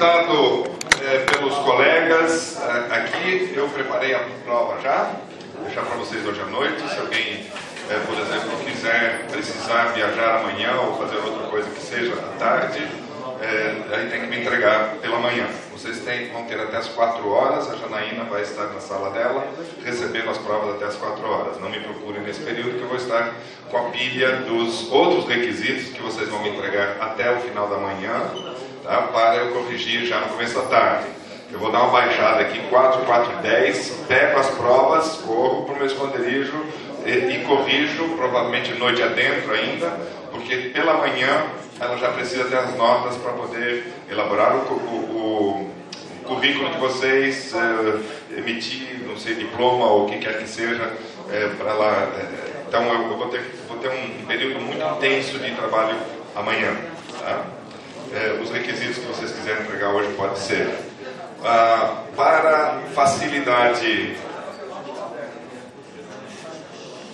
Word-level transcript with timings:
solicitado 0.00 0.64
é, 1.02 1.18
pelos 1.26 1.54
colegas 1.56 2.58
aqui, 2.90 3.52
eu 3.54 3.68
preparei 3.68 4.14
a 4.14 4.20
prova 4.44 4.80
já, 4.80 5.12
vou 5.54 5.64
deixar 5.66 5.82
para 5.82 5.96
vocês 5.96 6.26
hoje 6.26 6.40
à 6.40 6.46
noite. 6.46 6.80
Se 6.88 6.98
alguém, 6.98 7.46
é, 7.90 7.98
por 8.06 8.18
exemplo, 8.18 8.64
quiser 8.64 9.26
precisar 9.30 9.92
viajar 9.92 10.40
amanhã 10.40 10.72
ou 10.80 10.96
fazer 10.96 11.16
outra 11.16 11.48
coisa 11.48 11.68
que 11.68 11.82
seja 11.82 12.14
à 12.14 12.38
tarde, 12.38 12.88
é, 13.42 13.94
aí 13.94 14.08
tem 14.10 14.22
que 14.22 14.26
me 14.28 14.40
entregar 14.40 14.94
pela 15.02 15.18
manhã. 15.18 15.46
Vocês 15.70 16.00
têm, 16.00 16.30
vão 16.30 16.44
ter 16.44 16.58
até 16.58 16.78
as 16.78 16.88
4 16.88 17.28
horas, 17.28 17.70
a 17.70 17.76
Janaína 17.76 18.24
vai 18.24 18.40
estar 18.40 18.68
na 18.68 18.80
sala 18.80 19.10
dela, 19.10 19.46
recebendo 19.84 20.30
as 20.30 20.38
provas 20.38 20.76
até 20.76 20.86
as 20.86 20.96
4 20.96 21.28
horas. 21.28 21.60
Não 21.60 21.68
me 21.68 21.80
procurem 21.80 22.22
nesse 22.22 22.40
período, 22.40 22.78
que 22.78 22.82
eu 22.82 22.88
vou 22.88 22.96
estar 22.96 23.34
com 23.70 23.76
a 23.76 23.90
pilha 23.90 24.36
dos 24.48 24.90
outros 24.90 25.28
requisitos 25.28 25.92
que 25.92 26.00
vocês 26.00 26.28
vão 26.30 26.42
me 26.42 26.50
entregar 26.50 26.96
até 27.00 27.30
o 27.30 27.40
final 27.40 27.68
da 27.68 27.76
manhã, 27.76 28.30
tá? 28.90 29.02
para 29.02 29.36
eu 29.36 29.52
corrigir 29.52 30.04
já 30.04 30.20
no 30.20 30.28
começo 30.30 30.54
da 30.56 30.62
tarde. 30.62 31.06
Eu 31.52 31.58
vou 31.58 31.70
dar 31.70 31.82
uma 31.82 31.92
baixada 31.92 32.40
aqui, 32.40 32.60
4, 32.68 33.02
4 33.02 33.32
e 33.32 33.42
10, 33.42 34.04
pego 34.08 34.38
as 34.38 34.50
provas, 34.50 35.08
corro 35.26 35.64
para 35.64 35.74
o 35.74 35.78
meu 35.78 35.86
esconderijo 35.86 36.64
e, 37.06 37.10
e 37.10 37.44
corrijo, 37.46 38.08
provavelmente 38.16 38.72
noite 38.74 39.02
adentro 39.02 39.52
ainda, 39.52 39.90
porque 40.30 40.56
pela 40.74 40.94
manhã 40.94 41.46
ela 41.80 41.96
já 41.96 42.08
precisa 42.12 42.44
ter 42.44 42.56
as 42.56 42.76
notas 42.76 43.16
para 43.16 43.32
poder 43.32 43.92
elaborar 44.10 44.54
o, 44.54 44.74
o, 44.74 45.72
o 46.20 46.24
currículo 46.24 46.70
de 46.70 46.78
vocês, 46.78 47.52
é, 47.54 48.38
emitir, 48.38 49.00
não 49.06 49.16
sei, 49.16 49.34
diploma 49.34 49.86
ou 49.86 50.04
o 50.04 50.08
que 50.08 50.18
quer 50.18 50.38
que 50.38 50.48
seja, 50.48 50.92
é, 51.32 51.48
para 51.58 51.72
lá. 51.72 52.08
É, 52.16 52.62
então 52.68 52.84
eu, 52.84 53.10
eu, 53.10 53.16
vou, 53.16 53.28
ter, 53.28 53.42
vou 53.66 53.78
ter 53.78 53.88
um 53.88 54.26
período 54.26 54.60
muito 54.60 54.84
intenso 54.96 55.38
de 55.38 55.50
trabalho 55.52 55.96
amanhã. 56.36 56.76
Tá? 57.18 57.59
Os 58.42 58.50
requisitos 58.50 58.98
que 58.98 59.06
vocês 59.06 59.32
quiserem 59.32 59.62
entregar 59.62 59.90
hoje 59.90 60.12
pode 60.14 60.38
ser. 60.38 60.68
Ah, 61.44 62.02
para 62.16 62.80
facilidade. 62.94 64.16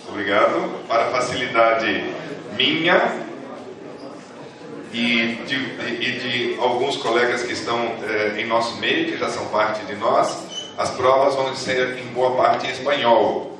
Obrigado. 0.08 0.86
Para 0.88 1.06
facilidade 1.06 2.14
minha, 2.56 3.26
e 4.96 5.38
de, 5.46 5.56
e 6.00 6.18
de 6.18 6.60
alguns 6.60 6.96
colegas 6.96 7.42
que 7.42 7.52
estão 7.52 7.78
eh, 8.02 8.40
em 8.40 8.46
nosso 8.46 8.76
meio, 8.78 9.12
que 9.12 9.18
já 9.18 9.28
são 9.28 9.44
parte 9.48 9.84
de 9.84 9.94
nós, 9.96 10.72
as 10.78 10.90
provas 10.90 11.34
vão 11.34 11.54
ser 11.54 11.98
em 11.98 12.06
boa 12.14 12.34
parte 12.36 12.66
em 12.66 12.70
espanhol. 12.70 13.58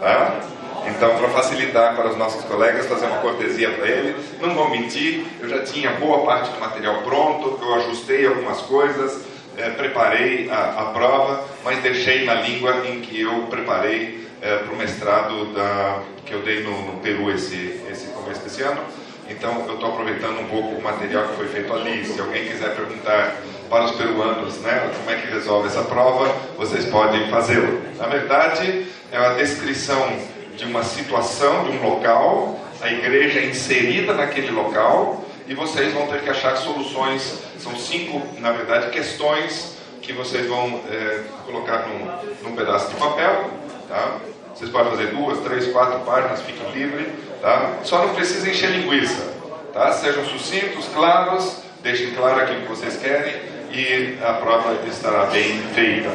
Tá? 0.00 0.40
Então, 0.86 1.16
para 1.16 1.28
facilitar 1.28 1.94
para 1.94 2.10
os 2.10 2.16
nossos 2.16 2.44
colegas, 2.44 2.86
fazer 2.86 3.06
uma 3.06 3.18
cortesia 3.18 3.70
para 3.70 3.86
ele, 3.86 4.16
não 4.40 4.54
vou 4.54 4.70
mentir, 4.70 5.24
eu 5.40 5.48
já 5.48 5.62
tinha 5.62 5.92
boa 5.92 6.24
parte 6.24 6.50
do 6.50 6.60
material 6.60 7.02
pronto, 7.02 7.58
eu 7.62 7.74
ajustei 7.74 8.26
algumas 8.26 8.60
coisas, 8.62 9.24
eh, 9.56 9.70
preparei 9.70 10.48
a, 10.50 10.80
a, 10.80 10.84
prova, 10.86 11.44
mas 11.64 11.82
deixei 11.82 12.24
na 12.24 12.34
língua 12.34 12.86
em 12.86 13.00
que 13.00 13.20
eu 13.20 13.46
preparei 13.50 14.26
eh, 14.40 14.56
para 14.58 14.72
o 14.72 14.76
mestrado 14.76 15.52
da, 15.52 16.00
que 16.24 16.32
eu 16.32 16.42
dei 16.42 16.62
no, 16.62 16.70
no 16.82 17.00
Peru 17.00 17.30
esse, 17.30 17.80
esse 17.90 18.06
começo 18.08 18.40
desse 18.40 18.62
ano. 18.62 18.80
Então, 19.28 19.64
eu 19.68 19.74
estou 19.74 19.90
aproveitando 19.90 20.40
um 20.40 20.46
pouco 20.46 20.74
o 20.74 20.82
material 20.82 21.28
que 21.28 21.36
foi 21.36 21.46
feito 21.48 21.72
ali. 21.72 22.04
Se 22.04 22.20
alguém 22.20 22.46
quiser 22.48 22.74
perguntar 22.74 23.36
para 23.68 23.84
os 23.84 23.92
peruanos 23.92 24.58
né, 24.58 24.90
como 24.96 25.10
é 25.10 25.20
que 25.20 25.32
resolve 25.32 25.68
essa 25.68 25.82
prova, 25.82 26.34
vocês 26.58 26.84
podem 26.86 27.28
fazê-lo. 27.30 27.80
Na 27.96 28.06
verdade, 28.06 28.86
é 29.12 29.18
uma 29.20 29.34
descrição 29.34 30.18
de 30.60 30.66
uma 30.66 30.82
situação, 30.84 31.64
de 31.64 31.70
um 31.70 31.82
local, 31.82 32.60
a 32.82 32.92
igreja 32.92 33.40
é 33.40 33.46
inserida 33.46 34.12
naquele 34.12 34.50
local 34.50 35.24
e 35.48 35.54
vocês 35.54 35.90
vão 35.94 36.06
ter 36.06 36.20
que 36.20 36.28
achar 36.28 36.54
soluções. 36.58 37.40
São 37.58 37.74
cinco, 37.76 38.20
na 38.38 38.52
verdade, 38.52 38.90
questões 38.90 39.78
que 40.02 40.12
vocês 40.12 40.46
vão 40.46 40.82
é, 40.90 41.22
colocar 41.46 41.88
num, 41.88 42.48
num 42.48 42.54
pedaço 42.54 42.90
de 42.90 42.96
papel. 42.96 43.50
Tá? 43.88 44.18
Vocês 44.54 44.70
podem 44.70 44.90
fazer 44.90 45.06
duas, 45.06 45.38
três, 45.40 45.66
quatro 45.68 46.00
páginas, 46.00 46.42
fiquem 46.42 46.70
livres. 46.72 47.06
Tá? 47.40 47.78
Só 47.82 48.06
não 48.06 48.14
precisa 48.14 48.50
encher 48.50 48.70
linguiça. 48.70 49.32
Tá? 49.72 49.92
Sejam 49.92 50.26
sucintos, 50.26 50.86
claros, 50.92 51.62
deixem 51.82 52.10
claro 52.10 52.38
aquilo 52.38 52.60
que 52.62 52.68
vocês 52.68 52.98
querem 52.98 53.34
e 53.72 54.18
a 54.22 54.34
prova 54.34 54.76
estará 54.86 55.24
bem 55.26 55.58
feita. 55.74 56.10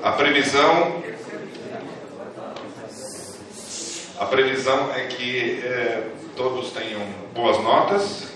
A 0.00 0.12
previsão, 0.12 1.02
a 4.24 4.26
previsão 4.26 4.90
é 4.94 5.04
que 5.04 5.60
é, 5.62 6.02
todos 6.34 6.72
tenham 6.72 7.00
boas 7.34 7.62
notas. 7.62 8.32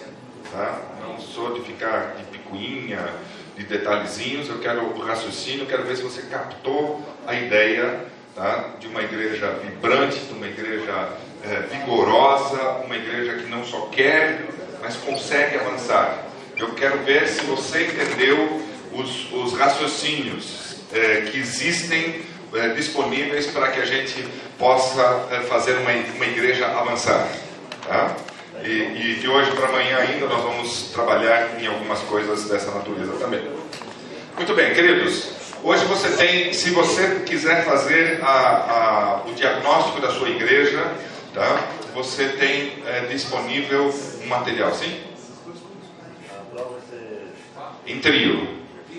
Tá? 0.53 0.83
Não 1.01 1.19
sou 1.19 1.55
de 1.55 1.63
ficar 1.63 2.15
de 2.19 2.25
picuinha, 2.25 3.09
de 3.57 3.65
detalhezinhos. 3.65 4.51
Eu 4.51 4.59
quero 4.59 4.83
o 4.83 5.01
raciocínio, 5.01 5.65
quero 5.65 5.85
ver 5.85 5.97
se 5.97 6.03
você 6.03 6.23
captou 6.23 7.01
a 7.27 7.35
ideia 7.35 8.05
tá? 8.35 8.75
de 8.79 8.87
uma 8.87 9.01
igreja 9.01 9.51
vibrante, 9.65 10.19
de 10.19 10.33
uma 10.35 10.47
igreja 10.47 11.09
é, 11.43 11.61
vigorosa, 11.75 12.63
uma 12.85 12.97
igreja 12.97 13.37
que 13.37 13.49
não 13.49 13.65
só 13.65 13.87
quer, 13.87 14.45
mas 14.83 14.95
consegue 14.97 15.57
avançar. 15.57 16.23
Eu 16.59 16.75
quero 16.75 16.99
ver 16.99 17.27
se 17.29 17.41
você 17.47 17.87
entendeu 17.87 18.63
os, 18.93 19.33
os 19.33 19.55
raciocínios 19.55 20.77
é, 20.93 21.23
que 21.23 21.39
existem 21.39 22.21
é, 22.55 22.69
disponíveis 22.71 23.47
para 23.47 23.69
que 23.69 23.81
a 23.81 23.85
gente 23.85 24.27
possa 24.59 25.27
é, 25.31 25.41
fazer 25.41 25.79
uma, 25.79 25.91
uma 25.91 26.27
igreja 26.27 26.67
avançar. 26.67 27.29
Tá? 27.87 28.17
E, 28.65 28.69
e 28.69 29.19
de 29.21 29.29
hoje 29.29 29.51
para 29.53 29.69
amanhã 29.69 29.99
ainda 29.99 30.27
nós 30.27 30.43
vamos 30.43 30.91
trabalhar 30.93 31.61
em 31.61 31.67
algumas 31.67 32.01
coisas 32.01 32.45
dessa 32.45 32.71
natureza 32.71 33.13
também. 33.13 33.43
Muito 34.37 34.55
bem, 34.55 34.75
queridos. 34.75 35.31
Hoje 35.63 35.85
você 35.87 36.11
tem, 36.11 36.53
se 36.53 36.71
você 36.71 37.23
quiser 37.27 37.65
fazer 37.65 38.21
a, 38.23 39.23
a, 39.25 39.29
o 39.29 39.35
diagnóstico 39.35 40.01
da 40.01 40.13
sua 40.13 40.29
igreja, 40.29 40.93
tá? 41.35 41.69
Você 41.95 42.29
tem 42.29 42.83
é, 42.87 43.07
disponível 43.11 43.93
um 44.23 44.27
material, 44.27 44.73
sim? 44.73 45.01
Em 47.87 47.99
trio, 47.99 48.47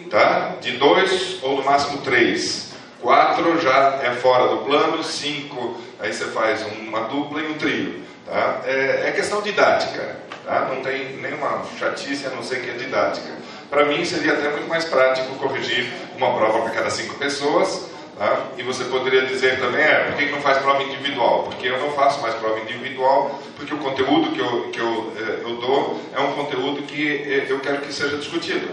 tá? 0.09 0.55
De 0.61 0.73
dois 0.73 1.39
ou 1.41 1.57
no 1.57 1.63
máximo 1.63 2.01
três. 2.01 2.68
Quatro 3.01 3.59
já 3.61 3.99
é 4.03 4.11
fora 4.11 4.47
do 4.49 4.57
plano, 4.65 5.03
cinco 5.03 5.79
aí 5.99 6.13
você 6.13 6.25
faz 6.25 6.65
uma 6.81 7.01
dupla 7.01 7.41
e 7.41 7.47
um 7.47 7.53
trio, 7.53 8.01
tá? 8.25 8.61
É, 8.65 9.05
é 9.07 9.11
questão 9.11 9.41
didática, 9.41 10.17
tá? 10.45 10.67
Não 10.73 10.81
tem 10.81 11.17
nenhuma 11.17 11.63
chatice 11.77 12.27
a 12.27 12.29
não 12.31 12.43
ser 12.43 12.61
que 12.61 12.69
é 12.69 12.73
didática. 12.73 13.29
Para 13.69 13.85
mim 13.85 14.03
seria 14.03 14.33
até 14.33 14.49
muito 14.49 14.67
mais 14.67 14.85
prático 14.85 15.35
corrigir 15.35 15.91
uma 16.17 16.33
prova 16.33 16.61
para 16.61 16.71
cada 16.71 16.89
cinco 16.89 17.15
pessoas 17.15 17.89
Tá? 18.19 18.47
E 18.57 18.63
você 18.63 18.83
poderia 18.83 19.25
dizer 19.25 19.61
também, 19.61 19.81
é, 19.81 20.11
por 20.11 20.17
que 20.17 20.29
não 20.29 20.41
faz 20.41 20.57
prova 20.57 20.83
individual? 20.83 21.43
Porque 21.43 21.67
eu 21.67 21.79
não 21.79 21.91
faço 21.91 22.19
mais 22.19 22.35
prova 22.35 22.59
individual, 22.59 23.39
porque 23.55 23.73
o 23.73 23.77
conteúdo 23.77 24.33
que 24.33 24.39
eu, 24.39 24.69
que 24.71 24.79
eu, 24.81 25.13
eh, 25.17 25.39
eu 25.41 25.55
dou 25.55 26.01
é 26.13 26.19
um 26.19 26.33
conteúdo 26.33 26.81
que 26.81 27.07
eh, 27.07 27.45
eu 27.47 27.61
quero 27.61 27.77
que 27.79 27.93
seja 27.93 28.17
discutido. 28.17 28.67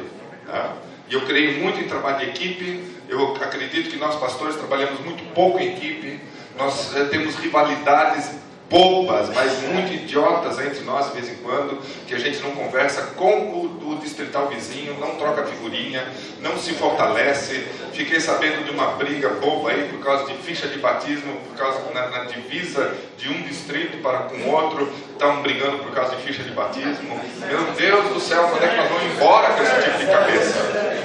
Tá? 0.48 0.72
E 1.08 1.14
eu 1.14 1.22
creio 1.22 1.62
muito 1.62 1.80
em 1.80 1.84
trabalho 1.84 2.18
de 2.18 2.30
equipe, 2.30 2.84
eu 3.08 3.34
acredito 3.36 3.90
que 3.90 3.96
nós 3.96 4.16
pastores 4.16 4.56
trabalhamos 4.56 5.00
muito 5.00 5.22
pouco 5.32 5.58
em 5.58 5.76
equipe, 5.76 6.20
nós 6.56 6.96
é, 6.96 7.04
temos 7.04 7.36
rivalidades 7.36 8.30
bobas, 8.68 9.28
mas 9.28 9.62
muito 9.62 9.92
idiotas 9.92 10.58
entre 10.58 10.80
nós 10.84 11.06
de 11.06 11.20
vez 11.20 11.32
em 11.32 11.36
quando, 11.42 11.80
que 12.06 12.14
a 12.14 12.18
gente 12.18 12.40
não 12.40 12.50
conversa 12.50 13.02
com 13.16 13.32
o, 13.32 13.92
o, 13.92 13.96
distrital 13.96 14.48
vizinho, 14.48 14.98
não 14.98 15.14
troca 15.16 15.44
figurinha, 15.44 16.04
não 16.40 16.58
se 16.58 16.72
fortalece. 16.74 17.66
Fiquei 17.92 18.20
sabendo 18.20 18.64
de 18.64 18.70
uma 18.70 18.88
briga 18.92 19.28
boba 19.28 19.70
aí 19.70 19.88
por 19.88 20.00
causa 20.04 20.26
de 20.26 20.34
ficha 20.38 20.66
de 20.68 20.78
batismo, 20.78 21.36
por 21.48 21.56
causa 21.56 21.80
na, 21.94 22.08
na 22.08 22.24
divisa 22.24 22.94
de 23.16 23.28
um 23.28 23.42
distrito 23.42 23.98
para 24.02 24.20
com 24.20 24.50
outro, 24.50 24.92
estão 25.12 25.42
brigando 25.42 25.78
por 25.78 25.92
causa 25.92 26.16
de 26.16 26.22
ficha 26.22 26.42
de 26.42 26.50
batismo. 26.50 27.20
Meu 27.46 27.62
Deus 27.72 28.12
do 28.12 28.20
céu, 28.20 28.48
quando 28.48 28.64
é 28.64 28.68
que 28.68 28.76
nós 28.76 28.88
vamos 28.88 29.04
embora 29.04 29.52
com 29.54 29.62
esse 29.62 29.82
tipo 29.82 29.98
de 29.98 30.06
cabeça? 30.06 30.96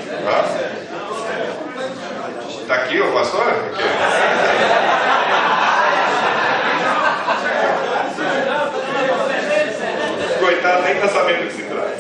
Tá 2.68 2.76
aqui 2.76 3.00
o 3.00 3.12
pastor? 3.12 3.48
Aqui. 3.50 5.11
Coitado 10.72 10.84
nem 10.84 10.94
está 10.94 11.08
sabendo 11.08 11.44
o 11.44 11.48
que 11.48 11.54
se 11.54 11.64
trata. 11.64 11.98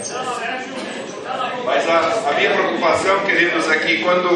Mas 1.65 1.89
a, 1.89 2.29
a, 2.29 2.33
minha 2.33 2.51
preocupação, 2.51 3.19
queridos, 3.21 3.69
é 3.69 3.77
que 3.79 4.03
quando, 4.03 4.29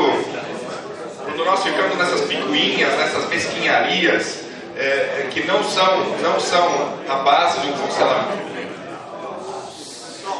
quando 1.23 1.45
nós 1.45 1.63
ficamos 1.63 1.97
nessas 1.97 2.21
picuinhas, 2.21 2.97
nessas 2.97 3.27
mesquinharias, 3.29 4.45
é, 4.77 4.83
é, 4.83 5.29
que 5.31 5.43
não 5.45 5.63
são, 5.63 6.05
não 6.21 6.39
são 6.39 6.99
a 7.09 7.15
base 7.15 7.61
de 7.61 7.67
um 7.67 7.77
funcionamento. 7.77 8.45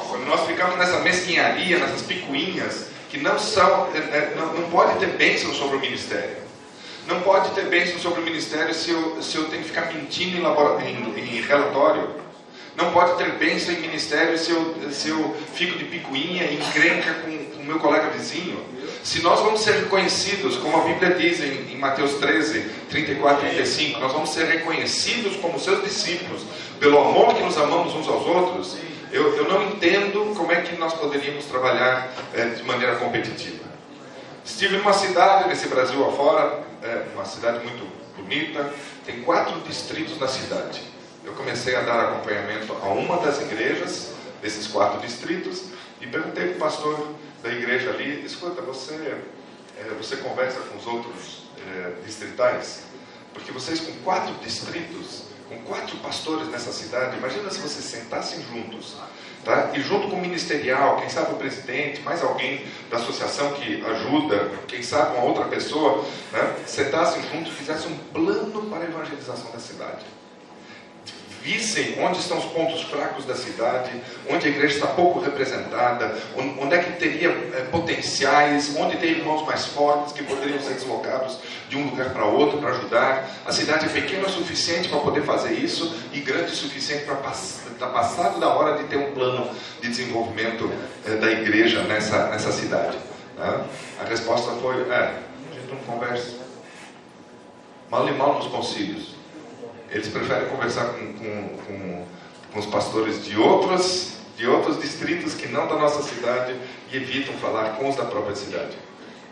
Quando 0.09 0.25
nós 0.25 0.45
ficamos 0.45 0.77
nessa 0.77 1.00
mesquinharia, 1.00 1.80
nessas 1.80 2.01
picuinhas, 2.01 2.88
que 3.09 3.18
não 3.19 3.39
são, 3.39 3.89
é, 3.94 3.98
é 3.98 4.33
não, 4.36 4.48
não 4.53 4.69
pode 4.69 5.00
ter 5.00 5.07
bênção 5.07 5.53
sobre 5.53 5.77
o 5.77 5.80
ministério. 5.80 6.45
Não 7.07 7.21
pode 7.21 7.50
ter 7.51 7.65
bênção 7.65 8.00
sobre 8.00 8.21
o 8.21 8.24
ministério 8.24 8.74
se 8.74 8.89
eu, 8.89 9.21
se 9.21 9.38
eu 9.38 9.45
tenho 9.45 9.62
que 9.62 9.69
ficar 9.69 9.94
mentindo 9.94 10.38
em, 10.38 10.83
em, 10.83 11.38
em 11.38 11.41
relatório. 11.41 12.25
Não 12.77 12.92
pode 12.92 13.18
ter 13.18 13.31
bênção 13.33 13.74
em 13.74 13.80
ministério 13.80 14.38
se 14.38 14.51
eu, 14.51 14.75
se 14.92 15.10
eu 15.10 15.36
fico 15.54 15.77
de 15.77 15.86
picuinha 15.86 16.44
e 16.44 16.56
encrenca 16.56 17.13
com 17.13 17.62
o 17.62 17.63
meu 17.66 17.80
colega 17.80 18.10
vizinho. 18.10 18.63
Se 19.04 19.22
nós 19.22 19.39
vamos 19.39 19.62
ser 19.62 19.74
reconhecidos, 19.74 20.57
como 20.57 20.77
a 20.77 20.83
Bíblia 20.83 21.13
diz 21.13 21.39
em, 21.39 21.74
em 21.74 21.77
Mateus 21.77 22.16
13, 22.16 22.62
34 22.89 23.45
e 23.48 23.50
35, 23.51 24.00
nós 24.00 24.12
vamos 24.12 24.31
ser 24.31 24.45
reconhecidos 24.45 25.36
como 25.38 25.60
seus 25.60 25.83
discípulos 25.83 26.42
pelo 26.80 27.00
amor 27.00 27.33
que 27.33 27.42
nos 27.42 27.57
amamos 27.57 27.94
uns 27.95 28.07
aos 28.07 28.25
outros, 28.25 28.77
eu, 29.12 29.36
eu 29.38 29.48
não 29.48 29.63
entendo 29.63 30.36
como 30.36 30.51
é 30.51 30.62
que 30.62 30.75
nós 30.75 30.94
poderíamos 30.94 31.45
trabalhar 31.45 32.12
é, 32.33 32.45
de 32.50 32.63
maneira 32.63 32.95
competitiva. 32.98 33.63
Estive 34.44 34.77
numa 34.77 34.94
cidade 34.94 35.48
nesse 35.48 35.68
Brasil 35.68 36.06
afora, 36.06 36.63
é, 36.83 37.06
uma 37.13 37.25
cidade 37.25 37.63
muito 37.66 37.88
bonita, 38.18 38.72
tem 39.06 39.22
quatro 39.22 39.60
distritos 39.62 40.19
na 40.19 40.27
cidade. 40.27 40.81
Eu 41.25 41.33
comecei 41.33 41.75
a 41.75 41.81
dar 41.81 42.00
acompanhamento 42.01 42.72
a 42.74 42.88
uma 42.89 43.18
das 43.18 43.42
igrejas 43.42 44.12
desses 44.42 44.68
quatro 44.68 45.00
distritos 45.00 45.63
e 46.00 46.06
perguntei 46.06 46.50
para 46.50 46.56
o 46.56 46.60
pastor 46.60 47.16
da 47.42 47.50
igreja 47.50 47.89
ali: 47.89 48.24
escuta, 48.24 48.62
você, 48.62 48.94
é, 49.77 49.89
você 49.98 50.18
conversa 50.18 50.60
com 50.60 50.77
os 50.77 50.86
outros 50.86 51.44
é, 51.68 51.94
distritais? 52.06 52.83
Porque 53.33 53.51
vocês, 53.51 53.80
com 53.80 53.92
quatro 54.04 54.36
distritos, 54.36 55.24
com 55.50 55.57
quatro 55.63 55.98
pastores 55.98 56.48
nessa 56.48 56.72
cidade, 56.72 57.18
imagina 57.18 57.50
se 57.50 57.60
vocês 57.60 57.83
sentassem 57.83 58.44
juntos, 58.44 58.95
tá? 59.44 59.72
e 59.74 59.81
junto 59.81 60.10
com 60.10 60.18
o 60.18 60.22
ministerial, 60.22 60.98
quem 60.98 61.10
sabe 61.10 61.33
o 61.33 61.38
presidente, 61.38 62.01
mais 62.01 62.24
alguém 62.24 62.66
da 62.89 62.98
associação 62.98 63.51
que 63.54 63.83
ajuda, 63.83 64.51
quem 64.68 64.81
sabe 64.81 65.18
uma 65.18 65.25
outra 65.25 65.45
pessoa, 65.45 66.06
né? 66.31 66.56
sentassem 66.66 67.22
juntos 67.30 67.51
e 67.51 67.56
fizessem 67.56 67.92
um 67.92 67.98
plano 68.13 68.69
para 68.69 68.83
a 68.83 68.86
evangelização 68.86 69.51
da 69.51 69.60
cidade 69.60 70.06
vissem 71.45 72.03
onde 72.03 72.18
estão 72.18 72.39
os 72.39 72.45
pontos 72.45 72.81
fracos 72.81 73.24
da 73.24 73.36
cidade, 73.36 73.92
onde 74.27 74.47
a 74.47 74.50
igreja 74.50 74.74
está 74.74 74.88
pouco 74.88 75.19
representada, 75.19 76.18
onde 76.36 76.74
é 76.74 76.80
que 76.80 76.94
teria 76.94 77.30
é, 77.30 77.68
potenciais, 77.71 78.75
onde 78.75 78.97
tem 78.97 79.12
irmãos 79.12 79.45
mais 79.45 79.68
fortes 79.68 80.12
que 80.12 80.24
poderiam 80.24 80.59
ser 80.59 80.74
deslocados 80.74 81.38
de 81.69 81.77
um 81.77 81.86
lugar 81.86 82.09
para 82.09 82.25
outro 82.25 82.57
para 82.57 82.71
ajudar. 82.71 83.30
A 83.45 83.51
cidade 83.51 83.86
é 83.86 83.89
pequena 83.89 84.25
o 84.25 84.30
suficiente 84.30 84.89
para 84.89 85.00
poder 85.00 85.21
fazer 85.21 85.53
isso 85.53 85.95
e 86.12 86.19
grande 86.19 86.51
o 86.51 86.56
suficiente 86.56 87.06
para 87.06 87.13
estar 87.13 87.74
tá 87.77 87.88
passado 87.89 88.39
da 88.39 88.50
hora 88.50 88.81
de 88.81 88.86
ter 88.86 88.98
um 88.98 89.12
plano 89.13 89.48
de 89.80 89.89
desenvolvimento 89.89 90.71
é, 91.06 91.12
da 91.12 91.31
igreja 91.31 91.83
nessa, 91.83 92.27
nessa 92.30 92.51
cidade. 92.51 92.98
Né? 93.38 93.65
A 94.01 94.06
resposta 94.06 94.51
foi: 94.53 94.81
é, 94.89 94.95
a 94.95 95.53
gente 95.53 95.71
não 95.71 95.77
conversa. 95.94 96.44
Mal 97.91 98.09
e 98.09 98.13
mal 98.13 98.33
nos 98.39 98.48
concílios. 98.48 99.14
Eles 99.95 100.09
preferem 100.09 100.50
conversar 100.50 100.88
com, 100.88 101.13
com, 101.13 101.57
com, 101.65 102.06
com 102.51 102.59
os 102.59 102.65
pastores 102.65 103.24
de 103.24 103.38
outros, 103.38 104.15
de 104.36 104.45
outros 104.45 104.77
distritos 104.81 105.36
que 105.36 105.47
não 105.47 105.68
da 105.69 105.77
nossa 105.77 106.03
cidade 106.03 106.53
e 106.92 106.97
evitam 106.97 107.33
falar 107.36 107.77
com 107.77 107.88
os 107.88 107.95
da 107.95 108.03
própria 108.03 108.36
cidade. 108.36 108.77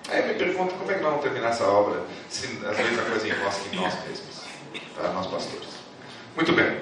Aí 0.07 0.21
eu 0.21 0.27
me 0.27 0.33
pergunto 0.35 0.73
como 0.75 0.89
é 0.89 0.93
que 0.93 1.01
nós 1.01 1.09
vamos 1.09 1.25
terminar 1.25 1.49
essa 1.49 1.65
obra 1.65 2.01
se 2.29 2.45
às 2.65 2.77
vezes 2.77 2.97
a 2.97 3.01
coisa 3.01 3.27
encosta 3.27 3.61
em 3.73 3.75
nós 3.75 3.93
mesmos, 4.07 4.41
tá? 4.95 5.09
nós 5.09 5.27
pastores. 5.27 5.67
Muito 6.33 6.53
bem. 6.53 6.77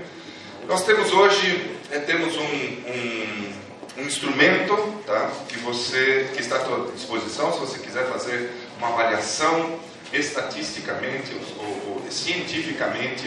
Nós 0.67 0.85
temos 0.85 1.11
hoje 1.11 1.75
é, 1.89 1.97
temos 1.97 2.37
um, 2.37 2.43
um, 2.43 3.53
um, 3.97 4.05
instrumento 4.05 4.75
tá? 5.07 5.31
que 5.49 5.57
você 5.57 6.29
que 6.35 6.41
está 6.41 6.57
à 6.57 6.65
sua 6.65 6.91
disposição 6.91 7.51
se 7.51 7.59
você 7.59 7.79
quiser 7.79 8.05
fazer 8.11 8.51
uma 8.77 8.89
avaliação 8.89 9.79
estatisticamente 10.13 11.35
ou, 11.57 11.95
ou 11.95 12.11
cientificamente 12.11 13.25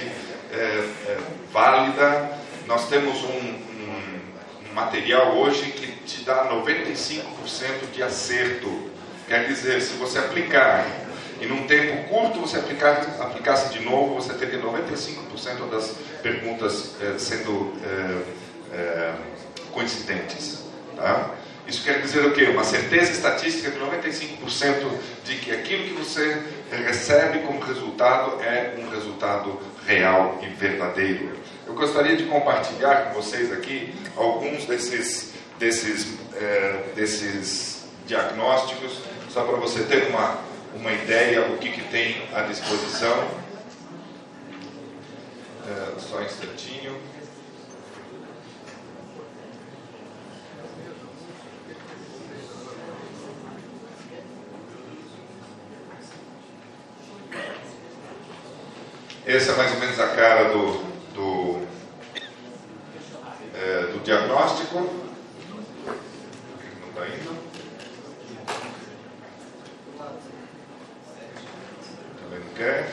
é, 0.54 0.88
é, 1.06 1.18
válida. 1.52 2.30
Nós 2.66 2.88
temos 2.88 3.22
um, 3.22 3.28
um, 3.28 4.20
um 4.70 4.74
material 4.74 5.36
hoje 5.36 5.72
que 5.72 5.86
te 6.04 6.24
dá 6.24 6.50
95% 6.50 7.22
de 7.92 8.02
acerto. 8.02 8.90
Quer 9.28 9.46
dizer, 9.46 9.80
se 9.80 9.94
você 9.94 10.18
aplicar 10.18 10.86
e 11.40 11.46
num 11.46 11.66
tempo 11.66 12.08
curto 12.08 12.40
você 12.40 12.58
aplicar, 12.58 13.02
aplicasse 13.20 13.72
de 13.72 13.84
novo, 13.84 14.14
você 14.14 14.32
teria 14.34 14.60
95% 14.60 15.68
das 15.70 15.94
perguntas 16.22 16.94
é, 17.00 17.18
sendo 17.18 17.72
é, 17.82 18.76
é, 18.76 19.14
coincidentes. 19.72 20.64
Tá? 20.96 21.34
Isso 21.66 21.82
quer 21.82 22.00
dizer 22.00 22.24
o 22.26 22.32
quê? 22.32 22.44
Uma 22.44 22.64
certeza 22.64 23.10
estatística 23.12 23.70
de 23.70 23.78
95% 23.78 24.98
de 25.24 25.36
que 25.36 25.50
aquilo 25.50 25.84
que 25.84 25.94
você 25.94 26.42
recebe 26.70 27.40
como 27.40 27.58
resultado 27.60 28.42
é 28.42 28.74
um 28.78 28.88
resultado 28.90 29.58
real 29.86 30.38
e 30.42 30.46
verdadeiro. 30.46 31.32
Eu 31.66 31.74
gostaria 31.74 32.16
de 32.16 32.24
compartilhar 32.24 33.06
com 33.06 33.14
vocês 33.22 33.52
aqui 33.52 33.94
alguns 34.16 34.64
desses, 34.66 35.32
desses, 35.58 36.18
é, 36.34 36.84
desses 36.94 37.86
diagnósticos, 38.06 39.00
só 39.30 39.44
para 39.44 39.56
você 39.56 39.82
ter 39.84 40.08
uma, 40.08 40.38
uma 40.74 40.92
ideia 40.92 41.48
do 41.48 41.58
que, 41.58 41.70
que 41.70 41.82
tem 41.88 42.22
à 42.34 42.42
disposição. 42.42 43.28
É, 45.66 45.98
só 45.98 46.18
um 46.18 46.22
instantinho. 46.22 46.96
Essa 59.26 59.52
é 59.52 59.56
mais 59.56 59.72
ou 59.72 59.80
menos 59.80 59.98
a 59.98 60.08
cara 60.08 60.50
do, 60.50 60.84
do, 61.14 61.66
é, 63.54 63.86
do 63.86 64.04
diagnóstico. 64.04 64.80
Não 66.80 66.88
está 66.90 67.06
indo. 67.08 67.34
Também 72.20 72.38
não 72.38 72.54
quer. 72.54 72.92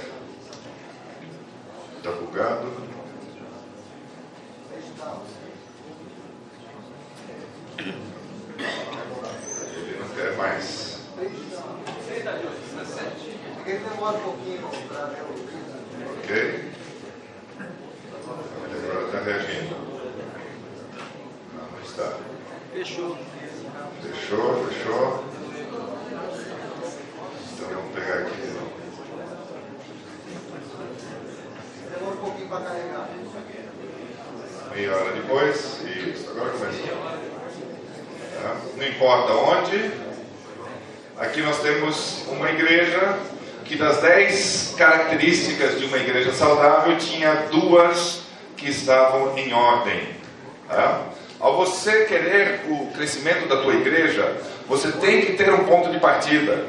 Está 1.97 2.11
bugado. 2.11 2.71
Ele 9.75 9.99
não 9.99 10.09
quer 10.15 10.37
mais. 10.37 11.01
Ele 13.65 13.79
demora 13.79 14.17
um 14.17 14.21
pouquinho 14.21 14.69
para 14.87 15.05
ver 15.07 15.23
o 15.23 15.50
Ok? 16.31 16.71
Agora 18.87 19.05
está 19.05 19.19
reagindo. 19.19 19.75
Não, 21.53 21.65
não 21.69 21.81
está. 21.83 22.17
Fechou. 22.71 23.17
Fechou, 24.01 24.65
fechou. 24.67 25.25
Então 27.51 27.67
vamos 27.67 27.93
pegar 27.93 28.19
aqui. 28.19 28.41
Demora 31.99 32.15
um 32.15 32.17
pouquinho 32.17 32.47
para 32.47 32.63
carregar. 32.63 33.09
Meia 34.73 34.95
hora 34.95 35.11
depois. 35.11 35.81
Isso, 35.81 36.29
agora 36.29 36.51
começou. 36.51 36.97
Tá? 38.41 38.61
Não 38.77 38.87
importa 38.87 39.33
onde. 39.33 39.91
Aqui 41.17 41.41
nós 41.41 41.61
temos 41.61 42.23
uma 42.29 42.49
igreja 42.51 43.19
que 43.71 43.77
das 43.77 44.01
dez 44.01 44.75
características 44.77 45.79
de 45.79 45.85
uma 45.85 45.95
igreja 45.95 46.33
saudável, 46.33 46.97
tinha 46.97 47.47
duas 47.49 48.23
que 48.57 48.69
estavam 48.69 49.37
em 49.37 49.53
ordem. 49.53 50.09
Tá? 50.67 51.03
Ao 51.39 51.55
você 51.55 52.03
querer 52.03 52.65
o 52.67 52.87
crescimento 52.87 53.47
da 53.47 53.61
tua 53.61 53.73
igreja, 53.73 54.35
você 54.67 54.91
tem 54.91 55.21
que 55.21 55.33
ter 55.37 55.53
um 55.53 55.63
ponto 55.63 55.89
de 55.89 56.01
partida. 56.01 56.65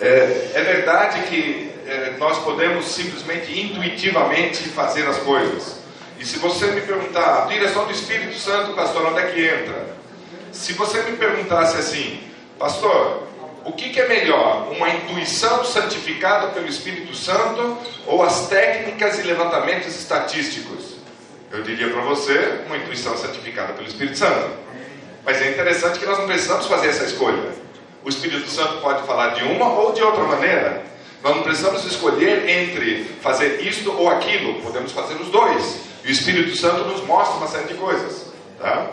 É, 0.00 0.52
é 0.54 0.62
verdade 0.62 1.22
que 1.22 1.72
é, 1.88 2.12
nós 2.18 2.38
podemos 2.38 2.84
simplesmente 2.86 3.60
intuitivamente 3.60 4.62
fazer 4.68 5.08
as 5.08 5.16
coisas. 5.18 5.80
E 6.20 6.24
se 6.24 6.38
você 6.38 6.66
me 6.66 6.82
perguntar, 6.82 7.42
a 7.42 7.46
direção 7.46 7.84
do 7.84 7.90
Espírito 7.90 8.38
Santo, 8.38 8.74
pastor, 8.74 9.06
onde 9.06 9.18
é 9.18 9.26
que 9.32 9.44
entra? 9.44 9.86
Se 10.52 10.72
você 10.74 11.02
me 11.02 11.16
perguntasse 11.16 11.76
assim, 11.76 12.20
pastor, 12.56 13.25
o 13.66 13.72
que, 13.72 13.90
que, 13.90 14.00
é 14.00 14.08
melhor? 14.08 14.68
Uma 14.70 14.88
intuição 14.88 15.64
santificada 15.64 16.48
pelo 16.48 16.68
Espírito 16.68 17.14
Santo 17.16 17.76
ou 18.06 18.22
as 18.22 18.48
técnicas 18.48 19.18
e 19.18 19.22
levantamentos 19.22 19.88
estatísticos? 19.88 20.94
Eu 21.50 21.62
diria 21.64 21.90
para 21.90 22.02
você, 22.02 22.60
uma 22.66 22.76
intuição 22.76 23.16
santificada 23.16 23.72
pelo 23.72 23.88
Espírito 23.88 24.16
Santo. 24.18 24.50
Mas 25.24 25.42
é 25.42 25.50
interessante 25.50 25.98
que 25.98 26.06
nós 26.06 26.16
não 26.16 26.26
precisamos 26.26 26.66
fazer 26.66 26.88
essa 26.88 27.04
escolha. 27.04 27.42
O 28.04 28.08
Espírito 28.08 28.48
Santo 28.48 28.80
pode 28.80 29.04
falar 29.04 29.30
de 29.30 29.42
uma 29.42 29.68
ou 29.72 29.92
de 29.92 30.00
outra 30.00 30.22
maneira. 30.22 30.84
Nós 31.20 31.34
não 31.34 31.42
precisamos 31.42 31.84
escolher 31.84 32.48
entre 32.48 33.04
fazer 33.20 33.60
isto 33.66 33.92
ou 33.92 34.08
aquilo. 34.08 34.62
Podemos 34.62 34.92
fazer 34.92 35.14
os 35.14 35.28
dois. 35.28 35.80
E 36.04 36.08
o 36.08 36.12
Espírito 36.12 36.56
Santo 36.56 36.84
nos 36.84 37.04
mostra 37.04 37.36
uma 37.38 37.48
série 37.48 37.66
de 37.66 37.74
coisas. 37.74 38.26
Tá? 38.60 38.86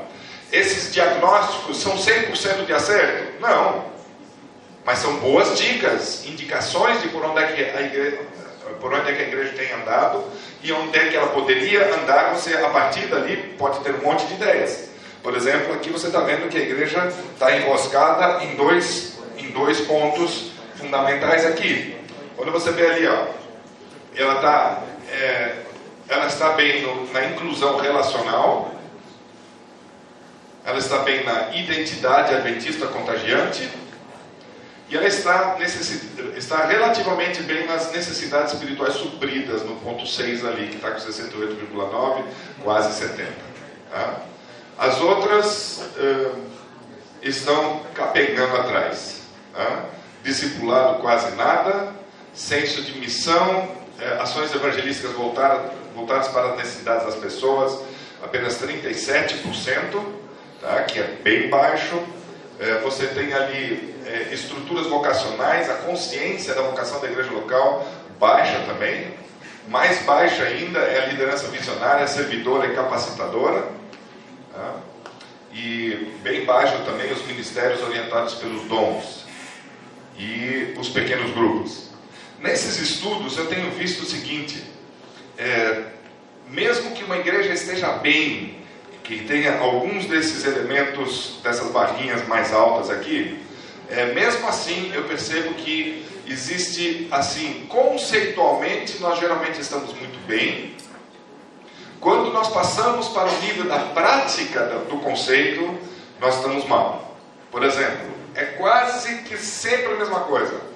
Esses 0.51 0.91
diagnósticos 0.91 1.77
são 1.77 1.95
100% 1.95 2.65
de 2.65 2.73
acerto? 2.73 3.39
Não. 3.39 3.92
Mas 4.85 4.99
são 4.99 5.15
boas 5.17 5.57
dicas, 5.57 6.25
indicações 6.25 7.01
de 7.01 7.07
por 7.09 7.23
onde 7.23 7.39
é 7.41 7.47
que 7.47 7.77
a 7.77 7.81
igreja, 7.81 8.19
por 8.81 8.93
onde 8.93 9.09
é 9.09 9.13
que 9.13 9.21
a 9.21 9.27
igreja 9.27 9.53
tem 9.53 9.71
andado 9.71 10.23
e 10.61 10.71
onde 10.71 10.97
é 10.97 11.07
que 11.07 11.15
ela 11.15 11.27
poderia 11.27 11.93
andar, 11.95 12.33
você 12.35 12.53
a 12.55 12.69
partir 12.69 13.07
dali 13.07 13.37
pode 13.57 13.79
ter 13.79 13.95
um 13.95 14.01
monte 14.01 14.25
de 14.25 14.33
ideias. 14.33 14.89
Por 15.21 15.35
exemplo, 15.35 15.73
aqui 15.73 15.89
você 15.89 16.07
está 16.07 16.19
vendo 16.19 16.49
que 16.49 16.57
a 16.57 16.61
igreja 16.61 17.07
está 17.33 17.55
enroscada 17.55 18.43
em 18.43 18.55
dois, 18.55 19.19
em 19.37 19.51
dois 19.51 19.79
pontos 19.81 20.51
fundamentais 20.75 21.45
aqui. 21.45 21.95
Quando 22.35 22.51
você 22.51 22.71
vê 22.71 22.87
ali, 22.87 23.07
ó, 23.07 23.27
ela, 24.15 24.35
tá, 24.35 24.83
é, 25.09 25.55
ela 26.09 26.27
está 26.27 26.49
bem 26.49 26.81
no, 26.81 27.11
na 27.13 27.25
inclusão 27.25 27.77
relacional, 27.77 28.73
ela 30.65 30.77
está 30.77 30.99
bem 30.99 31.23
na 31.23 31.55
identidade 31.55 32.33
adventista 32.33 32.87
contagiante, 32.87 33.69
e 34.93 34.95
ela 34.95 35.07
está, 35.07 35.57
está 36.37 36.65
relativamente 36.67 37.41
bem 37.41 37.65
nas 37.65 37.91
necessidades 37.91 38.53
espirituais 38.53 38.93
supridas, 38.93 39.63
no 39.63 39.75
ponto 39.77 40.05
6 40.05 40.45
ali, 40.45 40.67
que 40.67 40.75
está 40.75 40.91
com 40.91 40.99
68,9, 40.99 42.23
quase 42.63 42.99
70. 42.99 43.31
Tá? 43.89 44.21
As 44.77 45.01
outras 45.01 45.81
uh, 45.97 46.39
estão 47.23 47.81
capengando 47.95 48.55
atrás. 48.55 49.21
Tá? 49.51 49.85
Discipulado 50.23 51.01
quase 51.01 51.35
nada, 51.37 51.91
senso 52.31 52.83
de 52.83 52.95
missão, 52.99 53.75
ações 54.19 54.53
evangelísticas 54.53 55.11
voltadas, 55.13 55.71
voltadas 55.95 56.27
para 56.27 56.51
as 56.51 56.57
necessidades 56.57 57.07
das 57.07 57.15
pessoas, 57.15 57.79
apenas 58.23 58.61
37%, 58.61 60.05
tá? 60.61 60.83
que 60.83 60.99
é 60.99 61.17
bem 61.23 61.49
baixo. 61.49 61.99
Uh, 62.59 62.83
você 62.83 63.07
tem 63.07 63.33
ali 63.33 63.93
estruturas 64.31 64.87
vocacionais, 64.87 65.69
a 65.69 65.75
consciência 65.75 66.53
da 66.53 66.61
vocação 66.61 66.99
da 66.99 67.07
igreja 67.07 67.31
local 67.31 67.87
baixa 68.19 68.59
também. 68.67 69.13
Mais 69.67 70.01
baixa 70.03 70.43
ainda 70.43 70.79
é 70.79 71.03
a 71.03 71.05
liderança 71.07 71.47
visionária, 71.47 72.07
servidora 72.07 72.67
e 72.67 72.75
capacitadora. 72.75 73.67
Tá? 74.53 74.75
E 75.53 76.11
bem 76.21 76.45
baixo 76.45 76.77
também 76.85 77.11
os 77.11 77.25
ministérios 77.25 77.81
orientados 77.81 78.35
pelos 78.35 78.63
dons 78.63 79.23
e 80.17 80.73
os 80.77 80.89
pequenos 80.89 81.31
grupos. 81.31 81.89
Nesses 82.39 82.77
estudos 82.79 83.37
eu 83.37 83.47
tenho 83.47 83.71
visto 83.71 84.01
o 84.01 84.05
seguinte: 84.05 84.63
é, 85.37 85.83
mesmo 86.49 86.91
que 86.91 87.03
uma 87.03 87.17
igreja 87.17 87.53
esteja 87.53 87.89
bem, 87.93 88.62
que 89.03 89.23
tenha 89.25 89.59
alguns 89.59 90.05
desses 90.05 90.45
elementos, 90.45 91.39
dessas 91.43 91.69
barrinhas 91.71 92.25
mais 92.27 92.53
altas 92.53 92.89
aqui, 92.89 93.39
é, 93.89 94.13
mesmo 94.13 94.47
assim 94.47 94.91
eu 94.93 95.03
percebo 95.03 95.53
que 95.55 96.05
existe, 96.25 97.07
assim, 97.11 97.65
conceitualmente, 97.67 98.99
nós 98.99 99.19
geralmente 99.19 99.59
estamos 99.59 99.93
muito 99.93 100.25
bem, 100.25 100.73
quando 101.99 102.33
nós 102.33 102.49
passamos 102.49 103.07
para 103.07 103.29
o 103.29 103.39
nível 103.39 103.65
da 103.65 103.79
prática 103.79 104.65
do 104.89 104.97
conceito, 104.97 105.77
nós 106.19 106.35
estamos 106.35 106.65
mal. 106.65 107.17
Por 107.49 107.63
exemplo, 107.63 108.11
é 108.35 108.43
quase 108.43 109.19
que 109.19 109.37
sempre 109.37 109.93
a 109.93 109.95
mesma 109.95 110.19
coisa. 110.21 110.72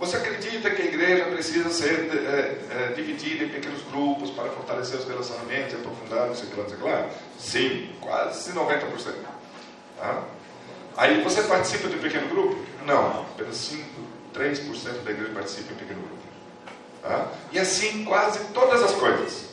Você 0.00 0.16
acredita 0.16 0.70
que 0.70 0.80
a 0.80 0.84
igreja 0.86 1.26
precisa 1.26 1.68
ser 1.68 2.08
é, 2.14 2.88
é, 2.88 2.92
dividida 2.94 3.44
em 3.44 3.50
pequenos 3.50 3.82
grupos 3.82 4.30
para 4.30 4.48
fortalecer 4.48 4.98
os 4.98 5.06
relacionamentos, 5.06 5.74
aprofundar, 5.74 6.26
não 6.26 6.34
sei 6.34 6.48
o 6.48 6.52
que 6.52 6.82
lá? 6.82 7.06
Sim, 7.38 7.90
quase 8.00 8.50
90%. 8.50 9.12
Tá? 9.98 10.24
Aí 10.96 11.20
você 11.22 11.42
participa 11.42 11.88
de 11.88 11.96
um 11.96 11.98
pequeno 11.98 12.28
grupo? 12.28 12.56
Não, 12.86 13.26
apenas 13.34 13.56
5, 13.56 13.84
3% 14.34 15.04
da 15.04 15.10
igreja 15.10 15.34
participa 15.34 15.74
em 15.74 15.76
pequeno 15.76 16.00
grupo. 16.00 16.22
Tá? 17.02 17.28
E 17.52 17.58
assim 17.58 18.02
quase 18.06 18.42
todas 18.54 18.82
as 18.82 18.92
coisas. 18.92 19.50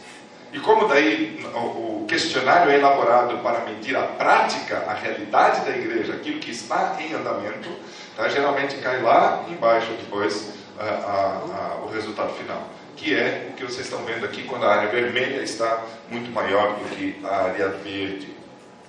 E 0.53 0.59
como 0.59 0.87
daí 0.87 1.45
o 1.55 2.05
questionário 2.07 2.71
é 2.71 2.75
elaborado 2.75 3.37
para 3.39 3.65
medir 3.65 3.97
a 3.97 4.03
prática, 4.03 4.85
a 4.87 4.93
realidade 4.93 5.65
da 5.65 5.77
igreja, 5.77 6.13
aquilo 6.13 6.39
que 6.39 6.51
está 6.51 6.95
em 7.01 7.13
andamento, 7.13 7.69
tá? 8.17 8.27
geralmente 8.27 8.75
cai 8.77 9.01
lá 9.01 9.45
embaixo 9.47 9.91
depois 9.93 10.49
a, 10.77 10.83
a, 10.83 11.75
a, 11.75 11.85
o 11.85 11.89
resultado 11.93 12.33
final, 12.33 12.67
que 12.97 13.15
é 13.15 13.47
o 13.51 13.53
que 13.53 13.63
vocês 13.63 13.85
estão 13.85 14.03
vendo 14.03 14.25
aqui 14.25 14.43
quando 14.43 14.65
a 14.65 14.75
área 14.75 14.89
vermelha 14.89 15.41
está 15.41 15.83
muito 16.09 16.29
maior 16.31 16.75
do 16.75 16.95
que 16.95 17.23
a 17.23 17.43
área 17.43 17.69
verde. 17.69 18.35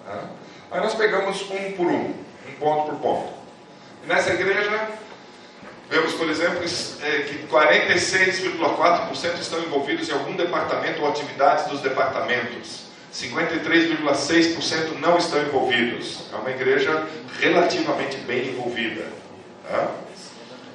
Tá? 0.05 0.25
Aí 0.73 0.81
nós 0.81 0.95
pegamos 0.95 1.43
um 1.51 1.73
por 1.73 1.87
um, 1.87 2.15
um 2.49 2.53
ponto 2.59 2.91
por 2.91 3.01
ponto. 3.01 3.33
E 4.03 4.07
nessa 4.07 4.33
igreja 4.33 4.89
Vemos, 5.91 6.13
por 6.15 6.29
exemplo, 6.29 6.59
é, 7.03 7.23
que 7.23 7.47
46,4% 7.47 9.39
estão 9.41 9.59
envolvidos 9.61 10.07
em 10.11 10.13
algum 10.13 10.37
departamento 10.37 11.01
ou 11.01 11.09
atividades 11.09 11.67
dos 11.69 11.81
departamentos. 11.81 12.88
53,6% 13.13 14.99
não 15.01 15.17
estão 15.19 15.41
envolvidos. 15.43 16.27
É 16.33 16.37
uma 16.37 16.51
igreja 16.51 17.07
relativamente 17.41 18.17
bem 18.19 18.49
envolvida. 18.49 19.07
Tá? 19.69 19.91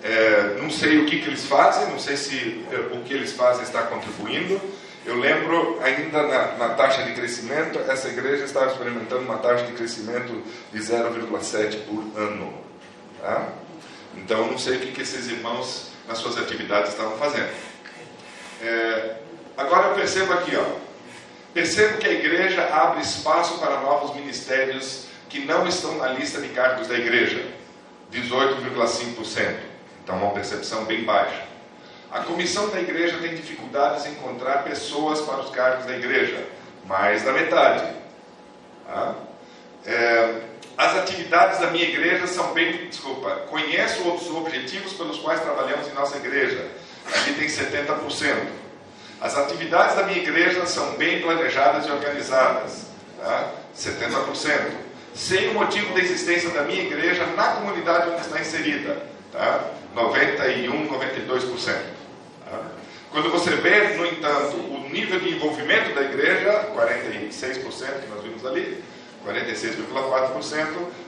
É, 0.03 0.57
não 0.59 0.69
sei 0.69 0.99
o 0.99 1.05
que, 1.05 1.21
que 1.21 1.27
eles 1.27 1.45
fazem, 1.45 1.89
não 1.89 1.99
sei 1.99 2.17
se 2.17 2.65
é, 2.71 2.95
o 2.95 3.01
que 3.03 3.13
eles 3.13 3.31
fazem 3.31 3.63
está 3.63 3.83
contribuindo. 3.83 4.59
Eu 5.05 5.19
lembro, 5.19 5.79
ainda 5.81 6.23
na, 6.23 6.57
na, 6.57 6.69
taxa 6.75 7.03
de 7.03 7.13
crescimento, 7.13 7.79
essa 7.89 8.07
igreja 8.07 8.45
estava 8.45 8.71
experimentando 8.71 9.21
uma 9.23 9.37
taxa 9.37 9.65
de 9.65 9.73
crescimento 9.73 10.43
de 10.71 10.79
0,7 10.79 11.85
por 11.85 12.19
ano. 12.19 12.53
Tá? 13.21 13.49
Então, 14.15 14.47
não 14.47 14.57
sei 14.57 14.77
o 14.77 14.79
que, 14.79 14.91
que 14.91 15.01
esses 15.01 15.27
irmãos 15.29 15.91
nas 16.07 16.17
suas 16.17 16.37
atividades 16.37 16.91
estavam 16.91 17.17
fazendo. 17.17 17.49
É, 18.61 19.15
agora 19.57 19.89
eu 19.89 19.95
percebo 19.95 20.33
aqui, 20.33 20.55
ó, 20.55 20.82
percebo 21.53 21.97
que 21.97 22.07
a 22.07 22.11
igreja 22.11 22.67
abre 22.73 23.01
espaço 23.01 23.59
para 23.59 23.79
novos 23.81 24.15
ministérios 24.15 25.05
que 25.29 25.45
não 25.45 25.67
estão 25.67 25.97
na 25.97 26.09
lista 26.09 26.41
de 26.41 26.49
cargos 26.49 26.87
da 26.87 26.95
igreja, 26.95 27.45
18,5%. 28.11 29.55
Então, 30.03 30.17
uma 30.17 30.31
percepção 30.31 30.85
bem 30.85 31.03
baixa. 31.03 31.43
A 32.11 32.19
comissão 32.19 32.69
da 32.69 32.79
igreja 32.79 33.17
tem 33.17 33.33
dificuldades 33.33 34.05
em 34.05 34.11
encontrar 34.11 34.63
pessoas 34.63 35.21
para 35.21 35.39
os 35.39 35.49
cargos 35.49 35.85
da 35.85 35.95
igreja, 35.95 36.45
mais 36.85 37.23
da 37.23 37.31
metade. 37.31 37.91
Tá? 38.85 39.15
É, 39.85 40.41
as 40.77 40.95
atividades 40.95 41.59
da 41.59 41.71
minha 41.71 41.85
igreja 41.85 42.27
são 42.27 42.53
bem. 42.53 42.87
Desculpa, 42.87 43.31
conheço 43.49 44.07
os 44.11 44.29
objetivos 44.29 44.93
pelos 44.93 45.17
quais 45.19 45.41
trabalhamos 45.41 45.87
em 45.87 45.93
nossa 45.93 46.17
igreja. 46.17 46.67
Aqui 47.07 47.33
tem 47.33 47.47
70%. 47.47 48.62
As 49.23 49.37
atividades 49.37 49.95
da 49.95 50.03
minha 50.03 50.17
igreja 50.17 50.65
são 50.65 50.95
bem 50.95 51.21
planejadas 51.21 51.87
e 51.87 51.91
organizadas. 51.91 52.87
Tá? 53.17 53.51
70%. 53.73 54.69
Sei 55.15 55.47
o 55.47 55.53
motivo 55.53 55.93
da 55.93 56.01
existência 56.01 56.49
da 56.49 56.63
minha 56.63 56.83
igreja 56.83 57.25
na 57.27 57.53
comunidade 57.53 58.09
onde 58.09 58.19
está 58.19 58.41
inserida. 58.41 59.01
Tá? 59.31 59.63
91, 59.95 60.89
92%. 60.89 61.73
Tá? 62.43 62.61
Quando 63.11 63.31
você 63.31 63.51
vê, 63.51 63.95
no 63.95 64.05
entanto, 64.05 64.57
o 64.57 64.89
nível 64.91 65.17
de 65.21 65.29
envolvimento 65.29 65.95
da 65.95 66.01
igreja, 66.01 66.71
46% 66.75 68.01
que 68.01 68.09
nós 68.09 68.23
vimos 68.23 68.45
ali, 68.45 68.83
46,4%, 69.25 70.67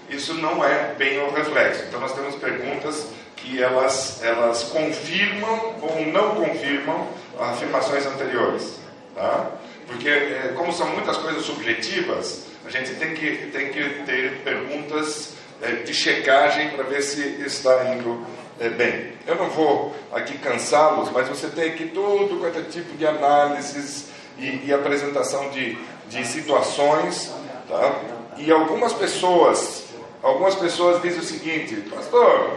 isso 0.10 0.36
não 0.36 0.64
é 0.64 0.94
bem 0.98 1.20
o 1.20 1.32
reflexo. 1.32 1.84
Então 1.90 2.00
nós 2.00 2.14
temos 2.14 2.36
perguntas 2.36 3.08
que 3.36 3.62
elas, 3.62 4.24
elas 4.24 4.64
confirmam 4.64 5.76
ou 5.82 6.06
não 6.06 6.36
confirmam 6.36 7.10
afirmações 7.40 8.06
anteriores. 8.06 8.80
Tá? 9.14 9.52
Porque 9.88 10.10
é, 10.10 10.54
como 10.56 10.74
são 10.74 10.88
muitas 10.88 11.18
coisas 11.18 11.44
subjetivas, 11.44 12.46
a 12.66 12.70
gente 12.70 12.96
tem 12.96 13.14
que, 13.14 13.50
tem 13.52 13.70
que 13.70 14.04
ter 14.06 14.42
perguntas 14.44 15.34
é, 15.62 15.72
de 15.84 15.94
checagem 15.94 16.70
para 16.70 16.84
ver 16.84 17.02
se 17.02 17.22
está 17.46 17.94
indo 17.94 18.26
é, 18.60 18.70
bem. 18.70 19.14
Eu 19.28 19.36
não 19.36 19.50
vou 19.50 19.96
aqui 20.12 20.38
cansá-los, 20.38 21.12
mas 21.12 21.28
você 21.28 21.48
tem 21.48 21.72
aqui 21.72 21.88
todo 21.88 22.40
quanto 22.40 22.60
é 22.60 22.64
tipo 22.64 22.98
de 22.98 23.06
análises 23.06 24.08
e, 24.38 24.66
e 24.66 24.74
apresentação 24.74 25.50
de, 25.50 25.78
de 26.10 26.26
situações 26.26 27.32
Tá? 27.68 28.00
E 28.38 28.52
algumas 28.52 28.94
pessoas, 28.94 29.86
algumas 30.22 30.56
pessoas 30.56 31.02
dizem 31.02 31.20
o 31.20 31.24
seguinte, 31.24 31.76
pastor, 31.90 32.52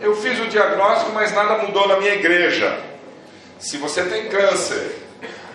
eu 0.00 0.14
fiz 0.16 0.38
o 0.40 0.46
diagnóstico, 0.46 1.12
mas 1.12 1.32
nada 1.34 1.62
mudou 1.62 1.86
na 1.88 1.98
minha 1.98 2.14
igreja. 2.14 2.78
Se 3.58 3.78
você 3.78 4.04
tem 4.04 4.28
câncer, 4.28 4.98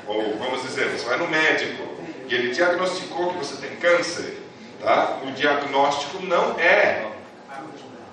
ou 0.07 0.37
vamos 0.37 0.63
dizer, 0.63 0.89
você 0.89 1.05
vai 1.05 1.17
no 1.17 1.27
médico 1.27 1.83
e 2.27 2.33
ele 2.33 2.51
diagnosticou 2.51 3.33
que 3.33 3.37
você 3.37 3.55
tem 3.55 3.75
câncer, 3.77 4.37
tá? 4.81 5.19
o 5.23 5.31
diagnóstico 5.31 6.23
não 6.23 6.59
é 6.59 7.07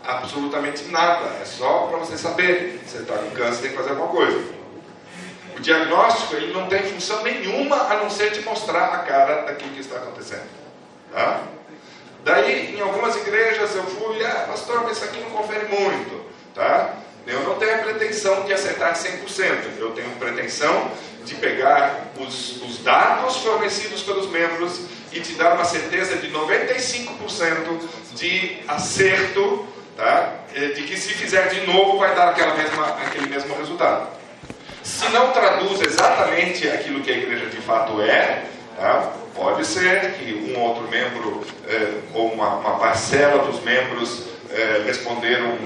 absolutamente 0.05 0.85
nada, 0.85 1.37
é 1.41 1.45
só 1.45 1.87
para 1.87 1.99
você 1.99 2.17
saber 2.17 2.81
você 2.87 2.99
está 2.99 3.15
com 3.15 3.31
câncer, 3.31 3.63
tem 3.63 3.71
que 3.71 3.77
fazer 3.77 3.91
alguma 3.91 4.09
coisa. 4.09 4.59
O 5.57 5.61
diagnóstico 5.61 6.35
ele 6.37 6.53
não 6.53 6.69
tem 6.69 6.83
função 6.85 7.23
nenhuma 7.23 7.77
a 7.77 7.97
não 7.97 8.11
ser 8.11 8.31
te 8.31 8.41
mostrar 8.43 8.95
a 8.95 8.99
cara 8.99 9.43
daquilo 9.43 9.73
que 9.73 9.81
está 9.81 9.97
acontecendo. 9.97 10.49
Tá? 11.13 11.43
Daí, 12.25 12.77
em 12.77 12.81
algumas 12.81 13.17
igrejas 13.17 13.75
eu 13.75 13.85
fui, 13.85 14.25
ah, 14.25 14.45
pastor, 14.49 14.83
mas 14.85 14.99
isso 14.99 15.05
aqui 15.05 15.21
não 15.21 15.31
confere 15.31 15.67
muito. 15.67 16.25
Tá? 16.55 16.95
Eu 17.29 17.43
não 17.43 17.57
tenho 17.57 17.75
a 17.75 17.79
pretensão 17.79 18.45
de 18.45 18.55
acertar 18.55 18.95
100%. 18.95 19.79
Eu 19.79 19.91
tenho 19.91 20.11
pretensão 20.13 20.91
de 21.25 21.35
pegar 21.35 22.07
os, 22.19 22.63
os 22.63 22.79
dados 22.79 23.37
fornecidos 23.37 24.03
pelos 24.03 24.31
membros 24.31 24.81
e 25.13 25.21
te 25.21 25.35
dar 25.35 25.55
uma 25.55 25.65
certeza 25.65 26.17
de 26.17 26.31
95% 26.31 27.81
de 28.15 28.59
acerto, 28.67 29.69
tá? 29.95 30.37
Eh, 30.55 30.69
de 30.69 30.83
que 30.85 30.97
se 30.97 31.13
fizer 31.13 31.49
de 31.49 31.67
novo 31.67 31.99
vai 31.99 32.15
dar 32.15 32.31
aquela 32.31 32.55
mesma, 32.55 32.87
aquele 32.87 33.27
mesmo 33.27 33.55
resultado. 33.57 34.09
Se 34.83 35.07
não 35.11 35.31
traduz 35.33 35.83
exatamente 35.83 36.67
aquilo 36.67 37.03
que 37.03 37.11
a 37.11 37.17
igreja 37.17 37.47
de 37.47 37.59
fato 37.59 38.01
é, 38.01 38.45
tá? 38.77 39.13
pode 39.35 39.67
ser 39.67 40.15
que 40.15 40.33
um 40.51 40.59
outro 40.61 40.89
membro 40.89 41.45
eh, 41.69 42.01
ou 42.15 42.33
uma, 42.33 42.57
uma, 42.57 42.79
parcela 42.79 43.45
dos 43.45 43.63
membros 43.63 44.25
eh, 44.51 44.83
responderam 44.87 45.59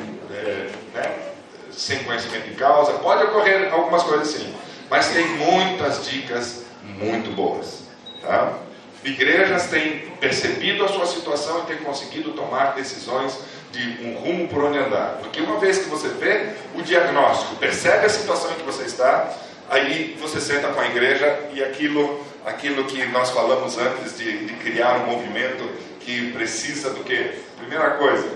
né, 0.95 1.32
sem 1.77 2.05
conhecimento 2.05 2.49
de 2.49 2.55
causa, 2.55 2.93
pode 2.95 3.25
ocorrer 3.25 3.73
algumas 3.73 4.03
coisas 4.03 4.29
assim, 4.29 4.55
mas 4.91 5.09
tem 5.09 5.27
muitas 5.37 6.07
dicas 6.07 6.65
muito 6.83 7.35
boas. 7.35 7.83
Tá? 8.21 8.59
Igrejas 9.05 9.67
têm 9.67 10.01
percebido 10.21 10.85
a 10.85 10.89
sua 10.89 11.07
situação 11.07 11.61
e 11.61 11.67
têm 11.67 11.79
conseguido 11.79 12.33
tomar 12.33 12.75
decisões 12.75 13.37
de 13.73 14.07
um 14.07 14.15
rumo 14.15 14.47
por 14.49 14.65
onde 14.65 14.79
andar. 14.79 15.19
Porque 15.21 15.41
uma 15.41 15.59
vez 15.59 15.79
que 15.79 15.89
você 15.89 16.09
vê 16.09 16.53
o 16.75 16.83
diagnóstico, 16.83 17.57
percebe 17.57 18.07
a 18.07 18.09
situação 18.09 18.53
em 18.53 18.55
que 18.55 18.63
você 18.63 18.85
está, 18.85 19.33
aí 19.69 20.17
você 20.21 20.41
senta 20.41 20.69
com 20.69 20.81
a 20.81 20.87
igreja 20.87 21.49
e 21.53 21.65
aquilo, 21.65 22.25
aquilo 22.45 22.85
que 22.85 23.05
nós 23.07 23.31
falamos 23.31 23.77
antes 23.79 24.17
de, 24.17 24.47
de 24.47 24.53
criar 24.55 24.99
um 24.99 25.07
movimento 25.07 25.69
que 26.01 26.31
precisa 26.33 26.91
do 26.91 27.03
que? 27.03 27.41
Primeira 27.57 27.93
coisa, 27.93 28.29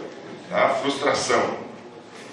a 0.51 0.71
frustração. 0.71 1.66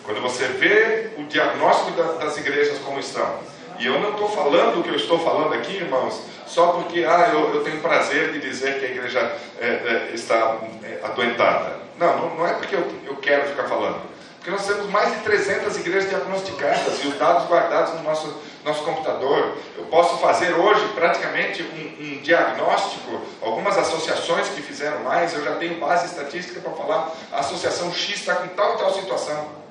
Quando 0.04 0.22
você 0.22 0.46
vê 0.48 1.12
o 1.18 1.24
diagnóstico 1.24 1.92
das 2.20 2.38
igrejas 2.38 2.78
como 2.80 3.00
estão, 3.00 3.40
e 3.80 3.86
eu 3.86 4.00
não 4.00 4.12
estou 4.12 4.30
falando 4.30 4.80
o 4.80 4.84
que 4.84 4.90
eu 4.90 4.96
estou 4.96 5.18
falando 5.20 5.54
aqui, 5.54 5.78
irmãos, 5.78 6.22
só 6.46 6.68
porque 6.74 7.06
ah, 7.06 7.30
eu, 7.34 7.56
eu 7.56 7.64
tenho 7.64 7.80
prazer 7.80 8.32
de 8.34 8.40
dizer 8.40 8.80
que 8.80 8.86
a 8.86 8.90
igreja 8.90 9.20
é, 9.60 9.66
é, 9.66 10.12
está 10.14 10.58
é, 10.84 11.00
adoentada. 11.04 11.78
Não, 11.98 12.18
não, 12.18 12.36
não, 12.36 12.48
é 12.48 12.54
porque 12.54 12.76
eu, 12.76 12.86
eu 13.06 13.16
quero 13.16 13.48
ficar 13.48 13.64
falando. 13.64 14.02
Porque 14.36 14.52
nós 14.52 14.68
temos 14.68 14.90
mais 14.90 15.10
de 15.14 15.22
300 15.22 15.78
igrejas 15.78 16.10
diagnosticadas 16.10 17.02
e 17.02 17.08
os 17.08 17.18
dados 17.18 17.48
guardados 17.48 17.94
no 17.94 18.04
nosso, 18.04 18.42
nosso 18.66 18.84
computador. 18.84 19.58
Eu 19.78 19.86
posso 19.86 20.18
fazer 20.18 20.52
hoje 20.54 20.86
praticamente 20.94 21.64
um, 21.64 22.04
um 22.04 22.22
diagnóstico, 22.22 23.22
algumas 23.42 23.78
associações 23.78 24.50
que 24.50 24.62
fizeram 24.62 25.00
mais, 25.00 25.34
eu 25.34 25.46
já 25.46 25.56
tenho 25.56 25.80
base 25.80 26.08
estatística 26.08 26.60
para 26.60 26.74
falar, 26.74 27.10
a 27.32 27.40
associação 27.40 27.92
X 27.94 28.20
está 28.20 28.36
com 28.36 28.50
tal 28.50 28.76
e 28.76 28.78
tal 28.80 28.94
situação. 28.94 29.63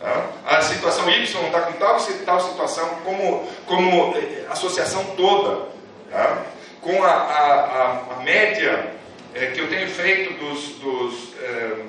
Tá? 0.00 0.30
A 0.46 0.62
situação 0.62 1.08
Y 1.10 1.22
está 1.22 1.60
com 1.60 1.72
tal 1.74 1.98
tal 2.24 2.40
situação, 2.40 2.88
como, 3.04 3.46
como 3.66 4.16
eh, 4.16 4.46
associação 4.48 5.04
toda. 5.16 5.68
Tá? 6.10 6.42
Com 6.80 7.04
a, 7.04 7.10
a, 7.10 8.14
a, 8.14 8.22
média 8.22 8.94
é, 9.34 9.46
que 9.46 9.60
eu 9.60 9.68
tenho 9.68 9.88
feito 9.88 10.32
dos, 10.42 10.68
dos 10.76 11.34
é, 11.42 11.84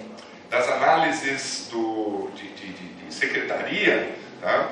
das 0.49 0.67
análises 0.67 1.69
do, 1.71 2.29
de, 2.35 2.49
de, 2.49 2.73
de 2.73 3.13
secretaria, 3.13 4.13
tá? 4.41 4.69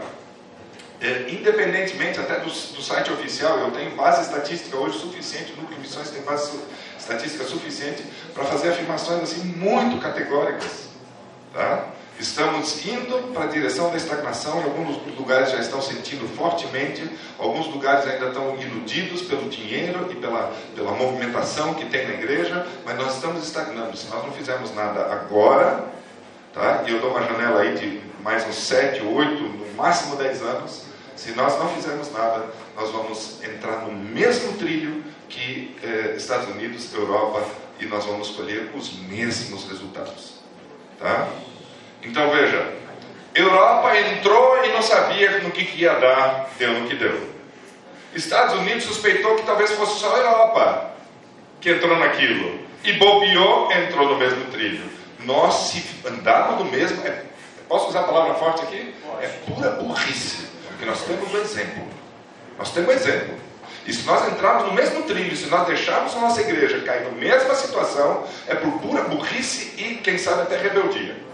é, 1.00 1.29
independentemente 1.29 2.19
até 2.19 2.39
do, 2.39 2.50
do, 2.50 2.81
site 2.81 3.13
oficial, 3.13 3.58
eu 3.60 3.72
tenho 3.72 3.96
base 3.96 4.24
estatística 4.24 4.75
hoje 4.75 5.00
suficiente, 5.00 5.53
o 5.53 5.62
núcleo 5.62 5.77
de 5.79 5.88
missões 5.88 6.10
tem 6.10 6.22
base 6.24 6.60
estatística 7.00 7.46
suficiente 7.46 8.03
para 8.34 8.43
fazer 8.43 8.72
afirmações 8.72 9.24
assim 9.24 9.41
muito 9.41 10.01
categóricas. 10.01 10.89
Tá? 11.53 11.88
Estamos 12.20 12.86
indo 12.86 13.32
para 13.34 13.46
a 13.46 13.48
direção 13.48 13.90
da 13.92 13.96
estagnação, 13.96 14.62
alguns 14.62 14.98
lugares 15.18 15.52
já 15.52 15.60
estão 15.60 15.82
sentindo 15.82 16.28
fortemente, 16.36 17.10
alguns 17.38 17.68
lugares 17.68 18.06
ainda 18.06 18.28
estão 18.28 18.60
iludidos 18.60 19.22
pelo 19.22 19.50
dinheiro 19.50 20.10
e 20.12 20.16
pela, 20.16 20.54
pela 20.76 20.92
movimentação 20.92 21.74
que 21.76 21.86
tem 21.86 22.06
na 22.06 22.16
igreja, 22.16 22.68
mas 22.84 22.98
nós 22.98 23.16
estamos 23.16 23.42
estagnando. 23.42 23.96
Se 23.96 24.10
nós 24.10 24.26
não 24.26 24.34
fizermos 24.34 24.76
nada 24.76 25.06
agora, 25.06 25.86
tá? 26.54 26.84
e 26.86 26.92
eu 26.92 27.00
dou 27.00 27.12
uma 27.12 27.24
janela 27.24 27.62
aí 27.62 27.76
de 27.76 28.02
mais 28.22 28.46
uns 28.46 28.56
7, 28.56 29.02
8, 29.02 29.42
no 29.42 29.74
máximo 29.76 30.18
10 30.18 30.42
anos, 30.42 30.84
se 31.15 31.32
nós 31.32 31.58
não 31.58 31.70
fizermos 31.70 32.12
nada, 32.12 32.48
nós 32.76 32.91
vamos 32.91 33.41
entrar 33.41 33.86
no 33.86 33.93
mesmo 33.93 34.58
trilho 34.58 35.06
que 35.30 35.74
eh, 35.82 36.15
Estados 36.17 36.50
Unidos, 36.50 36.93
Europa, 36.93 37.46
e 37.80 37.86
nós 37.86 38.04
vamos 38.04 38.30
colher 38.32 38.72
os 38.76 38.91
mesmos 39.08 39.70
resultados. 39.70 40.34
Tá? 40.98 41.30
Então 42.04 42.30
veja, 42.32 42.80
Europa 43.36 43.98
entrou 43.98 44.64
e 44.66 44.70
não 44.70 44.82
sabia 44.82 45.40
no 45.40 45.52
que, 45.52 45.66
que 45.66 45.82
ia 45.82 45.94
dar, 45.96 46.50
deu 46.58 46.72
no 46.74 46.88
que 46.88 46.96
deu. 46.96 47.30
Estados 48.14 48.56
Unidos 48.56 48.86
suspeitou 48.86 49.36
que 49.36 49.44
talvez 49.44 49.72
fosse 49.72 50.00
só 50.00 50.16
a 50.16 50.20
Europa 50.20 50.92
que 51.62 51.70
entrou 51.70 51.98
naquilo. 51.98 52.60
E 52.84 52.94
bobeou, 52.94 53.72
entrou 53.72 54.10
no 54.10 54.18
mesmo 54.18 54.46
trilho. 54.52 54.90
Nós, 55.20 55.54
se 55.70 55.84
andarmos 56.08 56.64
no 56.64 56.72
mesmo. 56.72 57.06
É, 57.06 57.24
posso 57.68 57.90
usar 57.90 58.02
a 58.02 58.04
palavra 58.04 58.34
forte 58.36 58.64
aqui? 58.64 58.96
É 59.22 59.28
pura 59.28 59.72
burrice. 59.72 60.48
Porque 60.70 60.86
nós 60.86 61.02
temos 61.04 61.34
um 61.34 61.38
exemplo. 61.38 61.84
Nós 62.58 62.72
temos 62.72 62.90
um 62.90 62.94
exemplo. 62.94 63.38
E 63.86 63.94
se 63.94 64.06
nós 64.06 64.28
entrarmos 64.32 64.68
no 64.68 64.74
mesmo 64.74 65.04
trilho, 65.04 65.36
se 65.36 65.48
nós 65.48 65.68
deixarmos 65.68 66.16
a 66.16 66.20
nossa 66.20 66.42
igreja 66.42 66.80
cair 66.82 67.04
na 67.04 67.12
mesma 67.12 67.54
situação, 67.54 68.26
é 68.48 68.56
por 68.56 68.72
pura 68.80 69.04
burrice 69.04 69.74
e, 69.78 69.96
quem 69.96 70.18
sabe, 70.18 70.44
até 70.44 70.58
rebeldia 70.58 71.29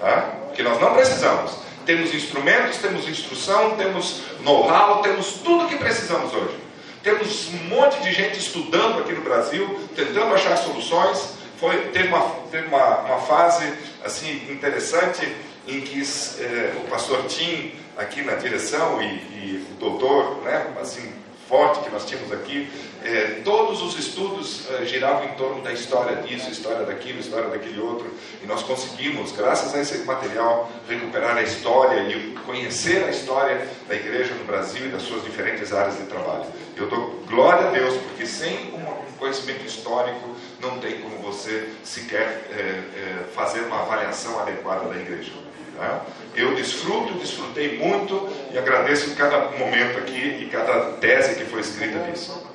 tá? 0.00 0.32
que 0.54 0.62
nós 0.62 0.80
não 0.80 0.94
precisamos. 0.94 1.52
Temos 1.86 2.14
instrumentos, 2.14 2.78
temos 2.78 3.08
instrução, 3.08 3.76
temos 3.76 4.22
know-how, 4.42 5.02
temos 5.02 5.34
tudo 5.44 5.68
que 5.68 5.76
precisamos 5.76 6.32
hoje. 6.32 6.56
Temos 7.02 7.48
um 7.48 7.68
monte 7.68 8.00
de 8.02 8.12
gente 8.12 8.38
estudando 8.38 9.00
aqui 9.00 9.12
no 9.12 9.22
Brasil, 9.22 9.80
tentando 9.96 10.34
achar 10.34 10.56
soluções. 10.56 11.34
Foi, 11.58 11.76
teve 11.88 12.08
uma, 12.08 12.20
teve 12.50 12.68
uma, 12.68 12.98
uma 13.00 13.18
fase 13.20 13.72
assim 14.04 14.46
interessante 14.50 15.26
em 15.66 15.80
que 15.80 16.02
eh, 16.02 16.74
o 16.76 16.88
pastor 16.88 17.24
Tim, 17.26 17.72
aqui 17.96 18.22
na 18.22 18.34
direção, 18.34 19.00
e, 19.00 19.06
e 19.06 19.66
o 19.72 19.74
doutor, 19.80 20.42
né, 20.42 20.66
assim, 20.80 21.12
forte 21.48 21.80
que 21.80 21.90
nós 21.90 22.04
tínhamos 22.04 22.32
aqui, 22.32 22.68
é, 23.04 23.40
todos 23.44 23.82
os 23.82 23.98
estudos 23.98 24.68
é, 24.70 24.84
giravam 24.84 25.24
em 25.24 25.34
torno 25.34 25.62
da 25.62 25.72
história 25.72 26.16
disso, 26.16 26.50
história 26.50 26.84
daquilo, 26.84 27.18
história 27.18 27.48
daquele 27.48 27.80
outro, 27.80 28.10
e 28.42 28.46
nós 28.46 28.62
conseguimos, 28.62 29.32
graças 29.32 29.74
a 29.74 29.80
esse 29.80 29.98
material, 30.04 30.70
recuperar 30.88 31.36
a 31.36 31.42
história 31.42 32.00
e 32.02 32.34
conhecer 32.46 33.04
a 33.04 33.10
história 33.10 33.66
da 33.88 33.94
igreja 33.94 34.34
no 34.34 34.44
Brasil 34.44 34.86
e 34.86 34.88
das 34.88 35.02
suas 35.02 35.24
diferentes 35.24 35.72
áreas 35.72 35.96
de 35.96 36.04
trabalho. 36.04 36.44
Eu 36.76 36.88
dou 36.88 37.22
glória 37.26 37.68
a 37.68 37.70
Deus, 37.70 37.96
porque 37.96 38.26
sem 38.26 38.74
um 38.74 39.18
conhecimento 39.18 39.64
histórico 39.64 40.36
não 40.60 40.78
tem 40.78 41.00
como 41.00 41.16
você 41.18 41.68
sequer 41.84 42.48
é, 42.50 42.56
é 42.56 43.24
fazer 43.34 43.60
uma 43.60 43.82
avaliação 43.82 44.38
adequada 44.40 44.88
da 44.88 44.96
igreja. 44.96 45.32
Né? 45.78 46.00
Eu 46.34 46.54
desfruto, 46.54 47.14
desfrutei 47.14 47.78
muito 47.78 48.28
e 48.52 48.58
agradeço 48.58 49.14
cada 49.16 49.50
momento 49.52 49.98
aqui 49.98 50.42
e 50.42 50.48
cada 50.50 50.92
tese 50.92 51.34
que 51.34 51.44
foi 51.44 51.60
escrita 51.60 51.98
disso. 52.00 52.49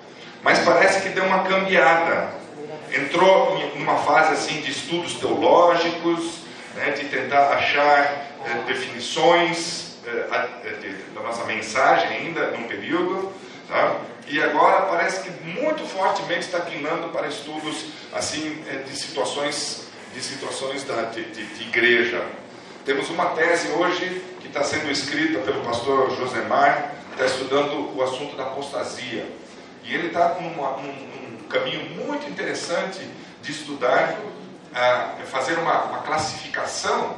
Mas 0.46 0.60
parece 0.60 1.02
que 1.02 1.10
deu 1.10 1.24
uma 1.26 1.40
cambiada. 1.40 2.30
Entrou 2.94 3.58
numa 3.76 3.98
fase 3.98 4.34
assim 4.34 4.62
de 4.62 4.70
estudos 4.70 5.16
teológicos, 5.16 6.42
né, 6.76 6.92
de 6.92 7.06
tentar 7.06 7.50
achar 7.50 8.28
é, 8.46 8.64
definições 8.68 9.98
é, 10.06 10.70
de, 10.80 10.94
da 11.16 11.22
nossa 11.22 11.46
mensagem 11.46 12.10
ainda 12.18 12.52
num 12.52 12.68
período. 12.68 13.34
Tá? 13.68 13.96
E 14.28 14.40
agora 14.40 14.84
parece 14.84 15.24
que 15.24 15.32
muito 15.44 15.84
fortemente 15.88 16.42
está 16.42 16.60
guinando 16.60 17.10
para 17.10 17.28
estudos 17.28 17.88
assim 18.14 18.64
de 18.86 18.96
situações 18.96 19.88
de 20.14 20.22
situações 20.22 20.84
da, 20.84 21.02
de, 21.06 21.24
de, 21.24 21.44
de 21.44 21.64
igreja, 21.64 22.24
temos 22.86 23.10
uma 23.10 23.26
tese 23.32 23.68
hoje 23.70 24.24
que 24.40 24.48
está 24.48 24.64
sendo 24.64 24.90
escrita 24.90 25.40
pelo 25.40 25.62
pastor 25.62 26.16
Josemar, 26.16 26.94
está 27.12 27.26
estudando 27.26 27.98
o 27.98 28.02
assunto 28.02 28.38
da 28.38 28.44
apostasia. 28.44 29.26
E 29.86 29.94
ele 29.94 30.08
está 30.08 30.36
num, 30.40 30.50
num, 30.50 31.48
caminho 31.48 32.06
muito 32.06 32.28
interessante 32.28 33.08
de 33.42 33.52
estudar, 33.52 34.18
uh, 34.20 35.26
fazer 35.28 35.58
uma, 35.60 35.84
uma, 35.84 36.00
classificação, 36.00 37.18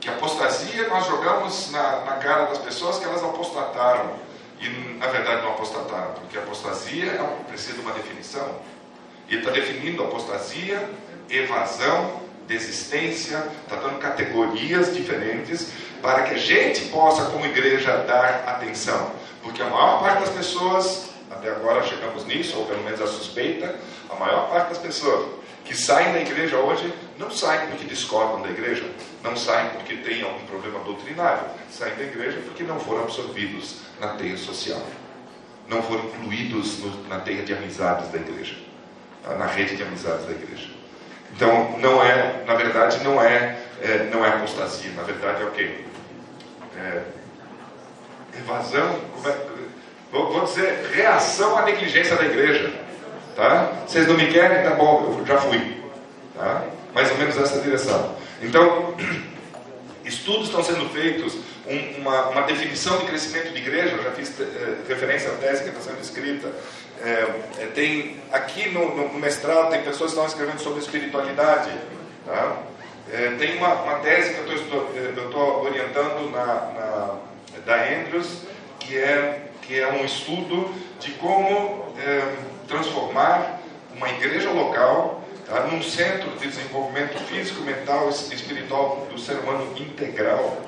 que 0.00 0.08
apostasia 0.08 0.88
nós 0.88 1.06
jogamos 1.06 1.70
na, 1.70 2.00
na 2.00 2.12
cara 2.16 2.46
das 2.46 2.58
pessoas 2.58 2.98
que 2.98 3.04
elas 3.04 3.22
apostataram. 3.22 4.14
E 4.58 4.68
na 4.98 5.06
verdade 5.06 5.42
não 5.42 5.50
apostataram, 5.50 6.12
porque 6.14 6.38
apostasia 6.38 7.12
é, 7.12 7.44
precisa 7.48 7.74
de 7.74 7.80
uma 7.80 7.92
definição. 7.92 8.56
E 9.28 9.36
está 9.36 9.50
definindo 9.50 10.02
apostasia, 10.02 10.88
evasão 11.28 12.20
desistência, 12.50 13.46
está 13.62 13.76
dando 13.76 13.98
categorias 14.00 14.92
diferentes 14.92 15.68
para 16.02 16.24
que 16.24 16.34
a 16.34 16.38
gente 16.38 16.86
possa, 16.86 17.26
como 17.26 17.46
igreja, 17.46 17.98
dar 17.98 18.42
atenção. 18.46 19.12
Porque 19.40 19.62
a 19.62 19.66
maior 19.66 20.00
parte 20.00 20.20
das 20.22 20.30
pessoas, 20.30 21.09
até 21.40 21.50
agora 21.50 21.82
chegamos 21.82 22.26
nisso, 22.26 22.58
ou 22.58 22.66
pelo 22.66 22.84
menos 22.84 23.00
a 23.00 23.06
suspeita, 23.06 23.74
a 24.10 24.14
maior 24.14 24.50
parte 24.50 24.68
das 24.68 24.78
pessoas 24.78 25.40
que 25.64 25.74
saem 25.74 26.12
da 26.12 26.20
igreja 26.20 26.58
hoje 26.58 26.92
não 27.18 27.30
saem 27.30 27.68
porque 27.68 27.84
discordam 27.84 28.42
da 28.42 28.50
igreja, 28.50 28.84
não 29.22 29.34
saem 29.36 29.70
porque 29.70 29.96
têm 29.96 30.22
algum 30.22 30.44
problema 30.46 30.80
doutrinário, 30.80 31.44
saem 31.70 31.94
da 31.96 32.02
igreja 32.02 32.40
porque 32.44 32.62
não 32.62 32.78
foram 32.78 33.04
absorvidos 33.04 33.76
na 33.98 34.08
teia 34.08 34.36
social, 34.36 34.82
não 35.66 35.82
foram 35.82 36.04
incluídos 36.04 36.78
no, 36.80 37.08
na 37.08 37.20
teia 37.20 37.42
de 37.42 37.54
amizades 37.54 38.10
da 38.10 38.18
igreja, 38.18 38.56
na 39.38 39.46
rede 39.46 39.76
de 39.76 39.82
amizades 39.82 40.26
da 40.26 40.32
igreja. 40.32 40.68
Então, 41.34 41.78
não 41.78 42.02
é, 42.02 42.44
na 42.44 42.54
verdade, 42.54 43.02
não 43.02 43.22
é, 43.22 43.58
é 43.80 44.10
não 44.12 44.24
é 44.24 44.28
apostasia, 44.28 44.90
na 44.92 45.04
verdade 45.04 45.42
é 45.42 45.44
o 45.46 45.50
quê? 45.52 45.84
É, 46.76 47.02
evasão, 48.38 49.00
é, 49.24 49.59
vou, 50.12 50.32
vou 50.32 50.44
dizer, 50.44 50.90
reação 50.92 51.56
à 51.58 51.62
negligência 51.62 52.16
da 52.16 52.24
igreja. 52.24 52.72
Tá? 53.36 53.72
Vocês 53.86 54.06
não 54.06 54.16
me 54.16 54.26
querem? 54.26 54.62
Tá 54.62 54.74
bom, 54.74 55.16
eu 55.18 55.26
já 55.26 55.38
fui. 55.38 55.82
Tá? 56.36 56.64
Mais 56.94 57.10
ou 57.10 57.16
menos 57.18 57.36
essa 57.36 57.60
direção. 57.60 58.14
Então, 58.42 58.94
estudos 60.04 60.46
estão 60.46 60.62
sendo 60.62 60.88
feitos, 60.90 61.36
um, 61.66 62.00
uma, 62.00 62.28
uma, 62.30 62.42
definição 62.42 62.98
de 62.98 63.06
crescimento 63.06 63.52
de 63.52 63.58
igreja, 63.58 63.94
eu 63.96 64.02
já 64.02 64.10
fiz 64.12 64.32
é, 64.40 64.76
referência 64.88 65.30
à 65.30 65.34
tese 65.34 65.62
que 65.62 65.68
está 65.68 65.80
sendo 65.80 66.00
escrita. 66.00 66.50
É, 67.02 67.66
tem 67.74 68.16
aqui 68.32 68.68
no, 68.70 68.94
no, 68.94 69.18
mestrado 69.18 69.70
tem 69.70 69.82
pessoas 69.82 70.12
que 70.12 70.18
estão 70.18 70.26
escrevendo 70.26 70.58
sobre 70.58 70.80
espiritualidade. 70.80 71.70
Tá? 72.26 72.56
É, 73.12 73.34
tem 73.38 73.56
uma, 73.56 73.74
uma, 73.74 73.98
tese 74.00 74.34
que 74.34 74.40
eu 74.40 75.24
estou 75.24 75.64
orientando 75.64 76.30
na, 76.30 76.44
na, 76.44 77.14
da 77.64 77.76
Andrews, 77.76 78.42
que 78.78 78.98
é, 78.98 79.49
que 79.70 79.78
é 79.78 79.86
um 79.86 80.04
estudo 80.04 80.68
de 80.98 81.12
como 81.12 81.94
transformar 82.66 83.60
uma 83.94 84.08
igreja 84.08 84.50
local 84.50 85.22
tá, 85.46 85.60
num 85.60 85.80
centro 85.80 86.28
de 86.38 86.48
desenvolvimento 86.48 87.16
físico, 87.20 87.62
mental 87.62 88.08
e 88.08 88.34
espiritual 88.34 89.06
do 89.08 89.16
ser 89.16 89.34
humano 89.34 89.72
integral. 89.78 90.58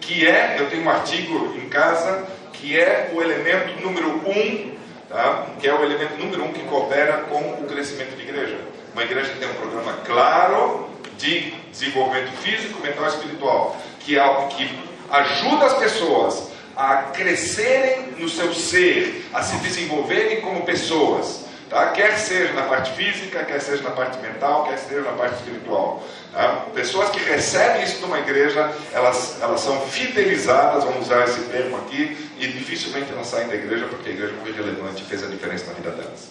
Que 0.00 0.26
é, 0.26 0.56
eu 0.58 0.68
tenho 0.68 0.82
um 0.82 0.90
artigo 0.90 1.54
em 1.56 1.68
casa, 1.68 2.26
que 2.54 2.76
é 2.76 3.12
o 3.14 3.22
elemento 3.22 3.80
número 3.80 4.08
um, 4.28 4.74
tá, 5.08 5.46
que 5.60 5.68
é 5.68 5.72
o 5.72 5.84
elemento 5.84 6.16
número 6.16 6.42
um 6.42 6.52
que 6.52 6.64
coopera 6.64 7.18
com 7.28 7.38
o 7.38 7.66
crescimento 7.68 8.16
de 8.16 8.22
igreja. 8.22 8.58
Uma 8.94 9.04
igreja 9.04 9.32
que 9.32 9.38
tem 9.38 9.48
um 9.48 9.54
programa 9.54 9.92
claro 10.04 10.90
de 11.16 11.52
desenvolvimento 11.70 12.32
físico, 12.38 12.82
mental 12.82 13.04
e 13.04 13.08
espiritual, 13.10 13.76
que 14.00 14.18
é 14.18 14.46
que 14.48 14.76
ajuda 15.08 15.66
as 15.66 15.74
pessoas 15.74 16.47
a 16.78 17.10
crescerem 17.12 18.12
no 18.18 18.28
seu 18.28 18.54
ser, 18.54 19.28
a 19.34 19.42
se 19.42 19.56
desenvolverem 19.56 20.40
como 20.40 20.64
pessoas. 20.64 21.44
Tá? 21.68 21.88
Quer 21.88 22.16
seja 22.16 22.52
na 22.52 22.62
parte 22.62 22.92
física, 22.92 23.44
quer 23.44 23.60
seja 23.60 23.82
na 23.82 23.90
parte 23.90 24.16
mental, 24.20 24.64
quer 24.64 24.78
seja 24.78 25.00
na 25.00 25.10
parte 25.10 25.34
espiritual. 25.38 26.06
Tá? 26.32 26.66
Pessoas 26.72 27.10
que 27.10 27.18
recebem 27.18 27.82
isso 27.82 28.00
numa 28.00 28.20
igreja, 28.20 28.72
elas, 28.92 29.38
elas 29.42 29.60
são 29.60 29.80
fidelizadas, 29.88 30.84
vamos 30.84 31.06
usar 31.06 31.24
esse 31.24 31.40
termo 31.50 31.78
aqui, 31.78 32.16
e 32.38 32.46
dificilmente 32.46 33.10
elas 33.10 33.26
saem 33.26 33.48
da 33.48 33.56
igreja 33.56 33.86
porque 33.86 34.10
a 34.10 34.12
igreja 34.12 34.34
foi 34.40 34.52
relevante 34.52 35.02
e 35.02 35.04
fez 35.04 35.24
a 35.24 35.26
diferença 35.26 35.66
na 35.66 35.72
vida 35.72 35.90
delas. 35.90 36.28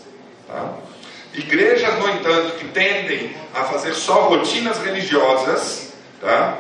Tá? 0.48 0.76
Igrejas, 1.34 2.00
no 2.00 2.10
entanto, 2.10 2.56
que 2.58 2.70
tendem 2.70 3.36
a 3.54 3.66
fazer 3.66 3.94
só 3.94 4.30
rotinas 4.30 4.78
religiosas, 4.80 5.92
tá? 6.22 6.58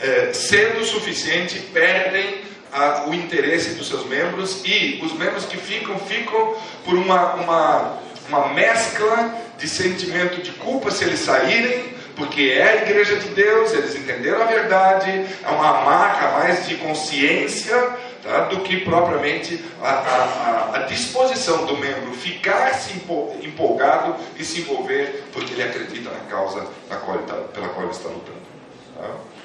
É, 0.00 0.32
cedo 0.32 0.80
o 0.80 0.84
suficiente, 0.84 1.58
perdem 1.58 2.47
a, 2.72 3.04
o 3.06 3.14
interesse 3.14 3.74
dos 3.74 3.88
seus 3.88 4.06
membros 4.06 4.62
e 4.64 5.00
os 5.04 5.12
membros 5.12 5.44
que 5.46 5.56
ficam, 5.56 5.98
ficam 5.98 6.56
por 6.84 6.94
uma, 6.94 7.34
uma, 7.34 7.98
uma 8.28 8.48
mescla 8.48 9.34
de 9.58 9.68
sentimento 9.68 10.40
de 10.42 10.52
culpa 10.52 10.90
se 10.90 11.04
eles 11.04 11.20
saírem, 11.20 11.96
porque 12.16 12.54
é 12.56 12.62
a 12.62 12.76
igreja 12.82 13.16
de 13.16 13.28
Deus, 13.28 13.72
eles 13.72 13.94
entenderam 13.94 14.42
a 14.42 14.46
verdade, 14.46 15.10
é 15.10 15.48
uma 15.48 15.82
marca 15.82 16.32
mais 16.32 16.66
de 16.66 16.76
consciência 16.76 17.76
tá, 18.22 18.40
do 18.44 18.60
que 18.60 18.80
propriamente 18.80 19.64
a, 19.80 19.88
a, 19.88 20.76
a, 20.76 20.78
disposição 20.80 21.64
do 21.64 21.76
membro 21.76 22.12
ficar 22.12 22.74
se 22.74 23.00
empolgado 23.42 24.16
e 24.36 24.44
se 24.44 24.60
envolver 24.60 25.24
porque 25.32 25.52
ele 25.52 25.62
acredita 25.62 26.10
na 26.10 26.20
causa 26.28 26.66
tá, 26.88 26.96
pela 27.52 27.68
qual 27.68 27.82
ele 27.82 27.92
está 27.92 28.08
lutando. 28.08 28.38
Tá? 28.96 29.37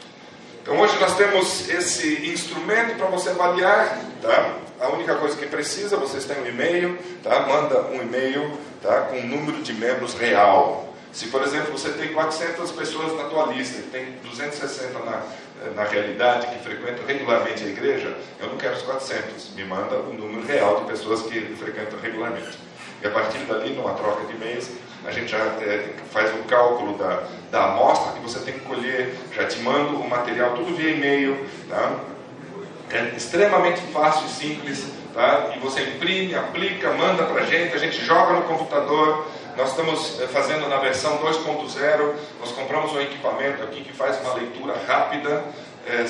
Então 0.64 0.80
hoje 0.80 0.98
nós 0.98 1.18
temos 1.18 1.68
esse 1.68 2.26
instrumento 2.32 2.96
para 2.96 3.08
você 3.08 3.32
avaliar, 3.32 4.00
tá? 4.22 4.56
A 4.80 4.88
única 4.92 5.14
coisa 5.16 5.36
que 5.36 5.46
precisa, 5.46 5.98
vocês 5.98 6.24
têm 6.24 6.42
um 6.42 6.46
e-mail, 6.46 6.98
tá? 7.22 7.42
Manda 7.42 7.82
um 7.88 8.02
e-mail, 8.02 8.58
tá? 8.82 9.02
Com 9.02 9.18
um 9.18 9.28
número 9.28 9.62
de 9.62 9.74
membros 9.74 10.14
real. 10.14 10.94
Se, 11.12 11.28
por 11.28 11.42
exemplo, 11.42 11.78
você 11.78 11.90
tem 11.90 12.14
400 12.14 12.72
pessoas 12.72 13.14
na 13.18 13.26
tua 13.26 13.48
lista, 13.48 13.84
tem 13.92 14.14
260 14.24 15.00
na, 15.00 15.22
na 15.76 15.84
realidade 15.84 16.48
que 16.48 16.64
frequentam 16.64 17.06
regularmente 17.06 17.62
a 17.62 17.68
igreja, 17.68 18.16
eu 18.40 18.48
não 18.48 18.56
quero 18.58 18.76
os 18.76 18.84
400. 18.84 19.50
Me 19.56 19.66
manda 19.66 19.98
o 19.98 20.14
número 20.14 20.48
real 20.48 20.80
de 20.80 20.86
pessoas 20.86 21.24
que 21.24 21.42
frequentam 21.58 22.00
regularmente. 22.00 22.58
E 23.02 23.08
a 23.08 23.10
partir 23.10 23.40
dali, 23.40 23.74
numa 23.74 23.96
troca 23.96 24.26
de 24.28 24.34
e-mails, 24.34 24.70
a 25.06 25.12
gente 25.12 25.32
já 25.32 25.38
é, 25.38 25.90
faz 26.12 26.34
o 26.34 26.44
cálculo 26.44 26.98
da, 26.98 27.24
da 27.52 27.66
amostra 27.66 28.14
que 28.14 28.20
você 28.20 28.40
tem 28.40 28.54
que 28.54 28.62
colher, 28.62 29.16
já 29.36 29.46
te 29.46 29.60
mando 29.60 29.98
o 29.98 30.10
material 30.10 30.52
tudo 30.56 30.76
via 30.76 30.92
e-mail, 30.92 31.46
tá? 31.70 32.00
É 32.90 33.16
extremamente 33.16 33.82
fácil 33.92 34.26
e 34.28 34.30
simples, 34.30 34.86
tá? 35.14 35.54
E 35.56 35.60
você 35.60 35.82
imprime, 35.82 36.36
aplica, 36.36 36.94
manda 36.94 37.24
para 37.24 37.42
a 37.42 37.46
gente, 37.46 37.76
a 37.76 37.80
gente 37.80 38.04
joga 38.04 38.34
no 38.34 38.44
computador. 38.44 39.26
Nós 39.58 39.70
estamos 39.70 40.22
é, 40.22 40.28
fazendo 40.28 40.68
na 40.68 40.78
versão 40.78 41.18
2.0, 41.18 42.14
nós 42.40 42.52
compramos 42.52 42.94
um 42.94 43.02
equipamento 43.02 43.64
aqui 43.64 43.84
que 43.84 43.94
faz 43.94 44.20
uma 44.22 44.34
leitura 44.36 44.76
rápida. 44.88 45.44
É, 45.88 46.06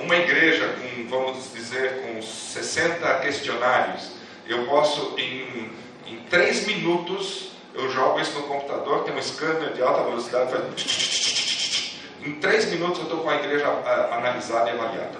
uma 0.00 0.16
igreja 0.16 0.74
com, 0.80 1.08
vamos 1.08 1.52
dizer, 1.54 2.02
com 2.02 2.20
60 2.20 3.20
questionários, 3.20 4.10
eu 4.46 4.66
posso 4.66 5.14
em, 5.18 5.70
em 6.06 6.16
3 6.28 6.66
minutos 6.66 7.52
eu 7.78 7.88
jogo 7.90 8.20
isso 8.20 8.34
no 8.34 8.42
computador, 8.42 9.04
tem 9.04 9.14
um 9.14 9.22
scanner 9.22 9.72
de 9.72 9.80
alta 9.80 10.02
velocidade, 10.02 10.50
faz. 10.50 11.94
Em 12.24 12.32
três 12.34 12.66
minutos 12.66 12.98
eu 12.98 13.04
estou 13.04 13.20
com 13.20 13.30
a 13.30 13.36
igreja 13.36 13.66
analisada 14.10 14.68
e 14.68 14.72
avaliada. 14.72 15.18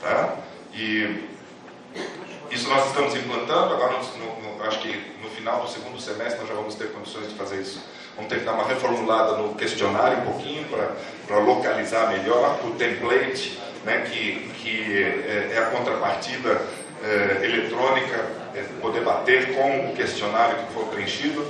Tá? 0.00 0.36
E 0.72 1.28
isso 2.50 2.68
nós 2.68 2.86
estamos 2.86 3.14
implantando, 3.16 3.74
agora 3.74 3.94
no, 3.98 4.56
no, 4.56 4.64
acho 4.64 4.78
que 4.78 5.16
no 5.20 5.28
final 5.30 5.62
do 5.62 5.68
segundo 5.68 6.00
semestre 6.00 6.38
nós 6.38 6.48
já 6.48 6.54
vamos 6.54 6.76
ter 6.76 6.92
condições 6.92 7.28
de 7.28 7.34
fazer 7.34 7.60
isso. 7.60 7.82
Vamos 8.14 8.30
ter 8.30 8.38
que 8.38 8.44
dar 8.44 8.52
uma 8.52 8.64
reformulada 8.64 9.36
no 9.38 9.54
questionário 9.54 10.18
um 10.18 10.32
pouquinho 10.32 10.64
para 11.26 11.38
localizar 11.38 12.10
melhor 12.10 12.60
o 12.64 12.70
template, 12.72 13.58
né, 13.84 14.02
que, 14.02 14.48
que 14.62 15.02
é, 15.02 15.54
é 15.54 15.58
a 15.58 15.70
contrapartida 15.70 16.62
é, 17.02 17.44
eletrônica, 17.44 18.16
é, 18.54 18.62
poder 18.80 19.02
bater 19.02 19.54
com 19.54 19.90
o 19.90 19.94
questionário 19.94 20.66
que 20.66 20.74
for 20.74 20.86
preenchido 20.86 21.44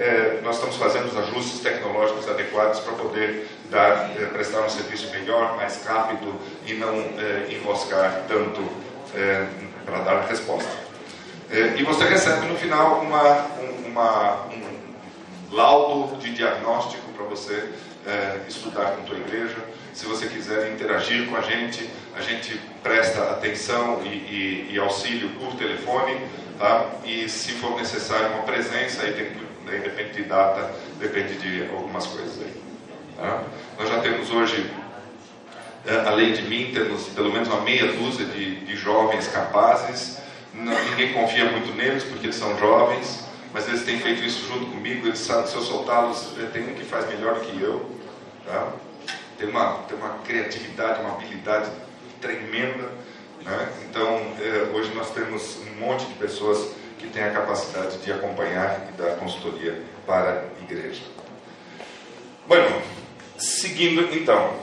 é, 0.00 0.40
nós 0.42 0.56
estamos 0.56 0.76
fazendo 0.76 1.06
os 1.06 1.16
ajustes 1.16 1.60
tecnológicos 1.60 2.28
adequados 2.28 2.80
para 2.80 2.92
poder 2.94 3.48
dar, 3.70 4.10
é, 4.16 4.26
prestar 4.26 4.60
um 4.60 4.68
serviço 4.68 5.10
melhor, 5.10 5.56
mais 5.56 5.84
rápido 5.84 6.34
e 6.66 6.74
não 6.74 6.94
é, 6.94 7.52
enroscar 7.52 8.24
tanto 8.28 8.86
para 9.86 10.00
dar 10.00 10.16
a 10.16 10.26
resposta. 10.26 10.68
E 11.78 11.82
você 11.84 12.04
recebe 12.04 12.46
no 12.46 12.58
final 12.58 13.00
uma, 13.00 13.46
uma, 13.86 14.46
um 14.46 15.54
laudo 15.54 16.16
de 16.16 16.34
diagnóstico 16.34 17.10
para 17.12 17.24
você 17.24 17.70
estudar 18.46 18.90
com 18.90 19.02
a 19.02 19.04
tua 19.04 19.16
igreja. 19.16 19.56
Se 19.94 20.04
você 20.04 20.26
quiser 20.26 20.70
interagir 20.72 21.26
com 21.28 21.36
a 21.36 21.40
gente, 21.40 21.88
a 22.14 22.20
gente 22.20 22.60
presta 22.82 23.22
atenção 23.30 24.02
e, 24.04 24.08
e, 24.08 24.68
e 24.72 24.78
auxílio 24.78 25.30
por 25.40 25.54
telefone, 25.54 26.20
tá? 26.58 26.90
E 27.04 27.26
se 27.28 27.52
for 27.52 27.74
necessário 27.76 28.34
uma 28.34 28.42
presença, 28.42 29.02
aí 29.02 29.14
tem 29.14 29.45
Daí 29.66 29.80
depende 29.80 30.12
de 30.12 30.22
data, 30.22 30.72
depende 31.00 31.34
de 31.34 31.68
algumas 31.70 32.06
coisas 32.06 32.40
aí. 32.40 32.54
Tá? 33.16 33.42
Nós 33.76 33.88
já 33.88 34.00
temos 34.00 34.30
hoje, 34.30 34.70
é, 35.84 36.06
além 36.06 36.34
de 36.34 36.42
mim, 36.42 36.70
temos 36.72 37.08
pelo 37.08 37.32
menos 37.32 37.48
uma 37.48 37.62
meia 37.62 37.92
dúzia 37.92 38.26
de, 38.26 38.64
de 38.64 38.76
jovens 38.76 39.26
capazes. 39.26 40.18
Não, 40.54 40.72
ninguém 40.84 41.12
confia 41.12 41.50
muito 41.50 41.74
neles 41.74 42.04
porque 42.04 42.26
eles 42.26 42.36
são 42.36 42.56
jovens, 42.60 43.24
mas 43.52 43.66
eles 43.66 43.82
têm 43.82 43.98
feito 43.98 44.22
isso 44.22 44.46
junto 44.46 44.66
comigo. 44.66 45.08
Eles 45.08 45.18
sabem, 45.18 45.48
se 45.48 45.56
eu 45.56 45.62
soltá-los, 45.62 46.38
é, 46.40 46.46
tem 46.46 46.62
um 46.62 46.74
que 46.74 46.84
faz 46.84 47.08
melhor 47.08 47.40
que 47.40 47.60
eu. 47.60 47.90
Tá? 48.46 48.72
Tem, 49.36 49.48
uma, 49.48 49.78
tem 49.88 49.98
uma 49.98 50.18
criatividade, 50.24 51.00
uma 51.00 51.14
habilidade 51.14 51.72
tremenda. 52.20 52.88
Né? 53.44 53.68
Então, 53.90 54.32
é, 54.40 54.70
hoje 54.72 54.94
nós 54.94 55.10
temos 55.10 55.58
um 55.66 55.80
monte 55.80 56.06
de 56.06 56.14
pessoas 56.14 56.70
que 57.06 57.12
tem 57.12 57.22
a 57.22 57.30
capacidade 57.30 57.98
de 57.98 58.12
acompanhar 58.12 58.88
e 58.88 59.00
dar 59.00 59.16
consultoria 59.16 59.80
para 60.04 60.44
a 60.58 60.62
igreja. 60.62 61.02
Bueno, 62.46 62.82
seguindo 63.38 64.14
então, 64.14 64.54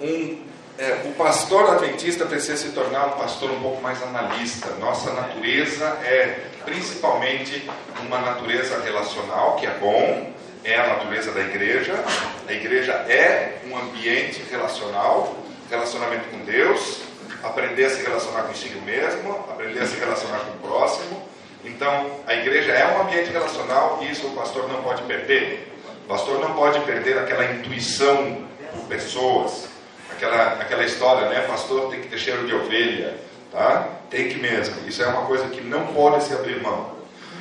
um, 0.00 0.42
é, 0.78 1.02
o 1.04 1.12
pastor 1.12 1.70
adventista 1.70 2.24
precisa 2.26 2.56
se 2.56 2.70
tornar 2.70 3.06
um 3.08 3.18
pastor 3.18 3.50
um 3.50 3.60
pouco 3.60 3.82
mais 3.82 4.02
analista. 4.02 4.70
Nossa 4.80 5.12
natureza 5.12 5.84
é 6.04 6.46
principalmente 6.64 7.68
uma 8.06 8.20
natureza 8.20 8.80
relacional, 8.82 9.56
que 9.56 9.66
é 9.66 9.74
bom, 9.78 10.32
é 10.64 10.76
a 10.76 10.86
natureza 10.88 11.32
da 11.32 11.40
igreja. 11.40 12.02
A 12.48 12.52
igreja 12.52 12.92
é 12.92 13.58
um 13.68 13.76
ambiente 13.76 14.42
relacional, 14.50 15.36
relacionamento 15.68 16.28
com 16.30 16.38
Deus, 16.44 17.09
aprender 17.42 17.84
a 17.84 17.90
se 17.90 18.02
relacionar 18.02 18.42
consigo 18.42 18.80
mesmo, 18.82 19.32
aprender 19.50 19.80
a 19.80 19.86
se 19.86 19.96
relacionar 19.96 20.40
com 20.40 20.52
o 20.52 20.68
próximo. 20.70 21.28
Então, 21.64 22.10
a 22.26 22.34
igreja 22.34 22.72
é 22.72 22.96
um 22.96 23.02
ambiente 23.02 23.30
relacional 23.30 23.98
e 24.02 24.10
isso 24.10 24.26
o 24.26 24.30
pastor 24.30 24.68
não 24.68 24.82
pode 24.82 25.02
perder. 25.02 25.72
O 26.04 26.08
pastor 26.08 26.40
não 26.40 26.54
pode 26.54 26.80
perder 26.80 27.18
aquela 27.18 27.44
intuição 27.52 28.44
por 28.72 28.84
pessoas, 28.86 29.68
aquela, 30.10 30.54
aquela 30.54 30.84
história, 30.84 31.28
né? 31.28 31.40
Pastor 31.42 31.90
tem 31.90 32.00
que 32.00 32.08
ter 32.08 32.18
cheiro 32.18 32.46
de 32.46 32.54
ovelha, 32.54 33.16
tá? 33.52 33.88
Tem 34.08 34.28
que 34.28 34.38
mesmo. 34.38 34.88
Isso 34.88 35.02
é 35.02 35.06
uma 35.06 35.26
coisa 35.26 35.48
que 35.48 35.60
não 35.60 35.88
pode 35.88 36.24
se 36.24 36.32
abrir 36.32 36.60
mão. 36.62 36.98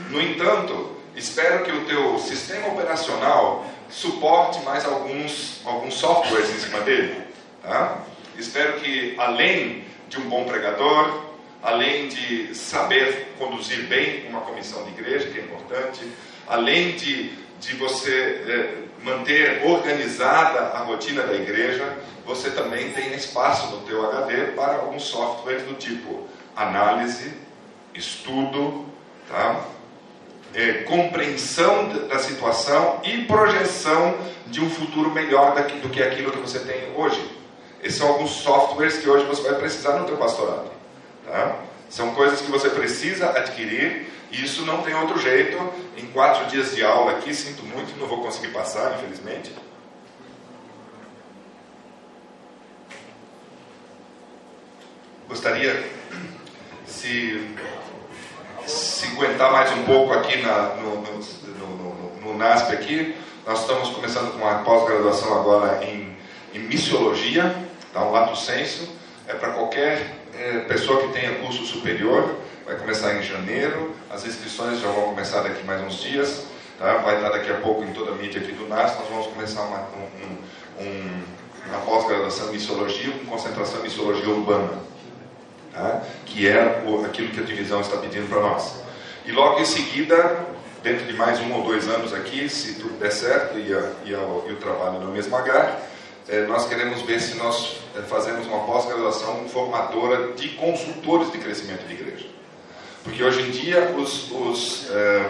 No 0.10 0.22
entanto, 0.22 0.96
espero 1.16 1.64
que 1.64 1.72
o 1.72 1.86
teu 1.86 2.20
sistema 2.20 2.68
operacional 2.68 3.66
suporte 3.90 4.60
mais 4.64 4.86
alguns, 4.86 5.62
alguns 5.66 5.96
softwares 5.96 6.50
em 6.50 6.60
cima 6.60 6.82
dele, 6.82 7.24
tá? 7.64 7.98
Espero 8.38 8.74
que 8.80 9.16
além 9.18 9.89
de 10.10 10.20
um 10.20 10.28
bom 10.28 10.44
pregador, 10.44 11.30
além 11.62 12.08
de 12.08 12.56
saber 12.56 13.34
conduzir 13.38 13.84
bem 13.84 14.28
uma 14.28 14.42
comissão 14.42 14.84
de 14.84 14.90
igreja, 14.90 15.30
que 15.30 15.40
é 15.40 15.44
importante, 15.44 16.02
além 16.48 16.96
de, 16.96 17.30
de 17.60 17.76
você 17.76 18.44
é, 18.48 18.74
manter 19.04 19.64
organizada 19.66 20.78
a 20.78 20.80
rotina 20.80 21.24
da 21.24 21.36
igreja, 21.36 21.98
você 22.26 22.50
também 22.52 22.92
tem 22.92 23.14
espaço 23.14 23.68
no 23.68 23.82
teu 23.82 24.06
HD 24.10 24.52
para 24.56 24.76
alguns 24.76 25.04
softwares 25.04 25.64
do 25.64 25.76
tipo 25.76 26.28
análise, 26.56 27.34
estudo, 27.94 28.86
tá? 29.28 29.66
É, 30.54 30.84
compreensão 30.84 32.08
da 32.08 32.18
situação 32.18 33.02
e 33.04 33.26
projeção 33.26 34.18
de 34.48 34.60
um 34.60 34.70
futuro 34.70 35.12
melhor 35.12 35.54
do 35.54 35.90
que 35.90 36.02
aquilo 36.02 36.32
que 36.32 36.40
você 36.40 36.60
tem 36.60 36.92
hoje. 36.96 37.39
Esses 37.82 37.98
são 37.98 38.08
alguns 38.10 38.32
softwares 38.32 38.98
que 38.98 39.10
hoje 39.10 39.26
você 39.26 39.42
vai 39.44 39.60
precisar 39.60 39.98
no 40.00 40.06
teu 40.06 40.18
pastorado. 40.18 40.70
Tá? 41.26 41.60
São 41.90 42.14
coisas 42.14 42.42
que 42.42 42.52
você 42.52 42.70
precisa 42.70 43.30
adquirir 43.30 44.08
e 44.32 44.44
isso 44.44 44.66
não 44.66 44.82
tem 44.84 44.94
outro 44.94 45.20
jeito. 45.20 45.58
Em 45.98 46.06
quatro 46.08 46.46
dias 46.48 46.76
de 46.76 46.84
aula 46.84 47.14
aqui, 47.14 47.34
sinto 47.34 47.64
muito, 47.64 47.98
não 48.00 48.08
vou 48.08 48.22
conseguir 48.22 48.50
passar, 48.50 48.96
infelizmente. 48.98 49.52
Gostaria, 55.28 55.88
se, 56.88 57.56
se 58.66 59.06
aguentar 59.08 59.52
mais 59.52 59.72
um 59.72 59.84
pouco 59.84 60.12
aqui 60.12 60.42
na, 60.42 60.76
no, 60.76 61.02
no, 61.02 61.20
no, 61.68 62.22
no, 62.22 62.38
NASP 62.38 62.74
aqui, 62.74 63.16
nós 63.46 63.62
estamos 63.62 63.90
começando 63.90 64.32
com 64.32 64.40
uma 64.40 64.64
pós-graduação 64.64 65.40
agora 65.40 65.86
em, 65.86 66.18
em 66.54 66.60
missiologia, 66.60 67.56
tá, 67.94 68.04
um 68.04 68.12
lato 68.12 68.36
senso, 68.36 68.88
é 69.28 69.34
para 69.34 69.52
qualquer 69.52 70.16
é, 70.38 70.60
pessoa 70.60 71.02
que 71.02 71.14
tenha 71.14 71.36
curso 71.36 71.66
superior, 71.66 72.36
vai 72.66 72.76
começar 72.76 73.16
em 73.16 73.24
janeiro, 73.24 73.96
as 74.10 74.26
inscrições 74.26 74.80
já 74.80 74.90
vão 74.90 75.10
começar 75.10 75.42
daqui 75.42 75.64
mais 75.66 75.82
uns 75.82 76.02
dias, 76.02 76.46
tá? 76.78 76.98
vai 76.98 77.16
estar 77.16 77.30
daqui 77.30 77.52
a 77.52 77.56
pouco 77.56 77.84
em 77.84 77.92
toda 77.94 78.12
a 78.12 78.16
mídia 78.16 78.42
aqui 78.42 78.52
do 78.52 78.68
NAS, 78.68 78.96
nós 78.98 79.08
vamos 79.10 79.28
começar 79.28 79.62
uma, 79.62 79.80
um, 79.80 80.84
um, 80.84 81.24
uma 81.68 81.80
pós-graduação 81.80 82.50
em 82.50 82.54
Missologia, 82.54 83.12
com 83.12 83.26
concentração 83.26 83.80
em 83.80 83.84
Missologia 83.84 84.30
Urbana, 84.30 84.74
tá? 85.74 86.04
que 86.26 86.48
é 86.48 86.84
o, 86.86 87.06
aquilo 87.06 87.30
que 87.30 87.40
a 87.40 87.44
divisão 87.44 87.82
está 87.82 87.98
pedindo 87.98 88.30
para 88.30 88.42
nós. 88.42 88.82
E 89.26 89.32
logo 89.32 89.60
em 89.60 89.66
seguida, 89.66 90.46
dentro 90.82 91.06
de 91.06 91.14
mais 91.14 91.40
um 91.40 91.54
ou 91.54 91.64
dois 91.64 91.88
anos 91.88 92.14
aqui, 92.14 92.48
se 92.50 92.76
tudo 92.76 92.98
der 93.00 93.12
certo 93.12 93.58
e, 93.60 93.74
a, 93.74 93.92
e, 94.06 94.16
a, 94.16 94.20
e 94.48 94.54
o 94.54 94.58
trabalho 94.60 95.00
no 95.00 95.12
mesmo 95.12 95.36
é, 95.38 95.76
nós 96.48 96.68
queremos 96.68 97.02
ver 97.02 97.20
se 97.20 97.36
nós 97.38 97.78
é, 97.98 98.02
fazemos 98.02 98.46
uma 98.46 98.60
pós-graduação 98.60 99.50
formadora 99.50 100.34
de 100.34 100.50
consultores 100.50 101.32
de 101.32 101.40
crescimento 101.40 101.88
de 101.88 101.94
igreja. 101.94 102.26
Porque 103.04 103.24
hoje 103.24 103.42
em 103.42 103.50
dia 103.50 103.96
os, 103.98 104.32
os, 104.32 104.90
é, 104.92 105.26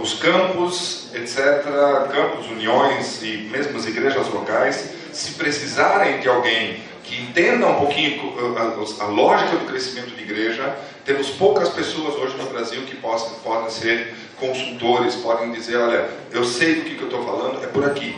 os 0.00 0.14
campos, 0.14 1.10
etc., 1.14 1.62
campos, 2.10 2.46
uniões 2.46 3.22
e 3.22 3.48
mesmo 3.50 3.76
as 3.76 3.86
igrejas 3.86 4.28
locais, 4.28 4.94
se 5.12 5.32
precisarem 5.32 6.20
de 6.20 6.28
alguém 6.28 6.80
que 7.04 7.20
entenda 7.20 7.66
um 7.66 7.74
pouquinho 7.74 8.34
a, 8.56 8.60
a, 8.60 9.04
a, 9.04 9.08
lógica 9.08 9.56
do 9.56 9.66
crescimento 9.66 10.14
de 10.14 10.22
igreja, 10.22 10.76
temos 11.04 11.30
poucas 11.30 11.68
pessoas 11.70 12.14
hoje 12.14 12.36
no 12.36 12.44
Brasil 12.50 12.82
que 12.82 12.96
possam, 12.96 13.30
podem 13.40 13.70
ser 13.70 14.14
consultores, 14.38 15.16
podem 15.16 15.50
dizer, 15.52 15.76
olha, 15.76 16.08
eu 16.30 16.44
sei 16.44 16.76
do 16.76 16.82
que, 16.82 16.94
que 16.96 17.02
eu 17.02 17.08
estou 17.08 17.24
falando, 17.24 17.62
é 17.62 17.66
por 17.66 17.84
aqui. 17.84 18.14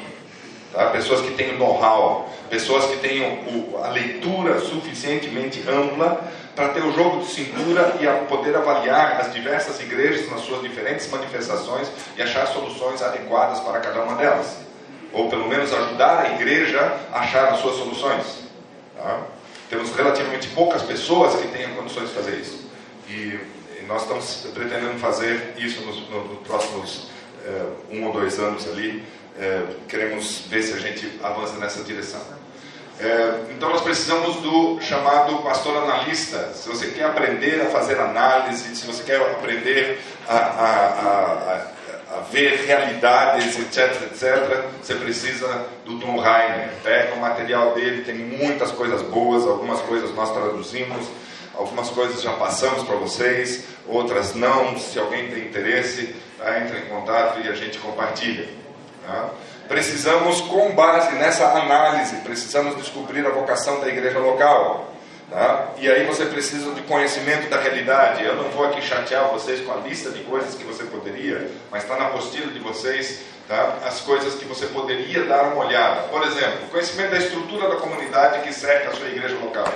Tá? 0.72 0.86
Pessoas 0.90 1.20
que 1.22 1.32
tenham 1.34 1.58
know-how, 1.58 2.28
pessoas 2.48 2.84
que 2.86 2.96
tenham 2.98 3.28
o, 3.28 3.80
a 3.82 3.88
leitura 3.88 4.60
suficientemente 4.60 5.62
ampla 5.68 6.20
para 6.54 6.68
ter 6.68 6.84
o 6.84 6.92
jogo 6.92 7.20
de 7.20 7.26
cintura 7.26 7.96
e 8.00 8.06
a 8.06 8.14
poder 8.28 8.56
avaliar 8.56 9.20
as 9.20 9.32
diversas 9.32 9.80
igrejas 9.80 10.30
nas 10.30 10.40
suas 10.42 10.62
diferentes 10.62 11.10
manifestações 11.10 11.88
e 12.16 12.22
achar 12.22 12.46
soluções 12.46 13.02
adequadas 13.02 13.60
para 13.60 13.80
cada 13.80 14.02
uma 14.02 14.14
delas. 14.14 14.58
Ou 15.12 15.28
pelo 15.28 15.48
menos 15.48 15.72
ajudar 15.72 16.20
a 16.20 16.34
igreja 16.34 16.80
a 17.12 17.20
achar 17.20 17.48
as 17.48 17.60
suas 17.60 17.76
soluções. 17.76 18.44
Tá? 18.96 19.22
Temos 19.68 19.94
relativamente 19.94 20.48
poucas 20.48 20.82
pessoas 20.82 21.34
que 21.40 21.48
tenham 21.48 21.74
condições 21.74 22.08
de 22.08 22.14
fazer 22.14 22.36
isso. 22.36 22.70
E, 23.08 23.40
e 23.80 23.84
nós 23.88 24.02
estamos 24.02 24.46
pretendendo 24.54 24.98
fazer 25.00 25.54
isso 25.56 25.80
nos, 25.82 26.08
nos 26.08 26.46
próximos 26.46 27.08
eh, 27.44 27.66
um 27.90 28.06
ou 28.06 28.12
dois 28.12 28.38
anos 28.38 28.68
ali 28.68 29.04
é, 29.40 29.62
queremos 29.88 30.42
ver 30.48 30.62
se 30.62 30.74
a 30.74 30.78
gente 30.78 31.18
avança 31.22 31.56
nessa 31.56 31.82
direção. 31.82 32.20
É, 33.00 33.50
então 33.50 33.70
nós 33.70 33.80
precisamos 33.80 34.36
do 34.36 34.78
chamado 34.82 35.38
pastor 35.38 35.74
analista. 35.78 36.52
Se 36.52 36.68
você 36.68 36.88
quer 36.88 37.04
aprender 37.04 37.62
a 37.62 37.70
fazer 37.70 37.98
análise, 37.98 38.76
se 38.76 38.86
você 38.86 39.02
quer 39.02 39.18
aprender 39.18 39.98
a, 40.28 40.36
a, 40.36 40.86
a, 42.12 42.18
a 42.18 42.20
ver 42.30 42.66
realidades, 42.66 43.58
etc, 43.58 44.02
etc, 44.02 44.64
você 44.82 44.94
precisa 44.96 45.66
do 45.86 45.98
Tom 45.98 46.18
Rainer. 46.18 46.68
Pega 46.82 47.14
o 47.14 47.20
material 47.20 47.72
dele, 47.72 48.04
tem 48.04 48.16
muitas 48.16 48.70
coisas 48.70 49.00
boas, 49.00 49.46
algumas 49.46 49.80
coisas 49.80 50.14
nós 50.14 50.30
traduzimos, 50.34 51.06
algumas 51.54 51.88
coisas 51.88 52.20
já 52.20 52.34
passamos 52.34 52.82
para 52.82 52.96
vocês, 52.96 53.64
outras 53.88 54.34
não. 54.34 54.78
Se 54.78 54.98
alguém 54.98 55.30
tem 55.30 55.44
interesse, 55.44 56.14
entra 56.38 56.78
em 56.78 56.86
contato 56.90 57.40
e 57.40 57.48
a 57.48 57.54
gente 57.54 57.78
compartilha. 57.78 58.59
Tá? 59.10 59.30
Precisamos, 59.66 60.40
com 60.42 60.72
base 60.72 61.12
nessa 61.16 61.44
análise, 61.52 62.16
precisamos 62.16 62.76
descobrir 62.76 63.26
a 63.26 63.30
vocação 63.30 63.80
da 63.80 63.88
igreja 63.88 64.18
local. 64.18 64.92
Tá? 65.28 65.68
E 65.78 65.90
aí 65.90 66.06
você 66.06 66.26
precisa 66.26 66.72
de 66.72 66.82
conhecimento 66.82 67.48
da 67.48 67.60
realidade. 67.60 68.24
Eu 68.24 68.36
não 68.36 68.50
vou 68.50 68.66
aqui 68.66 68.80
chatear 68.82 69.28
vocês 69.28 69.60
com 69.64 69.72
a 69.72 69.76
lista 69.76 70.10
de 70.10 70.22
coisas 70.24 70.54
que 70.54 70.64
você 70.64 70.84
poderia, 70.84 71.50
mas 71.70 71.82
está 71.82 71.96
na 71.96 72.06
apostila 72.06 72.52
de 72.52 72.58
vocês 72.60 73.20
tá? 73.48 73.78
as 73.84 74.00
coisas 74.00 74.34
que 74.34 74.44
você 74.44 74.66
poderia 74.66 75.24
dar 75.24 75.44
uma 75.52 75.64
olhada. 75.64 76.02
Por 76.02 76.22
exemplo, 76.22 76.68
conhecimento 76.70 77.10
da 77.10 77.18
estrutura 77.18 77.68
da 77.68 77.76
comunidade 77.76 78.42
que 78.42 78.52
cerca 78.52 78.90
a 78.90 78.94
sua 78.94 79.08
igreja 79.08 79.36
local. 79.36 79.72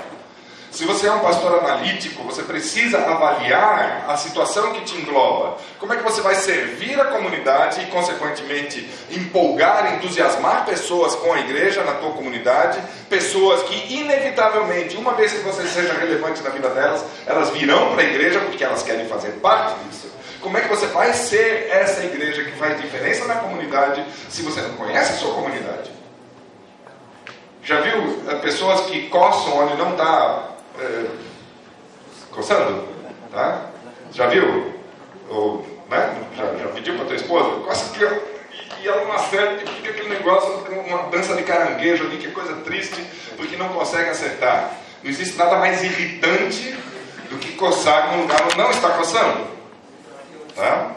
Se 0.74 0.84
você 0.84 1.06
é 1.06 1.12
um 1.12 1.20
pastor 1.20 1.60
analítico, 1.60 2.24
você 2.24 2.42
precisa 2.42 2.98
avaliar 2.98 4.06
a 4.08 4.16
situação 4.16 4.72
que 4.72 4.80
te 4.80 4.96
engloba. 4.96 5.56
Como 5.78 5.92
é 5.92 5.96
que 5.96 6.02
você 6.02 6.20
vai 6.20 6.34
servir 6.34 7.00
a 7.00 7.04
comunidade 7.04 7.80
e, 7.80 7.86
consequentemente, 7.86 8.90
empolgar, 9.08 9.94
entusiasmar 9.94 10.66
pessoas 10.66 11.14
com 11.14 11.32
a 11.32 11.38
igreja 11.38 11.84
na 11.84 11.92
tua 11.92 12.10
comunidade, 12.10 12.82
pessoas 13.08 13.62
que, 13.62 13.94
inevitavelmente, 13.94 14.96
uma 14.96 15.14
vez 15.14 15.32
que 15.32 15.44
você 15.44 15.64
seja 15.68 15.94
relevante 15.94 16.42
na 16.42 16.50
vida 16.50 16.68
delas, 16.70 17.04
elas 17.24 17.50
virão 17.50 17.92
para 17.92 18.02
a 18.02 18.06
igreja 18.06 18.40
porque 18.40 18.64
elas 18.64 18.82
querem 18.82 19.06
fazer 19.06 19.30
parte 19.34 19.76
disso. 19.84 20.12
Como 20.40 20.58
é 20.58 20.60
que 20.60 20.68
você 20.68 20.86
vai 20.86 21.12
ser 21.12 21.68
essa 21.70 22.02
igreja 22.02 22.42
que 22.42 22.58
faz 22.58 22.80
diferença 22.80 23.26
na 23.26 23.36
comunidade 23.36 24.04
se 24.28 24.42
você 24.42 24.60
não 24.60 24.74
conhece 24.74 25.12
a 25.12 25.16
sua 25.18 25.34
comunidade? 25.34 25.92
Já 27.62 27.80
viu 27.80 28.24
eh, 28.28 28.34
pessoas 28.42 28.80
que 28.86 29.08
coçam 29.08 29.56
onde 29.56 29.76
não 29.76 29.92
está 29.92 30.53
é, 30.78 31.06
coçando, 32.30 32.86
tá? 33.32 33.70
Já 34.12 34.26
viu? 34.26 34.74
Ou, 35.28 35.66
né? 35.88 36.22
Já, 36.36 36.44
já 36.54 36.68
pediu 36.68 36.96
para 36.96 37.06
tua 37.06 37.16
esposa? 37.16 37.60
Coça 37.60 37.92
ó. 38.04 38.34
E 38.80 38.88
ela 38.88 39.04
não 39.04 39.12
acerta 39.12 39.64
e 39.64 39.66
fica 39.66 39.90
aquele 39.90 40.08
negócio, 40.10 40.50
uma 40.86 41.04
dança 41.04 41.34
de 41.34 41.42
caranguejo 41.42 42.04
ali, 42.04 42.18
que 42.18 42.26
é 42.26 42.30
coisa 42.30 42.54
triste, 42.56 43.02
porque 43.36 43.56
não 43.56 43.68
consegue 43.70 44.10
acertar. 44.10 44.70
Não 45.02 45.10
existe 45.10 45.36
nada 45.36 45.56
mais 45.56 45.82
irritante 45.82 46.76
do 47.30 47.38
que 47.38 47.52
coçar 47.52 48.12
num 48.12 48.22
lugar 48.22 48.42
onde 48.44 48.58
não 48.58 48.70
está 48.70 48.90
coçando. 48.90 49.46
Tá? 50.54 50.92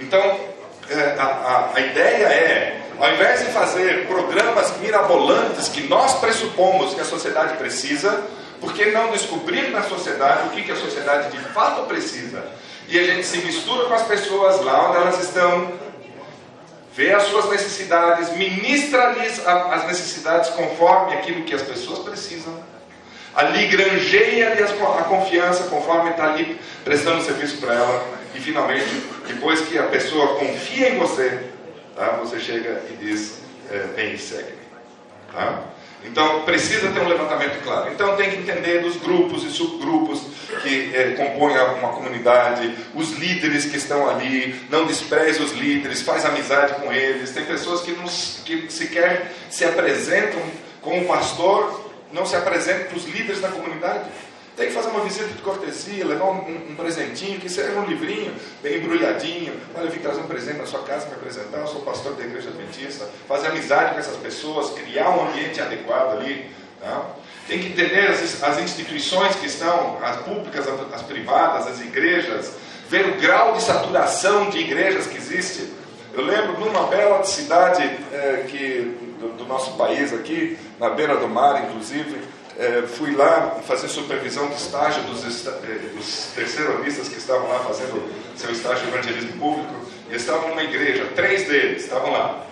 Então, 0.00 0.20
é, 0.90 1.16
a, 1.18 1.24
a, 1.24 1.70
a 1.74 1.80
ideia 1.80 2.26
é 2.26 2.80
Ao 2.98 3.12
invés 3.12 3.40
de 3.40 3.52
fazer 3.52 4.08
programas 4.08 4.76
mirabolantes 4.78 5.68
que 5.68 5.86
nós 5.86 6.14
pressupomos 6.14 6.94
que 6.94 7.00
a 7.00 7.04
sociedade 7.04 7.56
precisa, 7.56 8.26
por 8.60 8.72
que 8.72 8.86
não 8.86 9.10
descobrir 9.10 9.70
na 9.70 9.82
sociedade 9.82 10.48
o 10.48 10.50
que, 10.50 10.62
que 10.62 10.72
a 10.72 10.76
sociedade 10.76 11.30
de 11.30 11.42
fato 11.50 11.86
precisa? 11.86 12.44
E 12.88 12.98
a 12.98 13.04
gente 13.04 13.26
se 13.26 13.38
mistura 13.38 13.86
com 13.86 13.94
as 13.94 14.02
pessoas 14.02 14.64
lá 14.64 14.88
onde 14.88 14.96
elas 14.96 15.22
estão, 15.22 15.72
vê 16.94 17.12
as 17.12 17.24
suas 17.24 17.48
necessidades, 17.50 18.30
ministra-lhes 18.36 19.46
as 19.46 19.86
necessidades 19.86 20.50
conforme 20.50 21.14
aquilo 21.14 21.44
que 21.44 21.54
as 21.54 21.62
pessoas 21.62 22.00
precisam. 22.00 22.52
Ali 23.34 23.66
granjeia-lhe 23.68 24.62
a 24.62 25.04
confiança 25.04 25.64
conforme 25.64 26.10
está 26.10 26.32
ali 26.32 26.58
prestando 26.82 27.22
serviço 27.22 27.58
para 27.58 27.74
ela. 27.74 28.18
E 28.34 28.40
finalmente, 28.40 28.88
depois 29.26 29.60
que 29.60 29.78
a 29.78 29.84
pessoa 29.84 30.38
confia 30.38 30.90
em 30.90 30.98
você, 30.98 31.38
tá? 31.94 32.18
você 32.20 32.40
chega 32.40 32.82
e 32.90 32.96
diz: 32.96 33.38
é, 33.70 33.78
vem 33.94 34.16
segue-me. 34.16 34.58
Tá? 35.32 35.62
Então 36.04 36.42
precisa 36.42 36.90
ter 36.90 37.00
um 37.00 37.08
levantamento 37.08 37.62
claro. 37.62 37.90
Então 37.92 38.16
tem 38.16 38.30
que 38.30 38.36
entender 38.36 38.80
dos 38.80 38.96
grupos 38.96 39.44
e 39.44 39.50
subgrupos 39.50 40.22
que 40.62 40.94
é, 40.94 41.12
compõem 41.12 41.56
uma 41.56 41.90
comunidade, 41.90 42.74
os 42.94 43.12
líderes 43.12 43.64
que 43.64 43.76
estão 43.76 44.08
ali, 44.08 44.60
não 44.70 44.86
despreze 44.86 45.42
os 45.42 45.52
líderes, 45.52 46.02
faz 46.02 46.24
amizade 46.24 46.74
com 46.74 46.92
eles. 46.92 47.32
Tem 47.32 47.44
pessoas 47.44 47.82
que, 47.82 47.92
não, 47.92 48.04
que 48.04 48.72
sequer 48.72 49.32
se 49.50 49.64
apresentam 49.64 50.40
como 50.80 51.06
pastor, 51.06 51.90
não 52.12 52.24
se 52.24 52.36
apresentam 52.36 52.86
para 52.86 52.96
os 52.96 53.04
líderes 53.06 53.40
da 53.40 53.48
comunidade. 53.48 54.08
Tem 54.58 54.66
que 54.66 54.72
fazer 54.72 54.88
uma 54.88 55.04
visita 55.04 55.28
de 55.28 55.40
cortesia, 55.40 56.04
levar 56.04 56.24
um, 56.24 56.40
um, 56.40 56.70
um, 56.70 56.74
presentinho, 56.74 57.38
que 57.38 57.48
seja 57.48 57.78
um 57.78 57.84
livrinho 57.84 58.34
bem 58.60 58.78
embrulhadinho. 58.78 59.54
Olha, 59.72 59.84
eu 59.84 59.90
vim 59.92 60.00
trazer 60.00 60.18
um 60.18 60.26
presente 60.26 60.58
na 60.58 60.66
sua 60.66 60.82
casa 60.82 61.06
me 61.06 61.12
apresentar, 61.12 61.58
eu 61.58 61.68
sou 61.68 61.82
pastor 61.82 62.14
da 62.14 62.24
igreja 62.24 62.48
adventista. 62.48 63.08
Fazer 63.28 63.46
amizade 63.46 63.92
com 63.92 64.00
essas 64.00 64.16
pessoas, 64.16 64.70
criar 64.70 65.10
um 65.10 65.28
ambiente 65.28 65.60
adequado 65.60 66.18
ali. 66.18 66.50
Tá? 66.80 67.06
Tem 67.46 67.60
que 67.60 67.68
entender 67.68 68.08
as, 68.08 68.42
as 68.42 68.58
instituições 68.58 69.36
que 69.36 69.46
estão, 69.46 69.96
as 70.02 70.16
públicas, 70.22 70.66
as, 70.66 70.92
as 70.92 71.02
privadas, 71.02 71.68
as 71.68 71.80
igrejas, 71.80 72.52
ver 72.88 73.06
o 73.10 73.20
grau 73.20 73.52
de 73.52 73.62
saturação 73.62 74.50
de 74.50 74.58
igrejas 74.58 75.06
que 75.06 75.18
existe. 75.18 75.72
Eu 76.12 76.24
lembro 76.24 76.58
numa 76.58 76.88
bela 76.88 77.22
cidade 77.22 77.82
é, 78.12 78.44
que, 78.48 79.14
do, 79.20 79.36
do 79.36 79.44
nosso 79.44 79.74
país 79.74 80.12
aqui, 80.12 80.58
na 80.80 80.90
beira 80.90 81.16
do 81.16 81.28
mar, 81.28 81.62
inclusive, 81.64 82.18
é, 82.58 82.82
fui 82.88 83.14
lá 83.14 83.60
fazer 83.64 83.88
supervisão 83.88 84.48
de 84.48 84.56
estágio 84.56 85.00
dos, 85.04 85.46
eh, 85.46 85.50
dos 85.94 86.32
terceironistas 86.34 87.08
que 87.08 87.16
estavam 87.16 87.48
lá 87.48 87.60
fazendo 87.60 88.02
seu 88.36 88.50
estágio 88.50 88.84
de 88.84 88.92
evangelismo 88.92 89.32
público. 89.38 89.74
E 90.10 90.16
estavam 90.16 90.48
numa 90.48 90.64
igreja, 90.64 91.06
três 91.14 91.46
deles 91.46 91.84
estavam 91.84 92.10
lá. 92.10 92.44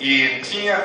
E 0.00 0.40
tinha, 0.40 0.76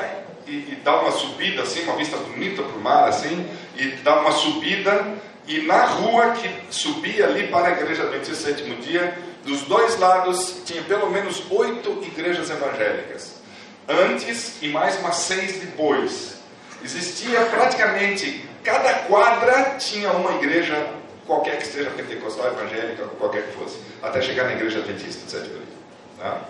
e, 0.46 0.52
e 0.52 0.78
dá 0.84 1.00
uma 1.00 1.10
subida 1.10 1.62
assim, 1.62 1.82
uma 1.82 1.96
vista 1.96 2.16
bonita 2.16 2.62
para 2.62 2.76
o 2.76 2.80
mar 2.80 3.08
assim, 3.08 3.48
e 3.76 3.88
dá 4.02 4.20
uma 4.20 4.30
subida, 4.30 5.04
e 5.48 5.62
na 5.62 5.86
rua 5.86 6.32
que 6.32 6.48
subia 6.70 7.26
ali 7.26 7.48
para 7.48 7.68
a 7.68 7.70
igreja 7.72 8.04
Adventista 8.04 8.48
Sétimo 8.48 8.76
Dia, 8.76 9.18
dos 9.44 9.62
dois 9.62 9.98
lados 9.98 10.62
tinha 10.64 10.82
pelo 10.82 11.10
menos 11.10 11.42
oito 11.50 12.00
igrejas 12.04 12.48
evangélicas. 12.48 13.40
Antes 13.88 14.62
e 14.62 14.68
mais 14.68 14.96
umas 15.00 15.16
seis 15.16 15.58
depois. 15.58 16.37
Existia 16.82 17.40
praticamente, 17.46 18.48
cada 18.62 18.94
quadra 19.00 19.76
tinha 19.78 20.12
uma 20.12 20.32
igreja, 20.36 20.86
qualquer 21.26 21.58
que 21.58 21.66
seja 21.66 21.90
pentecostal, 21.90 22.46
evangélica, 22.48 23.04
qualquer 23.18 23.48
que 23.48 23.56
fosse, 23.56 23.78
até 24.02 24.22
chegar 24.22 24.44
na 24.44 24.52
igreja 24.52 24.78
adventista 24.78 25.24
do 25.24 25.30
sétimo 25.30 25.56
dia. 25.56 25.78
Tá? 26.18 26.40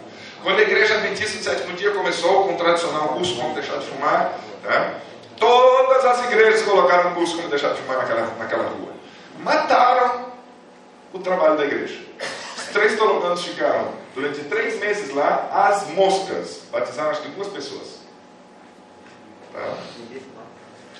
Quando 0.43 0.59
a 0.59 0.62
igreja 0.62 0.95
adventista 0.95 1.38
do 1.38 1.45
sétimo 1.45 1.77
dia 1.77 1.91
começou 1.93 2.45
com 2.45 2.55
o 2.55 2.57
tradicional 2.57 3.09
curso 3.09 3.37
Como 3.37 3.55
Deixar 3.55 3.79
de 3.79 3.87
Fumar, 3.87 4.35
tá? 4.62 4.95
todas 5.37 6.05
as 6.05 6.25
igrejas 6.27 6.62
colocaram 6.62 7.11
um 7.11 7.14
curso 7.14 7.37
Como 7.37 7.49
Deixar 7.49 7.73
de 7.73 7.81
Fumar 7.81 7.99
naquela, 7.99 8.35
naquela 8.38 8.64
rua. 8.64 8.93
Mataram 9.41 10.27
o 11.12 11.19
trabalho 11.21 11.57
da 11.57 11.64
igreja. 11.64 12.01
Os 12.57 12.64
três 12.73 12.97
tolocantos 12.99 13.45
ficaram 13.45 13.93
durante 14.14 14.41
três 14.45 14.79
meses 14.79 15.14
lá, 15.14 15.49
as 15.53 15.88
moscas. 15.88 16.61
Batizaram 16.71 17.11
acho 17.11 17.23
que 17.23 17.29
duas 17.31 17.49
pessoas. 17.49 17.97
Tá? 19.59 19.75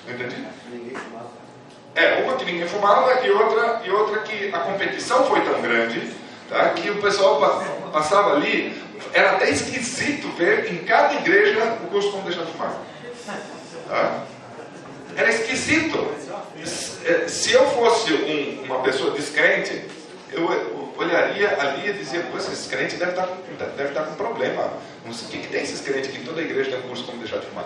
Entendi? 0.07 0.47
É, 1.95 2.21
uma 2.23 2.35
que 2.35 2.45
ninguém 2.45 2.67
fumava 2.67 3.25
e 3.25 3.31
outra, 3.31 3.81
e 3.85 3.91
outra 3.91 4.19
que 4.21 4.53
a 4.53 4.59
competição 4.59 5.25
foi 5.25 5.41
tão 5.41 5.61
grande 5.61 6.11
tá, 6.49 6.69
que 6.69 6.89
o 6.89 7.01
pessoal 7.01 7.39
passava 7.91 8.33
ali. 8.33 8.81
Era 9.13 9.31
até 9.31 9.49
esquisito 9.49 10.27
ver 10.37 10.71
em 10.71 10.79
cada 10.79 11.13
igreja 11.15 11.77
o 11.83 11.87
curso 11.87 12.11
como 12.11 12.23
deixar 12.23 12.43
de 12.43 12.51
fumar. 12.51 12.75
Tá? 13.87 14.23
Era 15.15 15.29
esquisito. 15.29 16.13
Se 17.27 17.53
eu 17.53 17.65
fosse 17.71 18.13
um, 18.13 18.63
uma 18.65 18.79
pessoa 18.79 19.11
descrente, 19.11 19.85
eu 20.31 20.91
olharia 20.97 21.57
ali 21.59 21.89
e 21.89 21.93
dizia, 21.93 22.21
pô, 22.23 22.37
esses 22.37 22.67
crentes 22.67 22.99
devem 22.99 23.13
estar, 23.13 23.27
devem 23.75 23.87
estar 23.87 24.03
com 24.03 24.15
problema. 24.15 24.73
Não 25.09 25.15
sei 25.15 25.27
o 25.27 25.31
que, 25.31 25.37
que 25.39 25.47
tem 25.47 25.63
esses 25.63 25.81
crentes 25.81 26.11
aqui 26.11 26.19
em 26.19 26.23
toda 26.23 26.39
igreja 26.39 26.69
tem 26.69 26.81
curso 26.83 27.03
como 27.03 27.17
deixar 27.17 27.39
de 27.39 27.47
fumar. 27.47 27.65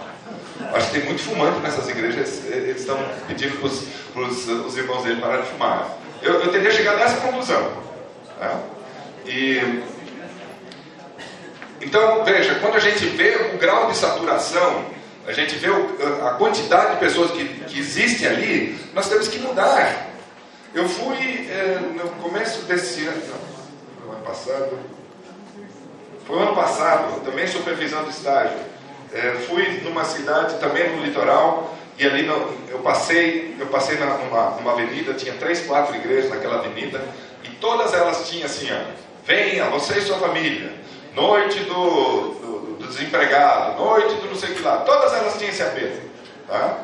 Acho 0.73 0.87
que 0.87 0.93
tem 0.93 1.03
muito 1.09 1.21
fumante 1.23 1.59
nessas 1.59 1.89
igrejas, 1.89 2.45
eles 2.45 2.79
estão 2.79 2.97
pedindo 3.27 3.57
para 3.57 4.21
os, 4.21 4.47
os 4.47 4.77
irmãos 4.77 5.03
dele 5.03 5.19
parar 5.19 5.41
de 5.41 5.49
fumar. 5.49 5.97
Eu, 6.21 6.35
eu 6.35 6.51
teria 6.53 6.71
chegado 6.71 6.99
a 6.99 7.01
essa 7.01 7.17
conclusão. 7.17 7.83
Né? 8.39 8.61
E, 9.25 9.83
então, 11.81 12.23
veja, 12.23 12.55
quando 12.61 12.77
a 12.77 12.79
gente 12.79 13.05
vê 13.07 13.35
o 13.53 13.57
grau 13.57 13.91
de 13.91 13.97
saturação, 13.97 14.85
a 15.27 15.33
gente 15.33 15.55
vê 15.57 15.69
o, 15.69 15.97
a 16.25 16.35
quantidade 16.35 16.93
de 16.93 16.99
pessoas 17.01 17.31
que, 17.31 17.43
que 17.45 17.77
existe 17.77 18.25
ali, 18.25 18.79
nós 18.93 19.09
temos 19.09 19.27
que 19.27 19.39
mudar. 19.39 20.11
Eu 20.73 20.87
fui 20.87 21.45
é, 21.51 21.77
no 21.93 22.09
começo 22.21 22.61
desse 22.61 23.05
ano, 23.05 23.21
não, 24.05 24.13
ano 24.13 24.23
passado, 24.23 24.92
foi 26.25 26.41
ano 26.41 26.55
passado, 26.55 27.21
também 27.25 27.47
supervisão 27.47 28.03
de 28.03 28.11
estágio. 28.11 28.57
É, 29.13 29.45
fui 29.47 29.81
numa 29.83 30.03
cidade 30.05 30.55
também 30.59 30.95
no 30.95 31.03
litoral 31.03 31.75
e 31.99 32.05
ali 32.05 32.23
no, 32.23 32.33
eu 32.69 32.79
passei, 32.79 33.55
eu 33.59 33.67
passei 33.67 33.97
numa, 33.97 34.49
numa 34.51 34.71
avenida, 34.71 35.13
tinha 35.13 35.33
três, 35.33 35.65
quatro 35.67 35.95
igrejas 35.95 36.31
naquela 36.31 36.55
avenida 36.55 37.03
e 37.43 37.49
todas 37.57 37.93
elas 37.93 38.27
tinham 38.27 38.45
assim, 38.45 38.69
ó, 38.71 38.79
venha, 39.25 39.65
você 39.65 39.99
e 39.99 40.01
sua 40.01 40.17
família, 40.17 40.71
noite 41.13 41.59
do, 41.59 41.73
do, 41.73 42.77
do 42.79 42.87
desempregado, 42.87 43.79
noite 43.83 44.15
do 44.15 44.29
não 44.29 44.35
sei 44.35 44.51
o 44.51 44.55
que 44.55 44.63
lá, 44.63 44.77
todas 44.77 45.13
elas 45.13 45.37
tinham 45.37 45.51
esse 45.51 45.61
apelo, 45.61 46.01
tá? 46.47 46.77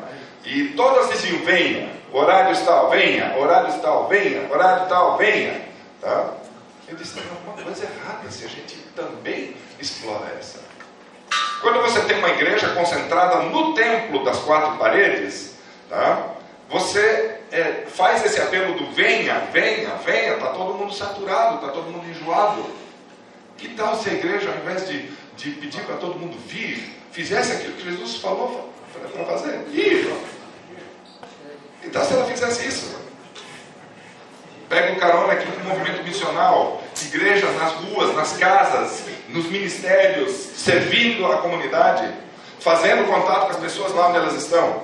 E 0.44 0.68
todas 0.68 1.10
diziam, 1.10 1.44
venha, 1.44 1.90
horário 2.12 2.56
tal, 2.64 2.90
venha, 2.90 3.36
horário 3.36 3.72
tal, 3.80 4.08
venha, 4.08 4.48
horário 4.50 4.88
tal, 4.88 5.16
venha. 5.16 5.60
Tá? 6.00 6.34
Eu 6.90 6.96
disse, 6.96 7.14
tem 7.14 7.22
alguma 7.30 7.56
coisa 7.62 7.84
errada 7.84 8.28
se 8.30 8.44
a 8.44 8.48
gente 8.48 8.76
também 8.96 9.56
explora 9.78 10.34
essa. 10.38 10.58
Quando 11.60 11.80
você 11.82 12.00
tem 12.00 12.18
uma 12.18 12.30
igreja 12.30 12.70
concentrada 12.70 13.42
no 13.44 13.74
templo 13.74 14.24
das 14.24 14.38
quatro 14.38 14.76
paredes, 14.76 15.54
tá? 15.88 16.34
você 16.68 17.38
é, 17.52 17.86
faz 17.86 18.24
esse 18.24 18.40
apelo 18.40 18.76
do 18.76 18.90
venha, 18.92 19.38
venha, 19.52 19.94
venha, 20.04 20.34
está 20.34 20.48
todo 20.48 20.74
mundo 20.74 20.92
saturado, 20.92 21.56
está 21.56 21.68
todo 21.68 21.90
mundo 21.90 22.08
enjoado. 22.08 22.64
Que 23.56 23.68
tal 23.68 23.96
se 23.96 24.08
a 24.08 24.14
igreja, 24.14 24.50
ao 24.50 24.56
invés 24.56 24.88
de, 24.88 25.10
de 25.36 25.50
pedir 25.52 25.82
para 25.82 25.96
todo 25.96 26.18
mundo 26.18 26.36
vir, 26.46 26.96
fizesse 27.12 27.52
aquilo 27.52 27.74
que 27.74 27.84
Jesus 27.84 28.16
falou 28.16 28.72
para 29.12 29.24
fazer? 29.26 29.64
Ir. 29.70 30.12
Então, 31.84 32.04
se 32.04 32.14
ela 32.14 32.26
fizesse 32.26 32.66
isso, 32.66 32.99
pega 34.70 34.92
um 34.92 34.94
carona 34.94 35.32
aqui 35.32 35.50
com 35.50 35.60
o 35.62 35.64
movimento 35.64 36.04
missional, 36.04 36.80
igrejas 37.02 37.52
nas 37.56 37.72
ruas, 37.72 38.14
nas 38.14 38.36
casas, 38.36 39.02
nos 39.28 39.46
ministérios, 39.46 40.30
servindo 40.30 41.26
a 41.26 41.38
comunidade, 41.38 42.08
fazendo 42.60 43.04
contato 43.12 43.46
com 43.46 43.50
as 43.50 43.56
pessoas 43.56 43.92
lá 43.92 44.08
onde 44.08 44.18
elas 44.18 44.34
estão. 44.34 44.82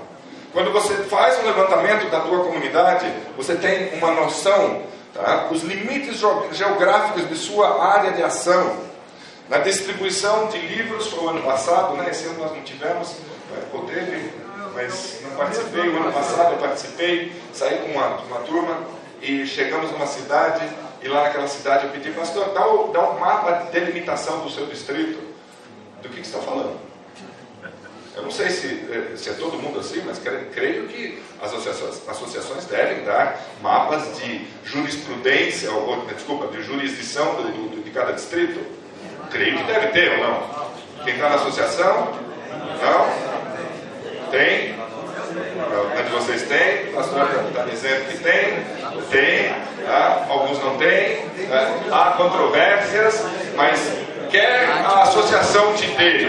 Quando 0.53 0.72
você 0.72 0.92
faz 1.05 1.38
um 1.38 1.46
levantamento 1.46 2.11
da 2.11 2.20
tua 2.20 2.42
comunidade, 2.42 3.07
você 3.37 3.55
tem 3.55 3.96
uma 3.96 4.11
noção, 4.11 4.83
tá? 5.14 5.49
os 5.53 5.62
limites 5.62 6.20
geográficos 6.51 7.29
de 7.29 7.37
sua 7.37 7.85
área 7.85 8.11
de 8.11 8.25
ação. 8.25 8.85
Na 9.49 9.59
distribuição 9.59 10.49
de 10.49 10.59
livros, 10.59 11.07
foi 11.07 11.27
o 11.27 11.29
ano 11.29 11.42
passado, 11.42 11.94
né? 11.94 12.09
esse 12.11 12.27
ano 12.27 12.40
nós 12.40 12.51
não 12.51 12.62
tivemos, 12.62 13.14
ou 13.72 13.83
teve, 13.83 14.33
mas 14.75 15.20
não 15.22 15.31
participei. 15.37 15.88
O 15.88 15.96
ano 15.96 16.12
passado 16.12 16.55
eu 16.55 16.59
participei, 16.59 17.33
saí 17.53 17.79
com 17.79 17.92
uma, 17.92 18.16
uma 18.22 18.40
turma 18.40 18.96
e 19.27 19.47
chegamos 19.47 19.91
numa 19.91 20.07
cidade. 20.07 20.65
E 21.03 21.09
lá 21.09 21.25
naquela 21.25 21.49
cidade 21.49 21.85
eu 21.85 21.91
pedi, 21.91 22.11
pastor, 22.13 22.53
dá, 22.55 22.67
o, 22.67 22.92
dá 22.92 23.11
um 23.11 23.19
mapa 23.19 23.53
de 23.53 23.73
delimitação 23.73 24.40
do 24.40 24.50
seu 24.50 24.67
distrito. 24.67 25.19
Do 26.03 26.09
que, 26.09 26.21
que 26.21 26.27
você 26.27 26.37
está 26.37 26.40
falando? 26.40 26.79
Eu 28.15 28.23
não 28.23 28.31
sei 28.31 28.48
se, 28.48 28.67
eh, 28.67 29.15
se 29.15 29.29
é 29.29 29.35
todo 29.35 29.59
mundo 29.59 29.79
assim, 29.79 30.03
mas 30.07 30.19
creio 30.55 30.87
que 30.88 31.23
as 31.40 31.53
associações, 31.53 32.09
associações 32.09 32.65
devem 32.65 33.05
dar 33.05 33.38
mapas 33.61 34.17
de 34.17 34.46
jurisprudência, 34.65 35.71
ou, 35.71 36.07
desculpa, 36.07 36.46
de 36.46 36.63
jurisdição 36.63 37.35
do, 37.35 37.85
de 37.85 37.90
cada 37.90 38.13
distrito. 38.13 38.59
Creio 39.31 39.59
que 39.59 39.65
deve 39.65 39.88
ter 39.88 40.13
ou 40.13 40.27
não. 40.27 40.71
Quem 41.05 41.15
está 41.15 41.29
na 41.29 41.35
associação? 41.35 42.13
Não? 42.81 44.31
Tem? 44.31 44.75
Onde 45.99 46.11
vocês 46.11 46.43
têm? 46.43 46.91
O 46.91 46.97
pastor 46.97 47.29
está 47.49 47.63
dizendo 47.63 48.09
que 48.09 48.19
tem? 48.19 48.65
Tem. 49.11 49.55
Tá? 49.85 50.27
Alguns 50.29 50.59
não 50.63 50.77
têm. 50.77 51.29
Tá? 51.49 51.71
Há 51.93 52.13
controvérsias, 52.13 53.25
mas 53.55 54.07
quer 54.31 54.69
a 54.69 55.03
associação 55.03 55.73
te 55.75 55.87
dê, 55.89 56.29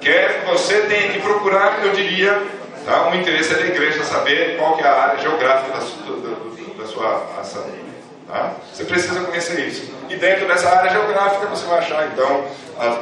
quer 0.00 0.44
você 0.46 0.80
tenha 0.82 1.12
que 1.12 1.20
procurar, 1.20 1.78
eu 1.84 1.92
diria, 1.92 2.42
tá? 2.84 3.10
o 3.10 3.14
interesse 3.14 3.54
da 3.54 3.66
igreja 3.66 4.04
saber 4.04 4.56
qual 4.58 4.76
que 4.76 4.82
é 4.82 4.86
a 4.86 4.92
área 4.92 5.18
geográfica 5.18 5.72
da, 5.72 5.78
da, 5.78 6.82
da 6.82 6.86
sua 6.86 7.40
ação. 7.40 7.64
Tá? 8.28 8.52
Você 8.72 8.84
precisa 8.84 9.20
conhecer 9.20 9.60
isso. 9.66 9.92
E 10.08 10.16
dentro 10.16 10.46
dessa 10.46 10.68
área 10.68 10.90
geográfica 10.90 11.46
você 11.46 11.66
vai 11.66 11.78
achar 11.78 12.06
então 12.08 12.44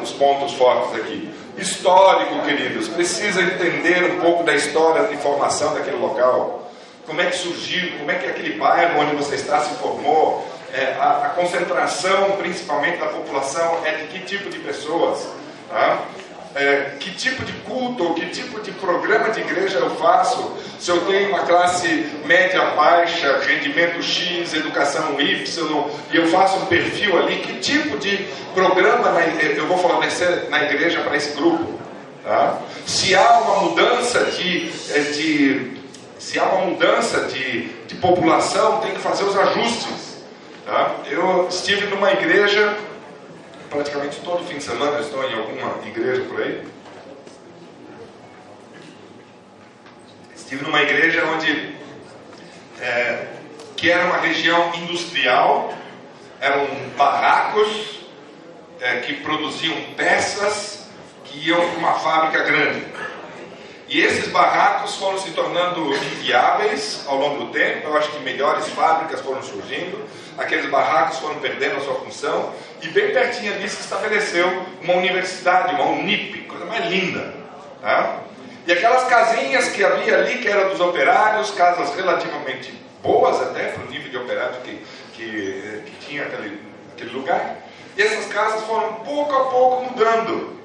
os 0.03 0.13
pontos 0.13 0.55
fortes 0.55 0.95
aqui. 1.01 1.31
Histórico, 1.59 2.41
queridos, 2.43 2.89
precisa 2.89 3.43
entender 3.43 4.05
um 4.05 4.21
pouco 4.21 4.45
da 4.45 4.55
história 4.55 5.09
de 5.09 5.17
formação 5.17 5.75
daquele 5.75 5.97
local. 5.97 6.71
Como 7.05 7.21
é 7.21 7.27
que 7.27 7.37
surgiu, 7.37 7.99
como 7.99 8.11
é 8.11 8.15
que 8.15 8.27
aquele 8.27 8.59
bairro 8.59 9.01
onde 9.01 9.17
você 9.17 9.35
está 9.35 9.61
se 9.61 9.75
formou, 9.77 10.47
é, 10.73 10.95
a, 11.01 11.27
a, 11.27 11.29
concentração 11.31 12.33
principalmente 12.33 12.99
da 12.99 13.07
população 13.07 13.81
é 13.85 13.93
de 13.97 14.07
que 14.09 14.21
tipo 14.21 14.51
de 14.51 14.59
pessoas. 14.59 15.27
Tá? 15.69 16.05
É, 16.55 16.92
que 16.99 17.11
tipo 17.12 17.44
de 17.44 17.53
culto 17.64 18.03
ou 18.05 18.14
que 18.14 18.26
tipo 18.26 18.61
de 18.61 18.72
programa 18.72 19.30
de 19.30 19.40
igreja 19.40 19.78
eu 19.78 19.90
faço, 19.96 20.57
se 20.78 20.90
eu 20.90 21.01
tenho 21.03 21.30
uma 21.30 21.40
classe 21.40 22.07
média 22.24 22.64
baixa, 22.70 23.40
rendimento 23.46 24.03
X, 24.03 24.55
educação 24.55 25.20
Y, 25.20 25.84
e 26.12 26.16
eu 26.16 26.26
faço 26.28 26.57
um 26.59 26.66
perfil 26.66 27.18
ali, 27.18 27.36
que 27.36 27.55
tipo 27.55 27.99
de 27.99 28.16
programa 28.55 29.11
na, 29.11 29.20
eu 29.24 29.66
vou 29.66 29.78
fornecer 29.78 30.49
na 30.51 30.64
igreja 30.64 31.01
para 31.01 31.16
esse 31.16 31.36
grupo? 31.36 31.78
Tá? 32.24 32.59
Se 32.86 33.14
há 33.14 33.38
uma 33.40 33.68
mudança 33.68 34.24
de, 34.24 34.70
é, 34.90 35.01
de 35.01 35.78
se 36.18 36.38
há 36.38 36.44
uma 36.44 36.66
mudança 36.66 37.20
de, 37.26 37.68
de 37.86 37.94
população, 37.96 38.80
tem 38.80 38.92
que 38.92 39.01
fazer 39.01 39.24
os 39.24 39.36
ajustes. 39.36 40.18
Tá? 40.66 40.96
Eu 41.11 41.46
estive 41.49 41.86
numa 41.86 42.12
igreja 42.12 42.76
praticamente 43.71 44.21
todo 44.21 44.45
fim 44.47 44.59
de 44.59 44.64
semana 44.64 45.01
estou 45.01 45.23
em 45.25 45.35
alguma 45.35 45.87
igreja 45.87 46.23
por 46.23 46.41
aí. 46.41 46.66
Estive 50.35 50.64
numa 50.64 50.83
igreja 50.83 51.27
onde 51.27 51.75
é, 52.81 53.27
que 53.77 53.91
era 53.91 54.07
uma 54.07 54.19
região 54.19 54.75
industrial, 54.75 55.75
eram 56.41 56.66
barracos 56.97 58.01
é, 58.81 59.01
que 59.01 59.14
produziam 59.14 59.77
peças 59.97 60.89
que 61.25 61.49
iam 61.49 61.61
para 61.61 61.79
uma 61.79 61.95
fábrica 61.95 62.43
grande. 62.45 62.87
E 63.89 64.01
esses 64.01 64.29
barracos 64.29 64.97
foram 64.97 65.19
se 65.19 65.31
tornando 65.31 65.95
inviáveis 65.95 67.05
ao 67.07 67.16
longo 67.16 67.47
do 67.47 67.53
tempo. 67.53 67.89
Eu 67.89 67.97
acho 67.97 68.11
que 68.11 68.19
melhores 68.21 68.69
fábricas 68.69 69.21
foram 69.21 69.43
surgindo, 69.43 70.05
aqueles 70.37 70.71
barracos 70.71 71.19
foram 71.19 71.37
perdendo 71.37 71.77
a 71.77 71.81
sua 71.81 71.95
função, 71.95 72.53
e 72.83 72.89
bem 72.89 73.12
pertinho 73.12 73.55
se 73.68 73.81
estabeleceu 73.81 74.47
uma 74.83 74.95
universidade, 74.95 75.74
uma 75.74 75.87
UNIP, 75.87 76.43
coisa 76.43 76.64
mais 76.64 76.87
linda. 76.87 77.35
Tá? 77.81 78.20
E 78.66 78.72
aquelas 78.72 79.05
casinhas 79.05 79.68
que 79.70 79.85
havia 79.85 80.18
ali, 80.18 80.39
que 80.39 80.49
eram 80.49 80.70
dos 80.70 80.81
operários, 80.81 81.51
casas 81.53 81.95
relativamente 81.95 82.72
boas 83.03 83.41
até 83.41 83.68
para 83.68 83.85
o 83.85 83.91
nível 83.91 84.11
de 84.11 84.16
operário 84.16 84.61
que, 84.62 84.85
que, 85.14 85.83
que 85.87 86.07
tinha 86.07 86.22
aquele, 86.24 86.61
aquele 86.93 87.11
lugar. 87.11 87.57
E 87.97 88.03
essas 88.03 88.26
casas 88.26 88.62
foram 88.64 88.95
pouco 88.97 89.35
a 89.35 89.45
pouco 89.47 89.85
mudando. 89.85 90.59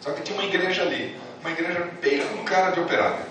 Só 0.00 0.10
que 0.12 0.22
tinha 0.22 0.38
uma 0.38 0.46
igreja 0.46 0.82
ali 0.82 1.16
uma 1.40 1.50
igreja 1.50 1.88
bem 2.00 2.26
com 2.26 2.44
cara 2.44 2.70
de 2.70 2.80
operário, 2.80 3.24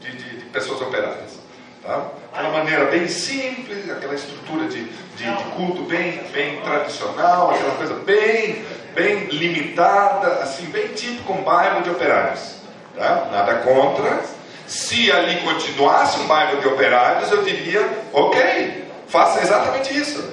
de, 0.00 0.12
de, 0.12 0.36
de 0.38 0.44
pessoas 0.46 0.80
operárias. 0.80 1.38
Tá? 1.82 2.08
Aquela 2.32 2.50
maneira 2.50 2.84
bem 2.86 3.08
simples, 3.08 3.90
aquela 3.90 4.14
estrutura 4.14 4.68
de, 4.68 4.84
de, 4.84 5.24
de, 5.24 5.44
culto 5.56 5.82
bem, 5.82 6.22
bem 6.32 6.60
tradicional, 6.60 7.50
aquela 7.50 7.74
coisa 7.74 7.94
bem, 7.94 8.64
bem 8.94 9.24
limitada, 9.26 10.42
assim, 10.42 10.66
bem 10.66 10.88
típico 10.88 11.32
um 11.32 11.42
bairro 11.42 11.82
de 11.82 11.90
operários. 11.90 12.56
Tá? 12.96 13.28
Nada 13.32 13.54
contra. 13.56 14.20
Se 14.66 15.10
ali 15.10 15.40
continuasse 15.40 16.20
um 16.20 16.26
bairro 16.28 16.60
de 16.60 16.68
operários, 16.68 17.30
eu 17.32 17.42
diria, 17.42 17.86
ok, 18.12 18.84
faça 19.08 19.40
exatamente 19.40 19.96
isso. 19.96 20.32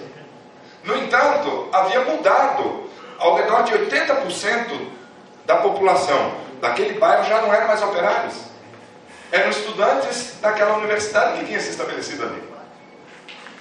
No 0.84 0.96
entanto, 0.96 1.68
havia 1.74 2.02
mudado 2.02 2.88
ao 3.18 3.36
redor 3.36 3.64
de 3.64 3.74
80% 3.74 4.88
da 5.48 5.56
população 5.58 6.34
daquele 6.62 7.00
bairro 7.00 7.24
já 7.26 7.42
não 7.42 7.54
eram 7.54 7.68
mais 7.68 7.82
operários. 7.82 8.36
Eram 9.32 9.50
estudantes 9.50 10.36
daquela 10.42 10.78
universidade 10.78 11.40
que 11.40 11.46
tinha 11.46 11.60
se 11.60 11.72
estabelecido 11.72 12.24
ali. 12.24 12.42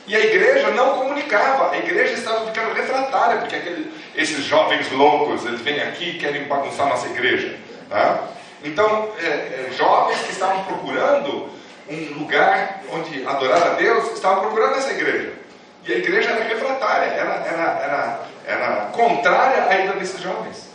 E 0.07 0.15
a 0.15 0.21
igreja 0.21 0.71
não 0.71 0.99
comunicava, 0.99 1.73
a 1.73 1.79
igreja 1.79 2.15
estava 2.15 2.47
ficando 2.47 2.75
refratária, 2.75 3.39
porque 3.39 3.57
aquele, 3.57 3.93
esses 4.15 4.45
jovens 4.45 4.91
loucos, 4.93 5.45
eles 5.45 5.61
vêm 5.61 5.83
aqui 5.83 6.11
e 6.11 6.19
querem 6.19 6.45
bagunçar 6.45 6.87
nossa 6.89 7.09
igreja. 7.09 7.57
Tá? 7.91 8.29
Então, 8.63 9.11
é, 9.21 9.27
é, 9.27 9.69
jovens 9.77 10.19
que 10.21 10.31
estavam 10.31 10.63
procurando 10.65 11.51
um 11.89 12.19
lugar 12.19 12.83
onde 12.93 13.27
adorar 13.27 13.63
a 13.63 13.71
Deus, 13.71 14.13
estavam 14.13 14.43
procurando 14.43 14.77
essa 14.77 14.93
igreja. 14.93 15.33
E 15.85 15.93
a 15.93 15.99
igreja 15.99 16.31
era 16.31 16.45
refratária, 16.45 17.07
era, 17.07 17.35
era, 17.47 17.81
era, 17.83 18.21
era 18.45 18.77
contrária 18.93 19.67
à 19.69 19.85
ida 19.85 19.93
desses 19.95 20.21
jovens. 20.21 20.69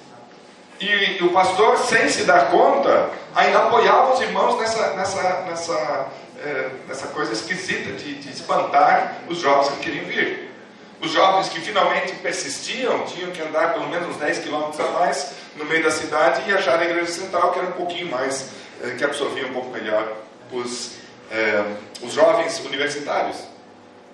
E, 0.82 1.20
e, 1.20 1.24
o 1.24 1.30
pastor, 1.30 1.78
sem 1.78 2.10
se 2.10 2.24
dar 2.24 2.50
conta, 2.50 3.12
ainda 3.36 3.60
apoiava 3.60 4.14
os 4.14 4.20
irmãos 4.20 4.60
nessa, 4.60 4.96
nessa, 4.96 5.42
nessa, 5.42 6.08
é, 6.44 6.70
nessa 6.88 7.08
coisa 7.10 7.34
esquisita 7.34 7.92
de, 7.92 8.16
de 8.16 8.30
espantar 8.32 9.18
os 9.30 9.38
jovens 9.38 9.70
que 9.70 9.84
queriam 9.84 10.06
vir. 10.06 10.50
Os 11.00 11.12
jovens 11.12 11.50
que 11.50 11.62
finalmente 11.62 12.14
persistiam 12.16 13.06
tinham 13.06 13.30
que 13.30 13.42
andar 13.44 13.74
pelo 13.74 13.88
menos 13.90 14.18
10 14.18 14.40
quilômetros 14.40 14.80
a 14.80 14.92
mais 14.92 15.34
no 15.56 15.66
meio 15.66 15.84
da 15.84 15.92
cidade 15.92 16.50
e 16.50 16.54
achar 16.54 16.80
a 16.80 16.84
igreja 16.84 17.12
central, 17.12 17.52
que 17.52 17.60
era 17.60 17.68
um 17.68 17.74
pouquinho 17.74 18.10
mais, 18.10 18.50
é, 18.84 18.96
que 18.96 19.04
absorvia 19.04 19.46
um 19.46 19.54
pouco 19.54 19.70
melhor 19.70 20.12
os, 20.52 20.94
é, 21.32 21.64
os 22.02 22.12
jovens 22.12 22.60
universitários. 22.66 23.38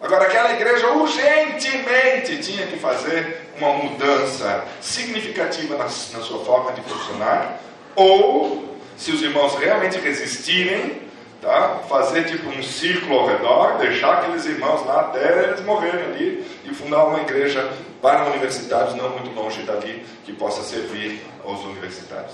Agora, 0.08 0.24
aquela 0.24 0.54
igreja 0.54 0.88
urgentemente 0.94 2.38
tinha 2.38 2.66
que 2.66 2.80
fazer 2.80 3.42
uma 3.58 3.74
mudança 3.74 4.64
significativa 4.80 5.76
na, 5.76 5.84
na 5.84 5.90
sua 5.90 6.46
forma 6.46 6.72
de 6.72 6.80
funcionar, 6.84 7.60
ou, 7.94 8.74
se 8.96 9.12
os 9.12 9.22
irmãos 9.22 9.56
realmente 9.56 10.00
resistirem, 10.00 11.02
tá, 11.42 11.82
fazer 11.90 12.24
tipo 12.24 12.48
um 12.48 12.64
círculo 12.64 13.20
ao 13.20 13.28
redor, 13.28 13.80
deixar 13.80 14.20
aqueles 14.20 14.46
irmãos 14.46 14.86
lá 14.86 15.02
até 15.02 15.44
eles 15.44 15.60
morrerem 15.66 16.06
ali 16.06 16.48
e 16.64 16.74
fundar 16.74 17.04
uma 17.04 17.20
igreja 17.20 17.70
para 18.02 18.28
universitários 18.28 18.96
não 18.96 19.10
muito 19.10 19.30
longe 19.32 19.62
dali 19.64 20.06
que 20.24 20.32
possa 20.32 20.64
servir 20.64 21.22
aos 21.44 21.60
universitários. 21.66 22.32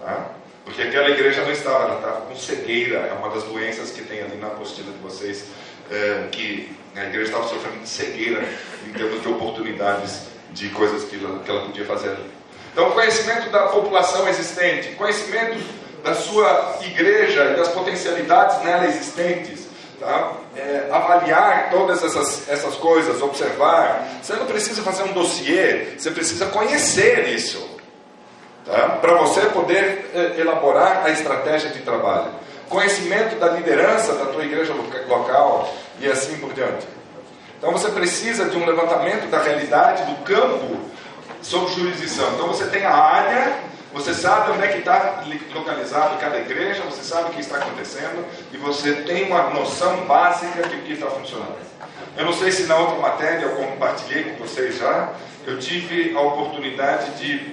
Tá? 0.00 0.30
Porque 0.64 0.80
aquela 0.80 1.10
igreja 1.10 1.42
não 1.42 1.52
estava, 1.52 1.84
ela 1.84 1.96
estava 1.96 2.20
com 2.22 2.34
cegueira, 2.34 3.00
é 3.00 3.12
uma 3.12 3.28
das 3.28 3.42
doenças 3.42 3.90
que 3.90 4.00
tem 4.04 4.22
ali 4.22 4.38
na 4.38 4.46
apostila 4.46 4.90
de 4.90 4.98
vocês, 5.00 5.44
é, 5.90 6.28
que 6.32 6.79
a 6.96 7.04
igreja 7.04 7.30
estava 7.30 7.48
sofrendo 7.48 7.78
de 7.78 7.88
cegueira 7.88 8.44
em 8.86 8.92
termos 8.92 9.22
de 9.22 9.28
oportunidades 9.28 10.22
de 10.52 10.68
coisas 10.70 11.04
que 11.04 11.22
ela, 11.22 11.38
que 11.40 11.50
ela 11.50 11.62
podia 11.62 11.84
fazer 11.84 12.10
ali. 12.10 12.30
Então, 12.72 12.90
conhecimento 12.92 13.50
da 13.50 13.66
população 13.68 14.28
existente, 14.28 14.90
conhecimento 14.94 15.58
da 16.02 16.14
sua 16.14 16.78
igreja 16.82 17.44
e 17.44 17.56
das 17.56 17.68
potencialidades 17.68 18.62
nela 18.62 18.86
existentes, 18.86 19.68
tá? 19.98 20.32
É, 20.56 20.88
avaliar 20.90 21.70
todas 21.70 22.02
essas, 22.02 22.48
essas 22.48 22.74
coisas, 22.76 23.20
observar. 23.22 24.08
Você 24.22 24.34
não 24.34 24.46
precisa 24.46 24.82
fazer 24.82 25.04
um 25.04 25.12
dossiê, 25.12 25.94
você 25.96 26.10
precisa 26.10 26.46
conhecer 26.46 27.28
isso, 27.28 27.64
tá? 28.64 28.98
para 29.00 29.14
você 29.14 29.42
poder 29.46 30.10
é, 30.14 30.40
elaborar 30.40 31.04
a 31.04 31.10
estratégia 31.10 31.70
de 31.70 31.80
trabalho 31.80 32.30
conhecimento 32.70 33.36
da 33.36 33.48
liderança 33.48 34.14
da 34.14 34.26
tua 34.26 34.44
igreja 34.44 34.72
local 35.08 35.74
e 35.98 36.06
assim 36.06 36.38
por 36.38 36.54
diante. 36.54 36.86
Então 37.58 37.72
você 37.72 37.90
precisa 37.90 38.48
de 38.48 38.56
um 38.56 38.64
levantamento 38.64 39.28
da 39.28 39.42
realidade 39.42 40.04
do 40.04 40.22
campo 40.22 40.80
sob 41.42 41.70
jurisdição. 41.74 42.32
Então 42.34 42.46
você 42.46 42.66
tem 42.66 42.86
a 42.86 42.94
área, 42.94 43.58
você 43.92 44.14
sabe 44.14 44.52
onde 44.52 44.64
é 44.64 44.68
que 44.68 44.78
está 44.78 45.22
localizado 45.52 46.18
cada 46.18 46.38
igreja, 46.38 46.82
você 46.84 47.02
sabe 47.02 47.30
o 47.30 47.32
que 47.34 47.40
está 47.40 47.56
acontecendo 47.56 48.24
e 48.52 48.56
você 48.56 48.92
tem 49.02 49.26
uma 49.26 49.50
noção 49.50 50.06
básica 50.06 50.66
de 50.68 50.76
o 50.76 50.82
que 50.82 50.92
está 50.92 51.06
funcionando. 51.10 51.58
Eu 52.16 52.24
não 52.24 52.32
sei 52.32 52.52
se 52.52 52.62
na 52.62 52.76
outra 52.76 52.98
matéria 52.98 53.46
eu 53.46 53.56
compartilhei 53.56 54.24
com 54.24 54.46
vocês 54.46 54.78
já, 54.78 55.12
eu 55.44 55.58
tive 55.58 56.16
a 56.16 56.20
oportunidade 56.20 57.10
de, 57.18 57.52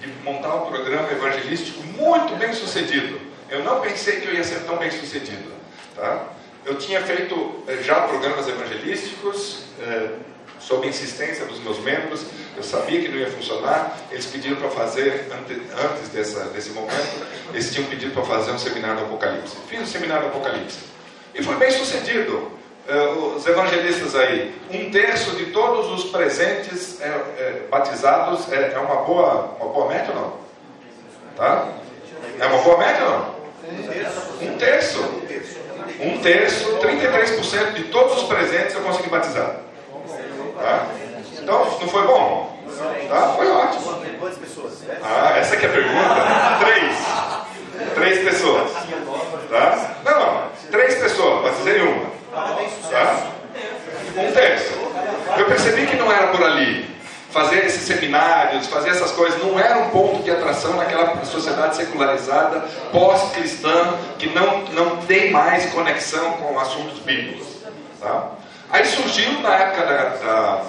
de 0.00 0.12
montar 0.24 0.56
um 0.56 0.66
programa 0.66 1.10
evangelístico 1.12 1.82
muito 1.96 2.36
bem 2.36 2.52
sucedido 2.52 3.29
eu 3.50 3.64
não 3.64 3.80
pensei 3.80 4.20
que 4.20 4.28
eu 4.28 4.34
ia 4.34 4.44
ser 4.44 4.60
tão 4.60 4.76
bem 4.76 4.90
sucedido. 4.90 5.50
Tá? 5.96 6.26
Eu 6.64 6.76
tinha 6.76 7.02
feito 7.02 7.64
eh, 7.66 7.82
já 7.82 8.02
programas 8.02 8.46
evangelísticos, 8.46 9.64
eh, 9.80 10.10
sob 10.60 10.86
insistência 10.86 11.46
dos 11.46 11.58
meus 11.60 11.78
membros, 11.78 12.26
eu 12.56 12.62
sabia 12.62 13.00
que 13.00 13.08
não 13.08 13.16
ia 13.16 13.30
funcionar, 13.30 13.96
eles 14.10 14.26
pediram 14.26 14.56
para 14.56 14.68
fazer, 14.68 15.26
antes 15.32 16.08
dessa, 16.10 16.44
desse 16.50 16.70
momento, 16.70 17.26
eles 17.52 17.72
tinham 17.72 17.88
pedido 17.88 18.12
para 18.12 18.24
fazer 18.24 18.52
um 18.52 18.58
seminário 18.58 18.98
do 18.98 19.06
Apocalipse. 19.06 19.56
Fiz 19.68 19.80
o 19.80 19.86
seminário 19.86 20.24
do 20.24 20.28
Apocalipse. 20.28 20.78
E 21.34 21.42
foi 21.42 21.56
bem 21.56 21.70
sucedido. 21.70 22.60
Uh, 22.88 23.36
os 23.36 23.46
evangelistas 23.46 24.16
aí, 24.16 24.54
um 24.70 24.90
terço 24.90 25.36
de 25.36 25.46
todos 25.46 25.90
os 25.92 26.10
presentes 26.10 27.00
é, 27.00 27.06
é, 27.06 27.66
batizados 27.70 28.50
é, 28.50 28.72
é, 28.74 28.78
uma, 28.78 28.96
boa, 29.02 29.56
uma 29.60 29.72
boa 29.72 29.88
média 29.88 30.12
ou 30.12 30.20
não? 30.20 30.32
Tá? 31.36 31.68
É 32.38 32.46
uma 32.46 32.62
boa 32.62 32.78
média 32.78 33.04
ou 33.04 33.10
não? 33.10 33.39
Um 34.40 34.56
terço. 34.56 35.00
Um 36.00 36.18
terço, 36.18 36.78
33% 36.78 37.72
de 37.74 37.84
todos 37.84 38.22
os 38.22 38.24
presentes 38.24 38.74
eu 38.74 38.80
consegui 38.82 39.10
batizar. 39.10 39.56
Tá? 40.56 40.86
Então, 41.38 41.64
não 41.64 41.88
foi 41.88 42.06
bom? 42.06 42.58
Tá? 43.08 43.34
Foi 43.36 43.50
ótimo. 43.50 44.00
Ah, 45.02 45.38
essa 45.38 45.56
que 45.56 45.66
é 45.66 45.68
a 45.68 45.72
pergunta? 45.72 46.58
Três. 46.60 47.94
Três 47.94 48.24
pessoas. 48.24 48.70
Tá? 49.50 49.96
Não, 50.04 50.18
não. 50.18 50.42
Três 50.70 50.94
pessoas. 50.94 51.42
Batizei 51.42 51.80
uma. 51.80 52.10
Tá? 52.90 53.26
Um 54.16 54.32
terço. 54.32 54.72
Eu 55.38 55.46
percebi 55.46 55.86
que 55.86 55.96
não 55.96 56.10
era 56.10 56.28
por 56.28 56.42
ali. 56.42 56.88
Fazer 57.30 57.64
esses 57.64 57.82
seminários, 57.82 58.66
fazer 58.66 58.90
essas 58.90 59.12
coisas, 59.12 59.40
não 59.40 59.58
era 59.58 59.78
um 59.78 59.90
ponto 59.90 60.22
de 60.22 60.30
atração 60.30 60.76
naquela 60.76 61.24
sociedade 61.24 61.76
secularizada, 61.76 62.60
pós-cristã, 62.90 63.94
que 64.18 64.28
não, 64.30 64.64
não 64.72 64.96
tem 64.98 65.30
mais 65.30 65.66
conexão 65.72 66.32
com 66.32 66.58
assuntos 66.58 66.98
bíblicos. 67.00 67.46
Tá? 68.00 68.32
Aí 68.70 68.84
surgiu, 68.84 69.40
na 69.42 69.54
época 69.54 69.86
da, 69.86 70.04
da, 70.16 70.64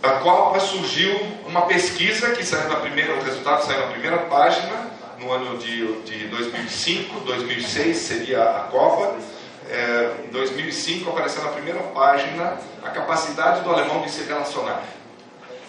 da 0.00 0.10
Copa, 0.18 0.58
surgiu 0.60 1.20
uma 1.46 1.62
pesquisa 1.62 2.30
que 2.30 2.44
saiu 2.44 2.68
na 2.68 2.76
primeira, 2.76 3.14
o 3.14 3.22
resultado 3.22 3.64
saiu 3.64 3.80
na 3.80 3.86
primeira 3.88 4.18
página, 4.18 4.90
no 5.18 5.30
ano 5.32 5.58
de, 5.58 6.02
de 6.02 6.26
2005, 6.28 7.20
2006 7.20 7.96
seria 7.96 8.42
a 8.42 8.60
Copa. 8.70 9.16
É, 9.70 10.26
em 10.26 10.30
2005 10.30 11.08
apareceu 11.08 11.42
na 11.44 11.50
primeira 11.50 11.80
página 11.80 12.58
a 12.82 12.90
capacidade 12.90 13.62
do 13.62 13.70
alemão 13.70 14.02
de 14.02 14.10
se 14.10 14.24
relacionar. 14.24 14.82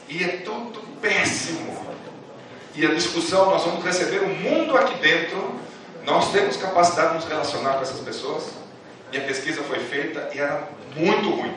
E 0.07 0.23
é 0.23 0.27
tudo 0.37 0.79
péssimo. 1.01 1.83
E 2.75 2.85
a 2.85 2.93
discussão, 2.93 3.51
nós 3.51 3.63
vamos 3.63 3.83
receber 3.83 4.23
o 4.23 4.29
mundo 4.29 4.75
aqui 4.75 4.95
dentro, 4.95 5.59
nós 6.05 6.31
temos 6.31 6.57
capacidade 6.57 7.09
de 7.09 7.15
nos 7.15 7.25
relacionar 7.25 7.73
com 7.73 7.81
essas 7.81 7.99
pessoas. 7.99 8.51
E 9.11 9.17
a 9.17 9.21
pesquisa 9.21 9.61
foi 9.63 9.79
feita 9.79 10.29
e 10.33 10.39
era 10.39 10.67
muito 10.95 11.29
ruim. 11.29 11.53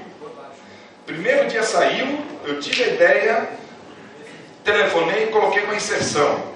Primeiro 1.06 1.48
dia 1.48 1.62
saiu, 1.62 2.18
eu 2.44 2.60
tive 2.60 2.84
a 2.84 2.88
ideia, 2.88 3.48
telefonei 4.62 5.24
e 5.24 5.26
coloquei 5.28 5.62
uma 5.62 5.74
inserção. 5.74 6.54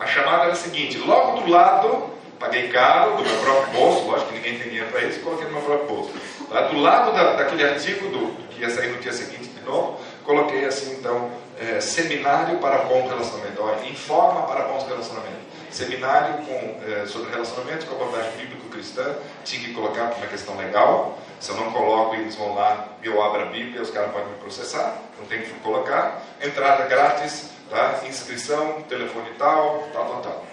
A 0.00 0.06
chamada 0.06 0.44
era 0.44 0.52
a 0.52 0.56
seguinte: 0.56 0.98
logo 0.98 1.40
do 1.40 1.50
lado, 1.50 2.10
paguei 2.38 2.68
caro, 2.68 3.16
do 3.16 3.22
meu 3.22 3.36
próprio 3.38 3.72
bolso, 3.72 4.06
lógico 4.06 4.30
que 4.30 4.36
ninguém 4.36 4.58
tem 4.58 4.68
dinheiro 4.68 4.90
para 4.90 5.02
isso, 5.02 5.20
coloquei 5.20 5.46
no 5.46 5.52
meu 5.52 5.62
próprio 5.62 5.88
bolso. 5.88 6.12
Lá 6.50 6.62
do 6.62 6.78
lado 6.78 7.12
da, 7.12 7.34
daquele 7.34 7.62
artigo 7.62 8.08
do, 8.08 8.48
que 8.48 8.62
ia 8.62 8.70
sair 8.70 8.88
no 8.88 8.98
dia 9.00 9.12
seguinte 9.12 9.48
de 9.48 9.60
novo, 9.62 10.00
coloquei 10.24 10.64
assim, 10.64 10.94
então, 10.94 11.30
é, 11.60 11.80
seminário 11.80 12.58
para 12.58 12.78
bom 12.84 13.06
relacionamento, 13.06 13.62
informa 13.90 14.42
para 14.42 14.64
bons 14.64 14.84
relacionamentos. 14.84 15.42
Seminário 15.70 16.44
com, 16.44 16.80
é, 16.86 17.06
sobre 17.06 17.30
relacionamento 17.30 17.86
com 17.86 17.94
abordagem 17.94 18.32
bíblico-cristã, 18.32 19.14
tinha 19.44 19.62
que 19.62 19.72
colocar 19.72 20.12
uma 20.16 20.26
questão 20.26 20.56
legal. 20.56 21.18
Se 21.40 21.50
eu 21.50 21.56
não 21.56 21.72
coloco, 21.72 22.14
eles 22.14 22.36
vão 22.36 22.54
lá, 22.54 22.88
eu 23.02 23.22
abro 23.22 23.42
a 23.42 23.46
Bíblia, 23.46 23.80
os 23.80 23.90
caras 23.90 24.12
podem 24.12 24.28
me 24.28 24.38
processar, 24.38 24.98
não 25.18 25.26
tem 25.26 25.42
que 25.42 25.50
colocar. 25.60 26.22
Entrada 26.42 26.86
grátis, 26.86 27.50
tá? 27.70 28.00
inscrição, 28.06 28.82
telefone 28.82 29.30
tal, 29.38 29.88
tal, 29.92 30.06
tal, 30.06 30.20
tal. 30.20 30.44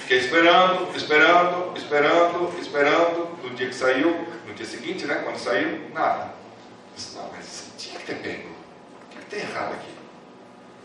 Fiquei 0.00 0.18
esperando, 0.18 0.96
esperando, 0.96 1.76
esperando, 1.76 2.60
esperando. 2.60 3.38
No 3.42 3.50
dia 3.50 3.68
que 3.68 3.74
saiu, 3.74 4.26
no 4.46 4.54
dia 4.54 4.66
seguinte, 4.66 5.06
né, 5.06 5.20
quando 5.24 5.38
saiu, 5.38 5.90
nada. 5.92 6.32
Disse, 6.94 7.16
não, 7.16 7.28
mas 7.34 7.70
tinha 7.78 7.98
que 7.98 8.06
ter 8.06 8.16
pego. 8.16 8.53
Que, 9.24 9.36
tem 9.36 9.40
errado 9.40 9.74
aqui? 9.74 9.94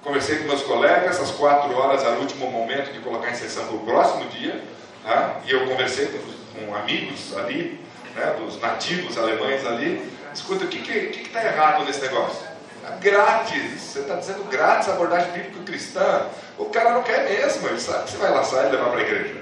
Conversei 0.01 0.37
com 0.39 0.45
meus 0.45 0.63
colegas, 0.63 1.19
às 1.19 1.31
quatro 1.31 1.75
horas 1.75 2.03
era 2.03 2.15
o 2.15 2.21
último 2.21 2.49
momento 2.49 2.91
de 2.91 2.99
colocar 2.99 3.27
a 3.27 3.31
inserção 3.31 3.65
para 3.65 3.75
o 3.75 3.79
próximo 3.79 4.25
dia. 4.29 4.63
Tá? 5.03 5.41
E 5.45 5.51
eu 5.51 5.67
conversei 5.67 6.07
com, 6.07 6.65
com 6.65 6.75
amigos 6.75 7.37
ali, 7.37 7.79
né, 8.15 8.35
dos 8.39 8.59
nativos 8.59 9.17
alemães 9.17 9.65
ali, 9.65 10.11
escuta, 10.33 10.65
o 10.65 10.67
que 10.67 10.77
está 10.77 10.93
que, 10.93 11.23
que 11.23 11.29
tá 11.29 11.43
errado 11.43 11.83
nesse 11.85 12.01
negócio? 12.01 12.47
É 12.85 12.97
grátis, 12.99 13.81
você 13.81 13.99
está 13.99 14.15
dizendo 14.15 14.49
grátis 14.49 14.89
abordagem 14.89 15.31
bíblico-cristã. 15.31 16.27
O 16.57 16.65
cara 16.65 16.91
não 16.91 17.03
quer 17.03 17.23
mesmo, 17.29 17.67
ele 17.67 17.79
sabe 17.79 18.05
que 18.05 18.11
você 18.11 18.17
vai 18.17 18.31
laçar 18.31 18.67
e 18.67 18.71
levar 18.71 18.89
para 18.89 18.99
a 18.99 19.03
igreja. 19.03 19.35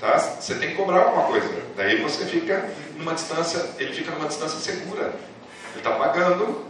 Tá? 0.00 0.18
Você 0.18 0.54
tem 0.54 0.70
que 0.70 0.74
cobrar 0.76 1.02
alguma 1.02 1.24
coisa. 1.24 1.48
Daí 1.76 2.00
você 2.00 2.24
fica 2.24 2.70
numa 2.96 3.14
distância, 3.14 3.64
ele 3.78 3.92
fica 3.92 4.10
numa 4.12 4.28
distância 4.28 4.58
segura. 4.58 5.14
Ele 5.72 5.78
está 5.78 5.90
pagando, 5.92 6.67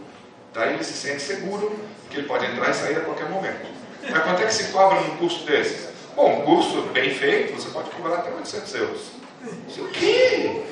daí 0.53 0.73
ele 0.73 0.83
se 0.83 0.93
sente 0.93 1.21
seguro 1.21 1.77
que 2.09 2.17
ele 2.17 2.27
pode 2.27 2.45
entrar 2.45 2.69
e 2.69 2.73
sair 2.73 2.97
a 2.97 3.01
qualquer 3.01 3.29
momento. 3.29 3.67
Mas 4.09 4.23
quanto 4.23 4.41
é 4.41 4.45
que 4.45 4.53
se 4.53 4.71
cobra 4.71 4.99
num 5.01 5.17
curso 5.17 5.45
desses? 5.45 5.89
Bom, 6.15 6.39
um 6.39 6.41
curso 6.41 6.81
bem 6.93 7.13
feito, 7.13 7.53
você 7.53 7.69
pode 7.69 7.89
cobrar 7.91 8.15
até 8.15 8.31
800 8.31 8.75
euros. 8.75 9.01
O 9.77 9.87
quê? 9.89 10.63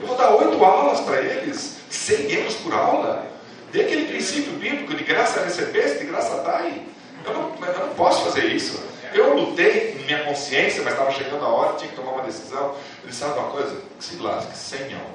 Eu 0.00 0.06
vou 0.06 0.16
dar 0.16 0.34
oito 0.34 0.64
aulas 0.64 1.00
para 1.00 1.20
eles, 1.20 1.76
100 1.90 2.32
euros 2.32 2.54
por 2.56 2.72
aula. 2.72 3.26
Dê 3.72 3.82
aquele 3.82 4.06
princípio 4.06 4.52
bíblico 4.54 4.94
de 4.94 5.04
graça 5.04 5.44
receber, 5.44 5.98
de 5.98 6.04
graça 6.06 6.42
dai. 6.42 6.82
Eu 7.24 7.34
não, 7.34 7.54
eu 7.64 7.86
não 7.86 7.94
posso 7.94 8.24
fazer 8.24 8.46
isso. 8.46 8.82
Eu 9.12 9.34
lutei 9.34 9.96
em 9.98 10.04
minha 10.04 10.24
consciência, 10.24 10.82
mas 10.82 10.92
estava 10.92 11.10
chegando 11.10 11.44
a 11.44 11.48
hora, 11.48 11.76
tinha 11.76 11.90
que 11.90 11.96
tomar 11.96 12.12
uma 12.12 12.22
decisão. 12.22 12.74
Ele 13.02 13.12
sabe 13.12 13.38
uma 13.38 13.50
coisa? 13.50 13.76
Que 13.98 14.04
se 14.04 14.16
lasque, 14.16 14.56
100 14.56 14.92
euros. 14.92 15.10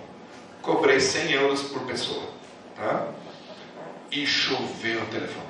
Cobrei 0.61 0.99
100 0.99 1.31
euros 1.31 1.61
por 1.63 1.81
pessoa. 1.81 2.23
Tá? 2.75 3.07
E 4.15 4.25
choveu 4.25 5.01
o 5.01 5.05
telefone. 5.07 5.45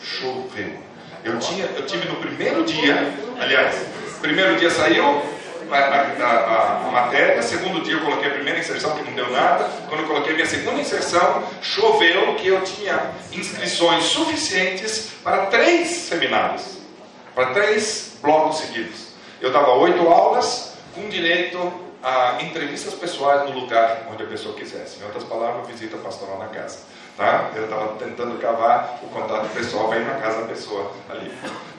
Choveu. 0.00 0.78
Eu, 1.24 1.40
tinha, 1.40 1.64
eu 1.64 1.84
tive 1.86 2.08
no 2.08 2.16
primeiro 2.16 2.64
dia, 2.64 3.12
aliás, 3.40 3.84
primeiro 4.20 4.56
dia 4.58 4.70
saiu, 4.70 5.20
a, 5.68 5.76
a, 5.76 6.86
a, 6.86 6.90
matéria, 6.92 7.42
segundo 7.42 7.82
dia 7.82 7.94
eu 7.94 8.00
coloquei 8.00 8.30
a 8.30 8.34
primeira 8.34 8.60
inserção 8.60 8.96
que 8.96 9.02
não 9.02 9.12
deu 9.12 9.28
nada, 9.32 9.68
quando 9.88 10.02
eu 10.02 10.06
coloquei 10.06 10.34
minha 10.34 10.46
segunda 10.46 10.80
inserção, 10.80 11.42
choveu 11.60 12.36
que 12.36 12.46
eu 12.46 12.62
tinha 12.62 13.10
inscrições 13.32 14.04
suficientes 14.04 15.10
para 15.24 15.46
três 15.46 15.88
seminários, 15.88 16.78
para 17.34 17.46
três 17.46 18.16
blocos 18.22 18.58
seguidos. 18.58 19.14
Eu 19.40 19.50
dava 19.50 19.72
oito 19.74 20.08
aulas 20.08 20.74
com 20.94 21.08
direito 21.08 21.58
a 22.04 22.38
entrevistas 22.40 22.94
pessoais 22.94 23.50
no 23.50 23.58
lugar 23.58 24.06
onde 24.12 24.22
a 24.22 24.26
pessoa 24.26 24.54
quisesse. 24.54 25.00
Em 25.00 25.04
outras 25.04 25.24
palavras, 25.24 25.66
visita 25.66 25.96
pastoral 25.96 26.38
na 26.38 26.46
casa. 26.46 26.78
Tá? 27.16 27.50
Eu 27.54 27.64
estava 27.64 27.96
tentando 27.96 28.38
cavar 28.38 28.98
o 29.02 29.08
contato 29.08 29.52
pessoal 29.52 29.88
para 29.88 29.98
ir 29.98 30.06
na 30.06 30.14
casa 30.14 30.42
da 30.42 30.46
pessoa 30.46 30.92
ali. 31.10 31.30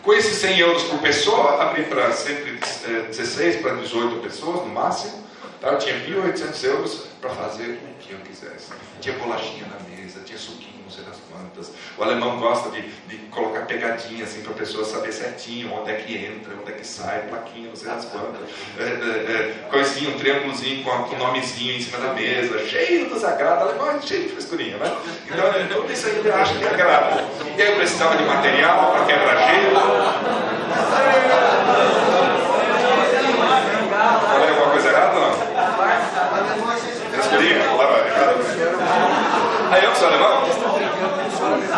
Com 0.03 0.13
esses 0.13 0.37
100 0.37 0.59
euros 0.59 0.83
por 0.83 0.99
pessoa, 0.99 1.61
abri 1.61 1.83
para 1.83 2.11
sempre 2.11 2.59
16 3.07 3.61
para 3.61 3.75
18 3.75 4.21
pessoas 4.21 4.61
no 4.61 4.67
máximo. 4.67 5.23
Tá? 5.59 5.69
Eu 5.69 5.77
tinha 5.77 5.95
1.800 5.95 6.63
euros 6.63 7.07
para 7.19 7.29
fazer 7.31 7.79
o 7.83 7.93
que 7.99 8.13
eu 8.13 8.19
quisesse. 8.19 8.71
Tinha 8.99 9.15
bolachinha 9.17 9.65
na 9.67 9.95
mesa, 9.95 10.19
tinha 10.25 10.37
suquinho, 10.37 10.70
sei 10.91 11.03
das 11.03 11.17
quantas. 11.31 11.71
O 11.97 12.03
alemão 12.03 12.39
gosta 12.39 12.69
de, 12.69 12.81
de 12.81 13.17
colocar 13.29 13.61
pegadinha 13.61 14.23
assim 14.23 14.41
para 14.41 14.51
a 14.51 14.55
pessoa 14.55 14.83
saber 14.85 15.11
certinho 15.11 15.73
onde 15.73 15.91
é 15.91 15.95
que 15.95 16.15
entra, 16.15 16.53
onde 16.59 16.71
é 16.71 16.75
que 16.75 16.85
sai, 16.85 17.21
plaquinha, 17.29 17.69
não 17.69 17.75
sei 17.75 17.89
das 17.89 18.05
quantas. 18.05 18.41
É, 18.77 18.83
é, 18.83 18.85
é, 18.85 19.69
coisinha, 19.69 20.09
um 20.09 20.17
triângulozinho 20.17 20.83
com, 20.83 20.91
o 20.91 21.17
nomezinho 21.17 21.75
em 21.75 21.81
cima 21.81 21.97
da 21.99 22.13
mesa, 22.13 22.59
cheio 22.67 23.09
do 23.09 23.19
sagrado. 23.19 23.65
O 23.65 23.69
alemão 23.69 23.91
é 23.91 24.01
cheio 24.01 24.23
de 24.23 24.29
frescurinha, 24.29 24.77
né? 24.77 24.97
Então, 25.25 25.81
tudo 25.81 25.91
isso 25.91 26.07
aí 26.07 26.17
ele 26.17 26.31
acha 26.31 26.53
que 26.55 26.65
agrada. 26.65 27.23
E 27.57 27.61
aí 27.61 27.69
eu 27.69 27.75
precisava 27.75 28.17
de 28.17 28.23
material 28.23 28.91
para 28.91 29.05
quebrar-gelo. 29.05 29.79
Falei 34.31 34.49
alguma 34.49 34.71
coisa 34.71 34.89
errada 34.89 35.15
ou 35.15 35.21
não? 35.21 35.31
Frescurinha? 37.11 37.61
Aí 39.71 39.85
eu 39.85 39.91
que 39.91 39.97
sou 39.97 40.07
alemão? 40.07 40.70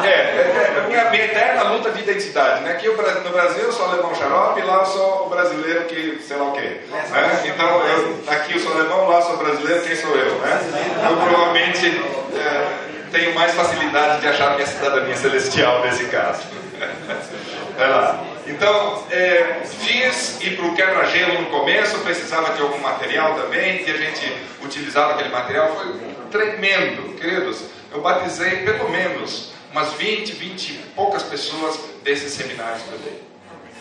É, 0.03 0.07
é, 0.07 0.73
é 0.75 0.79
a 0.79 0.87
minha, 0.87 1.09
minha 1.11 1.25
eterna 1.25 1.63
luta 1.63 1.91
de 1.91 2.01
identidade, 2.01 2.61
né? 2.61 2.71
Aqui 2.71 2.87
no 2.87 3.31
Brasil 3.31 3.63
eu 3.63 3.71
sou 3.71 3.85
alemão 3.85 4.15
xarope, 4.15 4.61
lá 4.61 4.79
eu 4.79 4.85
sou 4.85 5.27
o 5.27 5.29
brasileiro 5.29 5.85
que 5.85 6.19
sei 6.25 6.37
lá 6.37 6.45
o 6.45 6.51
quê. 6.53 6.79
Né? 6.89 7.43
Então, 7.45 7.87
eu, 7.87 8.23
aqui 8.27 8.53
eu 8.53 8.59
sou 8.59 8.73
alemão, 8.73 9.09
lá 9.09 9.17
eu 9.17 9.21
sou 9.23 9.37
brasileiro, 9.37 9.81
quem 9.83 9.95
sou 9.95 10.15
eu? 10.15 10.35
Né? 10.39 10.61
Eu 11.09 11.17
provavelmente 11.17 12.01
é, 12.35 13.09
tenho 13.11 13.35
mais 13.35 13.53
facilidade 13.53 14.21
de 14.21 14.27
achar 14.27 14.55
minha 14.55 14.67
cidadania 14.67 15.15
celestial 15.15 15.81
nesse 15.81 16.05
caso. 16.05 16.43
Vai 17.77 17.89
lá. 17.89 18.23
Então, 18.45 19.03
é, 19.09 19.61
fiz 19.63 20.37
e 20.41 20.51
para 20.51 20.65
o 20.65 20.75
quebra-gelo 20.75 21.41
no 21.41 21.45
começo, 21.47 21.97
precisava 21.99 22.53
de 22.53 22.61
algum 22.61 22.79
material 22.79 23.35
também, 23.35 23.85
e 23.87 23.89
a 23.89 23.97
gente 23.97 24.37
utilizava 24.61 25.13
aquele 25.13 25.29
material, 25.29 25.75
foi 25.75 25.93
tremendo, 26.29 27.15
queridos. 27.15 27.63
Eu 27.91 28.01
batizei 28.01 28.57
pelo 28.57 28.89
menos 28.89 29.52
umas 29.74 29.91
20, 29.93 30.32
20 30.34 30.69
e 30.69 30.74
poucas 30.95 31.24
pessoas 31.24 31.80
desses 32.03 32.32
seminários 32.32 32.84
que 32.84 32.91
eu 32.91 32.99
dei. 32.99 33.24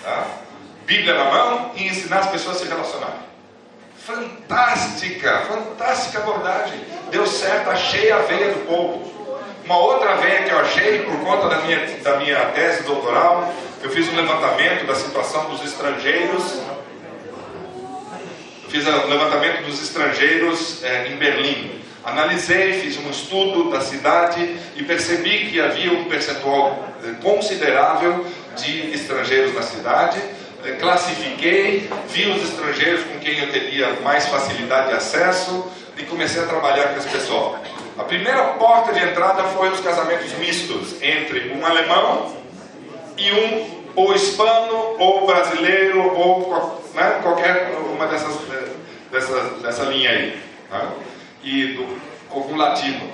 Tá? 0.03 0.27
Bíblia 0.87 1.15
na 1.15 1.25
mão 1.25 1.73
e 1.77 1.87
ensinar 1.87 2.21
as 2.21 2.31
pessoas 2.31 2.57
a 2.57 2.61
se 2.61 2.67
relacionarem. 2.67 3.21
Fantástica, 3.99 5.43
fantástica 5.47 6.19
abordagem. 6.19 6.81
Deu 7.11 7.27
certo, 7.27 7.71
achei 7.71 8.11
a 8.11 8.19
veia 8.19 8.53
do 8.55 8.67
povo. 8.67 9.13
Uma 9.65 9.77
outra 9.77 10.17
veia 10.17 10.43
que 10.43 10.51
eu 10.51 10.59
achei, 10.59 11.03
por 11.03 11.17
conta 11.21 11.49
da 11.49 11.59
minha, 11.59 11.87
da 11.99 12.17
minha 12.17 12.47
tese 12.47 12.83
doutoral, 12.83 13.55
eu 13.83 13.91
fiz 13.91 14.09
um 14.09 14.17
levantamento 14.17 14.87
da 14.87 14.95
situação 14.95 15.51
dos 15.51 15.63
estrangeiros. 15.63 16.55
Eu 18.65 18.71
fiz 18.71 18.87
um 18.87 19.09
levantamento 19.09 19.67
dos 19.67 19.81
estrangeiros 19.81 20.83
é, 20.83 21.09
em 21.09 21.17
Berlim. 21.17 21.82
Analisei, 22.05 22.73
fiz 22.81 22.99
um 22.99 23.11
estudo 23.11 23.71
da 23.71 23.81
cidade 23.81 24.57
e 24.75 24.83
percebi 24.83 25.51
que 25.51 25.61
havia 25.61 25.93
um 25.93 26.05
percentual 26.07 26.89
eh, 27.05 27.15
considerável 27.23 28.27
de 28.57 28.93
estrangeiros 28.93 29.55
na 29.55 29.63
cidade. 29.63 30.21
Eh, 30.65 30.73
classifiquei, 30.81 31.89
vi 32.09 32.29
os 32.29 32.43
estrangeiros 32.43 33.05
com 33.05 33.21
quem 33.21 33.39
eu 33.39 33.53
teria 33.53 34.01
mais 34.01 34.27
facilidade 34.27 34.89
de 34.89 34.95
acesso 34.95 35.65
e 35.97 36.03
comecei 36.03 36.43
a 36.43 36.47
trabalhar 36.47 36.89
com 36.89 36.99
esse 36.99 37.09
pessoal. 37.09 37.63
A 37.97 38.03
primeira 38.03 38.43
porta 38.55 38.93
de 38.93 38.99
entrada 38.99 39.45
foi 39.45 39.69
os 39.71 39.79
casamentos 39.79 40.33
mistos 40.39 41.01
entre 41.01 41.53
um 41.53 41.65
alemão 41.65 42.35
e 43.17 43.31
um 43.31 43.83
ou 43.95 44.13
hispano 44.13 44.97
ou 44.99 45.25
brasileiro 45.25 46.01
ou 46.17 46.81
né, 46.95 47.21
qualquer 47.23 47.71
uma 47.95 48.09
dessas 48.09 48.35
eh, 48.51 48.69
dessa, 49.13 49.41
dessa 49.63 49.83
linha 49.85 50.11
aí. 50.11 50.43
Né? 50.69 50.91
E 51.43 51.75
do, 51.75 52.01
algum 52.31 52.57
latino. 52.57 53.11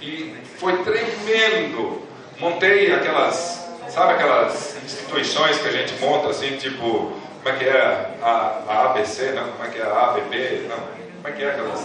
E 0.00 0.34
foi 0.58 0.82
tremendo. 0.82 2.02
Montei 2.38 2.92
aquelas, 2.92 3.68
sabe 3.88 4.14
aquelas 4.14 4.76
instituições 4.84 5.58
que 5.58 5.68
a 5.68 5.72
gente 5.72 5.94
monta 6.00 6.30
assim, 6.30 6.56
tipo, 6.56 7.12
como 7.42 7.54
é 7.54 7.58
que 7.58 7.64
é 7.64 8.16
a, 8.22 8.62
a 8.68 8.84
ABC, 8.90 9.32
não? 9.32 9.44
Como 9.52 9.64
é 9.64 9.68
que 9.68 9.78
é 9.78 9.82
a 9.82 10.10
ABB, 10.10 10.66
não? 10.68 11.00
Como 11.20 11.28
é 11.28 11.32
que 11.32 11.44
é 11.44 11.50
aquelas? 11.50 11.80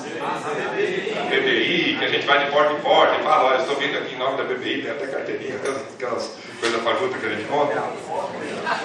BBI, 1.27 1.97
que 1.99 2.05
a 2.05 2.07
gente 2.07 2.25
vai 2.25 2.45
de 2.45 2.51
porta 2.51 2.71
em 2.71 2.79
porta 2.79 3.15
e 3.19 3.23
fala, 3.23 3.49
olha, 3.49 3.61
estou 3.61 3.75
vindo 3.75 3.97
aqui 3.97 4.15
em 4.15 4.17
nome 4.17 4.37
da 4.37 4.43
BBI, 4.45 4.83
tem 4.83 4.91
até 4.91 5.07
carteirinha, 5.07 5.55
aquelas, 5.55 5.81
aquelas 5.93 6.37
coisas 6.61 6.81
fajutas 6.81 7.19
que 7.19 7.25
a 7.25 7.29
gente 7.29 7.49
monta. 7.49 7.83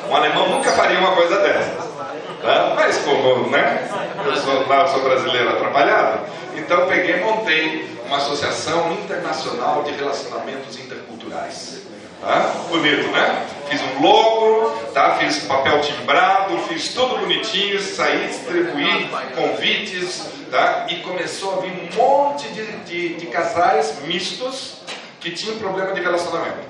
Um 0.09 0.17
alemão 0.17 0.49
nunca 0.49 0.73
faria 0.73 0.99
uma 0.99 1.15
coisa 1.15 1.39
dessas. 1.39 2.00
Tá? 2.43 2.73
Mas 2.75 2.99
como, 2.99 3.51
né? 3.51 3.89
Eu 4.25 4.37
sou, 4.37 4.67
lá, 4.67 4.87
sou 4.87 5.03
brasileiro 5.03 5.51
atrapalhado, 5.51 6.21
então 6.57 6.87
peguei 6.87 7.17
e 7.17 7.21
montei 7.21 7.99
uma 8.07 8.17
associação 8.17 8.93
internacional 8.93 9.83
de 9.83 9.93
relacionamentos 9.93 10.79
interculturais. 10.79 11.83
Tá? 12.21 12.53
Bonito, 12.69 13.09
né? 13.09 13.47
Fiz 13.69 13.81
um 13.83 14.03
logo, 14.03 14.71
tá? 14.93 15.17
fiz 15.19 15.45
papel 15.45 15.81
timbrado, 15.81 16.59
fiz 16.69 16.93
tudo 16.93 17.19
bonitinho, 17.19 17.81
saí, 17.81 18.27
distribuí 18.27 19.09
convites, 19.35 20.27
tá? 20.51 20.87
e 20.91 20.97
começou 20.97 21.59
a 21.59 21.63
vir 21.63 21.73
um 21.73 21.97
monte 21.97 22.49
de, 22.49 22.67
de, 22.79 23.15
de 23.15 23.27
casais 23.27 24.03
mistos 24.05 24.81
que 25.21 25.31
tinham 25.31 25.57
problema 25.59 25.93
de 25.93 26.01
relacionamento. 26.01 26.69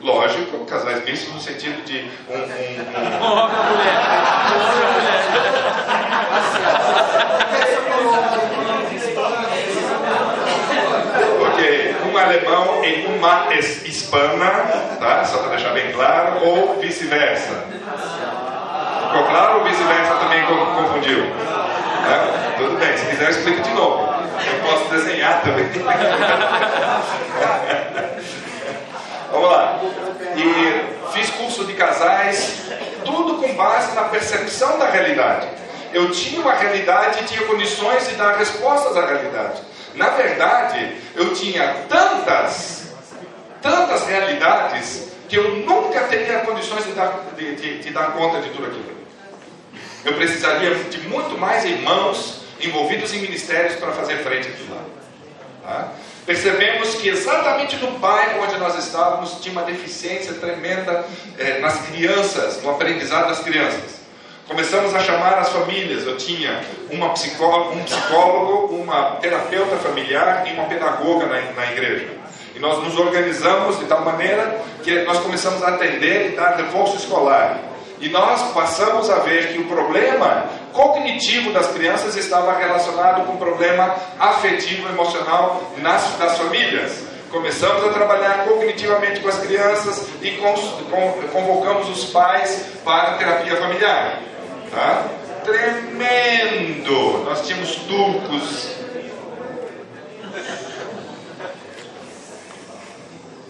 Lógico, 0.00 0.64
casais 0.64 1.04
mistos 1.04 1.34
no 1.34 1.40
sentido 1.40 1.82
de 1.84 2.08
um. 2.30 2.34
um, 2.34 2.38
um... 2.38 3.32
Homem 3.32 3.56
mulher. 3.68 3.98
ok, 11.52 11.96
um 12.06 12.16
alemão 12.16 12.84
e 12.84 13.06
uma 13.06 13.52
hispana, 13.54 14.50
tá? 15.00 15.24
Só 15.24 15.38
para 15.38 15.50
deixar 15.56 15.72
bem 15.72 15.90
claro, 15.92 16.44
ou 16.44 16.78
vice-versa. 16.78 17.64
Ficou 19.08 19.24
claro 19.24 19.58
ou 19.58 19.64
vice-versa 19.64 20.14
também 20.14 20.44
confundiu? 20.46 21.24
Tá? 21.34 22.54
Tudo 22.56 22.78
bem, 22.78 22.96
se 22.96 23.06
quiser 23.06 23.24
eu 23.24 23.30
explico 23.30 23.62
de 23.62 23.70
novo. 23.70 24.14
Eu 24.46 24.60
posso 24.60 24.90
desenhar 24.90 25.42
também. 25.42 25.68
Vamos 29.30 29.50
lá. 29.50 29.80
E 30.36 31.12
fiz 31.12 31.30
curso 31.30 31.64
de 31.64 31.74
casais, 31.74 32.62
tudo 33.04 33.34
com 33.34 33.54
base 33.54 33.94
na 33.94 34.04
percepção 34.04 34.78
da 34.78 34.90
realidade. 34.90 35.48
Eu 35.92 36.10
tinha 36.10 36.40
uma 36.40 36.54
realidade 36.54 37.22
e 37.22 37.24
tinha 37.24 37.46
condições 37.46 38.08
de 38.08 38.14
dar 38.14 38.36
respostas 38.36 38.96
à 38.96 39.06
realidade. 39.06 39.62
Na 39.94 40.10
verdade, 40.10 40.96
eu 41.16 41.34
tinha 41.34 41.84
tantas, 41.88 42.92
tantas 43.62 44.06
realidades 44.06 45.08
que 45.28 45.36
eu 45.36 45.56
nunca 45.56 46.00
teria 46.02 46.40
condições 46.40 46.84
de 46.84 46.92
dar, 46.92 47.24
de, 47.36 47.54
de, 47.56 47.78
de 47.78 47.90
dar 47.90 48.12
conta 48.12 48.40
de 48.40 48.50
tudo 48.50 48.66
aquilo. 48.66 48.98
Eu 50.04 50.14
precisaria 50.14 50.74
de 50.74 51.00
muito 51.08 51.36
mais 51.38 51.64
irmãos 51.64 52.42
envolvidos 52.60 53.12
em 53.12 53.18
ministérios 53.18 53.76
para 53.76 53.92
fazer 53.92 54.18
frente 54.18 54.48
àquilo 54.48 54.74
lá. 54.74 54.84
Tá? 55.62 55.88
Percebemos 56.28 56.96
que 56.96 57.08
exatamente 57.08 57.76
no 57.76 57.92
bairro 57.92 58.42
onde 58.42 58.58
nós 58.58 58.78
estávamos 58.78 59.40
tinha 59.40 59.50
uma 59.50 59.62
deficiência 59.62 60.34
tremenda 60.34 61.06
eh, 61.38 61.58
nas 61.58 61.80
crianças, 61.86 62.62
no 62.62 62.68
aprendizado 62.68 63.28
das 63.28 63.38
crianças. 63.38 63.98
Começamos 64.46 64.94
a 64.94 65.00
chamar 65.00 65.38
as 65.38 65.48
famílias. 65.48 66.06
Eu 66.06 66.18
tinha 66.18 66.60
uma 66.90 67.14
psicólogo, 67.14 67.78
um 67.78 67.82
psicólogo, 67.82 68.74
uma 68.74 69.12
terapeuta 69.22 69.76
familiar 69.76 70.46
e 70.46 70.52
uma 70.52 70.64
pedagoga 70.64 71.24
na, 71.24 71.40
na 71.52 71.72
igreja. 71.72 72.10
E 72.54 72.58
nós 72.58 72.84
nos 72.84 72.98
organizamos 72.98 73.78
de 73.78 73.86
tal 73.86 74.04
maneira 74.04 74.60
que 74.84 75.04
nós 75.04 75.20
começamos 75.20 75.62
a 75.62 75.68
atender 75.68 76.32
e 76.32 76.36
dar 76.36 76.56
reforço 76.56 76.96
escolar. 76.96 77.58
E 78.02 78.10
nós 78.10 78.52
passamos 78.52 79.08
a 79.08 79.20
ver 79.20 79.54
que 79.54 79.60
o 79.60 79.64
problema 79.64 80.44
cognitivo 80.78 81.52
das 81.52 81.66
crianças 81.72 82.14
estava 82.14 82.56
relacionado 82.56 83.26
com 83.26 83.32
o 83.32 83.36
problema 83.36 83.96
afetivo 84.16 84.88
emocional 84.88 85.72
nas, 85.78 86.12
das 86.16 86.38
famílias. 86.38 87.02
Começamos 87.32 87.84
a 87.84 87.88
trabalhar 87.88 88.44
cognitivamente 88.44 89.18
com 89.18 89.28
as 89.28 89.40
crianças 89.40 90.06
e 90.22 90.38
convocamos 91.32 91.88
os 91.88 92.04
pais 92.10 92.66
para 92.84 93.08
a 93.08 93.14
terapia 93.14 93.56
familiar. 93.56 94.20
Tá? 94.70 95.04
Tremendo! 95.44 97.24
Nós 97.24 97.44
tínhamos 97.44 97.74
turcos 97.74 98.77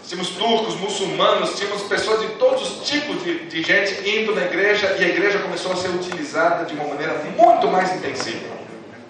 tínhamos 0.09 0.31
turcos, 0.31 0.75
muçulmanos, 0.77 1.55
tínhamos 1.57 1.83
pessoas 1.83 2.21
de 2.23 2.29
todos 2.37 2.63
os 2.63 2.89
tipos 2.89 3.23
de, 3.23 3.41
de, 3.47 3.63
gente 3.63 4.09
indo 4.09 4.35
na 4.35 4.43
igreja 4.43 4.97
e 4.99 5.05
a 5.05 5.09
igreja 5.09 5.39
começou 5.39 5.73
a 5.73 5.77
ser 5.77 5.89
utilizada 5.89 6.65
de 6.65 6.73
uma 6.73 6.85
maneira 6.85 7.15
muito 7.37 7.69
mais 7.69 7.95
intensiva. 7.95 8.57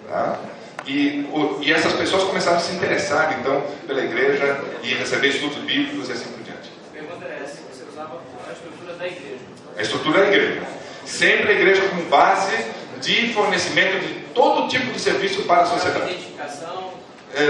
Tá? 0.09 0.39
E, 0.85 1.25
o, 1.31 1.59
e 1.61 1.71
essas 1.71 1.93
pessoas 1.93 2.23
começaram 2.23 2.57
a 2.57 2.59
se 2.59 2.73
interessar 2.73 3.39
então 3.39 3.63
pela 3.87 4.03
igreja 4.03 4.61
e 4.83 4.93
receber 4.93 5.29
estudos 5.29 5.57
bíblicos 5.59 6.09
e 6.09 6.11
assim 6.11 6.31
por 6.31 6.43
diante. 6.43 6.69
Pergunta 6.91 7.25
é 7.25 7.43
essa: 7.43 7.59
você 7.71 7.83
usava 7.89 8.21
a 8.47 8.51
estrutura 8.51 8.93
da 8.95 9.07
igreja? 9.07 9.39
A 9.77 9.81
estrutura 9.81 10.19
da 10.19 10.27
igreja. 10.27 10.63
Sempre 11.05 11.51
a 11.53 11.55
igreja 11.55 11.81
como 11.89 12.03
base 12.03 12.57
de 13.01 13.33
fornecimento 13.33 14.05
de 14.05 14.13
todo 14.33 14.67
tipo 14.67 14.91
de 14.91 14.99
serviço 14.99 15.43
para 15.43 15.61
a 15.61 15.65
sociedade. 15.65 16.11
Identificação 16.11 16.98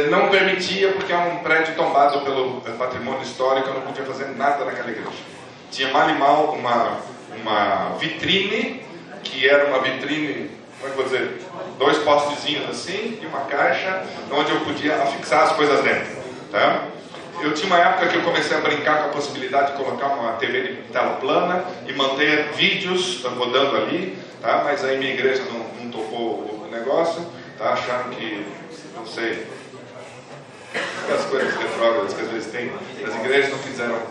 não 0.10 0.30
permitia, 0.30 0.92
porque 0.94 1.12
é 1.14 1.18
um 1.18 1.38
prédio 1.38 1.76
tombado 1.76 2.22
pelo 2.22 2.62
patrimônio 2.78 3.22
histórico, 3.22 3.70
eu 3.70 3.76
não 3.76 3.82
podia 3.82 4.04
fazer 4.04 4.28
nada 4.36 4.66
naquela 4.66 4.90
igreja. 4.90 5.10
Tinha 5.72 5.92
mal 5.92 6.10
e 6.10 6.14
mal 6.14 6.54
uma, 6.54 6.98
uma 7.42 7.98
vitrine, 7.98 8.84
que 9.24 9.48
era 9.48 9.68
uma 9.68 9.80
vitrine, 9.80 10.52
como 10.80 10.88
é 10.88 10.90
que 10.90 10.96
vou 10.96 11.06
dizer, 11.06 11.42
dois 11.78 11.98
postezinhos 12.00 12.70
assim, 12.70 13.20
e 13.22 13.26
uma 13.26 13.42
caixa, 13.42 14.04
onde 14.32 14.52
eu 14.52 14.60
podia 14.62 14.96
afixar 15.02 15.44
as 15.44 15.54
coisas 15.54 15.82
dentro. 15.84 16.18
Tá? 16.52 16.84
Eu 17.42 17.54
tinha 17.54 17.68
uma 17.68 17.80
época 17.80 18.08
que 18.08 18.18
eu 18.18 18.24
comecei 18.24 18.58
a 18.58 18.60
brincar 18.60 19.04
com 19.04 19.06
a 19.06 19.14
possibilidade 19.14 19.72
de 19.72 19.78
colocar 19.78 20.08
uma 20.08 20.34
TV 20.34 20.62
de 20.62 20.82
tela 20.92 21.16
plana 21.16 21.64
e 21.88 21.94
manter 21.94 22.52
vídeos 22.54 23.24
rodando 23.24 23.78
ali, 23.78 24.18
tá? 24.42 24.62
mas 24.66 24.84
aí 24.84 24.98
minha 24.98 25.14
igreja 25.14 25.44
não, 25.46 25.84
não 25.84 25.92
topou 25.92 26.66
o 26.66 26.70
negócio, 26.70 27.26
tá? 27.58 27.72
acharam 27.72 28.10
que, 28.10 28.46
não 28.94 29.06
sei, 29.06 29.48
as 30.76 31.26
coisas 31.26 31.54
retrógradas 31.56 32.14
que 32.14 32.22
às 32.22 32.30
vezes 32.30 32.52
tem, 32.52 32.72
as 33.06 33.16
igrejas 33.16 33.52
não 33.52 33.60
fizeram. 33.60 33.96
Né, 33.96 34.04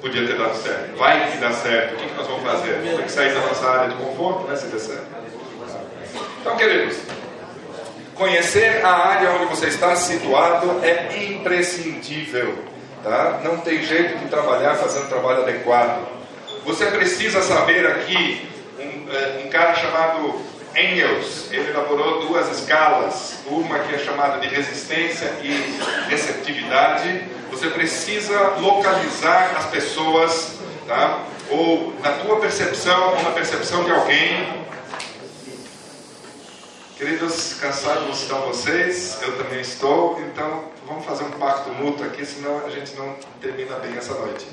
Podia 0.00 0.26
ter 0.26 0.36
dado 0.36 0.54
certo. 0.56 0.96
Vai 0.98 1.32
que 1.32 1.38
dá 1.38 1.52
certo. 1.52 1.94
O 1.94 1.96
que, 1.96 2.14
nós 2.14 2.26
vamos 2.26 2.42
fazer? 2.42 2.80
Tem 2.82 3.04
que 3.04 3.10
sair 3.10 3.32
da 3.32 3.40
nossa 3.40 3.66
área 3.66 3.88
de 3.88 3.96
conforto, 3.96 4.46
né? 4.46 4.56
Se 4.56 4.66
der 4.66 4.78
certo. 4.78 5.06
Então, 6.40 6.56
queridos, 6.56 6.98
conhecer 8.14 8.84
a 8.84 8.90
área 8.90 9.32
onde 9.32 9.46
você 9.46 9.68
está 9.68 9.96
situado 9.96 10.84
é 10.84 11.24
imprescindível. 11.32 12.54
Tá? 13.02 13.40
Não 13.42 13.58
tem 13.58 13.82
jeito 13.82 14.18
de 14.18 14.28
trabalhar 14.28 14.74
fazendo 14.74 15.08
trabalho 15.08 15.42
adequado. 15.42 16.06
Você 16.64 16.86
precisa 16.86 17.42
saber 17.42 17.86
aqui, 17.86 18.46
um, 18.78 19.10
é, 19.10 19.42
um 19.44 19.48
cara 19.48 19.74
chamado 19.74 20.40
Engels, 20.76 21.52
ele 21.52 21.70
elaborou 21.70 22.26
duas 22.26 22.50
escalas, 22.50 23.38
uma 23.46 23.78
que 23.80 23.94
é 23.94 23.98
chamada 23.98 24.38
de 24.38 24.48
resistência 24.48 25.26
e 25.42 25.78
receptividade. 26.08 27.24
Você 27.50 27.68
precisa 27.70 28.56
localizar 28.58 29.54
as 29.56 29.66
pessoas, 29.66 30.58
tá? 30.86 31.24
ou 31.50 31.94
na 32.00 32.12
tua 32.12 32.40
percepção, 32.40 33.16
ou 33.16 33.22
na 33.22 33.30
percepção 33.30 33.84
de 33.84 33.92
alguém. 33.92 34.64
Queridos, 36.96 37.54
cansados 37.54 38.22
estão 38.22 38.40
vocês, 38.42 39.18
eu 39.22 39.36
também 39.36 39.60
estou, 39.60 40.20
então 40.20 40.64
vamos 40.86 41.04
fazer 41.04 41.24
um 41.24 41.30
pacto 41.32 41.70
mútuo 41.70 42.06
aqui, 42.06 42.24
senão 42.24 42.64
a 42.64 42.70
gente 42.70 42.94
não 42.94 43.16
termina 43.40 43.76
bem 43.76 43.96
essa 43.96 44.14
noite. 44.14 44.46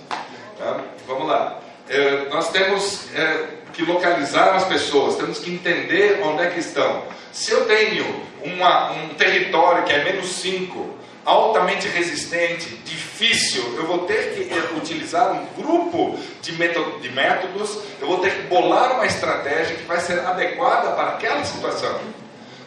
Tá? 0.57 0.81
Vamos 1.07 1.27
lá. 1.27 1.59
É, 1.87 2.29
nós 2.29 2.49
temos 2.51 3.13
é, 3.15 3.60
que 3.73 3.83
localizar 3.83 4.55
as 4.55 4.65
pessoas, 4.65 5.15
temos 5.15 5.39
que 5.39 5.51
entender 5.51 6.21
onde 6.23 6.43
é 6.43 6.49
que 6.49 6.59
estão. 6.59 7.03
Se 7.31 7.51
eu 7.51 7.65
tenho 7.65 8.21
uma, 8.43 8.91
um 8.91 9.09
território 9.09 9.83
que 9.83 9.93
é 9.93 10.03
menos 10.03 10.27
5, 10.27 10.97
altamente 11.23 11.87
resistente, 11.87 12.69
difícil, 12.83 13.75
eu 13.77 13.85
vou 13.85 13.99
ter 13.99 14.33
que 14.33 14.53
é, 14.53 14.77
utilizar 14.77 15.31
um 15.31 15.45
grupo 15.61 16.17
de, 16.41 16.53
método, 16.53 16.99
de 16.99 17.09
métodos, 17.09 17.77
eu 17.99 18.07
vou 18.07 18.19
ter 18.19 18.31
que 18.31 18.41
bolar 18.43 18.93
uma 18.93 19.05
estratégia 19.05 19.75
que 19.75 19.83
vai 19.83 19.99
ser 19.99 20.19
adequada 20.19 20.91
para 20.91 21.09
aquela 21.09 21.43
situação. 21.45 21.99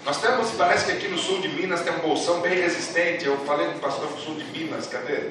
Nós 0.04 0.20
temos, 0.20 0.50
parece 0.50 0.84
que 0.84 0.92
aqui 0.92 1.08
no 1.08 1.18
sul 1.18 1.40
de 1.40 1.48
Minas 1.48 1.80
tem 1.80 1.92
um 1.94 2.00
bolsão 2.00 2.40
bem 2.40 2.60
resistente. 2.60 3.24
Eu 3.24 3.38
falei 3.38 3.68
com 3.68 3.78
o 3.78 3.80
pastor 3.80 4.06
do 4.08 4.20
sul 4.20 4.34
de 4.34 4.44
Minas, 4.44 4.86
cadê? 4.86 5.30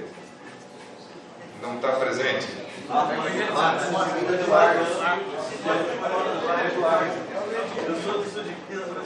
Não 1.62 1.76
está 1.76 1.90
presente. 1.90 2.48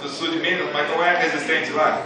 Do 0.02 0.10
sul 0.10 0.30
de 0.32 0.40
Minas, 0.40 0.68
mas 0.74 0.90
não 0.90 1.04
é 1.04 1.18
resistente 1.18 1.72
lá? 1.72 2.02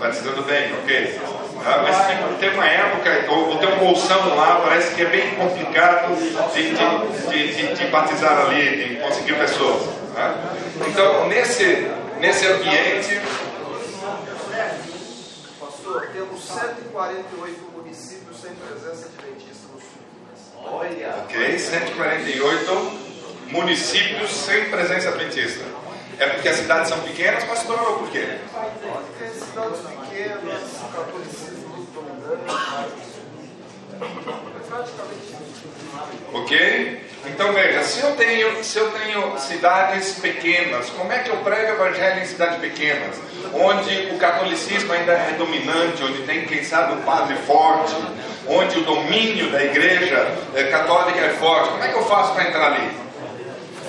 Batizando 0.00 0.42
bem, 0.42 0.72
ok. 0.74 1.20
Ah, 1.64 1.82
mas 1.82 2.38
tem 2.38 2.50
uma 2.54 2.66
época, 2.66 3.30
ou, 3.30 3.50
ou 3.50 3.58
tem 3.58 3.68
um 3.68 3.78
bolsão 3.78 4.34
lá, 4.34 4.62
parece 4.64 4.94
que 4.94 5.02
é 5.02 5.06
bem 5.06 5.34
complicado 5.34 6.14
de, 6.54 6.70
de, 7.28 7.54
de, 7.54 7.74
de 7.74 7.86
batizar 7.88 8.46
ali, 8.46 8.94
de 8.94 8.96
conseguir 8.96 9.34
pessoas. 9.34 9.82
Né? 10.14 10.34
Então, 10.88 11.28
nesse, 11.28 11.90
nesse 12.18 12.46
ambiente. 12.46 13.20
Pastor, 15.60 16.08
temos 16.14 16.42
148 16.42 17.70
municípios 17.76 18.29
sem 18.50 18.56
presença 18.56 19.06
adventista 19.06 19.68
no 19.72 19.80
sul. 19.80 20.00
Olha! 20.64 21.14
Ok, 21.24 21.58
148 21.58 23.00
municípios 23.50 24.30
sem 24.30 24.68
presença 24.70 25.08
adventista. 25.10 25.64
É 26.18 26.26
porque 26.28 26.48
as 26.48 26.56
cidades 26.56 26.88
são 26.88 27.00
pequenas, 27.00 27.44
pastor, 27.44 27.80
ou 27.80 27.98
por 28.00 28.10
quê? 28.10 28.38
Porque 28.52 29.30
cidades 29.30 29.80
pequenas, 29.80 30.80
catolicismo 30.92 31.86
dominante. 31.94 33.10
Ok? 36.32 37.10
Então 37.26 37.52
veja, 37.52 37.82
se 37.82 38.00
eu 38.00 38.16
tenho, 38.16 38.64
se 38.64 38.78
eu 38.78 38.90
tenho 38.92 39.38
cidades 39.38 40.12
pequenas, 40.20 40.88
como 40.90 41.12
é 41.12 41.18
que 41.18 41.28
eu 41.28 41.36
prego 41.38 41.72
o 41.72 41.74
evangelho 41.74 42.22
em 42.22 42.24
cidades 42.24 42.58
pequenas? 42.58 43.16
Onde 43.52 44.12
o 44.14 44.18
catolicismo 44.18 44.92
ainda 44.92 45.12
é 45.12 45.34
dominante, 45.36 46.02
onde 46.02 46.22
tem, 46.22 46.46
quem 46.46 46.64
sabe, 46.64 46.94
um 46.94 47.02
padre 47.02 47.36
forte, 47.46 47.94
onde 48.48 48.78
o 48.78 48.84
domínio 48.84 49.50
da 49.50 49.62
igreja 49.62 50.34
é, 50.54 50.64
católica 50.64 51.18
é 51.18 51.30
forte. 51.30 51.70
Como 51.70 51.84
é 51.84 51.88
que 51.88 51.98
eu 51.98 52.04
faço 52.04 52.32
para 52.32 52.48
entrar 52.48 52.72
ali? 52.72 52.90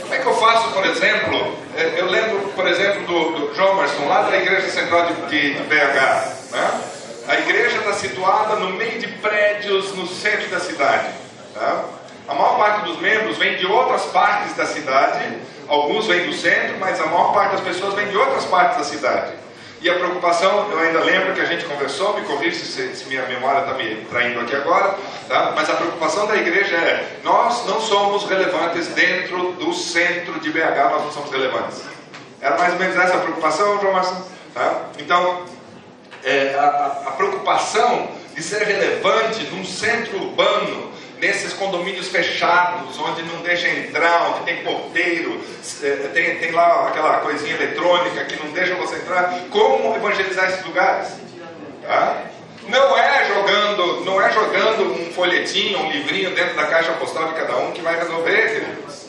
Como 0.02 0.14
é 0.14 0.20
que 0.20 0.28
eu 0.28 0.36
faço, 0.36 0.72
por 0.72 0.86
exemplo, 0.86 1.58
é, 1.78 2.00
eu 2.00 2.08
lembro, 2.08 2.40
por 2.50 2.68
exemplo, 2.68 3.06
do, 3.06 3.48
do 3.48 3.54
Jomerson, 3.56 4.08
lá 4.08 4.24
da 4.24 4.38
Igreja 4.38 4.68
Central 4.70 5.06
de, 5.06 5.14
de, 5.28 5.54
de 5.54 5.64
BH. 5.64 6.52
Né? 6.52 6.82
A 7.28 7.36
igreja 7.40 7.78
está 7.78 7.94
situada 7.94 8.56
no 8.56 8.72
meio 8.72 9.00
de 9.00 9.08
prédios 9.08 9.94
no 9.96 10.08
centro 10.08 10.50
da 10.50 10.60
cidade. 10.60 11.14
Tá? 11.54 11.86
A 12.28 12.34
maior 12.34 12.58
parte 12.58 12.86
dos 12.86 13.00
membros 13.00 13.38
vem 13.38 13.58
de 13.58 13.66
outras 13.66 14.04
partes 14.06 14.56
da 14.56 14.66
cidade, 14.66 15.38
alguns 15.68 16.08
vêm 16.08 16.28
do 16.28 16.34
centro, 16.34 16.78
mas 16.80 17.00
a 17.00 17.06
maior 17.06 17.34
parte 17.34 17.52
das 17.52 17.62
pessoas 17.62 17.94
vem 17.94 18.08
de 18.08 18.18
outras 18.18 18.46
partes 18.46 18.78
da 18.78 18.84
cidade. 18.84 19.34
E 19.82 19.90
a 19.90 19.96
preocupação, 19.96 20.70
eu 20.72 20.80
ainda 20.80 21.00
lembro 21.00 21.34
que 21.34 21.42
a 21.42 21.46
gente 21.46 21.66
conversou, 21.66 22.14
me 22.14 22.26
corrija 22.26 22.64
se, 22.64 22.96
se 22.96 23.06
minha 23.08 23.26
memória 23.26 23.62
está 23.62 23.74
me 23.74 23.96
traindo 24.12 24.40
aqui 24.40 24.56
agora, 24.56 24.96
tá? 25.28 25.54
mas 25.56 25.70
a 25.70 25.74
preocupação 25.74 26.28
da 26.28 26.36
igreja 26.36 26.76
é: 26.76 27.20
nós 27.24 27.66
não 27.66 27.82
somos 27.82 28.26
relevantes 28.26 28.88
dentro 28.90 29.54
do 29.54 29.74
centro 29.74 30.40
de 30.40 30.52
BH, 30.52 30.92
nós 30.92 31.04
não 31.04 31.12
somos 31.12 31.32
relevantes. 31.32 31.82
Era 32.40 32.58
mais 32.58 32.74
ou 32.74 32.80
menos 32.80 32.96
essa 32.96 33.16
a 33.16 33.20
preocupação, 33.22 33.80
João 33.82 33.94
Marcos? 33.94 34.18
Tá? 34.54 34.82
Então, 35.00 35.46
é, 36.24 36.56
a, 36.58 37.04
a 37.08 37.12
preocupação 37.12 38.10
de 38.36 38.42
ser 38.44 38.64
relevante 38.64 39.44
num 39.52 39.66
centro 39.66 40.18
urbano 40.18 40.92
nesses 41.22 41.54
condomínios 41.54 42.08
fechados, 42.08 42.98
onde 43.00 43.22
não 43.22 43.42
deixa 43.42 43.68
entrar, 43.68 44.32
onde 44.32 44.46
tem 44.46 44.64
porteiro, 44.64 45.40
eh, 45.84 46.10
tem, 46.12 46.38
tem 46.40 46.52
lá 46.52 46.88
aquela 46.88 47.18
coisinha 47.20 47.54
eletrônica 47.54 48.26
que 48.26 48.44
não 48.44 48.52
deixa 48.52 48.74
você 48.74 48.96
entrar, 48.96 49.40
como 49.52 49.96
evangelizar 49.96 50.50
esses 50.50 50.66
lugares? 50.66 51.10
Tá? 51.84 52.24
Não 52.68 52.98
é 52.98 53.28
jogando, 53.28 54.04
não 54.04 54.20
é 54.20 54.32
jogando 54.32 54.94
um 54.94 55.14
folhetinho, 55.14 55.80
um 55.80 55.92
livrinho 55.92 56.34
dentro 56.34 56.56
da 56.56 56.66
caixa 56.66 56.92
postal 56.94 57.28
de 57.28 57.36
cada 57.36 57.56
um 57.58 57.72
que 57.72 57.82
vai 57.82 58.00
resolver, 58.00 58.54
queridos. 58.54 59.06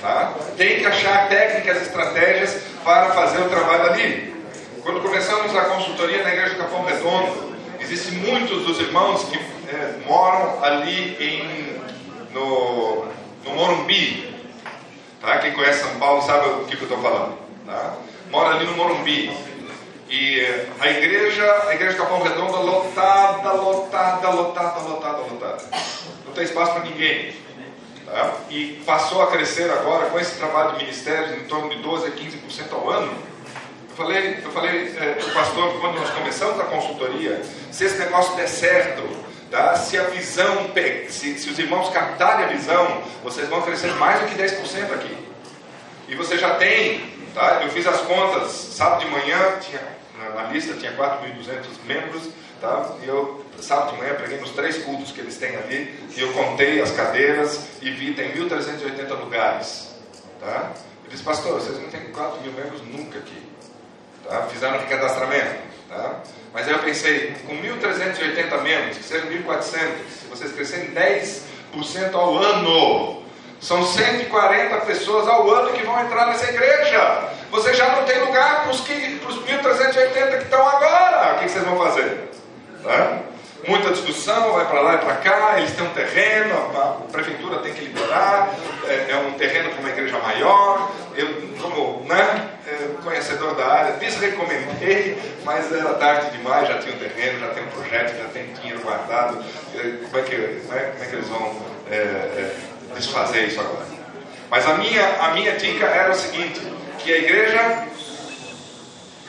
Tá? 0.00 0.32
Tem 0.56 0.78
que 0.78 0.86
achar 0.86 1.28
técnicas, 1.28 1.82
estratégias 1.82 2.62
para 2.82 3.10
fazer 3.10 3.42
o 3.42 3.50
trabalho 3.50 3.92
ali. 3.92 4.34
Quando 4.82 5.00
começamos 5.02 5.54
a 5.54 5.64
consultoria 5.64 6.22
na 6.22 6.32
igreja 6.32 6.54
do 6.54 6.58
Capão 6.58 6.84
Redondo, 6.84 7.54
existem 7.80 8.14
muitos 8.18 8.64
dos 8.64 8.80
irmãos 8.80 9.24
que 9.24 9.36
é, 9.36 9.98
moram 10.06 10.62
ali 10.64 11.16
em, 11.20 11.80
no, 12.32 13.04
no 13.44 13.50
Morumbi. 13.54 14.34
Tá? 15.20 15.38
Quem 15.38 15.52
conhece 15.52 15.82
São 15.82 15.98
Paulo 15.98 16.22
sabe 16.22 16.48
o 16.48 16.64
que, 16.64 16.76
eu 16.76 16.82
estou 16.82 16.98
falando. 17.02 17.36
Tá? 17.66 17.94
Mora 18.30 18.56
ali 18.56 18.64
no 18.64 18.74
Morumbi. 18.74 19.36
E 20.08 20.40
a 20.80 20.88
igreja, 20.88 21.44
a 21.68 21.74
igreja 21.74 21.92
de 21.92 21.98
Capão 21.98 22.22
Redondo 22.22 22.62
lotada, 22.62 23.52
lotada, 23.52 24.30
lotada, 24.30 24.80
lotada, 24.80 25.18
lotada. 25.18 25.64
Não 26.24 26.32
tem 26.32 26.44
espaço 26.44 26.72
para 26.72 26.84
ninguém. 26.84 27.34
Tá? 28.06 28.34
E 28.48 28.82
passou 28.86 29.22
a 29.22 29.26
crescer 29.26 29.70
agora 29.70 30.08
com 30.08 30.18
esse 30.18 30.36
trabalho 30.36 30.72
de 30.72 30.84
ministério 30.84 31.36
em 31.36 31.44
torno 31.44 31.68
de 31.68 31.76
12 31.76 32.06
a 32.06 32.10
15% 32.10 32.72
ao 32.72 32.88
ano. 32.88 33.29
Falei, 34.00 34.38
eu 34.42 34.50
falei 34.50 34.96
é, 34.98 35.12
para 35.12 35.26
o 35.26 35.30
pastor 35.34 35.78
quando 35.78 35.96
nós 35.96 36.08
começamos 36.08 36.58
a 36.58 36.64
consultoria, 36.64 37.42
se 37.70 37.84
esse 37.84 37.98
negócio 37.98 38.34
der 38.34 38.48
certo, 38.48 39.02
Tá? 39.50 39.74
Se 39.74 39.98
a 39.98 40.04
visão, 40.04 40.70
se, 41.08 41.36
se 41.36 41.50
os 41.50 41.58
irmãos 41.58 41.88
captarem 41.90 42.44
a 42.44 42.48
visão, 42.48 43.02
vocês 43.24 43.48
vão 43.48 43.60
crescer 43.62 43.92
mais 43.96 44.20
do 44.20 44.26
que 44.26 44.40
10% 44.40 44.94
aqui. 44.94 45.18
E 46.08 46.14
você 46.14 46.38
já 46.38 46.54
tem, 46.54 47.00
tá? 47.34 47.60
eu 47.64 47.68
fiz 47.70 47.84
as 47.84 48.00
contas, 48.02 48.52
sábado 48.52 49.04
de 49.04 49.10
manhã, 49.10 49.58
tinha, 49.60 49.82
na, 50.16 50.42
na 50.42 50.52
lista 50.52 50.74
tinha 50.74 50.92
4.200 50.92 51.84
membros, 51.84 52.28
tá? 52.60 52.94
e 53.02 53.08
eu, 53.08 53.44
sábado 53.60 53.94
de 53.94 53.98
manhã, 53.98 54.14
preguei 54.14 54.38
nos 54.38 54.50
três 54.50 54.78
cultos 54.84 55.10
que 55.10 55.20
eles 55.20 55.36
têm 55.36 55.56
ali, 55.56 55.98
e 56.16 56.20
eu 56.20 56.32
contei 56.32 56.80
as 56.80 56.92
cadeiras 56.92 57.66
e 57.82 57.90
vi, 57.90 58.14
tem 58.14 58.32
1.380 58.32 59.18
lugares. 59.18 59.96
Tá? 60.38 60.70
Eu 61.04 61.10
disse, 61.10 61.24
pastor, 61.24 61.54
vocês 61.54 61.76
não 61.76 61.90
têm 61.90 62.12
4 62.12 62.40
mil 62.40 62.52
membros 62.52 62.82
nunca 62.82 63.18
aqui. 63.18 63.49
Tá? 64.28 64.42
Fizeram 64.50 64.78
o 64.78 64.86
cadastramento. 64.86 65.60
Tá? 65.88 66.14
Mas 66.52 66.68
eu 66.68 66.78
pensei, 66.80 67.34
com 67.46 67.54
1.380 67.54 68.62
membros, 68.62 68.98
que 68.98 69.04
sejam 69.04 69.28
1.400, 69.30 69.62
se 69.62 70.26
vocês 70.28 70.52
crescerem 70.52 70.90
10% 70.90 72.14
ao 72.14 72.36
ano, 72.38 73.22
são 73.60 73.84
140 73.84 74.76
pessoas 74.78 75.28
ao 75.28 75.48
ano 75.50 75.72
que 75.72 75.84
vão 75.84 76.00
entrar 76.00 76.26
nessa 76.26 76.50
igreja. 76.50 77.28
Você 77.50 77.74
já 77.74 77.96
não 77.96 78.04
tem 78.04 78.18
lugar 78.20 78.62
para 78.62 78.70
os 78.70 78.80
1.380 78.82 80.38
que 80.38 80.44
estão 80.44 80.66
agora. 80.66 81.34
O 81.34 81.38
que 81.38 81.48
vocês 81.48 81.64
vão 81.64 81.78
fazer? 81.78 82.30
Tá? 82.82 83.18
Muita 83.66 83.90
discussão, 83.90 84.54
vai 84.54 84.66
para 84.66 84.80
lá 84.80 84.94
e 84.94 84.98
para 84.98 85.16
cá, 85.16 85.54
eles 85.58 85.72
têm 85.72 85.86
um 85.86 85.90
terreno, 85.90 86.54
a, 86.76 87.12
prefeitura 87.12 87.58
tem 87.58 87.74
que 87.74 87.84
liberar, 87.84 88.54
é, 88.88 89.10
é 89.10 89.16
um 89.16 89.32
terreno 89.32 89.70
para 89.70 89.80
uma 89.80 89.90
igreja 89.90 90.18
maior. 90.18 90.90
Eu, 91.14 91.28
como 91.60 92.04
né, 92.06 92.50
conhecedor 93.02 93.54
da 93.54 93.66
área, 93.66 93.92
desrecomendei, 93.94 95.18
mas 95.44 95.72
era 95.72 95.94
tarde 95.94 96.36
demais, 96.36 96.68
já 96.68 96.78
tinha 96.78 96.94
um 96.94 96.98
terreno, 96.98 97.40
já 97.40 97.48
tem 97.48 97.64
um 97.64 97.68
projeto, 97.68 98.16
já 98.16 98.28
tem 98.28 98.52
dinheiro 98.54 98.80
guardado. 98.80 99.44
É, 99.74 100.04
como 100.04 100.18
é 100.18 100.22
que, 100.22 100.36
né, 100.36 100.92
como 100.92 101.04
é 101.04 101.06
que 101.06 101.16
eles 101.16 101.28
vão 101.28 101.66
é, 101.90 101.94
é, 101.94 102.54
desfazer 102.94 103.46
isso 103.46 103.60
agora? 103.60 103.86
Mas 104.50 104.66
a 104.66 104.74
minha, 104.74 105.06
a 105.20 105.30
minha 105.32 105.56
dica 105.56 105.86
era 105.86 106.10
o 106.10 106.14
seguinte, 106.14 106.60
que 106.98 107.12
a 107.12 107.18
igreja, 107.18 107.60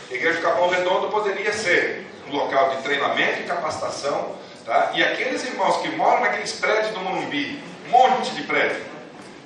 a 0.10 0.14
igreja 0.14 0.38
de 0.38 0.44
Capão 0.44 0.70
Redondo 0.70 1.10
poderia 1.10 1.54
ser 1.54 2.08
local 2.32 2.72
de 2.72 2.84
treinamento 2.84 3.42
e 3.42 3.44
capacitação, 3.44 4.36
tá? 4.66 4.92
e 4.94 5.04
aqueles 5.04 5.44
irmãos 5.46 5.78
que 5.78 5.90
moram 5.90 6.22
naqueles 6.22 6.54
prédios 6.54 6.94
do 6.94 7.00
Morumbi, 7.02 7.62
um 7.88 7.90
monte 7.90 8.32
de 8.32 8.44
prédio, 8.44 8.82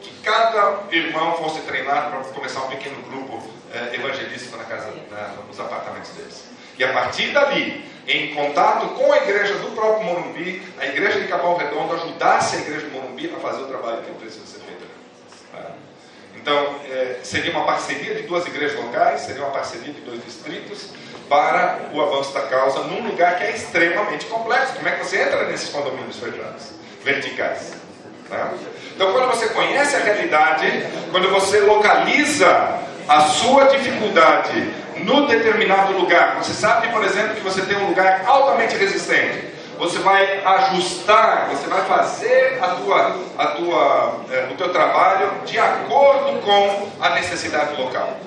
que 0.02 0.12
cada 0.22 0.84
irmão 0.92 1.34
fosse 1.38 1.62
treinado 1.62 2.12
para 2.12 2.34
começar 2.34 2.62
um 2.62 2.68
pequeno 2.68 3.02
grupo 3.04 3.42
eh, 3.74 3.96
evangelístico 3.96 4.58
na 4.58 4.64
casa, 4.64 4.94
na, 5.10 5.28
nos 5.48 5.60
apartamentos 5.60 6.12
deles. 6.12 6.44
E 6.78 6.84
a 6.84 6.92
partir 6.94 7.32
dali, 7.32 7.86
em 8.08 8.36
contato 8.36 8.90
com 8.90 9.12
a 9.12 9.18
igreja 9.18 9.56
do 9.56 9.72
próprio 9.72 10.06
Morumbi, 10.06 10.62
a 10.80 10.86
igreja 10.86 11.20
de 11.20 11.28
Capão 11.28 11.56
Redondo 11.56 11.94
ajudasse 11.96 12.58
a 12.58 12.60
igreja 12.60 12.88
do 12.88 12.92
Morumbi 12.92 13.34
a 13.36 13.40
fazer 13.40 13.64
o 13.64 13.68
trabalho 13.68 14.04
que 14.04 14.12
precisa 14.12 14.46
ser 14.46 14.60
feito. 14.60 14.86
Tá? 15.52 15.72
Então, 16.36 16.76
eh, 16.86 17.20
seria 17.24 17.52
uma 17.52 17.66
parceria 17.66 18.14
de 18.16 18.24
duas 18.24 18.46
igrejas 18.46 18.78
locais, 18.78 19.22
seria 19.22 19.44
uma 19.44 19.52
parceria 19.52 19.92
de 19.94 20.02
dois 20.02 20.24
distritos 20.24 20.92
para 21.30 21.90
o 21.94 22.02
avanço 22.02 22.34
da 22.34 22.42
causa 22.42 22.80
num 22.82 23.08
lugar 23.08 23.38
que 23.38 23.44
é 23.44 23.52
extremamente 23.52 24.26
complexo. 24.26 24.76
Como 24.76 24.88
é 24.88 24.92
que 24.92 25.06
você 25.06 25.22
entra 25.22 25.46
nesses 25.46 25.70
condomínios 25.70 26.18
fechados, 26.18 26.72
verticais? 27.04 27.74
Tá? 28.30 28.54
Então, 28.96 29.12
quando 29.12 29.28
você 29.28 29.48
conhece 29.50 29.96
a 29.96 30.00
realidade, 30.00 30.88
quando 31.12 31.30
você 31.30 31.60
localiza 31.60 32.80
a 33.08 33.22
sua 33.22 33.66
dificuldade 33.66 34.74
no 35.04 35.28
determinado 35.28 35.94
lugar, 35.94 36.38
você 36.38 36.54
sabe, 36.54 36.88
por 36.88 37.04
exemplo, 37.04 37.36
que 37.36 37.42
você 37.42 37.62
tem 37.62 37.78
um 37.78 37.88
lugar 37.88 38.24
altamente 38.26 38.76
resistente. 38.76 39.54
Você 39.78 40.00
vai 40.00 40.42
ajustar, 40.46 41.50
você 41.50 41.68
vai 41.68 41.84
fazer 41.84 42.58
a 42.62 42.68
tua, 42.70 43.16
a 43.38 43.48
tua, 43.48 44.22
eh, 44.32 44.48
o 44.52 44.56
teu 44.56 44.70
trabalho 44.70 45.30
de 45.46 45.60
acordo 45.60 46.40
com 46.42 46.90
a 47.02 47.10
necessidade 47.10 47.80
local. 47.80 48.18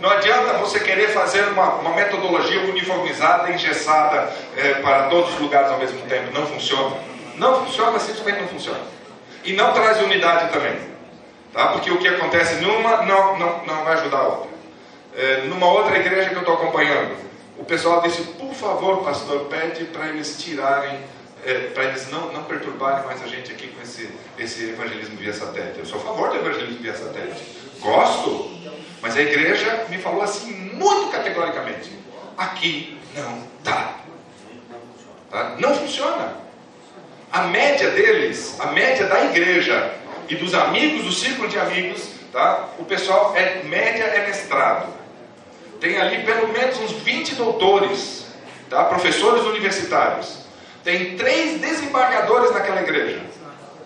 Não 0.00 0.10
adianta 0.10 0.54
você 0.58 0.78
querer 0.80 1.08
fazer 1.08 1.42
uma, 1.48 1.74
uma 1.74 1.90
metodologia 1.90 2.60
uniformizada, 2.60 3.50
engessada 3.50 4.32
eh, 4.56 4.74
para 4.74 5.04
todos 5.04 5.34
os 5.34 5.40
lugares 5.40 5.70
ao 5.70 5.78
mesmo 5.78 6.00
tempo. 6.02 6.32
Não 6.32 6.46
funciona. 6.46 6.96
Não 7.36 7.64
funciona, 7.64 7.98
simplesmente 7.98 8.40
não 8.40 8.48
funciona. 8.48 8.80
E 9.44 9.52
não 9.54 9.72
traz 9.72 10.00
unidade 10.00 10.52
também. 10.52 10.78
Tá? 11.52 11.68
Porque 11.68 11.90
o 11.90 11.98
que 11.98 12.06
acontece 12.06 12.56
numa 12.56 13.02
não, 13.02 13.38
não, 13.38 13.64
não 13.66 13.84
vai 13.84 13.94
ajudar 13.94 14.18
a 14.18 14.22
outra. 14.28 14.50
Eh, 15.16 15.42
numa 15.46 15.66
outra 15.66 15.96
igreja 15.98 16.30
que 16.30 16.36
eu 16.36 16.40
estou 16.40 16.54
acompanhando, 16.54 17.16
o 17.58 17.64
pessoal 17.64 18.00
disse, 18.00 18.22
por 18.22 18.54
favor, 18.54 19.02
pastor, 19.02 19.46
pede 19.46 19.84
para 19.86 20.06
eles 20.06 20.40
tirarem, 20.40 21.00
eh, 21.44 21.70
para 21.74 21.84
eles 21.84 22.08
não, 22.08 22.32
não 22.32 22.44
perturbarem 22.44 23.04
mais 23.04 23.20
a 23.24 23.26
gente 23.26 23.50
aqui 23.50 23.66
com 23.66 23.82
esse, 23.82 24.08
esse 24.38 24.70
evangelismo 24.70 25.16
via 25.16 25.32
satélite. 25.32 25.80
Eu 25.80 25.86
sou 25.86 25.98
a 25.98 26.04
favor 26.04 26.30
do 26.30 26.36
evangelismo 26.36 26.78
via 26.80 26.94
satélite. 26.94 27.57
Gosto, 27.80 28.50
mas 29.00 29.16
a 29.16 29.22
igreja 29.22 29.86
me 29.88 29.98
falou 29.98 30.22
assim 30.22 30.52
muito 30.52 31.10
categoricamente: 31.10 31.90
aqui 32.36 32.98
não 33.14 33.42
dá. 33.62 33.94
Tá? 35.30 35.56
Não 35.58 35.74
funciona. 35.74 36.36
A 37.30 37.42
média 37.42 37.90
deles, 37.90 38.58
a 38.58 38.72
média 38.72 39.06
da 39.06 39.24
igreja 39.26 39.94
e 40.28 40.34
dos 40.36 40.54
amigos, 40.54 41.04
do 41.04 41.12
círculo 41.12 41.48
de 41.48 41.58
amigos, 41.58 42.08
tá? 42.32 42.68
o 42.78 42.84
pessoal 42.84 43.34
é 43.36 43.62
média 43.64 44.04
é 44.04 44.26
mestrado. 44.26 44.94
Tem 45.80 45.98
ali 45.98 46.22
pelo 46.24 46.48
menos 46.48 46.78
uns 46.80 46.92
20 46.92 47.34
doutores, 47.34 48.26
tá? 48.68 48.84
professores 48.84 49.44
universitários. 49.44 50.38
Tem 50.82 51.16
três 51.16 51.60
desembargadores 51.60 52.50
naquela 52.52 52.80
igreja. 52.80 53.20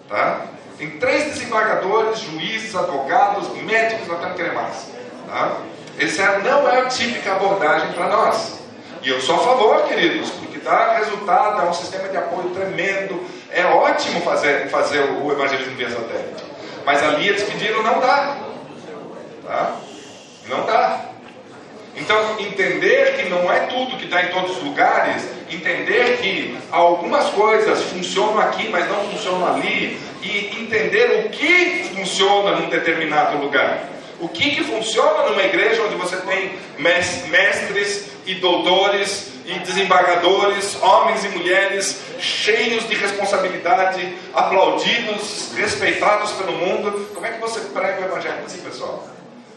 Tá? 0.08 0.46
Tem 0.78 0.90
três 0.98 1.24
desembargadores, 1.34 2.20
juízes, 2.20 2.74
advogados, 2.74 3.48
médicos, 3.62 4.10
até 4.10 4.28
não 4.28 4.34
querer 4.34 4.52
mais. 4.52 4.88
Tá? 5.28 5.56
Essa 5.98 6.38
não 6.38 6.68
é 6.68 6.80
a 6.80 6.86
típica 6.86 7.32
abordagem 7.32 7.92
para 7.92 8.08
nós. 8.08 8.60
E 9.02 9.08
eu 9.08 9.20
sou 9.20 9.36
a 9.36 9.38
favor, 9.38 9.82
queridos, 9.88 10.30
porque 10.30 10.58
dá 10.58 10.98
resultado, 10.98 11.62
é 11.62 11.68
um 11.68 11.74
sistema 11.74 12.08
de 12.08 12.16
apoio 12.16 12.50
tremendo. 12.50 13.24
É 13.50 13.64
ótimo 13.64 14.20
fazer, 14.22 14.68
fazer 14.68 15.00
o 15.00 15.30
evangelismo 15.30 15.76
via 15.76 15.90
satélite. 15.90 16.44
Mas 16.84 17.02
ali 17.02 17.28
eles 17.28 17.42
pediram, 17.42 17.82
não 17.82 18.00
dá. 18.00 18.36
Tá? 19.44 19.76
Não 20.48 20.64
dá. 20.64 21.11
Então, 21.94 22.40
entender 22.40 23.16
que 23.16 23.28
não 23.28 23.52
é 23.52 23.60
tudo 23.66 23.98
que 23.98 24.06
dá 24.06 24.22
em 24.22 24.28
todos 24.28 24.56
os 24.56 24.62
lugares, 24.62 25.24
entender 25.50 26.18
que 26.18 26.56
algumas 26.70 27.28
coisas 27.30 27.82
funcionam 27.84 28.38
aqui, 28.38 28.68
mas 28.70 28.88
não 28.88 29.10
funcionam 29.10 29.54
ali, 29.54 29.98
e 30.22 30.62
entender 30.62 31.26
o 31.26 31.28
que 31.28 31.90
funciona 31.94 32.56
num 32.56 32.70
determinado 32.70 33.36
lugar. 33.38 33.88
O 34.20 34.28
que, 34.28 34.50
que 34.50 34.64
funciona 34.64 35.28
numa 35.28 35.42
igreja 35.42 35.82
onde 35.82 35.96
você 35.96 36.16
tem 36.16 36.54
mestres 36.78 38.06
e 38.24 38.36
doutores 38.36 39.32
e 39.44 39.58
desembargadores, 39.58 40.80
homens 40.80 41.24
e 41.24 41.28
mulheres 41.30 42.00
cheios 42.20 42.88
de 42.88 42.94
responsabilidade, 42.94 44.16
aplaudidos, 44.32 45.50
respeitados 45.56 46.30
pelo 46.32 46.52
mundo? 46.52 47.10
Como 47.12 47.26
é 47.26 47.32
que 47.32 47.40
você 47.40 47.60
prega 47.60 48.02
o 48.02 48.04
evangelho 48.04 48.44
assim, 48.46 48.60
pessoal? 48.60 49.08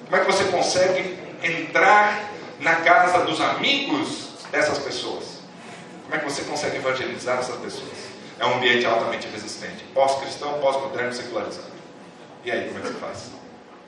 Como 0.06 0.22
é 0.22 0.26
que 0.26 0.32
você 0.32 0.44
consegue 0.46 1.25
entrar 1.46 2.32
na 2.60 2.76
casa 2.76 3.20
dos 3.26 3.40
amigos 3.40 4.30
dessas 4.52 4.80
pessoas? 4.80 5.40
Como 6.04 6.16
é 6.16 6.20
que 6.20 6.26
você 6.26 6.44
consegue 6.44 6.78
evangelizar 6.78 7.40
essas 7.40 7.56
pessoas? 7.58 8.16
É 8.40 8.46
um 8.46 8.56
ambiente 8.56 8.86
altamente 8.86 9.28
resistente, 9.28 9.84
pós-cristão, 9.94 10.60
pós-moderno, 10.60 11.14
secularizado. 11.14 11.74
E 12.44 12.52
aí, 12.52 12.68
como 12.68 12.80
é 12.80 12.82
que 12.82 12.88
você 12.90 12.94
faz? 13.00 13.32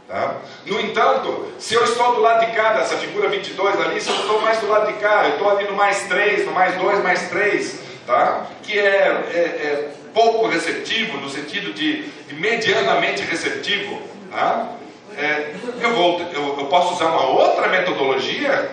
Tá? 0.08 0.38
No 0.66 0.80
entanto, 0.80 1.51
se 1.60 1.74
eu 1.74 1.84
estou 1.84 2.16
do 2.16 2.22
lado 2.22 2.45
de 2.45 2.53
cá 2.53 2.74
dessa 2.74 2.95
figura 2.97 3.28
22 3.28 3.82
ali, 3.82 3.99
se 3.99 4.10
eu 4.10 4.16
estou 4.16 4.41
mais 4.41 4.58
do 4.60 4.68
lado 4.68 4.88
de 4.88 4.99
cá, 4.99 5.26
eu 5.26 5.32
estou 5.32 5.49
ali 5.49 5.66
no 5.66 5.76
mais 5.76 6.03
3, 6.03 6.45
no 6.45 6.53
mais 6.53 6.76
2, 6.76 7.03
mais 7.03 7.30
3, 7.30 7.80
tá? 8.05 8.47
que 8.64 8.80
é, 8.80 8.84
é, 8.84 9.38
é, 9.38 9.89
pouco 10.14 10.47
receptivo, 10.47 11.18
no 11.18 11.30
sentido 11.30 11.74
de, 11.74 12.03
de 12.03 12.36
medianamente 12.36 13.22
receptivo, 13.24 14.01
tá? 14.32 14.70
É, 15.18 15.55
eu, 15.82 15.95
vou, 15.95 16.22
eu, 16.32 16.59
eu 16.59 16.65
posso 16.68 16.93
usar 16.93 17.07
uma 17.07 17.26
outra 17.28 17.68
metodologia 17.70 18.70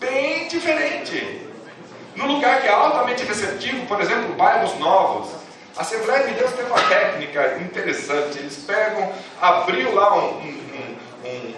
bem 0.00 0.48
diferente. 0.48 1.42
No 2.16 2.26
lugar 2.26 2.62
que 2.62 2.68
é 2.68 2.72
altamente 2.72 3.22
receptivo, 3.24 3.84
por 3.84 4.00
exemplo, 4.00 4.34
bairros 4.34 4.74
novos, 4.78 5.28
a 5.76 5.82
Assembleia 5.82 6.26
de 6.26 6.34
Deus 6.34 6.52
tem 6.52 6.64
uma 6.64 6.80
técnica 6.88 7.58
interessante. 7.60 8.38
Eles 8.38 8.56
pegam, 8.66 9.12
abriu 9.42 9.94
lá 9.94 10.16
um, 10.16 10.38
um, 10.40 10.96
um, 11.24 11.54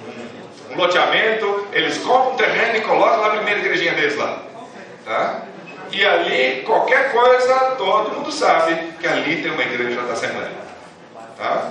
um 0.72 0.76
loteamento, 0.76 1.68
eles 1.72 1.98
compram 1.98 2.32
um 2.32 2.36
terreno 2.36 2.78
e 2.78 2.80
colocam 2.80 3.20
lá 3.20 3.28
a 3.28 3.36
primeira 3.36 3.61
igrejinha 3.61 3.94
deles 3.94 4.16
lá. 4.16 4.42
Tá? 5.04 5.42
E 5.92 6.04
ali, 6.04 6.62
qualquer 6.66 7.12
coisa, 7.12 7.54
todo 7.78 8.11
mundo 8.11 8.32
sabe 8.32 8.92
que 9.00 9.06
ali 9.06 9.40
tem 9.40 9.52
uma 9.52 9.62
igreja 9.62 10.02
da 10.02 10.14
Assembleia. 10.14 10.52
Tá? 11.38 11.70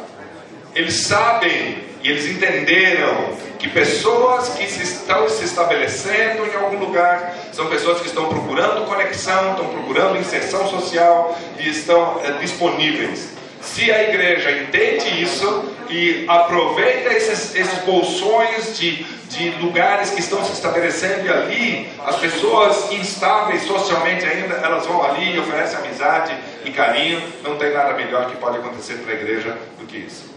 Eles 0.74 0.96
sabem 1.06 1.89
e 2.02 2.10
eles 2.10 2.26
entenderam 2.28 3.34
que 3.58 3.68
pessoas 3.68 4.50
que 4.50 4.66
se 4.68 4.84
estão 4.84 5.28
se 5.28 5.44
estabelecendo 5.44 6.46
em 6.46 6.56
algum 6.56 6.80
lugar 6.80 7.36
são 7.52 7.68
pessoas 7.68 8.00
que 8.00 8.08
estão 8.08 8.30
procurando 8.30 8.86
conexão, 8.86 9.52
estão 9.52 9.68
procurando 9.68 10.18
inserção 10.18 10.70
social 10.70 11.38
e 11.60 11.70
estão 11.70 12.22
é, 12.24 12.32
disponíveis. 12.40 13.30
Se 13.62 13.92
a 13.92 14.04
igreja 14.04 14.52
entende 14.52 15.22
isso 15.22 15.66
e 15.90 16.24
aproveita 16.30 17.14
esses, 17.14 17.54
esses 17.54 17.80
bolsões 17.80 18.80
de, 18.80 19.04
de 19.28 19.50
lugares 19.60 20.12
que 20.12 20.22
estão 20.22 20.42
se 20.46 20.54
estabelecendo 20.54 21.30
ali 21.30 21.90
as 22.06 22.16
pessoas 22.16 22.90
instáveis 22.94 23.64
socialmente 23.64 24.26
ainda, 24.26 24.56
elas 24.56 24.86
vão 24.86 25.04
ali 25.04 25.36
e 25.36 25.40
oferecem 25.40 25.80
amizade 25.80 26.34
e 26.64 26.72
carinho, 26.72 27.22
não 27.44 27.58
tem 27.58 27.74
nada 27.74 27.94
melhor 27.94 28.30
que 28.30 28.38
pode 28.38 28.58
acontecer 28.58 28.94
para 29.00 29.12
a 29.12 29.16
igreja 29.16 29.58
do 29.78 29.86
que 29.86 29.98
isso. 29.98 30.29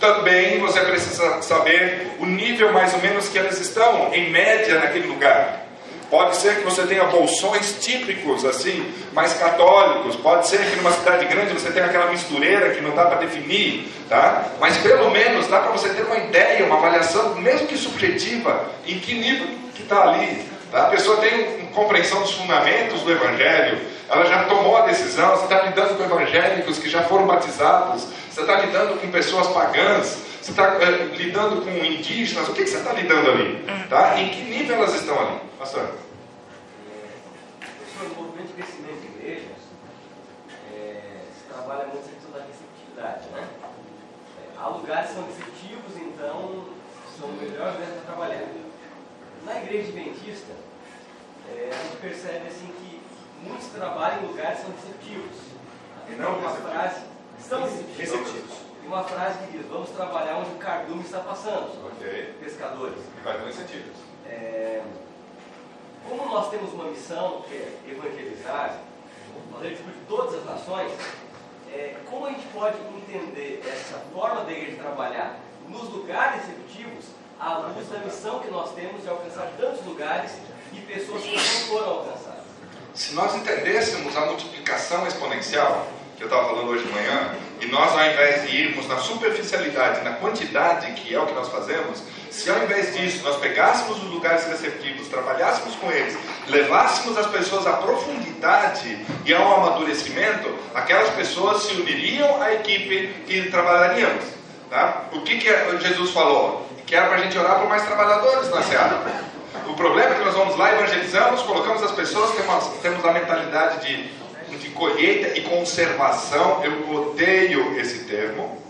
Também 0.00 0.58
você 0.58 0.80
precisa 0.80 1.42
saber 1.42 2.16
o 2.18 2.24
nível 2.24 2.72
mais 2.72 2.94
ou 2.94 3.00
menos 3.00 3.28
que 3.28 3.38
elas 3.38 3.60
estão, 3.60 4.12
em 4.14 4.30
média, 4.30 4.78
naquele 4.78 5.06
lugar. 5.06 5.66
Pode 6.10 6.36
ser 6.36 6.56
que 6.56 6.62
você 6.62 6.82
tenha 6.86 7.04
bolsões 7.04 7.76
típicos, 7.80 8.44
assim, 8.44 8.92
mais 9.12 9.32
católicos. 9.34 10.16
Pode 10.16 10.48
ser 10.48 10.58
que 10.58 10.76
numa 10.76 10.90
cidade 10.90 11.26
grande 11.26 11.52
você 11.52 11.70
tenha 11.70 11.86
aquela 11.86 12.06
mistureira 12.06 12.70
que 12.70 12.80
não 12.80 12.96
dá 12.96 13.04
para 13.04 13.18
definir, 13.18 13.88
tá? 14.08 14.46
Mas 14.58 14.76
pelo 14.78 15.08
menos 15.10 15.46
dá 15.46 15.60
para 15.60 15.70
você 15.70 15.90
ter 15.90 16.02
uma 16.02 16.16
ideia, 16.16 16.64
uma 16.64 16.78
avaliação, 16.78 17.36
mesmo 17.36 17.68
que 17.68 17.76
subjetiva, 17.76 18.70
em 18.86 18.98
que 18.98 19.14
nível 19.14 19.46
que 19.72 19.82
está 19.82 20.02
ali. 20.02 20.44
Tá? 20.72 20.86
A 20.86 20.90
pessoa 20.90 21.18
tem 21.18 21.59
compreensão 21.70 22.20
dos 22.20 22.32
fundamentos 22.32 23.02
do 23.02 23.12
Evangelho, 23.12 23.80
ela 24.08 24.24
já 24.26 24.44
tomou 24.44 24.76
a 24.76 24.86
decisão, 24.86 25.36
você 25.36 25.44
está 25.44 25.62
lidando 25.62 25.96
com 25.96 26.02
evangélicos 26.02 26.78
que 26.78 26.88
já 26.88 27.02
foram 27.04 27.26
batizados, 27.26 28.08
você 28.28 28.40
está 28.40 28.60
lidando 28.60 29.00
com 29.00 29.10
pessoas 29.10 29.46
pagãs, 29.48 30.18
você 30.40 30.50
está 30.50 30.78
uh, 30.78 31.14
lidando 31.14 31.62
com 31.62 31.70
indígenas, 31.70 32.48
o 32.48 32.52
que, 32.52 32.64
que 32.64 32.70
você 32.70 32.78
está 32.78 32.92
lidando 32.92 33.30
ali? 33.30 33.64
Hum. 33.68 33.88
Tá? 33.88 34.20
Em 34.20 34.30
que 34.30 34.42
nível 34.42 34.76
elas 34.76 34.94
estão 34.94 35.18
ali? 35.18 35.38
Pastor? 35.58 35.94
Professor, 37.60 38.08
no 38.08 38.22
movimento 38.22 38.48
de 38.48 38.52
crescimento 38.54 39.00
de 39.00 39.06
igrejas, 39.06 39.60
é, 40.74 41.20
se 41.36 41.52
trabalha 41.52 41.86
muito 41.86 42.06
a 42.06 42.12
questão 42.12 42.30
da 42.32 42.46
receptividade. 42.46 43.28
Né? 43.32 43.48
É, 44.38 44.58
há 44.58 44.68
lugares 44.68 45.08
que 45.10 45.14
são 45.14 45.26
receptivos, 45.26 45.96
então 45.96 46.64
são 47.16 47.28
melhores 47.28 47.74
lugares 47.74 47.94
para 47.94 48.14
trabalhar. 48.14 48.42
Na 49.44 49.56
igreja 49.62 49.88
adventista, 49.88 50.52
é, 51.56 51.70
a 51.72 51.82
gente 51.82 51.96
percebe 51.96 52.46
assim 52.48 52.66
que 52.66 53.00
muitos 53.42 53.68
trabalhos 53.68 54.22
em 54.22 54.26
lugares 54.26 54.60
são 54.60 54.70
receptivos. 54.70 55.36
E 56.08 56.14
não 56.14 56.38
uma 56.38 56.50
frase, 56.50 57.02
são 57.38 57.62
receptivos. 57.62 57.98
receptivos. 57.98 58.58
uma 58.84 59.04
frase 59.04 59.38
que 59.46 59.58
diz: 59.58 59.66
Vamos 59.66 59.90
trabalhar 59.90 60.36
onde 60.36 60.50
o 60.50 60.58
cardume 60.58 61.02
está 61.02 61.20
passando. 61.20 61.86
Ok. 61.86 62.34
Pescadores. 62.40 62.98
Faz 63.22 63.40
dois 63.40 63.54
sentidos. 63.54 63.96
É, 64.26 64.82
como 66.08 66.26
nós 66.26 66.50
temos 66.50 66.72
uma 66.72 66.84
missão 66.84 67.42
que 67.42 67.54
é 67.54 67.78
evangelizar, 67.88 68.80
fazer 69.52 69.74
de 69.76 69.82
todas 70.08 70.34
as 70.34 70.44
nações, 70.44 70.92
é, 71.72 71.96
como 72.08 72.26
a 72.26 72.30
gente 72.30 72.46
pode 72.48 72.76
entender 72.96 73.62
essa 73.66 73.98
forma 74.12 74.44
da 74.44 74.52
igreja 74.52 74.82
trabalhar 74.82 75.38
nos 75.68 75.88
lugares 75.88 76.42
executivos 76.44 77.06
à 77.38 77.58
luz 77.58 77.88
da 77.88 77.98
missão 77.98 78.40
que 78.40 78.50
nós 78.50 78.72
temos 78.74 79.02
de 79.02 79.08
alcançar 79.08 79.52
tantos 79.58 79.84
lugares 79.86 80.32
e 80.72 80.80
pessoas 80.80 81.22
que 81.22 81.34
não 81.34 81.40
foram 81.40 81.90
alcançadas? 81.90 82.44
Se 82.94 83.14
nós 83.14 83.34
entendêssemos 83.34 84.16
a 84.16 84.26
multiplicação 84.26 85.06
exponencial, 85.06 85.86
que 86.16 86.24
eu 86.24 86.28
estava 86.28 86.48
falando 86.48 86.68
hoje 86.68 86.84
de 86.84 86.92
manhã, 86.92 87.34
e 87.60 87.66
nós, 87.66 87.92
ao 87.92 88.04
invés 88.04 88.42
de 88.48 88.56
irmos 88.56 88.86
na 88.88 88.98
superficialidade, 88.98 90.02
na 90.02 90.12
quantidade, 90.12 90.92
que 90.92 91.14
é 91.14 91.20
o 91.20 91.26
que 91.26 91.32
nós 91.32 91.48
fazemos, 91.48 92.02
se 92.30 92.50
ao 92.50 92.62
invés 92.62 92.94
disso 92.94 93.22
nós 93.22 93.36
pegássemos 93.36 94.02
os 94.02 94.10
lugares 94.10 94.46
receptivos, 94.46 95.08
trabalhássemos 95.08 95.74
com 95.76 95.90
eles, 95.90 96.16
levássemos 96.48 97.18
as 97.18 97.26
pessoas 97.26 97.66
à 97.66 97.74
profundidade 97.74 98.98
e 99.24 99.34
ao 99.34 99.62
amadurecimento, 99.62 100.54
aquelas 100.74 101.10
pessoas 101.10 101.62
se 101.62 101.74
uniriam 101.74 102.40
à 102.42 102.54
equipe 102.54 103.24
e 103.26 103.50
trabalharíamos. 103.50 104.24
Tá? 104.70 105.06
O 105.12 105.22
que, 105.22 105.38
que 105.38 105.78
Jesus 105.78 106.10
falou? 106.10 106.66
Que 106.86 106.94
era 106.94 107.08
para 107.08 107.16
a 107.16 107.22
gente 107.22 107.36
orar 107.38 107.60
por 107.60 107.68
mais 107.68 107.84
trabalhadores 107.84 108.48
na 108.50 108.62
Seara. 108.62 109.30
O 109.70 109.74
problema 109.74 110.10
é 110.10 110.18
que 110.18 110.24
nós 110.24 110.34
vamos 110.34 110.56
lá, 110.56 110.72
evangelizamos, 110.72 111.42
colocamos 111.42 111.80
as 111.84 111.92
pessoas, 111.92 112.32
temos, 112.32 112.66
temos 112.82 113.04
a 113.04 113.12
mentalidade 113.12 113.86
de, 113.86 114.58
de 114.58 114.68
colheita 114.70 115.38
e 115.38 115.42
conservação. 115.42 116.60
Eu 116.64 116.92
odeio 116.92 117.78
esse 117.78 118.04
termo, 118.04 118.60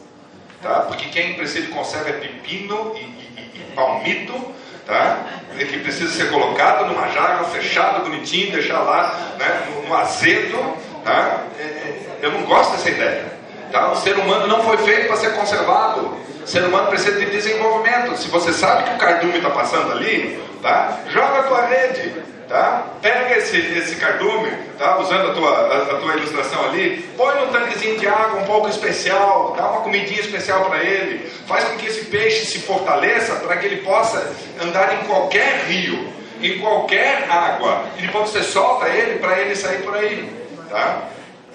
tá? 0.63 0.81
porque 0.81 1.07
quem 1.07 1.35
precisa 1.35 1.67
de 1.67 1.73
conserva 1.73 2.11
é 2.11 2.13
pepino 2.13 2.95
e, 2.97 3.01
e, 3.01 3.51
e 3.55 3.73
palmito, 3.75 4.55
tá? 4.87 5.25
E 5.59 5.65
que 5.65 5.79
precisa 5.79 6.13
ser 6.13 6.31
colocado 6.31 6.87
numa 6.87 7.09
jarra, 7.09 7.45
fechado, 7.45 8.03
bonitinho, 8.03 8.53
deixar 8.53 8.81
lá 8.81 9.37
né, 9.39 9.69
no, 9.71 9.89
no 9.89 9.97
azedo. 9.97 10.77
Tá? 11.03 11.45
É, 11.59 11.63
é, 11.63 12.19
eu 12.21 12.31
não 12.33 12.43
gosto 12.43 12.73
dessa 12.73 12.91
ideia. 12.91 13.25
Tá? 13.73 13.91
O 13.91 13.97
ser 13.97 14.19
humano 14.19 14.47
não 14.47 14.63
foi 14.63 14.77
feito 14.79 15.07
para 15.07 15.17
ser 15.17 15.35
conservado. 15.35 16.15
Ser 16.45 16.65
humano 16.65 16.89
precisa 16.89 17.19
de 17.19 17.27
desenvolvimento. 17.27 18.17
Se 18.17 18.29
você 18.29 18.53
sabe 18.53 18.85
que 18.85 18.95
o 18.95 18.99
cardume 18.99 19.37
está 19.37 19.51
passando 19.51 19.93
ali, 19.93 20.43
tá? 20.63 21.01
joga 21.09 21.41
a 21.41 21.43
tua 21.45 21.67
rede. 21.67 22.31
Tá? 22.49 22.85
Pega 23.01 23.39
esse, 23.39 23.57
esse 23.57 23.95
cardume, 23.95 24.51
tá? 24.77 24.99
usando 24.99 25.31
a 25.31 25.35
tua, 25.35 25.51
a, 25.51 25.83
a, 25.83 26.01
tua 26.01 26.17
ilustração 26.17 26.65
ali, 26.65 27.09
põe 27.17 27.33
num 27.37 27.53
tanquezinho 27.53 27.97
de 27.97 28.09
água 28.09 28.41
um 28.41 28.45
pouco 28.45 28.69
especial, 28.69 29.55
dá 29.57 29.71
uma 29.71 29.83
comidinha 29.83 30.21
especial 30.21 30.65
para 30.65 30.83
ele, 30.83 31.31
faz 31.47 31.63
com 31.63 31.77
que 31.77 31.87
esse 31.87 32.07
peixe 32.07 32.47
se 32.47 32.59
fortaleça 32.59 33.37
para 33.37 33.57
que 33.57 33.67
ele 33.67 33.83
possa 33.83 34.35
andar 34.61 34.93
em 34.95 35.07
qualquer 35.07 35.67
rio, 35.67 36.13
em 36.43 36.59
qualquer 36.59 37.31
água, 37.31 37.85
e 37.97 38.03
depois 38.03 38.31
você 38.31 38.43
solta 38.43 38.89
ele 38.89 39.21
para 39.21 39.39
ele 39.39 39.55
sair 39.55 39.83
por 39.83 39.97
aí, 39.97 40.29
tá? 40.69 41.03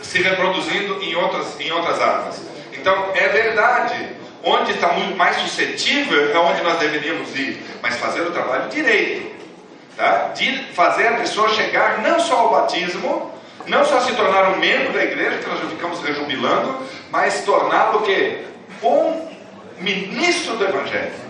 se 0.01 0.21
reproduzindo 0.21 1.03
em 1.03 1.13
outras, 1.15 1.59
em 1.59 1.71
outras 1.73 1.99
águas. 2.01 2.41
Então, 2.71 3.11
é 3.15 3.27
verdade, 3.27 4.14
onde 4.45 4.73
está 4.73 4.89
muito 4.89 5.17
mais 5.17 5.35
suscetível 5.37 6.31
é 6.31 6.37
onde 6.37 6.61
nós 6.61 6.77
deveríamos 6.77 7.35
ir, 7.35 7.59
mas 7.81 7.97
fazer 7.97 8.21
o 8.21 8.31
trabalho 8.31 8.69
direito 8.69 9.35
tá? 9.97 10.31
de 10.35 10.63
fazer 10.73 11.07
a 11.07 11.13
pessoa 11.13 11.49
chegar 11.49 12.03
não 12.03 12.19
só 12.19 12.37
ao 12.37 12.51
batismo, 12.51 13.31
não 13.65 13.83
só 13.83 13.99
se 14.01 14.13
tornar 14.13 14.51
um 14.51 14.59
membro 14.59 14.93
da 14.93 15.03
igreja, 15.03 15.39
que 15.39 15.49
nós 15.49 15.59
já 15.59 15.67
ficamos 15.67 15.99
rejubilando, 16.01 16.77
mas 17.09 17.43
torná-lo 17.43 18.03
que 18.03 18.45
um 18.83 19.27
ministro 19.79 20.57
do 20.57 20.65
evangelho. 20.65 21.24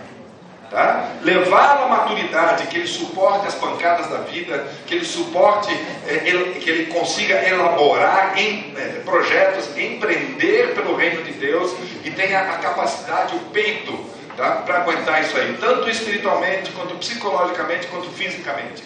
Tá? 0.70 1.12
Levá-lo 1.22 1.84
à 1.84 1.88
maturidade, 1.88 2.66
que 2.66 2.78
ele 2.78 2.88
suporte 2.88 3.46
as 3.46 3.54
pancadas 3.54 4.08
da 4.08 4.18
vida, 4.18 4.66
que 4.84 4.96
ele 4.96 5.04
suporte, 5.04 5.72
eh, 6.08 6.54
que 6.60 6.68
ele 6.68 6.86
consiga 6.86 7.34
elaborar 7.48 8.36
em, 8.36 8.74
eh, 8.76 9.00
projetos, 9.04 9.68
empreender 9.78 10.74
pelo 10.74 10.96
reino 10.96 11.22
de 11.22 11.32
Deus 11.32 11.72
e 12.04 12.10
tenha 12.10 12.40
a 12.40 12.58
capacidade, 12.58 13.36
o 13.36 13.40
peito 13.52 13.96
tá? 14.36 14.62
para 14.66 14.78
aguentar 14.78 15.22
isso 15.22 15.36
aí, 15.36 15.56
tanto 15.60 15.88
espiritualmente, 15.88 16.70
quanto 16.72 16.96
psicologicamente, 16.96 17.86
quanto 17.86 18.10
fisicamente. 18.10 18.82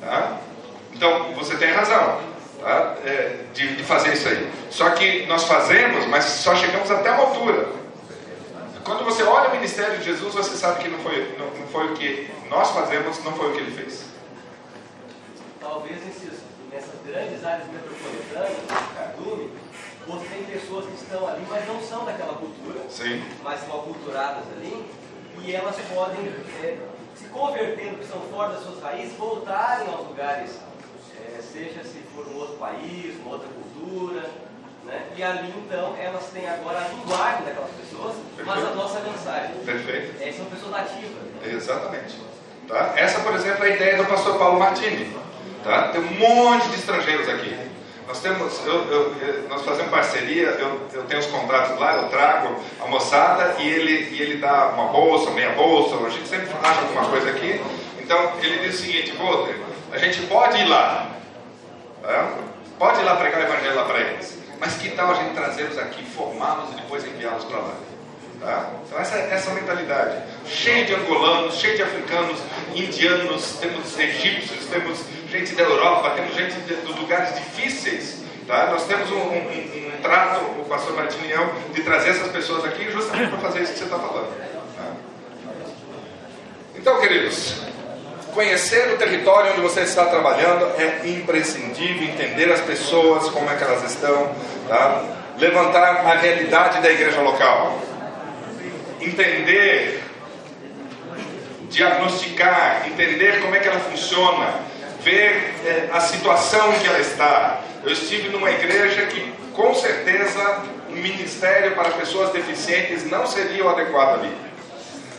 Tá? 0.00 0.38
Então, 0.94 1.32
você 1.34 1.56
tem 1.56 1.72
razão 1.72 2.20
tá? 2.60 2.94
é, 3.04 3.36
de, 3.52 3.82
fazer 3.82 4.14
isso 4.14 4.28
aí. 4.28 4.48
Só 4.70 4.90
que 4.90 5.26
nós 5.26 5.44
fazemos, 5.44 6.06
mas 6.06 6.24
só 6.24 6.54
chegamos 6.54 6.90
até 6.90 7.10
uma 7.10 7.24
altura. 7.24 7.66
Quando 8.86 9.04
você 9.04 9.24
olha 9.24 9.48
o 9.48 9.52
ministério 9.52 9.98
de 9.98 10.04
Jesus, 10.04 10.32
você 10.32 10.56
sabe 10.56 10.84
que 10.84 10.88
não 10.88 11.00
foi, 11.00 11.36
não, 11.36 11.46
não 11.46 11.66
foi 11.66 11.92
o 11.92 11.94
que 11.94 12.30
nós 12.48 12.70
fazemos, 12.70 13.18
não 13.24 13.32
foi 13.32 13.50
o 13.50 13.52
que 13.52 13.58
ele 13.58 13.72
fez. 13.72 14.04
Talvez 15.60 16.06
nesses, 16.06 16.38
nessas 16.70 16.94
grandes 17.04 17.44
áreas 17.44 17.66
metropolitanas, 17.66 18.56
Cardume, 18.94 19.50
você 20.06 20.26
tem 20.28 20.44
pessoas 20.44 20.86
que 20.86 20.94
estão 21.02 21.26
ali, 21.26 21.44
mas 21.50 21.66
não 21.66 21.82
são 21.82 22.04
daquela 22.04 22.34
cultura, 22.34 22.78
Sim. 22.88 23.24
mas 23.42 23.58
são 23.62 23.76
aculturadas 23.76 24.44
ali, 24.56 24.86
e 25.42 25.52
elas 25.52 25.74
podem, 25.92 26.32
é, 26.62 26.78
se 27.16 27.24
convertendo, 27.24 27.98
que 27.98 28.06
são 28.06 28.20
fora 28.30 28.52
das 28.52 28.62
suas 28.62 28.80
raízes, 28.80 29.14
voltarem 29.14 29.88
aos 29.88 30.06
lugares, 30.06 30.60
é, 31.20 31.42
seja 31.42 31.82
se 31.82 31.98
for 32.14 32.24
um 32.28 32.36
outro 32.36 32.56
país, 32.56 33.16
uma 33.16 33.32
outra 33.32 33.48
cultura, 33.48 34.30
né? 34.86 35.02
e 35.16 35.22
ali 35.22 35.52
então 35.56 35.94
elas 35.98 36.24
têm 36.32 36.48
agora 36.48 36.78
a 36.78 36.88
linguagem 36.88 37.44
daquelas 37.44 37.70
pessoas, 37.70 38.14
Perfeito. 38.36 38.46
mas 38.46 38.64
a 38.64 38.74
nossa 38.74 39.00
mensagem. 39.00 39.56
Perfeito. 39.64 40.22
É, 40.22 40.32
são 40.32 40.46
pessoas 40.46 40.72
nativas. 40.72 41.10
Né? 41.10 41.52
Exatamente. 41.52 42.20
Tá? 42.68 42.92
Essa, 42.96 43.20
por 43.20 43.34
exemplo, 43.34 43.64
é 43.64 43.68
a 43.68 43.74
ideia 43.74 43.96
do 43.96 44.06
pastor 44.06 44.38
Paulo 44.38 44.58
Martini. 44.58 45.16
Tá? 45.62 45.88
Tem 45.88 46.00
um 46.00 46.14
monte 46.14 46.68
de 46.68 46.76
estrangeiros 46.76 47.28
aqui. 47.28 47.56
Nós 48.06 48.20
temos, 48.20 48.64
eu, 48.64 48.86
eu, 48.86 49.48
nós 49.48 49.62
fazemos 49.62 49.90
parceria, 49.90 50.46
eu, 50.50 50.80
eu 50.92 51.02
tenho 51.04 51.18
os 51.18 51.26
contatos 51.26 51.76
lá, 51.78 51.96
eu 51.96 52.08
trago 52.08 52.54
a 52.80 52.86
moçada 52.86 53.56
e 53.58 53.68
ele, 53.68 54.14
e 54.14 54.22
ele 54.22 54.36
dá 54.36 54.68
uma 54.68 54.92
bolsa, 54.92 55.30
meia 55.32 55.50
bolsa, 55.50 55.96
a 55.96 56.08
gente 56.08 56.28
sempre 56.28 56.48
acha 56.62 56.82
alguma 56.82 57.08
coisa 57.08 57.30
aqui. 57.30 57.60
Então 58.00 58.32
ele 58.40 58.60
diz 58.60 58.76
o 58.76 58.82
seguinte, 58.82 59.10
Walter, 59.16 59.56
a 59.90 59.98
gente 59.98 60.22
pode 60.28 60.56
ir 60.56 60.68
lá, 60.68 61.10
tá? 62.00 62.34
pode 62.78 63.00
ir 63.00 63.04
lá 63.04 63.16
pregar 63.16 63.40
o 63.40 63.44
evangelho 63.44 63.74
lá 63.74 63.84
para 63.84 63.98
eles, 63.98 64.38
mas 64.58 64.74
que 64.74 64.90
tal 64.90 65.10
a 65.10 65.14
gente 65.14 65.34
trazê-los 65.34 65.78
aqui, 65.78 66.04
formá-los 66.04 66.72
e 66.72 66.76
depois 66.76 67.04
enviá-los 67.04 67.44
para 67.44 67.58
lá? 67.58 67.74
Tá? 68.40 68.70
Então 68.86 68.98
essa, 68.98 69.16
essa 69.16 69.50
mentalidade, 69.52 70.22
cheio 70.46 70.86
de 70.86 70.94
angolanos, 70.94 71.54
cheio 71.56 71.76
de 71.76 71.82
africanos, 71.82 72.38
indianos, 72.74 73.56
temos 73.60 73.98
egípcios, 73.98 74.66
temos 74.66 75.00
gente 75.30 75.54
da 75.54 75.62
Europa, 75.62 76.10
temos 76.10 76.34
gente 76.34 76.54
de, 76.60 76.74
dos 76.76 76.96
lugares 76.96 77.34
difíceis. 77.34 78.24
Tá? 78.46 78.66
Nós 78.70 78.86
temos 78.86 79.10
um, 79.10 79.16
um, 79.16 79.96
um 79.96 80.02
trato, 80.02 80.44
o 80.60 80.64
pastor 80.68 80.94
Martinho 80.94 81.30
eu, 81.30 81.54
de 81.72 81.82
trazer 81.82 82.10
essas 82.10 82.30
pessoas 82.30 82.64
aqui 82.64 82.90
justamente 82.90 83.30
para 83.30 83.38
fazer 83.38 83.62
isso 83.62 83.72
que 83.72 83.78
você 83.78 83.84
está 83.84 83.98
falando. 83.98 84.28
Tá? 84.76 84.92
Então, 86.76 87.00
queridos, 87.00 87.56
conhecer 88.36 88.92
o 88.92 88.98
território 88.98 89.52
onde 89.52 89.62
você 89.62 89.80
está 89.80 90.04
trabalhando 90.04 90.66
é 90.78 91.08
imprescindível, 91.08 92.06
entender 92.06 92.52
as 92.52 92.60
pessoas, 92.60 93.30
como 93.30 93.50
é 93.50 93.56
que 93.56 93.64
elas 93.64 93.82
estão, 93.90 94.30
tá? 94.68 95.02
levantar 95.38 96.04
a 96.04 96.16
realidade 96.16 96.82
da 96.82 96.92
igreja 96.92 97.22
local, 97.22 97.80
entender, 99.00 100.02
diagnosticar, 101.70 102.82
entender 102.86 103.40
como 103.40 103.54
é 103.54 103.58
que 103.58 103.68
ela 103.68 103.80
funciona, 103.80 104.60
ver 105.00 105.54
é, 105.64 105.88
a 105.90 106.00
situação 106.00 106.74
em 106.74 106.78
que 106.78 106.88
ela 106.88 107.00
está. 107.00 107.62
Eu 107.82 107.92
estive 107.92 108.28
numa 108.28 108.50
igreja 108.50 109.06
que, 109.06 109.32
com 109.54 109.74
certeza, 109.74 110.62
um 110.90 110.96
ministério 110.96 111.74
para 111.74 111.88
pessoas 111.92 112.30
deficientes 112.32 113.10
não 113.10 113.26
seria 113.26 113.64
o 113.64 113.70
adequado 113.70 114.20
ali. 114.20 114.32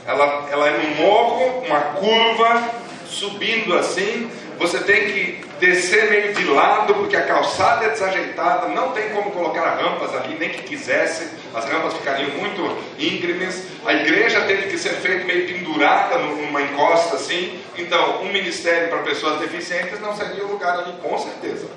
Ela, 0.06 0.48
ela 0.52 0.68
é 0.68 0.78
um 0.78 0.96
morro, 0.96 1.64
uma 1.66 1.80
curva, 1.82 2.87
subindo 3.10 3.76
assim, 3.76 4.30
você 4.58 4.80
tem 4.80 5.12
que 5.12 5.46
descer 5.60 6.10
meio 6.10 6.34
de 6.34 6.44
lado, 6.46 6.94
porque 6.96 7.16
a 7.16 7.26
calçada 7.26 7.86
é 7.86 7.90
desajeitada, 7.90 8.68
não 8.70 8.92
tem 8.92 9.10
como 9.10 9.32
colocar 9.32 9.76
rampas 9.76 10.14
ali, 10.16 10.36
nem 10.38 10.50
que 10.50 10.64
quisesse, 10.64 11.30
as 11.54 11.66
rampas 11.66 11.94
ficariam 11.94 12.30
muito 12.32 12.78
íngremes. 13.00 13.64
A 13.86 13.94
igreja 13.94 14.42
teve 14.42 14.70
que 14.70 14.78
ser 14.78 14.94
feita 14.96 15.26
meio 15.26 15.48
pendurada 15.48 16.18
numa 16.18 16.62
encosta 16.62 17.16
assim. 17.16 17.60
Então, 17.78 18.22
um 18.22 18.32
ministério 18.32 18.90
para 18.90 19.00
pessoas 19.00 19.40
deficientes 19.40 20.00
não 20.00 20.16
seria 20.16 20.46
o 20.46 20.52
lugar 20.52 20.80
ali, 20.80 20.94
com 21.02 21.18
certeza. 21.18 21.68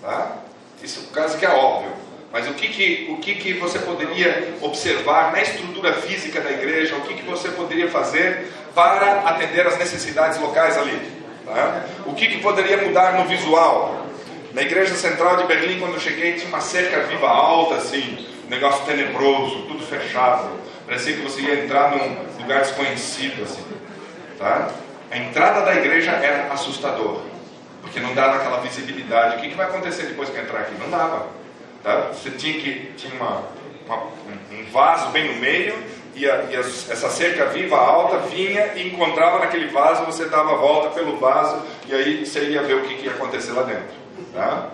Tá? 0.00 0.38
Isso 0.82 1.08
é 1.10 1.14
caso 1.14 1.38
que 1.38 1.46
é 1.46 1.50
óbvio. 1.50 1.92
Mas 2.32 2.48
o 2.48 2.54
que, 2.54 2.68
que, 2.68 3.08
o 3.10 3.18
que, 3.18 3.34
que 3.34 3.52
você 3.54 3.78
poderia 3.78 4.54
observar 4.62 5.32
na 5.32 5.42
estrutura 5.42 5.92
física 5.92 6.40
da 6.40 6.50
igreja? 6.50 6.96
O 6.96 7.02
que, 7.02 7.14
que 7.14 7.22
você 7.22 7.50
poderia 7.50 7.90
fazer 7.90 8.50
para 8.74 9.20
atender 9.28 9.66
as 9.66 9.76
necessidades 9.78 10.40
locais 10.40 10.78
ali? 10.78 10.98
Tá? 11.44 11.84
O 12.06 12.14
que, 12.14 12.26
que 12.28 12.38
poderia 12.38 12.78
mudar 12.78 13.18
no 13.18 13.28
visual? 13.28 14.06
Na 14.54 14.62
igreja 14.62 14.94
central 14.94 15.36
de 15.36 15.44
Berlim, 15.44 15.78
quando 15.78 15.94
eu 15.94 16.00
cheguei, 16.00 16.32
tinha 16.32 16.48
uma 16.48 16.60
cerca 16.60 17.00
viva 17.00 17.28
alta, 17.28 17.74
assim, 17.74 18.26
negócio 18.48 18.84
tenebroso, 18.86 19.66
tudo 19.68 19.84
fechado. 19.84 20.48
Parecia 20.86 21.14
que 21.14 21.22
você 21.22 21.42
ia 21.42 21.64
entrar 21.64 21.90
num 21.90 22.40
lugar 22.40 22.62
desconhecido, 22.62 23.42
assim. 23.42 23.64
Tá? 24.38 24.70
A 25.10 25.18
entrada 25.18 25.66
da 25.66 25.74
igreja 25.74 26.12
era 26.12 26.50
assustadora, 26.50 27.20
porque 27.82 28.00
não 28.00 28.14
dava 28.14 28.36
aquela 28.36 28.60
visibilidade. 28.60 29.36
O 29.36 29.40
que, 29.40 29.50
que 29.50 29.54
vai 29.54 29.66
acontecer 29.66 30.04
depois 30.04 30.30
que 30.30 30.38
entrar 30.38 30.60
aqui? 30.60 30.74
Não 30.80 30.88
dava. 30.88 31.41
Tá? 31.82 32.12
Você 32.12 32.30
tinha 32.30 32.60
que 32.60 32.92
tinha 32.96 33.14
uma, 33.14 33.42
uma, 33.86 33.96
um 34.52 34.64
vaso 34.70 35.10
bem 35.10 35.34
no 35.34 35.40
meio 35.40 35.74
e, 36.14 36.28
a, 36.28 36.44
e 36.50 36.56
as, 36.56 36.88
essa 36.90 37.08
cerca 37.08 37.46
viva 37.46 37.76
alta 37.76 38.18
vinha 38.18 38.72
e 38.76 38.88
encontrava 38.88 39.40
naquele 39.40 39.66
vaso, 39.68 40.04
você 40.04 40.26
dava 40.26 40.52
a 40.52 40.56
volta 40.56 40.90
pelo 40.90 41.16
vaso 41.16 41.62
e 41.86 41.94
aí 41.94 42.24
você 42.24 42.50
ia 42.50 42.62
ver 42.62 42.74
o 42.74 42.82
que, 42.82 42.94
que 42.94 43.06
ia 43.06 43.12
acontecer 43.12 43.52
lá 43.52 43.62
dentro. 43.62 43.94
Tá? 44.32 44.70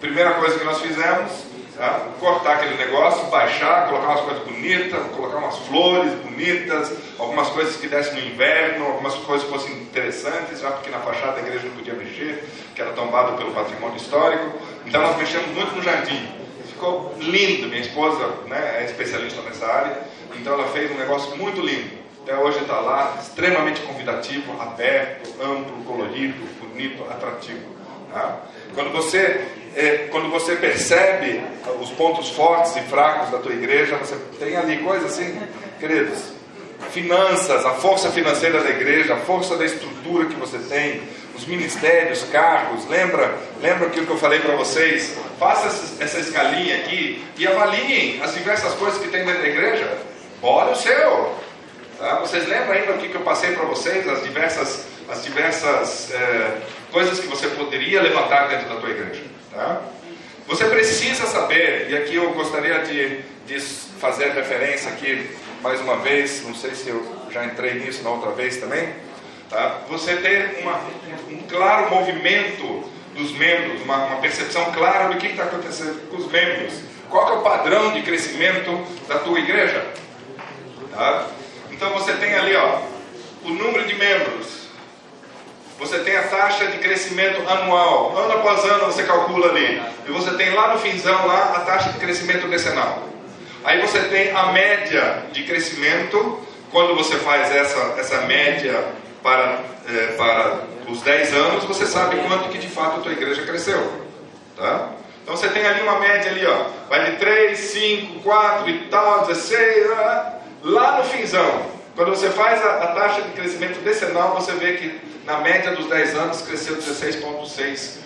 Primeira 0.00 0.34
coisa 0.34 0.58
que 0.58 0.64
nós 0.64 0.80
fizemos, 0.80 1.44
tá? 1.76 2.06
cortar 2.18 2.54
aquele 2.54 2.76
negócio, 2.76 3.24
baixar, 3.26 3.88
colocar 3.88 4.08
umas 4.08 4.20
coisas 4.22 4.42
bonitas, 4.44 5.06
colocar 5.14 5.36
umas 5.38 5.58
flores 5.58 6.12
bonitas, 6.24 6.92
algumas 7.18 7.48
coisas 7.48 7.76
que 7.76 7.86
dessem 7.86 8.14
no 8.14 8.26
inverno, 8.28 8.86
algumas 8.86 9.14
coisas 9.14 9.46
que 9.46 9.52
fossem 9.52 9.74
interessantes, 9.82 10.60
já 10.60 10.70
porque 10.70 10.90
na 10.90 10.98
fachada 11.00 11.32
da 11.32 11.40
igreja 11.40 11.68
não 11.68 11.76
podia 11.76 11.94
mexer, 11.94 12.44
que 12.74 12.80
era 12.80 12.92
tombado 12.92 13.36
pelo 13.36 13.52
patrimônio 13.52 13.96
histórico. 13.96 14.58
Então 14.86 15.02
nós 15.02 15.16
mexemos 15.16 15.48
muito 15.48 15.76
no 15.76 15.82
jardim. 15.82 16.37
Ficou 16.78 17.12
lindo, 17.18 17.66
minha 17.66 17.80
esposa 17.80 18.24
né, 18.46 18.76
é 18.80 18.84
especialista 18.84 19.42
nessa 19.42 19.66
área, 19.66 19.98
então 20.38 20.52
ela 20.52 20.68
fez 20.68 20.88
um 20.92 20.94
negócio 20.94 21.36
muito 21.36 21.60
lindo. 21.60 21.90
Até 22.22 22.38
hoje 22.38 22.60
está 22.60 22.78
lá, 22.78 23.18
extremamente 23.20 23.80
convidativo, 23.80 24.52
aberto, 24.62 25.28
amplo, 25.42 25.82
colorido, 25.84 26.36
bonito, 26.60 27.02
atrativo. 27.10 27.66
Tá? 28.12 28.42
Quando 28.76 28.92
você 28.92 29.44
é, 29.74 30.06
quando 30.12 30.30
você 30.30 30.54
percebe 30.54 31.42
os 31.80 31.90
pontos 31.90 32.28
fortes 32.30 32.76
e 32.76 32.80
fracos 32.82 33.30
da 33.30 33.38
tua 33.38 33.52
igreja, 33.52 33.96
você 33.96 34.14
tem 34.38 34.56
ali 34.56 34.78
coisas 34.78 35.10
assim, 35.10 35.36
queridos, 35.80 36.30
finanças, 36.90 37.66
a 37.66 37.72
força 37.72 38.08
financeira 38.12 38.62
da 38.62 38.70
igreja, 38.70 39.14
a 39.14 39.18
força 39.18 39.56
da 39.56 39.64
estrutura 39.64 40.26
que 40.26 40.36
você 40.36 40.58
tem, 40.58 41.02
os 41.38 41.46
ministérios, 41.46 42.24
cargos, 42.24 42.86
lembra, 42.88 43.38
lembra 43.62 43.86
aquilo 43.86 44.06
que 44.06 44.12
eu 44.12 44.18
falei 44.18 44.40
para 44.40 44.56
vocês? 44.56 45.16
Faça 45.38 45.68
essa, 46.02 46.18
escalinha 46.18 46.78
aqui 46.78 47.24
e 47.36 47.46
avaliem 47.46 48.20
as 48.20 48.34
diversas 48.34 48.74
coisas 48.74 49.00
que 49.00 49.08
tem 49.08 49.24
dentro 49.24 49.42
da 49.42 49.48
igreja. 49.48 49.98
Olha 50.42 50.72
o 50.72 50.76
seu. 50.76 51.36
Tá? 51.96 52.18
Vocês 52.18 52.46
lembram 52.48 52.72
ainda 52.72 52.92
o 52.92 52.98
que, 52.98 53.08
que 53.08 53.14
eu 53.14 53.20
passei 53.20 53.52
para 53.52 53.64
vocês, 53.66 54.06
as 54.08 54.24
diversas, 54.24 54.84
as 55.08 55.22
diversas 55.22 56.10
é, 56.12 56.56
coisas 56.90 57.20
que 57.20 57.28
você 57.28 57.46
poderia 57.48 58.02
levantar 58.02 58.48
dentro 58.48 58.68
da 58.68 58.76
tua 58.80 58.90
igreja? 58.90 59.22
Tá? 59.54 59.80
Você 60.48 60.64
precisa 60.64 61.26
saber, 61.26 61.88
e 61.88 61.96
aqui 61.96 62.16
eu 62.16 62.32
gostaria 62.32 62.80
de, 62.80 63.20
de 63.46 63.60
fazer 63.60 64.30
referência 64.32 64.90
aqui 64.90 65.30
mais 65.62 65.80
uma 65.80 65.98
vez, 65.98 66.42
não 66.44 66.54
sei 66.54 66.74
se 66.74 66.88
eu 66.88 67.16
já 67.30 67.44
entrei 67.44 67.74
nisso 67.74 68.02
na 68.02 68.10
outra 68.10 68.30
vez 68.32 68.56
também, 68.56 68.88
tá? 69.48 69.80
você 69.88 70.16
ter 70.16 70.60
uma, 70.62 70.80
um 71.30 71.38
claro 71.48 71.90
movimento 71.90 72.84
dos 73.16 73.32
membros, 73.32 73.82
uma, 73.82 73.96
uma 74.06 74.16
percepção 74.16 74.70
clara 74.72 75.12
do 75.12 75.18
que 75.18 75.28
está 75.28 75.44
acontecendo 75.44 76.08
com 76.10 76.16
os 76.16 76.30
membros. 76.30 76.74
Qual 77.10 77.28
é 77.28 77.38
o 77.38 77.42
padrão 77.42 77.92
de 77.92 78.02
crescimento 78.02 78.70
da 79.08 79.18
tua 79.18 79.38
igreja? 79.38 79.84
Tá? 80.92 81.26
Então 81.70 81.90
você 81.92 82.12
tem 82.14 82.34
ali 82.34 82.54
ó, 82.54 82.80
o 83.44 83.50
número 83.50 83.86
de 83.86 83.94
membros, 83.94 84.68
você 85.78 86.00
tem 86.00 86.16
a 86.16 86.24
taxa 86.24 86.66
de 86.66 86.78
crescimento 86.78 87.40
anual. 87.48 88.16
Ano 88.16 88.32
após 88.34 88.64
ano 88.64 88.86
você 88.86 89.04
calcula 89.04 89.50
ali. 89.50 89.80
E 90.08 90.10
você 90.10 90.32
tem 90.32 90.50
lá 90.50 90.74
no 90.74 90.80
finzão 90.80 91.26
lá 91.26 91.54
a 91.56 91.60
taxa 91.60 91.92
de 91.92 92.00
crescimento 92.00 92.48
decenal. 92.48 93.04
Aí 93.64 93.80
você 93.80 94.00
tem 94.00 94.32
a 94.32 94.46
média 94.46 95.22
de 95.32 95.44
crescimento. 95.44 96.40
Quando 96.72 96.96
você 96.96 97.16
faz 97.16 97.54
essa, 97.54 97.94
essa 97.96 98.22
média 98.22 98.84
para, 99.22 99.64
é, 99.88 100.06
para 100.16 100.62
os 100.88 101.02
10 101.02 101.34
anos, 101.34 101.64
você 101.64 101.86
sabe 101.86 102.16
quanto 102.26 102.48
que 102.48 102.58
de 102.58 102.68
fato 102.68 103.00
a 103.00 103.02
tua 103.02 103.12
igreja 103.12 103.42
cresceu. 103.42 104.06
Tá? 104.56 104.90
Então 105.22 105.36
você 105.36 105.48
tem 105.48 105.66
ali 105.66 105.82
uma 105.82 105.98
média 105.98 106.30
ali, 106.30 106.46
ó. 106.46 106.66
Vai 106.88 107.10
de 107.10 107.18
3, 107.18 107.58
5, 107.58 108.20
4 108.20 108.70
e 108.70 108.78
tal, 108.88 109.26
16, 109.26 109.88
lá 110.62 110.98
no 110.98 111.04
finzão. 111.04 111.66
Quando 111.94 112.10
você 112.10 112.30
faz 112.30 112.64
a, 112.64 112.84
a 112.84 112.86
taxa 112.88 113.22
de 113.22 113.30
crescimento 113.32 113.82
decenal, 113.82 114.34
você 114.34 114.52
vê 114.52 114.74
que 114.74 115.00
na 115.24 115.40
média 115.40 115.72
dos 115.72 115.86
10 115.86 116.14
anos 116.14 116.42
cresceu 116.42 116.76
16,6% 116.76 117.98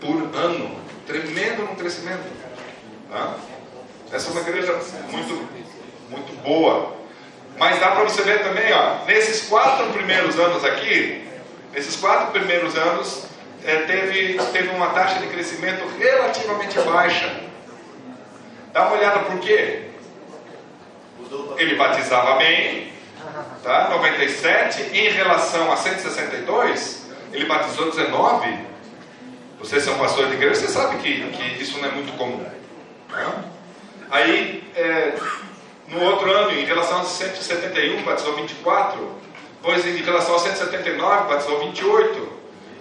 por 0.00 0.28
ano. 0.36 0.78
Tremendo 1.06 1.62
no 1.62 1.76
crescimento. 1.76 2.24
Tá? 3.10 3.34
Essa 4.12 4.28
é 4.28 4.32
uma 4.32 4.40
igreja 4.42 4.78
muito, 5.10 5.48
muito 6.08 6.42
boa. 6.42 6.94
Mas 7.58 7.78
dá 7.78 7.92
para 7.92 8.04
você 8.04 8.22
ver 8.22 8.42
também, 8.42 8.72
ó, 8.72 9.04
nesses 9.06 9.48
quatro 9.48 9.86
primeiros 9.92 10.38
anos 10.38 10.64
aqui, 10.64 11.24
nesses 11.72 11.96
quatro 11.96 12.32
primeiros 12.32 12.76
anos, 12.76 13.26
é, 13.64 13.76
teve, 13.82 14.38
teve 14.52 14.68
uma 14.68 14.88
taxa 14.88 15.20
de 15.20 15.28
crescimento 15.28 15.86
relativamente 15.98 16.78
baixa. 16.80 17.40
Dá 18.72 18.86
uma 18.86 18.96
olhada 18.96 19.20
por 19.20 19.38
quê? 19.38 19.84
ele 21.56 21.76
batizava 21.76 22.36
bem, 22.36 22.92
tá? 23.62 23.88
97, 23.90 24.82
em 24.96 25.10
relação 25.10 25.72
a 25.72 25.76
162, 25.76 27.06
ele 27.32 27.46
batizou 27.46 27.90
19. 27.90 28.58
Vocês 29.58 29.82
são 29.82 29.96
pastores 29.98 30.30
de 30.30 30.36
igreja, 30.36 30.60
você 30.60 30.68
sabe 30.68 30.98
que, 30.98 31.30
que 31.30 31.62
isso 31.62 31.78
não 31.78 31.88
é 31.88 31.92
muito 31.92 32.16
comum. 32.16 32.44
Né? 33.10 33.44
Aí, 34.10 34.62
é, 34.76 35.14
no 35.94 36.04
outro 36.04 36.30
ano, 36.30 36.50
em 36.52 36.64
relação 36.64 37.00
a 37.00 37.04
171, 37.04 38.02
batizou 38.02 38.34
24. 38.34 39.24
Depois, 39.62 39.86
em 39.86 40.02
relação 40.02 40.34
a 40.34 40.38
179, 40.40 41.28
batizou 41.28 41.60
28. 41.60 42.32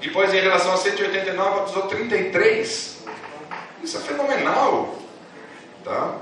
Depois, 0.02 0.34
em 0.34 0.40
relação 0.40 0.74
a 0.74 0.78
189, 0.78 1.60
batizou 1.60 1.84
33. 1.84 3.04
Isso 3.84 3.98
é 3.98 4.00
fenomenal. 4.02 4.96
Tá? 5.84 6.16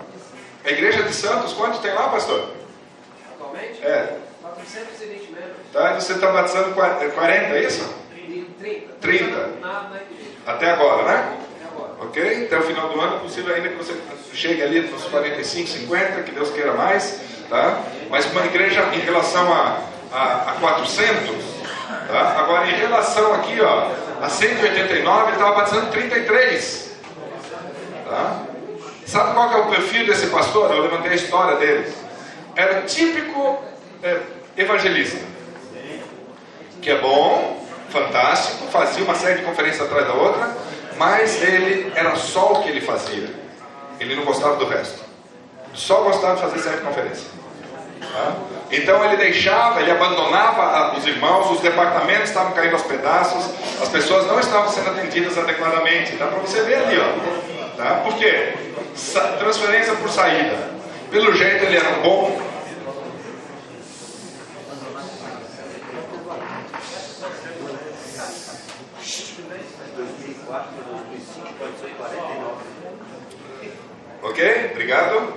A 0.64 0.70
igreja 0.70 1.04
de 1.04 1.14
Santos, 1.14 1.54
quanto 1.54 1.80
tem 1.80 1.94
lá, 1.94 2.10
pastor? 2.10 2.52
Atualmente? 3.34 3.84
É. 3.84 4.18
420 4.42 5.32
membros. 5.32 5.52
Tá, 5.72 5.94
você 5.94 6.14
está 6.14 6.32
batizando 6.32 6.74
40, 6.74 7.28
é 7.28 7.64
isso? 7.64 8.02
30. 8.60 8.94
30. 9.00 9.48
Na, 9.60 9.90
na. 9.90 10.00
Até 10.46 10.72
agora, 10.72 11.04
né? 11.04 11.38
Até 11.56 11.66
agora. 11.66 11.94
Ok? 12.02 12.46
Até 12.46 12.60
o 12.60 12.64
final 12.64 12.90
do 12.90 13.00
ano, 13.00 13.20
possível 13.22 13.56
ainda 13.56 13.70
que 13.70 13.76
você 13.76 13.94
chegue 14.34 14.62
ali 14.62 14.82
nos 14.82 15.04
45, 15.04 15.68
50, 15.68 16.24
que 16.24 16.32
Deus 16.32 16.50
queira 16.52 16.74
mais. 16.74 17.20
Tá? 17.50 17.82
Mas 18.10 18.26
uma 18.32 18.46
igreja 18.46 18.82
em 18.94 19.00
relação 19.00 19.52
a, 19.52 19.78
a, 20.12 20.52
a 20.52 20.54
400, 20.60 21.30
tá? 22.08 22.36
agora 22.40 22.70
em 22.70 22.76
relação 22.76 23.34
aqui 23.36 23.60
ó, 23.60 23.92
a 24.22 24.30
189, 24.30 25.24
ele 25.24 25.32
estava 25.34 25.56
batizando 25.56 25.92
33. 25.92 26.92
Tá? 28.08 28.44
Sabe 29.06 29.34
qual 29.34 29.52
é 29.52 29.58
o 29.58 29.66
perfil 29.66 30.06
desse 30.06 30.28
pastor? 30.28 30.72
Eu 30.72 30.84
levantei 30.84 31.12
a 31.12 31.16
história 31.16 31.58
dele. 31.58 31.94
Era 32.56 32.84
típico 32.84 33.62
é, 34.02 34.20
evangelista. 34.56 35.20
Que 36.82 36.92
é 36.92 36.98
bom, 37.00 37.66
fantástico, 37.90 38.68
fazia 38.68 39.04
uma 39.04 39.16
série 39.16 39.40
de 39.40 39.46
conferências 39.46 39.86
atrás 39.86 40.08
da 40.08 40.14
outra, 40.14 40.56
mas 40.98 41.42
ele 41.42 41.92
era 41.96 42.16
só 42.16 42.54
o 42.54 42.64
que 42.64 42.70
ele 42.70 42.82
fazia. 42.82 43.41
Ele 44.02 44.16
não 44.16 44.26
gostava 44.26 44.56
do 44.56 44.66
resto. 44.66 45.00
Só 45.76 46.02
gostava 46.02 46.36
de 46.36 46.42
fazer 46.42 46.82
conferência. 46.82 47.30
Tá? 48.00 48.36
Então 48.72 49.06
ele 49.06 49.16
deixava, 49.16 49.80
ele 49.80 49.92
abandonava 49.92 50.98
os 50.98 51.06
irmãos, 51.06 51.52
os 51.52 51.60
departamentos 51.60 52.30
estavam 52.30 52.52
caindo 52.54 52.74
aos 52.74 52.82
pedaços, 52.82 53.46
as 53.80 53.90
pessoas 53.90 54.26
não 54.26 54.40
estavam 54.40 54.70
sendo 54.70 54.90
atendidas 54.90 55.38
adequadamente. 55.38 56.16
Dá 56.16 56.26
para 56.26 56.40
você 56.40 56.64
ver 56.64 56.78
ali, 56.78 56.98
ó. 57.00 57.78
Tá? 57.78 58.02
Por 58.04 58.16
quê? 58.16 58.54
Sa 58.96 59.22
transferência 59.34 59.94
por 59.94 60.10
saída. 60.10 60.72
Pelo 61.12 61.32
jeito 61.34 61.64
ele 61.66 61.78
era 61.78 61.92
bom. 62.00 62.42
Ok? 74.22 74.70
Obrigado. 74.72 75.34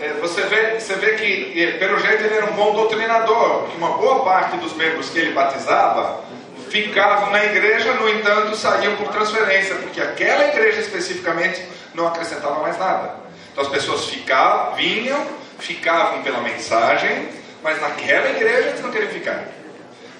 É, 0.00 0.14
você, 0.20 0.42
vê, 0.42 0.80
você 0.80 0.94
vê 0.94 1.12
que, 1.12 1.76
pelo 1.78 1.98
jeito, 1.98 2.24
ele 2.24 2.34
era 2.34 2.46
um 2.46 2.54
bom 2.54 2.74
doutrinador, 2.74 3.68
que 3.68 3.76
uma 3.76 3.90
boa 3.98 4.24
parte 4.24 4.56
dos 4.56 4.72
membros 4.74 5.10
que 5.10 5.18
ele 5.18 5.32
batizava 5.32 6.24
ficavam 6.70 7.30
na 7.30 7.44
igreja, 7.44 7.92
no 7.92 8.08
entanto, 8.08 8.56
saíam 8.56 8.96
por 8.96 9.08
transferência, 9.08 9.74
porque 9.76 10.00
aquela 10.00 10.48
igreja 10.48 10.80
especificamente 10.80 11.62
não 11.94 12.08
acrescentava 12.08 12.60
mais 12.60 12.78
nada. 12.78 13.16
Então 13.52 13.62
as 13.62 13.70
pessoas 13.70 14.06
ficavam, 14.06 14.74
vinham, 14.76 15.26
ficavam 15.58 16.22
pela 16.22 16.40
mensagem, 16.40 17.28
mas 17.62 17.80
naquela 17.80 18.30
igreja 18.30 18.70
eles 18.70 18.80
não 18.80 18.90
queriam 18.90 19.10
ficar. 19.10 19.44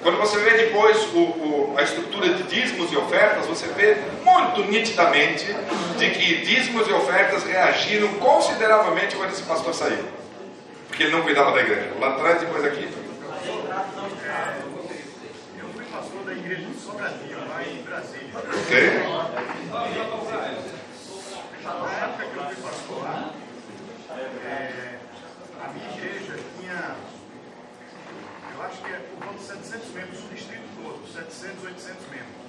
Quando 0.03 0.19
você 0.19 0.39
vê 0.39 0.51
depois 0.57 0.97
o, 1.15 1.19
o, 1.19 1.75
a 1.77 1.83
estrutura 1.83 2.35
de 2.35 2.43
dízimos 2.43 2.93
e 2.93 2.97
ofertas, 2.97 3.47
você 3.47 3.69
vê 3.69 3.97
muito 4.25 4.69
nitidamente 4.69 5.47
de 5.97 6.11
que 6.11 6.45
dízimos 6.45 6.89
e 6.89 6.93
ofertas 6.93 7.45
reagiram 7.45 8.13
consideravelmente 8.15 9.15
quando 9.15 9.31
esse 9.31 9.45
pastor 9.45 9.73
saiu. 9.73 10.05
Porque 10.89 11.05
ele 11.05 11.13
não 11.13 11.23
cuidava 11.23 11.53
da 11.53 11.61
igreja. 11.61 11.93
Lá 12.01 12.09
atrás, 12.09 12.41
depois 12.41 12.65
aqui. 12.65 12.89
Eu 15.57 15.69
fui 15.69 15.85
pastor 15.85 16.25
da 16.25 16.33
igreja 16.33 16.63
de 16.63 16.75
Sobradinho, 16.81 17.39
lá 17.49 17.63
em 17.63 17.83
Brasília. 17.83 18.31
Ok? 18.35 19.03
Na 21.63 21.91
época 22.05 22.25
que 22.27 22.37
eu 22.37 22.45
fui 22.45 22.57
pastor 22.57 23.03
lá, 23.05 23.31
é, 24.45 24.99
a 25.63 25.69
minha 25.69 25.89
igreja 25.97 26.39
tinha, 26.61 26.97
acho 28.65 28.83
que 28.83 28.93
é 28.93 28.99
por 28.99 29.27
volta 29.27 29.39
de 29.39 29.45
700 29.45 29.89
membros, 29.91 30.25
o 30.25 30.29
distrito 30.29 30.69
todo, 30.83 31.13
700, 31.13 31.65
800 31.65 32.09
membros. 32.09 32.43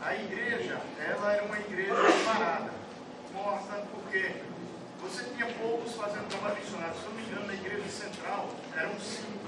A 0.00 0.14
igreja, 0.16 0.80
ela 0.98 1.32
era 1.32 1.44
uma 1.44 1.58
igreja 1.58 1.94
parada, 2.24 2.70
morta, 3.32 3.86
porque 3.92 4.42
você 5.00 5.24
tinha 5.34 5.46
poucos 5.54 5.94
fazendo 5.94 6.28
trabalho 6.28 6.56
missionário. 6.56 6.94
Se 6.94 7.04
eu 7.04 7.10
não 7.10 7.16
me 7.16 7.22
engano, 7.22 7.46
na 7.46 7.54
igreja 7.54 7.88
central 7.88 8.50
eram 8.76 8.98
cinco 8.98 9.42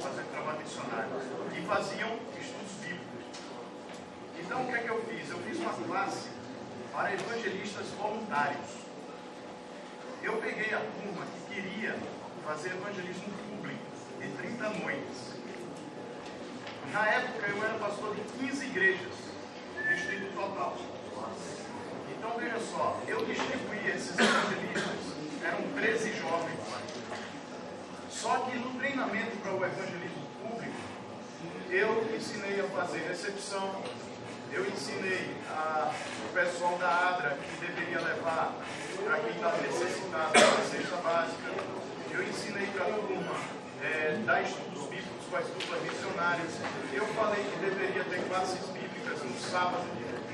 fazendo 0.00 0.30
trabalho 0.32 0.58
missionário 0.60 1.10
e 1.56 1.66
faziam 1.66 2.18
estudos 2.40 2.72
bíblicos. 2.80 3.38
Então, 4.40 4.64
o 4.64 4.66
que 4.66 4.74
é 4.74 4.78
que 4.78 4.88
eu 4.88 5.04
fiz? 5.04 5.30
Eu 5.30 5.38
fiz 5.38 5.58
uma 5.58 5.74
classe 5.74 6.28
para 6.92 7.12
evangelistas 7.12 7.86
voluntários. 7.98 8.80
Eu 10.22 10.36
peguei 10.38 10.74
a 10.74 10.80
turma 10.80 11.26
que 11.26 11.54
queria 11.54 11.96
fazer 12.44 12.70
evangelismo 12.70 13.49
de 14.20 14.28
30 14.28 14.68
noites. 14.84 15.30
Na 16.92 17.06
época 17.08 17.46
eu 17.46 17.64
era 17.64 17.74
pastor 17.78 18.14
de 18.14 18.20
15 18.46 18.66
igrejas, 18.66 19.12
distrito 19.88 20.34
total. 20.34 20.76
Então 22.10 22.38
veja 22.38 22.60
só, 22.60 23.00
eu 23.06 23.24
distribuí 23.24 23.90
esses 23.94 24.18
evangelistas, 24.18 25.00
eram 25.42 25.62
13 25.74 26.12
jovens. 26.18 26.60
Só 28.10 28.40
que 28.40 28.58
no 28.58 28.78
treinamento 28.78 29.36
para 29.38 29.52
o 29.52 29.64
evangelismo 29.64 30.26
público, 30.42 30.76
eu 31.70 32.14
ensinei 32.14 32.60
a 32.60 32.64
fazer 32.64 32.98
recepção, 33.08 33.82
eu 34.52 34.66
ensinei 34.66 35.34
o 36.28 36.32
pessoal 36.34 36.76
da 36.76 37.08
ADRA 37.08 37.38
que 37.38 37.66
deveria 37.66 38.00
levar 38.00 38.52
para 39.02 39.20
quem 39.20 39.30
estava 39.30 39.56
necessitado 39.62 40.32
da 40.32 40.62
cesta 40.70 40.96
básica. 40.96 41.50
Eu 42.10 42.28
ensinei 42.28 42.66
para 42.66 42.84
a 42.84 42.88
turma 42.88 43.59
é, 43.82 44.18
dar 44.24 44.42
estudos 44.42 44.82
bíblicos 44.88 45.26
com 45.30 45.36
as 45.36 45.46
duplas 45.46 45.82
missionárias. 45.82 46.52
Eu 46.92 47.06
falei 47.14 47.44
que 47.44 47.58
deveria 47.58 48.04
ter 48.04 48.20
classes 48.28 48.66
bíblicas 48.68 49.22
no 49.22 49.38
sábado, 49.38 49.84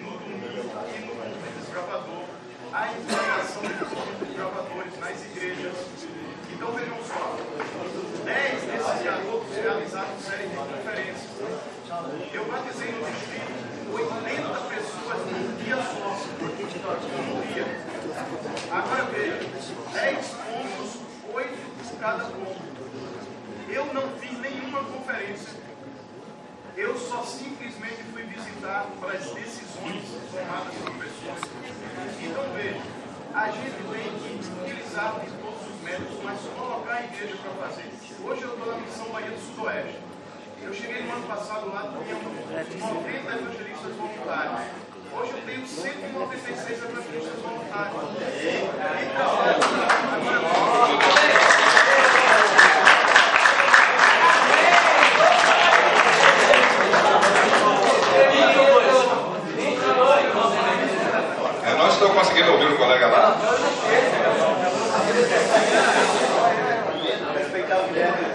no 0.03 0.11
domingo 0.19 0.47
e 0.95 1.01
no 1.01 1.61
desbravador. 1.61 2.25
A 2.73 2.93
implantação 2.93 3.63
dos 3.63 4.37
gravadores 4.37 4.99
nas 4.99 5.25
igrejas. 5.27 5.75
Então 6.53 6.73
vejam 6.73 6.97
só, 7.05 7.37
10 8.25 8.63
desses 8.63 9.03
garotos 9.03 9.57
realizaram 9.57 10.19
série 10.21 10.49
de 10.49 10.57
conferências. 10.57 11.31
Eu 12.33 12.45
batizei 12.47 12.93
no 12.93 13.05
distrito 13.05 13.67
80 13.93 14.61
pessoas 14.69 15.19
num 15.27 15.57
dia 15.65 15.77
só. 15.77 16.11
Num 17.23 17.53
dia. 17.53 17.67
Agora 18.71 19.05
veja, 19.05 19.39
10 19.93 20.27
pontos, 20.29 21.01
8 21.33 21.49
por 21.79 22.01
cada 22.01 22.25
ponto. 22.25 22.77
Eu 23.69 23.87
não 23.93 24.09
fiz 24.19 24.39
nenhuma 24.39 24.76
conferência. 24.87 25.67
Eu 26.77 26.97
só 26.99 27.23
simplesmente 27.23 28.03
fui 28.13 28.23
visitar 28.25 28.87
para 29.01 29.13
as 29.13 29.25
decisões 29.31 30.05
tomadas 30.31 30.75
por 30.75 30.93
pessoas. 30.95 31.41
Então 32.23 32.45
veja, 32.55 32.83
a 33.35 33.51
gente 33.51 33.77
tem 33.93 34.39
que 34.39 34.65
utilizar 34.65 35.21
de 35.21 35.31
todos 35.43 35.63
os 35.69 35.81
métodos, 35.83 36.23
mas 36.23 36.41
colocar 36.57 36.95
a 36.95 37.05
igreja 37.05 37.37
para 37.37 37.69
fazer. 37.69 37.91
Hoje 38.25 38.43
eu 38.43 38.55
estou 38.55 38.67
na 38.73 38.79
missão 38.79 39.07
Bahia 39.11 39.31
do 39.31 39.39
Sudoeste. 39.39 39.99
Eu 40.63 40.75
cheguei 40.75 41.03
no 41.03 41.13
ano 41.13 41.27
passado 41.27 41.69
lá, 41.73 41.93
tinha 42.05 42.15
90 42.15 43.37
evangelistas 43.37 43.95
voluntários. 43.97 44.61
Hoje 45.13 45.33
eu 45.33 45.43
tenho 45.47 45.67
196 45.67 46.83
evangelistas 46.83 47.41
voluntários. 47.41 48.03
Então, 49.03 49.37
Eu 61.67 61.79
não 61.79 61.89
estou 61.89 62.11
conseguindo 62.11 62.53
ouvir 62.53 62.73
o 62.73 62.77
colega 62.77 63.07
lá. 63.09 63.37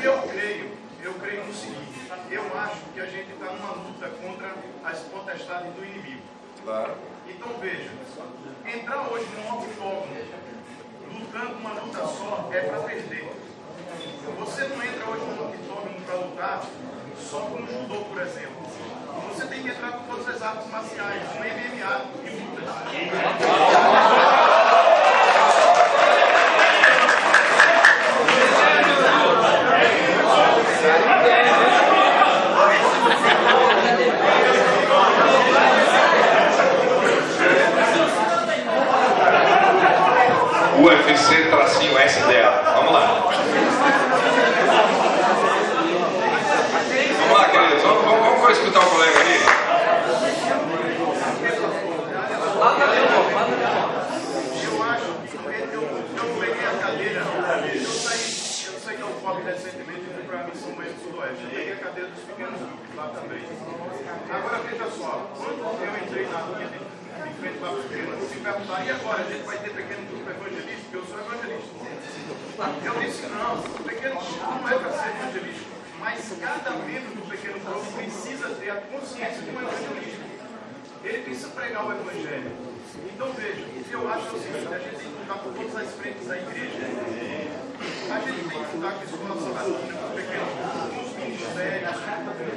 Eu 0.03 0.18
creio, 0.23 0.72
eu 1.03 1.14
creio 1.14 1.45
no 1.45 1.53
seguinte, 1.53 2.11
eu 2.30 2.44
acho 2.57 2.78
que 2.93 2.99
a 2.99 3.05
gente 3.05 3.31
está 3.31 3.45
numa 3.45 3.72
luta 3.72 4.09
contra 4.22 4.53
as 4.84 4.99
potestades 4.99 5.73
do 5.73 5.85
inimigo. 5.85 6.22
Claro. 6.63 6.95
Então 7.27 7.53
veja, 7.59 7.89
entrar 8.65 9.07
hoje 9.09 9.27
num 9.35 9.57
octógono, 9.57 10.07
lutando 11.11 11.53
uma 11.55 11.73
luta 11.73 11.99
só, 11.99 12.49
é 12.51 12.61
para 12.61 12.80
perder. 12.81 13.31
Você 14.39 14.63
não 14.65 14.84
entra 14.84 15.09
hoje 15.09 15.26
num 15.26 15.49
octógono 15.49 16.01
para 16.05 16.15
lutar 16.15 16.63
só 17.18 17.39
com 17.39 17.65
judô, 17.65 18.05
por 18.05 18.22
exemplo. 18.22 18.61
Você 19.30 19.45
tem 19.47 19.63
que 19.63 19.69
entrar 19.69 19.91
com 19.91 20.03
todas 20.15 20.35
as 20.35 20.41
artes 20.41 20.69
marciais, 20.69 21.23
um 21.35 21.39
MMA 21.39 22.05
e 22.26 22.30
lutas. 22.30 24.20
UFC 40.82 41.45
tracinho 41.45 41.94
SDA. 41.99 42.49
Vamos 42.76 42.91
lá. 42.91 43.06
Vamos 47.20 47.38
lá, 47.38 47.45
queridos. 47.49 47.84
Vamos, 47.84 48.03
vamos, 48.03 48.58
escutar 48.58 48.80
o 48.80 48.90
colega 48.90 49.20
aí. 49.20 49.41
Eu 54.64 54.84
acho 54.84 55.06
que 55.30 55.38
eu, 55.76 55.82
eu 55.84 56.26
peguei 56.40 56.66
a 56.66 56.74
cadeira, 56.82 57.22
eu 57.22 57.86
saí, 57.86 58.26
eu 58.66 58.80
saí 58.80 58.98
do 58.98 59.08
FOB 59.22 59.44
recentemente 59.44 60.02
e 60.02 60.14
fui 60.16 60.24
para 60.24 60.40
a 60.40 60.44
missão 60.45 60.72
Manhã 60.72 60.91
do 60.94 61.03
Sudoeste. 61.03 61.44
Eu 61.44 61.49
peguei 61.52 61.74
a 61.74 61.76
cadeira 61.76 62.10
dos 62.10 62.24
pequenos 62.24 62.60
grupos 62.60 62.95
lá 62.95 63.08
também. 63.14 63.44
Agora 64.32 64.58
veja 64.68 64.90
só, 64.98 65.30
quando 65.38 65.60
eu 65.60 66.03
entrei 66.03 66.28
na 66.28 66.41
linha 66.58 66.68
de, 66.68 66.90
de 67.22 67.34
frente 67.35 67.57
para 67.60 67.69
se 68.27 68.39
perguntaram, 68.39 68.85
e 68.85 68.89
agora 68.89 69.22
a 69.22 69.30
gente 69.31 69.43
vai 69.43 69.57
ter 69.57 69.69
pequeno 69.72 70.07
grupo 70.07 70.30
evangelista? 70.30 70.81
Porque 70.81 70.98
eu 70.98 71.06
sou 71.06 71.19
evangelista. 71.19 71.72
Eu 72.85 72.93
disse, 72.99 73.26
não, 73.27 73.56
o 73.56 73.84
pequeno 73.84 74.15
grupo 74.15 74.45
não 74.45 74.69
é 74.69 74.80
para 74.80 74.91
ser 74.91 75.10
evangelista, 75.10 75.65
mas 75.99 76.34
cada 76.39 76.72
membro 76.72 77.15
do 77.15 77.30
pequeno 77.30 77.60
grupo 77.60 77.91
precisa 77.93 78.49
ter 78.49 78.69
a 78.69 78.76
consciência 78.76 79.41
de 79.41 79.49
um 79.49 79.61
evangelista. 79.61 80.31
Ele 81.03 81.23
precisa 81.23 81.48
pregar 81.48 81.84
o 81.88 81.91
Evangelho. 81.91 82.52
Então 83.11 83.34
veja, 83.34 83.61
o 83.61 83.84
que 83.84 83.91
eu 83.91 84.07
acho 84.07 84.27
é 84.27 84.30
o 84.30 84.39
seguinte, 84.39 84.72
a 84.72 84.77
gente 84.77 84.98
tem 84.98 85.10
que 85.10 85.18
lutar 85.18 85.38
por 85.39 85.53
todas 85.53 85.76
as 85.76 85.91
frentes 85.95 86.27
da 86.27 86.38
igreja. 86.38 86.77
A 88.11 88.19
gente 88.19 88.38
tem 88.38 88.64
que 88.64 88.76
lutar 88.76 88.93
com 88.93 89.02
a 89.02 89.03
escola 89.03 89.41
sabatina, 89.41 89.98
com 89.98 90.06
os 90.06 90.14
pequenos, 90.14 90.53
com 90.93 91.02
os 91.02 91.11
ministérios, 91.18 91.98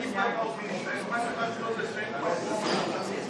e 0.05 0.09
pagar 0.12 0.47
os 0.47 0.57
ministérios, 0.61 1.07
mas 1.09 1.24
lutar 1.24 1.51
de 1.51 1.59
todas 1.59 1.78
as 1.81 1.91
frentes. 1.95 2.20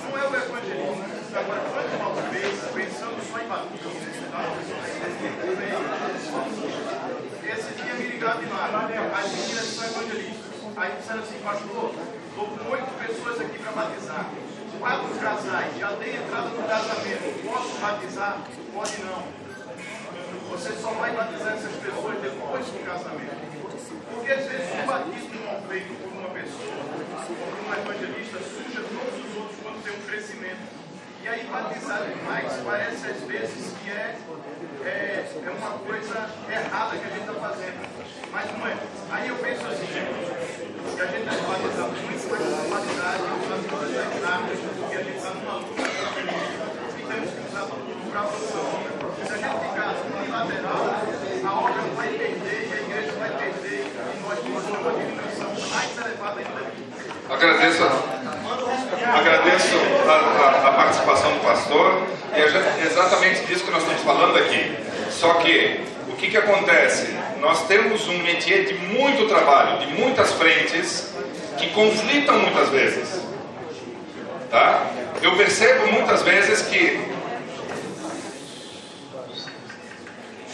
Não 0.03 0.19
é 0.19 0.23
o 0.23 0.35
evangelismo. 0.35 1.14
Agora, 1.37 1.61
quando 1.61 1.95
uma 2.01 2.31
vez, 2.31 2.61
pensando 2.75 3.19
só 3.31 3.39
em 3.41 3.49
batismo, 3.49 3.91
tá? 4.31 4.39
esse 7.53 7.75
dia 7.75 7.95
me 7.95 8.07
ligaram 8.07 8.41
de 8.41 8.47
lá, 8.47 8.89
as 9.19 9.33
meninas 9.33 9.65
são 9.65 9.85
evangelistas. 9.85 10.45
Aí 10.77 10.93
disseram 10.97 11.21
assim, 11.21 11.39
pastor, 11.43 11.95
estou 12.29 12.47
com 12.47 12.71
oito 12.71 12.91
pessoas 12.99 13.41
aqui 13.41 13.59
para 13.59 13.73
batizar 13.73 14.31
quatro 14.79 15.15
casais, 15.19 15.79
já 15.79 15.91
dei 15.93 16.17
entrada 16.17 16.49
no 16.49 16.63
casamento, 16.69 17.49
posso 17.49 17.79
batizar? 17.81 18.39
Pode 18.73 19.03
não. 19.03 19.25
Você 20.51 20.73
só 20.75 20.91
vai 20.91 21.13
batizar 21.13 21.55
essas 21.55 21.73
pessoas 21.77 22.21
depois 22.21 22.67
do 22.67 22.85
casamento. 22.85 23.55
Porque 24.13 24.31
às 24.31 24.45
vezes 24.47 24.69
o 24.73 24.87
batismo 24.87 25.35
não 25.41 25.61
por 25.63 26.19
uma 26.19 26.29
pessoa, 26.31 26.75
por 27.27 27.55
um 27.65 27.73
evangelista, 27.73 28.39
suja 28.39 28.83
todos 28.83 29.25
os 29.25 29.37
outros 29.37 29.59
quando 29.63 29.83
tem 29.83 29.93
um 29.95 30.07
crescimento. 30.07 30.74
E 31.25 31.27
aí 31.27 31.43
batizar 31.51 32.03
demais 32.03 32.53
parece 32.67 33.07
às 33.07 33.21
vezes 33.23 33.73
que 33.83 33.89
é, 33.89 34.15
é, 34.85 35.25
é 35.25 35.51
uma 35.57 35.71
coisa 35.79 36.29
errada 36.53 36.99
que 36.99 37.05
a 37.07 37.09
gente 37.09 37.21
está 37.21 37.33
fazendo. 37.33 37.81
Mas 38.31 38.53
não 38.53 38.67
é. 38.69 38.77
Aí 39.11 39.29
eu 39.31 39.37
penso 39.37 39.67
assim, 39.67 39.87
que 39.87 41.01
a 41.01 41.07
gente 41.07 41.23
está 41.25 41.49
batizando 41.49 41.97
muito 41.97 42.29
mais 42.29 42.43
com 42.45 42.69
qualidade, 42.69 43.23
usando 43.41 43.71
qualidade 43.71 44.21
na 44.21 44.37
porque 44.85 44.97
a 44.97 45.03
gente 45.03 45.17
está 45.17 45.31
numa 45.31 45.55
luta 45.65 45.81
e 45.81 47.03
temos 47.09 47.31
que 47.33 47.41
usar 47.49 47.65
tudo 47.73 48.11
para 48.13 48.21
a 48.21 48.29
Se 49.25 49.33
a 49.33 49.37
gente 49.41 49.59
ficar 49.65 49.97
unilateral, 50.05 50.85
a 51.43 51.55
obra 51.59 51.83
vai 51.97 52.09
perder 52.09 52.69
e 52.69 52.73
a 52.75 52.83
igreja 52.83 53.13
vai 53.13 53.31
perder 53.31 53.81
e 53.81 54.21
nós 54.21 54.39
vamos 54.41 54.65
uma 54.69 54.93
diminuição 54.93 55.49
mais 55.73 55.97
elevada 55.97 56.41
ainda. 56.41 56.85
Agradeço 57.31 57.83
a 57.83 58.24
agradeço 59.03 59.77
a, 60.09 60.13
a, 60.13 60.69
a 60.69 60.73
participação 60.73 61.33
do 61.33 61.41
pastor 61.41 62.03
e 62.35 62.41
é 62.41 62.87
exatamente 62.87 63.45
disso 63.47 63.65
que 63.65 63.71
nós 63.71 63.83
estamos 63.83 64.03
falando 64.03 64.37
aqui. 64.39 64.77
Só 65.11 65.35
que 65.35 65.85
o 66.09 66.17
que, 66.17 66.31
que 66.31 66.37
acontece? 66.37 67.15
Nós 67.41 67.67
temos 67.67 68.09
um 68.09 68.19
métier 68.19 68.65
de 68.65 68.75
muito 68.75 69.29
trabalho, 69.29 69.79
de 69.87 69.87
muitas 69.95 70.33
frentes 70.33 71.13
que 71.59 71.71
conflitam 71.71 72.39
muitas 72.39 72.69
vezes. 72.71 73.21
Tá? 74.51 74.87
Eu 75.23 75.37
percebo 75.37 75.87
muitas 75.89 76.23
vezes 76.23 76.63
que 76.63 77.15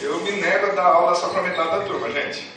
eu 0.01 0.19
me 0.21 0.31
nego 0.31 0.67
a 0.67 0.69
dar 0.69 0.85
aula 0.85 1.15
só 1.15 1.29
para 1.29 1.43
metade 1.43 1.69
da 1.69 1.79
turma, 1.81 2.09
gente. 2.09 2.49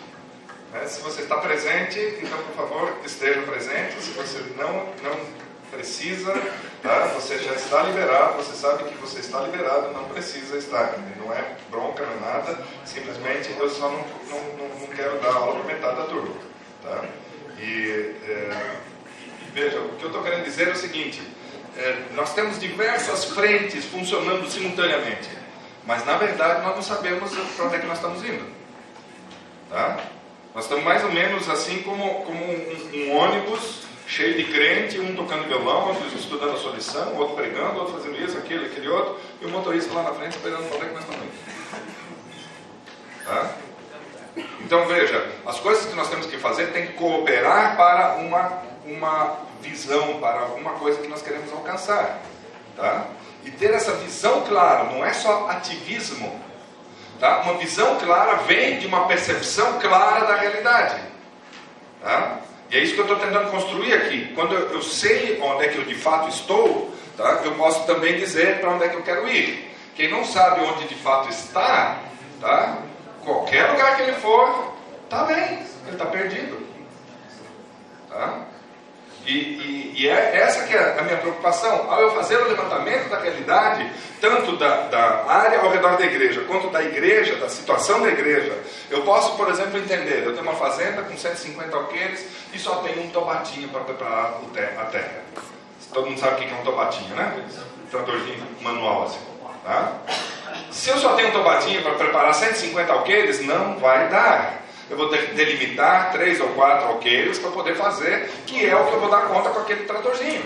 Né? 0.73 0.86
Se 0.86 1.01
você 1.02 1.23
está 1.23 1.36
presente, 1.36 1.98
então 2.23 2.39
por 2.39 2.55
favor 2.56 2.93
esteja 3.05 3.40
presente. 3.43 4.01
Se 4.01 4.11
você 4.11 4.43
não, 4.56 4.89
não 5.02 5.43
precisa, 5.74 6.32
tá? 6.82 7.06
você 7.14 7.38
já 7.38 7.52
está 7.52 7.82
liberado, 7.82 8.36
você 8.36 8.55
sabe 8.55 8.84
que 8.84 8.96
você 8.96 9.20
está 9.20 9.40
liberado, 9.40 9.92
não 9.92 10.05
precisa 10.05 10.56
estar. 10.56 10.96
Não 11.18 11.32
é 11.32 11.56
bronca, 11.70 12.05
não 12.05 12.12
é 12.14 12.32
nada, 12.32 12.59
simplesmente 12.84 13.55
eu 13.59 13.68
só 13.68 13.90
não, 13.90 14.05
não, 14.28 14.68
não, 14.80 14.86
quero 14.88 15.18
dar 15.20 15.32
aula 15.32 15.60
para 15.60 15.74
metade 15.74 15.96
da 15.96 16.05
turma. 16.05 16.34
Tá? 16.82 17.05
E 17.59 18.14
é, 18.26 18.76
veja, 19.52 19.80
o 19.80 19.96
que 19.96 20.05
eu 20.05 20.09
estou 20.09 20.22
querendo 20.22 20.44
dizer 20.44 20.68
é 20.68 20.72
o 20.72 20.76
seguinte: 20.76 21.22
é, 21.76 22.02
nós 22.14 22.34
temos 22.34 22.59
diversas 22.59 23.24
frentes 23.24 23.84
funcionando 23.86 24.48
simultaneamente, 24.51 25.28
mas 25.86 26.05
na 26.05 26.16
verdade 26.16 26.62
nós 26.62 26.76
não 26.76 26.82
sabemos 26.82 27.30
para 27.56 27.66
onde 27.66 27.76
é 27.76 27.78
que 27.78 27.86
nós 27.86 27.98
estamos 27.98 28.24
indo. 28.24 28.52
Tá? 29.70 29.98
Nós 30.55 30.64
estamos 30.64 30.84
mais 30.84 31.02
ou 31.02 31.10
menos 31.10 31.48
assim 31.48 31.82
como, 31.82 32.22
como 32.24 32.44
um, 32.44 32.90
um 32.94 33.16
ônibus 33.16 33.84
cheio 34.06 34.35
de 34.36 34.44
crente, 34.44 35.01
um 35.01 35.14
tocando 35.14 35.47
violão, 35.47 35.89
outro 35.89 36.06
estudando 36.16 36.55
a 36.55 36.59
sua 36.59 36.72
lição, 36.72 37.16
outro 37.16 37.36
pregando, 37.36 37.78
outro 37.78 37.94
fazendo 37.94 38.22
isso, 38.22 38.36
aquilo, 38.36 38.66
aquele 38.66 38.89
outro, 38.89 39.18
e 39.40 39.47
o 39.47 39.48
motorista 39.48 39.93
lá 39.94 40.02
na 40.02 40.12
frente 40.12 40.36
esperando 40.36 40.68
para 40.68 40.76
onde 40.76 40.85
é 40.85 40.89
que 40.89 40.94
nós 40.94 41.05
estamos 41.05 41.24
indo. 41.24 41.55
Tá? 43.24 43.51
Então 44.60 44.86
veja, 44.86 45.26
as 45.47 45.60
coisas 45.60 45.86
que 45.86 45.94
nós 45.94 46.09
temos 46.10 46.26
que 46.26 46.36
fazer 46.36 46.66
tem 46.72 46.89
que 46.89 46.93
cooperar 46.94 47.76
para 47.76 48.16
uma, 48.16 48.62
uma 48.85 49.39
visão, 49.60 50.20
para 50.20 50.40
alguma 50.40 50.72
coisa 50.72 51.01
que 51.01 51.09
nós 51.09 51.22
queremos 51.22 51.51
alcançar. 51.52 52.20
Tá? 52.76 53.06
E 53.44 53.51
ter 53.51 53.72
essa 53.72 53.93
visão 53.97 54.43
clara, 54.43 54.85
não 54.85 55.05
é 55.05 55.12
só 55.12 55.48
ativismo. 55.51 56.40
Tá? 57.20 57.40
Uma 57.43 57.55
visão 57.55 57.98
clara 57.98 58.36
vem 58.43 58.78
de 58.78 58.86
uma 58.86 59.06
percepção 59.06 59.78
clara 59.78 60.26
da 60.26 60.36
realidade. 60.36 61.01
Tá? 62.02 62.40
É 62.74 62.80
isso 62.80 62.94
que 62.94 63.01
eu 63.01 63.05
estou 63.05 63.20
tentando 63.20 63.52
construir 63.52 63.92
aqui. 63.92 64.32
Quando 64.34 64.52
eu, 64.52 64.72
eu, 64.72 64.82
sei 64.82 65.40
onde 65.40 65.64
é 65.64 65.68
que 65.68 65.78
eu 65.78 65.84
de 65.84 65.94
fato 65.94 66.28
estou, 66.28 66.92
tá? 67.16 67.40
eu 67.44 67.52
posso 67.52 67.86
também 67.86 68.18
dizer 68.18 68.59
para 68.59 68.70
onde 68.70 68.82
é 68.82 68.88
que 68.88 68.96
eu 68.96 69.02
quero 69.02 69.28
ir. 69.28 69.72
Quem 69.94 70.10
não 70.10 70.24
sabe 70.24 70.60
onde 70.60 70.88
de 70.88 70.96
fato 70.96 71.30
está, 71.30 72.01
tá? 72.40 72.78
qualquer 73.24 73.70
lugar 73.70 73.96
que 73.96 74.02
ele 74.02 74.14
for, 74.14 74.74
está 75.05 75.22
bem, 75.22 75.60
ele 75.86 75.92
está 75.92 76.06
perdido. 76.06 76.66
Tá? 78.10 78.40
E, 79.26 79.32
e, 79.32 79.92
e, 79.96 80.09
é 80.09 80.36
essa 80.36 80.66
que 80.66 80.74
é 80.74 80.98
a 80.98 81.02
minha 81.02 81.16
preocupação. 81.16 81.90
Ao 81.90 82.01
eu 82.02 82.14
fazer 82.14 82.36
o 82.36 82.48
levantamento 82.48 83.09
da 83.09 83.18
realidade, 83.18 83.90
tanto 84.20 84.56
da, 84.56 84.82
da, 84.88 85.24
área 85.26 85.60
ao 85.60 85.70
redor 85.70 85.96
da 85.96 86.05
igreja, 86.05 86.42
quanto 86.42 86.68
da 86.68 86.82
igreja, 86.82 87.36
da 87.36 87.48
situação 87.48 88.02
da 88.02 88.09
igreja, 88.09 88.59
eu 88.90 89.02
posso, 89.02 89.36
por 89.36 89.48
exemplo, 89.48 89.78
entender, 89.78 90.24
eu 90.24 90.32
tenho 90.32 90.42
uma 90.42 90.56
fazenda 90.56 91.02
com 91.02 91.16
150 91.16 91.74
alqueires 91.74 92.26
e 92.52 92.59
só 92.59 92.76
tenho 92.76 93.02
um 93.02 93.10
tobatinho 93.10 93.68
para 93.68 93.80
preparar 93.80 94.40
a 94.78 94.84
terra. 94.84 95.22
Todo 95.92 96.06
mundo 96.06 96.20
sabe 96.20 96.34
o 96.34 96.48
que 96.48 96.52
é 96.52 96.56
um 96.56 96.64
tobatinho, 96.64 97.14
né? 97.14 97.44
Tratorzinho 97.90 98.46
manual 98.60 99.05
assim. 99.05 99.34
Tá? 99.64 99.92
Se 100.70 100.90
eu 100.90 100.98
só 100.98 101.14
tenho 101.14 101.28
um 101.28 101.32
tobatinho 101.32 101.82
para 101.82 101.94
preparar 101.94 102.34
150 102.34 102.92
alqueires, 102.92 103.40
não 103.46 103.78
vai 103.78 104.09
dar. 104.09 104.64
Eu 104.90 104.97
vou 104.97 105.09
ter 105.09 105.28
que 105.28 105.35
delimitar 105.35 106.12
três 106.12 106.40
ou 106.40 106.48
quatro 106.48 106.89
alqueires 106.89 107.39
para 107.39 107.51
poder 107.51 107.74
fazer, 107.74 108.31
que 108.47 108.66
é 108.66 108.77
o 108.77 108.86
que 108.86 108.93
eu 108.93 109.01
vou 109.01 109.11
dar 109.11 109.23
conta 109.23 109.51
com 109.51 109.61
aquele 109.61 109.85
tratorzinho. 109.85 110.43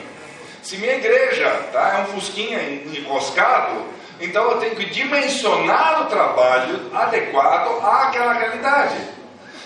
Se 0.63 0.77
minha 0.77 0.95
igreja 0.95 1.49
tá, 1.73 1.99
é 1.99 2.03
um 2.03 2.07
fusquinha 2.15 2.61
enroscado, 2.63 3.85
então 4.21 4.51
eu 4.51 4.59
tenho 4.59 4.77
que 4.77 4.85
dimensionar 4.87 6.03
o 6.03 6.07
trabalho 6.07 6.91
adequado 6.93 7.85
àquela 7.85 8.33
realidade. 8.33 8.97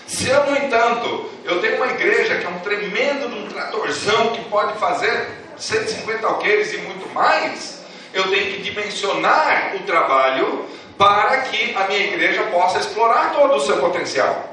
Se 0.07 0.29
eu, 0.29 0.45
no 0.45 0.57
entanto, 0.57 1.29
eu 1.43 1.59
tenho 1.59 1.77
uma 1.77 1.87
igreja 1.87 2.35
que 2.35 2.45
é 2.45 2.49
um 2.49 2.59
tremendo 2.59 3.27
um 3.27 3.47
tratorzão 3.47 4.29
que 4.29 4.43
pode 4.45 4.77
fazer 4.77 5.27
150 5.57 6.25
alqueires 6.25 6.73
e 6.73 6.77
muito 6.77 7.11
mais, 7.13 7.83
eu 8.13 8.29
tenho 8.29 8.53
que 8.53 8.61
dimensionar 8.61 9.75
o 9.75 9.79
trabalho 9.79 10.65
para 10.97 11.41
que 11.41 11.75
a 11.75 11.87
minha 11.87 12.05
igreja 12.05 12.43
possa 12.43 12.79
explorar 12.79 13.33
todo 13.33 13.55
o 13.55 13.59
seu 13.59 13.77
potencial. 13.77 14.52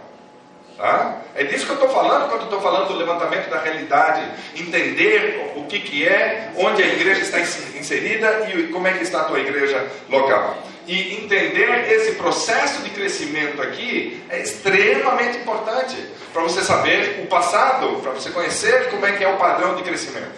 Tá? 0.81 1.20
É 1.35 1.44
disso 1.44 1.66
que 1.66 1.73
eu 1.73 1.74
estou 1.74 1.90
falando 1.90 2.31
quando 2.31 2.44
estou 2.44 2.59
falando 2.59 2.89
do 2.89 2.97
levantamento 2.97 3.51
da 3.51 3.61
realidade, 3.61 4.23
entender 4.57 5.52
o 5.55 5.65
que, 5.65 5.78
que 5.78 6.09
é, 6.09 6.52
onde 6.57 6.82
a 6.82 6.86
igreja 6.86 7.20
está 7.20 7.39
inserida 7.39 8.48
e 8.48 8.69
como 8.69 8.89
é 8.89 8.94
que 8.94 9.02
está 9.02 9.20
a 9.20 9.24
tua 9.24 9.40
igreja 9.40 9.86
local. 10.09 10.57
E 10.86 11.16
entender 11.23 11.93
esse 11.93 12.12
processo 12.12 12.81
de 12.81 12.89
crescimento 12.89 13.61
aqui 13.61 14.24
é 14.31 14.40
extremamente 14.40 15.36
importante 15.36 15.97
para 16.32 16.40
você 16.40 16.62
saber 16.62 17.20
o 17.24 17.27
passado, 17.27 18.01
para 18.01 18.12
você 18.12 18.31
conhecer 18.31 18.89
como 18.89 19.05
é 19.05 19.12
que 19.12 19.23
é 19.23 19.28
o 19.28 19.36
padrão 19.36 19.77
de 19.77 19.82
crescimento. 19.82 20.32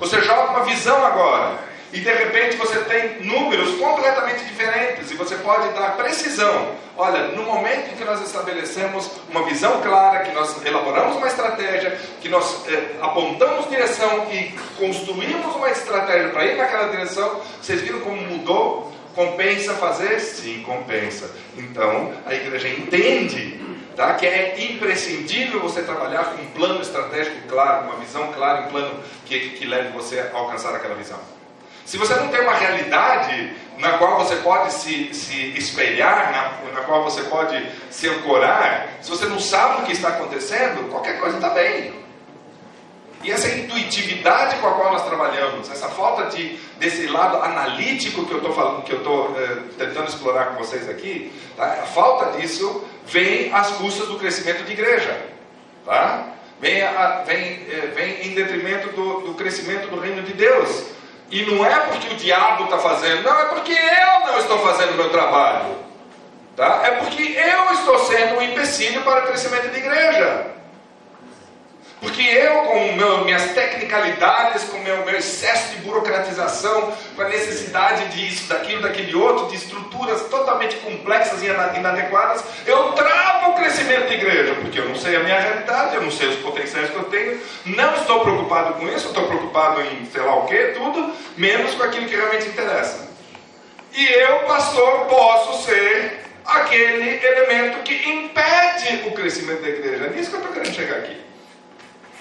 Você 0.00 0.20
joga 0.20 0.50
uma 0.50 0.64
visão 0.64 1.06
agora 1.06 1.60
e 1.92 2.00
de 2.00 2.12
repente 2.12 2.56
você 2.56 2.78
tem 2.80 3.22
números 3.22 3.78
completamente 3.78 4.44
diferentes 4.44 5.10
e 5.10 5.14
você 5.14 5.36
pode 5.36 5.68
dar 5.74 5.96
precisão. 5.96 6.74
Olha, 6.96 7.28
no 7.28 7.42
momento 7.42 7.92
em 7.92 7.96
que 7.96 8.04
nós 8.04 8.20
estabelecemos 8.22 9.10
uma 9.28 9.44
visão 9.44 9.80
clara, 9.80 10.24
que 10.24 10.32
nós 10.32 10.64
elaboramos 10.64 11.16
uma 11.16 11.26
estratégia, 11.26 11.98
que 12.20 12.28
nós 12.28 12.66
eh, 12.68 12.96
apontamos 13.00 13.68
direção 13.68 14.26
e 14.32 14.52
construímos 14.78 15.54
uma 15.54 15.70
estratégia 15.70 16.30
para 16.30 16.46
ir 16.46 16.56
naquela 16.56 16.88
direção, 16.88 17.40
vocês 17.60 17.80
viram 17.82 18.00
como 18.00 18.16
mudou? 18.16 18.92
Compensa 19.14 19.74
fazer? 19.74 20.20
Sim, 20.20 20.62
compensa. 20.62 21.30
Então 21.56 22.12
a 22.26 22.34
igreja 22.34 22.68
entende 22.68 23.66
Tá? 23.96 24.12
que 24.12 24.26
é 24.26 24.62
imprescindível 24.72 25.58
você 25.58 25.80
trabalhar 25.80 26.24
com 26.26 26.42
um 26.42 26.46
plano 26.48 26.82
estratégico 26.82 27.48
claro, 27.48 27.86
uma 27.86 27.96
visão 27.96 28.30
clara, 28.30 28.66
um 28.66 28.68
plano 28.68 29.00
que, 29.24 29.50
que 29.50 29.64
leve 29.64 29.88
você 29.88 30.20
a 30.20 30.36
alcançar 30.36 30.74
aquela 30.74 30.94
visão. 30.94 31.18
Se 31.86 31.96
você 31.96 32.14
não 32.16 32.28
tem 32.28 32.40
uma 32.40 32.54
realidade 32.54 33.54
na 33.78 33.96
qual 33.96 34.18
você 34.18 34.34
pode 34.36 34.72
se, 34.72 35.14
se 35.14 35.56
espelhar, 35.56 36.32
na, 36.32 36.72
na 36.72 36.80
qual 36.80 37.04
você 37.04 37.22
pode 37.22 37.64
se 37.90 38.08
ancorar, 38.08 38.88
se 39.00 39.08
você 39.08 39.26
não 39.26 39.38
sabe 39.38 39.82
o 39.82 39.86
que 39.86 39.92
está 39.92 40.08
acontecendo, 40.08 40.90
qualquer 40.90 41.20
coisa 41.20 41.36
está 41.36 41.50
bem. 41.50 41.94
E 43.22 43.30
essa 43.30 43.48
intuitividade 43.48 44.56
com 44.56 44.66
a 44.66 44.72
qual 44.72 44.92
nós 44.92 45.06
trabalhamos, 45.06 45.70
essa 45.70 45.88
falta 45.88 46.24
de, 46.36 46.56
desse 46.78 47.06
lado 47.06 47.38
analítico 47.38 48.26
que 48.26 48.32
eu 48.32 48.38
estou 48.38 48.52
falando, 48.52 48.82
que 48.82 48.92
eu 48.92 48.98
estou 48.98 49.36
eh, 49.40 49.62
tentando 49.78 50.08
explorar 50.08 50.46
com 50.46 50.64
vocês 50.64 50.88
aqui, 50.88 51.32
tá? 51.56 51.64
a 51.64 51.86
falta 51.86 52.38
disso 52.38 52.84
vem 53.06 53.52
às 53.54 53.70
custas 53.72 54.08
do 54.08 54.18
crescimento 54.18 54.64
de 54.64 54.72
igreja. 54.72 55.24
Tá? 55.84 56.34
Vem, 56.60 56.82
a, 56.82 57.22
vem, 57.26 57.66
eh, 57.68 57.92
vem 57.94 58.26
em 58.26 58.34
detrimento 58.34 58.88
do, 58.90 59.20
do 59.20 59.34
crescimento 59.34 59.88
do 59.88 60.00
reino 60.00 60.22
de 60.22 60.32
Deus. 60.32 60.95
E 61.30 61.44
não 61.44 61.64
é 61.66 61.74
porque 61.80 62.14
o 62.14 62.16
diabo 62.16 62.64
está 62.64 62.78
fazendo, 62.78 63.22
não, 63.22 63.38
é 63.38 63.44
porque 63.46 63.72
eu 63.72 64.20
não 64.26 64.38
estou 64.38 64.58
fazendo 64.60 64.92
o 64.92 64.96
meu 64.96 65.10
trabalho. 65.10 65.76
Tá? 66.56 66.80
É 66.84 66.92
porque 66.92 67.22
eu 67.22 67.72
estou 67.74 67.98
sendo 67.98 68.36
um 68.36 68.42
empecilho 68.42 69.02
para 69.02 69.24
o 69.24 69.26
crescimento 69.26 69.70
da 69.70 69.78
igreja. 69.78 70.55
Porque 72.06 72.22
eu, 72.22 72.62
com 72.62 72.92
meu, 72.92 73.24
minhas 73.24 73.50
tecnicalidades, 73.50 74.62
com 74.62 74.78
meu, 74.78 75.04
meu 75.04 75.16
excesso 75.16 75.74
de 75.74 75.82
burocratização, 75.82 76.92
com 77.16 77.22
a 77.22 77.28
necessidade 77.28 78.06
disso, 78.10 78.48
daquilo, 78.48 78.80
daquele 78.80 79.12
outro, 79.16 79.48
de 79.48 79.56
estruturas 79.56 80.22
totalmente 80.28 80.76
complexas 80.76 81.42
e 81.42 81.46
inadequadas, 81.46 82.44
eu 82.64 82.92
travo 82.92 83.50
o 83.50 83.54
crescimento 83.56 84.06
da 84.06 84.14
igreja, 84.14 84.54
porque 84.54 84.78
eu 84.78 84.88
não 84.88 84.94
sei 84.94 85.16
a 85.16 85.20
minha 85.20 85.40
realidade, 85.40 85.96
eu 85.96 86.02
não 86.02 86.12
sei 86.12 86.28
os 86.28 86.36
potenciais 86.36 86.90
que 86.90 86.96
eu 86.96 87.04
tenho, 87.04 87.40
não 87.64 87.96
estou 87.96 88.20
preocupado 88.20 88.74
com 88.74 88.86
isso, 88.86 89.08
estou 89.08 89.26
preocupado 89.26 89.80
em 89.80 90.06
sei 90.06 90.22
lá 90.22 90.36
o 90.36 90.46
que, 90.46 90.58
tudo, 90.78 91.12
menos 91.36 91.74
com 91.74 91.82
aquilo 91.82 92.06
que 92.06 92.14
realmente 92.14 92.46
interessa. 92.46 93.10
E 93.92 94.06
eu, 94.06 94.38
pastor, 94.44 95.06
posso 95.06 95.64
ser 95.64 96.20
aquele 96.44 97.26
elemento 97.26 97.82
que 97.82 97.94
impede 98.08 99.08
o 99.08 99.10
crescimento 99.10 99.62
da 99.62 99.68
igreja. 99.68 100.04
É 100.04 100.10
nisso 100.10 100.30
que 100.30 100.36
eu 100.36 100.40
estou 100.40 100.54
querendo 100.54 100.72
chegar 100.72 100.98
aqui. 100.98 101.25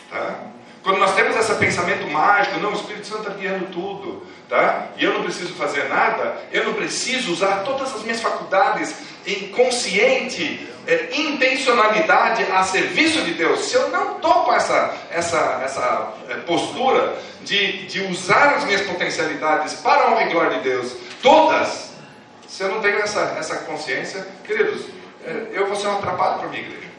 Tá? 0.10 0.36
Quando 0.84 0.99
nós 0.99 1.15
temos 1.15 1.36
esse 1.36 1.53
pensamento 1.56 2.07
mágico, 2.11 2.60
não, 2.60 2.72
o 2.72 2.76
Espírito 2.76 3.07
Santo 3.07 3.22
está 3.22 3.34
guiando 3.34 3.65
tudo, 3.68 4.26
tá? 4.48 4.90
E 4.98 5.03
eu 5.03 5.14
não 5.15 5.23
preciso 5.23 5.53
fazer 5.56 5.90
nada, 5.90 6.38
eu 6.52 6.64
não 6.64 6.73
preciso 6.76 7.32
usar 7.32 7.64
todas 7.64 7.94
as 7.95 8.03
minhas 8.03 8.22
faculdades 8.22 8.94
em 9.26 9.48
consciente 9.48 10.69
é, 10.86 11.10
intencionalidade 11.15 12.44
a 12.52 12.64
serviço 12.64 13.22
de 13.23 13.34
Deus. 13.34 13.61
Se 13.61 13.73
eu 13.73 13.90
não 13.90 14.15
com 14.45 14.53
essa, 14.53 14.95
essa, 15.11 15.61
essa 15.64 16.14
é, 16.30 16.36
postura 16.36 17.18
de, 17.44 17.88
de 17.88 18.02
usar 18.02 18.56
as 18.56 18.64
minhas 18.64 18.82
potencialidades 18.82 19.73
para 19.73 20.03
a 20.03 20.11
honra 20.11 20.23
e 20.23 20.30
glória 20.30 20.57
de 20.60 20.69
Deus, 20.69 20.95
todas, 21.22 21.91
se 22.48 22.64
eu 22.64 22.69
não 22.69 22.80
tenho 22.80 22.99
essa, 22.99 23.36
essa 23.40 23.57
consciência, 23.57 24.26
queridos, 24.44 24.86
é, 25.26 25.48
eu 25.52 25.68
vou 25.68 25.76
ser 25.76 25.88
um 25.88 25.98
atrapalho 25.98 26.38
para 26.38 26.48
a 26.48 26.49
minha 26.49 26.61
igreja. 26.61 26.90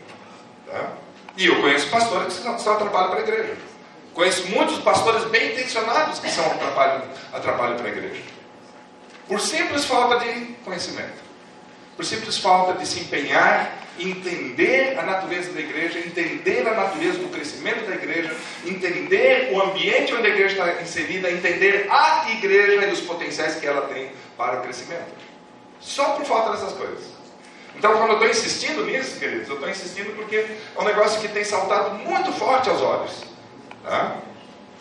Tá? 0.66 1.05
E 1.36 1.46
eu 1.46 1.60
conheço 1.60 1.88
pastores 1.88 2.34
que 2.34 2.42
são, 2.42 2.74
atrapalho 2.74 3.10
para 3.10 3.18
a 3.18 3.22
igreja. 3.22 3.56
Conheço 4.14 4.46
muitos 4.48 4.78
pastores 4.78 5.24
bem 5.24 5.52
intencionados 5.52 6.18
que 6.18 6.30
são 6.30 6.46
atrapalho, 6.46 7.02
atrapalho 7.32 7.76
para 7.76 7.86
a 7.86 7.90
igreja. 7.90 8.22
Por 9.28 9.40
simples 9.40 9.84
falta 9.84 10.24
de 10.24 10.54
conhecimento. 10.64 11.26
Por 11.96 12.04
simples 12.04 12.38
falta 12.38 12.78
de 12.78 12.86
se 12.86 13.00
empenhar, 13.00 13.76
entender 13.98 14.98
a 14.98 15.02
natureza 15.02 15.52
da 15.52 15.60
igreja, 15.60 15.98
entender 15.98 16.66
a 16.66 16.74
natureza 16.74 17.18
do 17.18 17.28
crescimento 17.28 17.86
da 17.86 17.94
igreja, 17.94 18.34
entender 18.64 19.50
o 19.52 19.60
ambiente 19.60 20.14
onde 20.14 20.26
a 20.26 20.30
igreja 20.30 20.52
está 20.52 20.82
inserida, 20.82 21.30
entender 21.30 21.86
a 21.90 22.30
igreja 22.30 22.86
e 22.86 22.92
os 22.92 23.00
potenciais 23.00 23.56
que 23.56 23.66
ela 23.66 23.82
tem 23.88 24.12
para 24.36 24.60
o 24.60 24.62
crescimento. 24.62 25.14
Só 25.80 26.10
por 26.14 26.24
falta 26.24 26.52
dessas 26.52 26.72
coisas. 26.72 27.15
Então, 27.76 27.92
quando 27.98 28.10
eu 28.10 28.14
estou 28.14 28.28
insistindo 28.28 28.84
nisso, 28.86 29.18
queridos, 29.18 29.48
eu 29.48 29.54
estou 29.54 29.68
insistindo 29.68 30.16
porque 30.16 30.36
é 30.36 30.80
um 30.80 30.84
negócio 30.84 31.20
que 31.20 31.28
tem 31.28 31.44
saltado 31.44 31.96
muito 31.96 32.32
forte 32.32 32.70
aos 32.70 32.80
olhos. 32.80 33.24
Tá? 33.84 34.16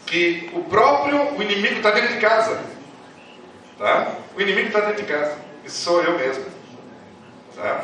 Que 0.05 0.49
o 0.53 0.63
próprio, 0.63 1.35
o 1.35 1.41
inimigo 1.41 1.75
está 1.75 1.91
dentro 1.91 2.13
de 2.13 2.19
casa. 2.19 2.61
Tá? 3.77 4.13
O 4.35 4.41
inimigo 4.41 4.67
está 4.67 4.79
dentro 4.79 5.03
de 5.03 5.11
casa. 5.11 5.37
Isso 5.65 5.83
sou 5.83 6.01
eu 6.01 6.17
mesmo. 6.17 6.45
Tá? 7.55 7.83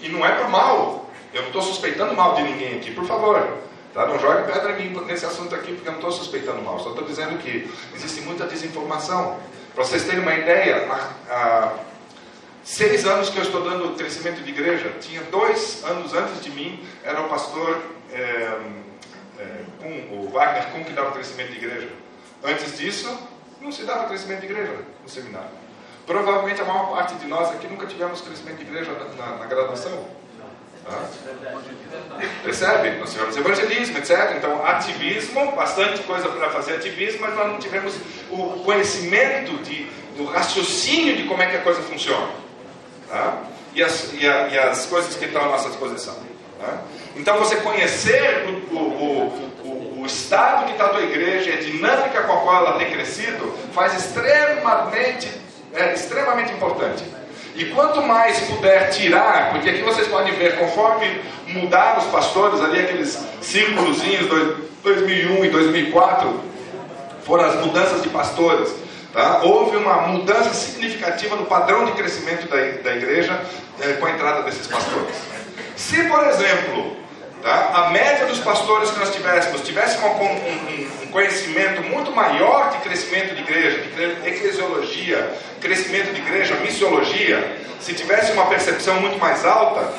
E 0.00 0.08
não 0.08 0.24
é 0.24 0.32
por 0.32 0.48
mal. 0.48 1.08
Eu 1.32 1.42
não 1.42 1.48
estou 1.48 1.62
suspeitando 1.62 2.14
mal 2.14 2.34
de 2.34 2.42
ninguém 2.42 2.76
aqui, 2.76 2.90
por 2.90 3.06
favor. 3.06 3.58
Tá? 3.94 4.06
Não 4.06 4.18
jogue 4.18 4.52
pedra 4.52 4.72
em 4.78 4.90
mim 4.90 5.04
nesse 5.06 5.24
assunto 5.24 5.54
aqui, 5.54 5.72
porque 5.72 5.88
eu 5.88 5.92
não 5.92 6.00
estou 6.00 6.12
suspeitando 6.12 6.60
mal. 6.60 6.78
Só 6.80 6.90
estou 6.90 7.04
dizendo 7.04 7.38
que 7.38 7.72
existe 7.94 8.20
muita 8.22 8.46
desinformação. 8.46 9.38
Para 9.74 9.84
vocês 9.84 10.04
terem 10.04 10.20
uma 10.20 10.34
ideia, 10.34 10.86
há, 10.90 11.32
há 11.32 11.72
seis 12.70 13.04
anos 13.04 13.28
que 13.30 13.36
eu 13.36 13.42
estou 13.42 13.62
dando 13.68 13.96
crescimento 13.96 14.42
de 14.42 14.50
igreja, 14.50 14.92
tinha 15.00 15.22
dois 15.24 15.82
anos 15.84 16.14
antes 16.14 16.40
de 16.40 16.50
mim, 16.50 16.80
era 17.02 17.20
o 17.20 17.28
pastor. 17.28 17.82
É, 18.12 18.58
é, 19.38 19.64
Kuhn, 19.80 20.20
o 20.20 20.30
Wagner 20.30 20.66
Kuhn 20.70 20.84
que 20.84 20.92
dava 20.92 21.12
crescimento 21.12 21.50
de 21.50 21.56
igreja. 21.56 21.88
Antes 22.44 22.78
disso, 22.78 23.18
não 23.60 23.72
se 23.72 23.82
dava 23.82 24.06
crescimento 24.06 24.40
de 24.40 24.46
igreja 24.46 24.72
no 25.02 25.08
seminário. 25.08 25.48
Provavelmente 26.06 26.60
a 26.60 26.64
maior 26.64 26.90
parte 26.90 27.14
de 27.14 27.26
nós 27.26 27.50
aqui 27.50 27.66
nunca 27.66 27.86
tivemos 27.86 28.20
crescimento 28.20 28.58
de 28.58 28.64
igreja 28.64 28.92
na, 28.92 29.26
na, 29.26 29.36
na 29.38 29.46
graduação. 29.46 30.06
Ah? 30.86 31.08
Percebe? 32.44 32.98
Nós 32.98 33.12
tivemos 33.12 33.36
evangelismo, 33.36 33.98
etc. 33.98 34.34
Então, 34.36 34.64
ativismo, 34.64 35.52
bastante 35.52 36.02
coisa 36.02 36.28
para 36.28 36.50
fazer 36.50 36.76
ativismo, 36.76 37.20
mas 37.22 37.34
nós 37.34 37.48
não 37.48 37.58
tivemos 37.58 37.94
o 38.30 38.62
conhecimento 38.64 39.56
de, 39.62 39.84
do 40.16 40.26
raciocínio 40.26 41.16
de 41.16 41.24
como 41.24 41.42
é 41.42 41.46
que 41.46 41.56
a 41.56 41.62
coisa 41.62 41.82
funciona. 41.82 42.39
Tá? 43.10 43.38
E, 43.74 43.82
as, 43.82 44.12
e, 44.14 44.26
a, 44.26 44.48
e 44.48 44.58
as 44.58 44.86
coisas 44.86 45.16
que 45.16 45.24
estão 45.24 45.42
à 45.42 45.46
nossa 45.46 45.68
disposição. 45.68 46.14
Tá? 46.60 46.78
Então, 47.16 47.36
você 47.38 47.56
conhecer 47.56 48.46
o, 48.70 48.74
o, 48.74 49.50
o, 49.64 50.00
o 50.02 50.06
estado 50.06 50.66
que 50.66 50.72
está 50.72 50.86
a 50.86 50.88
tua 50.90 51.02
igreja 51.02 51.54
a 51.54 51.56
dinâmica 51.56 52.22
com 52.22 52.32
a 52.32 52.36
qual 52.36 52.66
ela 52.66 52.78
tem 52.78 52.90
crescido 52.90 53.52
faz 53.74 53.94
extremamente, 53.94 55.28
é 55.74 55.92
extremamente 55.92 56.52
importante. 56.52 57.04
E 57.56 57.64
quanto 57.66 58.00
mais 58.02 58.38
puder 58.40 58.90
tirar, 58.90 59.50
porque 59.50 59.70
aqui 59.70 59.82
vocês 59.82 60.06
podem 60.06 60.32
ver, 60.34 60.56
conforme 60.56 61.20
mudaram 61.48 61.98
os 61.98 62.06
pastores, 62.06 62.60
ali 62.60 62.80
aqueles 62.80 63.18
círculozinhos, 63.40 64.28
2001 64.82 65.44
e 65.44 65.50
2004, 65.50 66.40
foram 67.24 67.44
as 67.44 67.56
mudanças 67.56 68.02
de 68.02 68.08
pastores. 68.08 68.72
Tá? 69.12 69.40
Houve 69.42 69.76
uma 69.76 70.02
mudança 70.02 70.54
significativa 70.54 71.34
no 71.34 71.46
padrão 71.46 71.84
de 71.84 71.92
crescimento 71.92 72.46
da, 72.48 72.56
da 72.56 72.96
igreja 72.96 73.40
é, 73.80 73.94
com 73.94 74.06
a 74.06 74.10
entrada 74.12 74.42
desses 74.42 74.66
pastores. 74.68 75.16
Se, 75.76 76.04
por 76.04 76.24
exemplo, 76.28 76.96
tá, 77.42 77.70
a 77.74 77.90
média 77.90 78.26
dos 78.26 78.38
pastores 78.38 78.90
que 78.90 79.00
nós 79.00 79.12
tivéssemos 79.12 79.62
tivesse 79.62 79.98
um, 79.98 80.06
um, 80.06 81.02
um, 81.02 81.06
conhecimento 81.08 81.82
muito 81.82 82.12
maior 82.12 82.70
de 82.70 82.78
crescimento 82.78 83.34
de 83.34 83.42
igreja, 83.42 83.80
de 83.80 84.28
eclesiologia, 84.28 85.34
crescimento 85.60 86.12
de 86.14 86.20
igreja, 86.20 86.54
missiologia, 86.56 87.56
se 87.80 87.94
tivesse 87.94 88.30
uma 88.32 88.46
percepção 88.46 89.00
muito 89.00 89.18
mais 89.18 89.44
alta, 89.44 89.92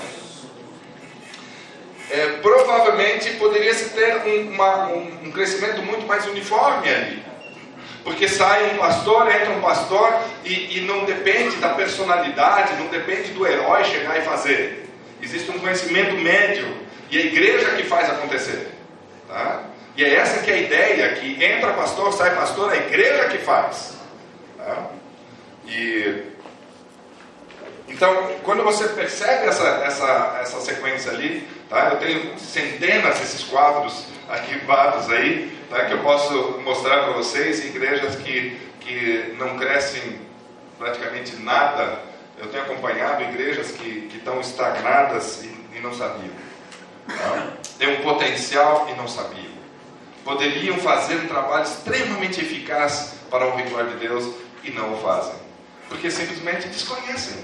é, 2.11 2.27
provavelmente 2.41 3.31
poderia-se 3.31 3.89
ter 3.89 4.15
uma, 4.25 4.87
um 4.87 5.31
crescimento 5.31 5.81
muito 5.81 6.05
mais 6.05 6.25
uniforme 6.27 6.87
ali. 6.87 7.30
Porque 8.03 8.27
sai 8.27 8.73
um 8.73 8.77
pastor, 8.77 9.27
entra 9.29 9.51
um 9.51 9.61
pastor 9.61 10.19
e, 10.43 10.77
e 10.77 10.81
não 10.81 11.05
depende 11.05 11.57
da 11.57 11.69
personalidade, 11.69 12.81
não 12.81 12.87
depende 12.87 13.31
do 13.31 13.45
herói 13.45 13.83
chegar 13.83 14.17
e 14.17 14.23
fazer. 14.23 14.89
Existe 15.21 15.51
um 15.51 15.59
conhecimento 15.59 16.15
médio 16.15 16.75
e 17.11 17.17
a 17.17 17.21
igreja 17.21 17.71
que 17.71 17.83
faz 17.83 18.09
acontecer. 18.09 18.71
Tá? 19.27 19.63
E 19.95 20.03
é 20.03 20.15
essa 20.15 20.41
que 20.41 20.49
é 20.49 20.55
a 20.55 20.57
ideia, 20.57 21.15
que 21.15 21.43
entra 21.43 21.73
pastor, 21.73 22.11
sai 22.13 22.35
pastor, 22.35 22.71
a 22.71 22.77
igreja 22.77 23.25
que 23.25 23.37
faz. 23.37 23.97
Tá? 24.57 24.89
E 25.67 26.31
então, 27.87 28.31
quando 28.43 28.63
você 28.63 28.87
percebe 28.87 29.47
essa, 29.47 29.67
essa, 29.85 30.39
essa 30.41 30.61
sequência 30.61 31.11
ali, 31.11 31.47
tá? 31.69 31.89
eu 31.91 31.97
tenho 31.97 32.39
centenas 32.39 33.19
desses 33.19 33.43
quadros 33.43 34.05
arquivados 34.29 35.09
aí, 35.09 35.59
tá? 35.71 35.85
que 35.85 35.93
eu 35.93 35.99
posso 35.99 36.59
mostrar 36.63 37.05
para 37.05 37.13
vocês, 37.13 37.65
igrejas 37.65 38.15
que, 38.17 38.59
que 38.81 39.35
não 39.37 39.57
crescem 39.57 40.19
praticamente 40.77 41.35
nada. 41.37 42.03
Eu 42.37 42.47
tenho 42.47 42.63
acompanhado 42.63 43.23
igrejas 43.23 43.71
que, 43.71 44.07
que 44.07 44.17
estão 44.17 44.39
estagnadas 44.41 45.43
e, 45.43 45.77
e 45.77 45.79
não 45.79 45.93
sabiam. 45.93 46.33
Tá? 47.07 47.53
Tem 47.77 47.97
um 47.97 48.01
potencial 48.01 48.87
e 48.91 48.95
não 48.95 49.07
sabiam. 49.07 49.51
Poderiam 50.23 50.77
fazer 50.77 51.15
um 51.15 51.27
trabalho 51.27 51.63
extremamente 51.63 52.41
eficaz 52.41 53.15
para 53.29 53.47
o 53.47 53.69
glória 53.69 53.91
de 53.91 54.07
Deus 54.07 54.35
e 54.63 54.71
não 54.71 54.93
o 54.93 54.97
fazem. 54.97 55.35
Porque 55.89 56.11
simplesmente 56.11 56.67
desconhecem. 56.67 57.43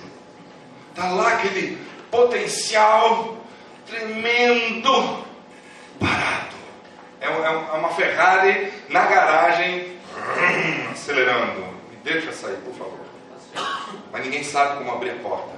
Está 0.90 1.12
lá 1.12 1.34
aquele 1.34 1.78
potencial 2.12 3.38
tremendo 3.86 5.26
parado. 5.99 6.56
É, 7.19 7.26
é, 7.26 7.30
é 7.30 7.77
uma 7.77 7.89
Ferrari 7.89 8.72
na 8.89 9.06
garagem 9.06 9.98
acelerando. 10.91 11.61
Me 11.89 11.98
deixa 12.03 12.31
sair, 12.31 12.57
por 12.57 12.73
favor. 12.73 12.99
Mas 14.11 14.23
ninguém 14.23 14.44
sabe 14.44 14.77
como 14.77 14.91
abrir 14.91 15.11
a 15.11 15.15
porta. 15.15 15.57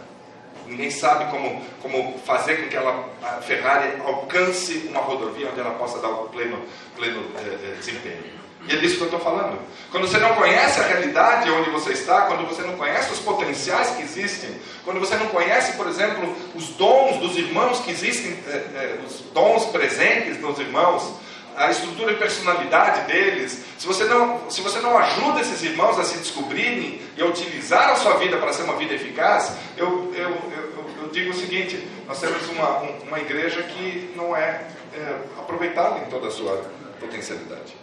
Ninguém 0.66 0.92
sabe 0.92 1.32
como, 1.32 1.66
como 1.82 2.20
fazer 2.20 2.58
com 2.58 2.70
que 2.70 2.76
ela, 2.76 3.10
a 3.24 3.42
Ferrari 3.42 4.00
alcance 4.06 4.88
uma 4.88 5.02
rodovia 5.02 5.50
onde 5.50 5.60
ela 5.60 5.72
possa 5.72 5.98
dar 6.00 6.10
o 6.10 6.30
pleno, 6.30 6.62
pleno 6.96 7.24
eh, 7.38 7.76
desempenho. 7.76 8.40
E 8.68 8.74
é 8.74 8.78
disso 8.78 8.98
que 8.98 9.02
eu 9.02 9.06
estou 9.06 9.20
falando. 9.20 9.58
Quando 9.90 10.08
você 10.08 10.20
não 10.20 10.36
conhece 10.36 10.80
a 10.80 10.84
realidade 10.84 11.50
onde 11.50 11.70
você 11.72 11.94
está, 11.94 12.24
quando 12.24 12.48
você 12.48 12.62
não 12.62 12.76
conhece 12.76 13.12
os 13.12 13.20
potenciais 13.20 13.92
que 13.92 14.04
existem, 14.04 14.52
quando 14.86 15.00
você 15.00 15.16
não 15.16 15.28
conhece, 15.28 15.74
por 15.74 15.88
exemplo, 15.88 16.36
os 16.54 16.70
dons 16.70 17.18
dos 17.18 17.38
irmãos 17.38 17.80
que 17.80 17.92
existem, 17.92 18.38
é, 18.48 18.52
é, 18.52 19.00
os 19.06 19.22
dons 19.34 19.66
presentes 19.68 20.40
nos 20.40 20.60
irmãos, 20.60 21.16
a 21.60 21.70
estrutura 21.70 22.14
e 22.14 22.16
personalidade 22.16 23.12
deles, 23.12 23.66
se 23.78 23.86
você, 23.86 24.06
não, 24.06 24.50
se 24.50 24.62
você 24.62 24.80
não 24.80 24.98
ajuda 24.98 25.42
esses 25.42 25.62
irmãos 25.62 26.00
a 26.00 26.06
se 26.06 26.18
descobrirem 26.18 27.02
e 27.18 27.22
a 27.22 27.26
utilizar 27.26 27.90
a 27.90 27.98
sua 27.98 28.14
vida 28.14 28.38
para 28.38 28.54
ser 28.54 28.64
uma 28.64 28.78
vida 28.78 28.94
eficaz, 28.94 29.52
eu, 29.76 30.10
eu, 30.16 30.30
eu, 30.30 30.86
eu 31.02 31.10
digo 31.12 31.32
o 31.32 31.34
seguinte: 31.34 31.86
nós 32.08 32.18
temos 32.22 32.48
uma, 32.48 32.80
uma 33.06 33.20
igreja 33.20 33.62
que 33.64 34.10
não 34.16 34.34
é, 34.38 34.62
é 34.94 35.16
aproveitada 35.38 36.00
em 36.00 36.10
toda 36.10 36.30
a 36.30 36.32
sua 36.32 36.64
potencialidade. 36.98 37.76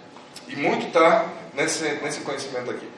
E 0.49 0.57
muito 0.57 0.87
está 0.87 1.27
nesse, 1.53 1.85
nesse 2.03 2.21
conhecimento 2.21 2.71
aqui. 2.71 2.89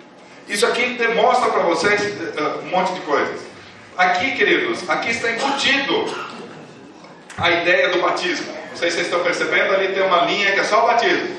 Isso 0.48 0.64
aqui 0.64 0.94
demonstra 0.94 1.50
para 1.50 1.62
vocês 1.62 2.00
uh, 2.02 2.64
um 2.64 2.70
monte 2.70 2.92
de 2.92 3.00
coisas. 3.00 3.40
Aqui, 3.96 4.36
queridos, 4.36 4.88
aqui 4.88 5.10
está 5.10 5.32
embutido 5.32 6.04
a 7.36 7.50
ideia 7.50 7.88
do 7.88 8.00
batismo. 8.00 8.57
Sei 8.78 8.90
se 8.90 8.96
vocês 8.96 9.06
estão 9.08 9.24
percebendo, 9.24 9.74
ali 9.74 9.88
tem 9.88 10.04
uma 10.04 10.24
linha 10.24 10.52
que 10.52 10.60
é 10.60 10.64
só 10.64 10.84
o 10.84 10.86
batismo. 10.86 11.36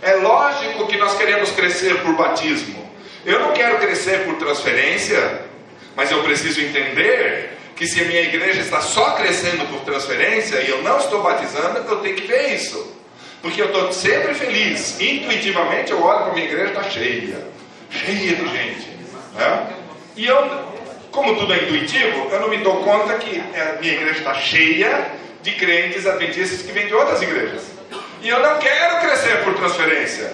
É 0.00 0.14
lógico 0.14 0.86
que 0.86 0.96
nós 0.96 1.14
queremos 1.18 1.50
crescer 1.50 2.00
por 2.00 2.14
batismo. 2.14 2.90
Eu 3.26 3.38
não 3.38 3.52
quero 3.52 3.76
crescer 3.76 4.24
por 4.24 4.36
transferência, 4.36 5.42
mas 5.94 6.10
eu 6.10 6.22
preciso 6.22 6.58
entender 6.62 7.50
que 7.76 7.86
se 7.86 8.00
a 8.00 8.04
minha 8.04 8.22
igreja 8.22 8.62
está 8.62 8.80
só 8.80 9.10
crescendo 9.10 9.66
por 9.66 9.80
transferência 9.80 10.56
e 10.62 10.70
eu 10.70 10.82
não 10.82 10.96
estou 10.96 11.22
batizando, 11.22 11.80
eu 11.86 11.96
tenho 11.96 12.16
que 12.16 12.26
ver 12.26 12.54
isso. 12.54 12.96
Porque 13.42 13.60
eu 13.60 13.66
estou 13.66 13.92
sempre 13.92 14.32
feliz. 14.32 14.98
Intuitivamente 14.98 15.90
eu 15.90 16.02
olho 16.02 16.20
para 16.20 16.30
a 16.30 16.34
minha 16.34 16.46
igreja, 16.46 16.68
está 16.68 16.84
cheia. 16.84 17.46
Cheia 17.90 18.36
de 18.36 18.48
gente. 18.48 18.88
Né? 19.34 19.66
E 20.16 20.26
eu, 20.26 20.48
como 21.10 21.36
tudo 21.36 21.52
é 21.52 21.58
intuitivo, 21.58 22.28
eu 22.30 22.40
não 22.40 22.48
me 22.48 22.56
dou 22.58 22.82
conta 22.84 23.18
que 23.18 23.38
a 23.38 23.78
minha 23.82 23.92
igreja 23.92 24.18
está 24.20 24.32
cheia 24.32 25.20
de 25.42 25.52
crentes 25.52 26.06
adventistas 26.06 26.62
que 26.62 26.72
vêm 26.72 26.86
de 26.86 26.94
outras 26.94 27.22
igrejas. 27.22 27.62
E 28.22 28.28
eu 28.28 28.40
não 28.40 28.58
quero 28.58 29.00
crescer 29.00 29.42
por 29.44 29.54
transferência. 29.54 30.32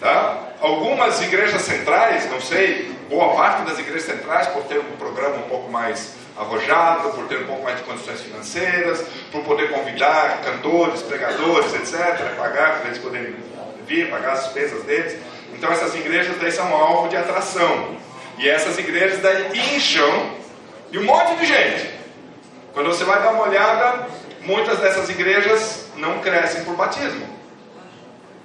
Tá? 0.00 0.52
Algumas 0.60 1.20
igrejas 1.22 1.62
centrais, 1.62 2.30
não 2.30 2.40
sei, 2.40 2.90
boa 3.08 3.34
parte 3.34 3.68
das 3.68 3.78
igrejas 3.78 4.04
centrais, 4.04 4.46
por 4.48 4.62
ter 4.64 4.78
um 4.78 4.96
programa 4.96 5.36
um 5.36 5.48
pouco 5.48 5.70
mais 5.70 6.14
arrojado, 6.36 7.10
por 7.10 7.26
ter 7.26 7.38
um 7.42 7.46
pouco 7.46 7.62
mais 7.64 7.78
de 7.78 7.82
condições 7.82 8.20
financeiras, 8.20 9.04
por 9.32 9.42
poder 9.42 9.70
convidar 9.70 10.40
cantores, 10.42 11.02
pregadores, 11.02 11.74
etc., 11.74 12.36
pagar 12.36 12.78
para 12.78 12.86
eles 12.86 12.98
poderem 12.98 13.34
vir, 13.86 14.08
pagar 14.08 14.34
as 14.34 14.44
despesas 14.44 14.84
deles. 14.84 15.18
Então 15.52 15.70
essas 15.72 15.94
igrejas 15.94 16.36
daí 16.40 16.52
são 16.52 16.72
alvo 16.72 17.08
de 17.08 17.16
atração. 17.16 17.96
E 18.38 18.48
essas 18.48 18.78
igrejas 18.78 19.20
daí 19.20 19.50
incham 19.74 20.30
de 20.90 20.98
um 20.98 21.04
monte 21.04 21.36
de 21.40 21.46
gente. 21.46 21.97
Quando 22.78 22.94
você 22.94 23.02
vai 23.02 23.20
dar 23.20 23.32
uma 23.32 23.42
olhada, 23.42 24.06
muitas 24.42 24.78
dessas 24.78 25.08
igrejas 25.08 25.86
não 25.96 26.20
crescem 26.20 26.62
por 26.62 26.76
batismo. 26.76 27.26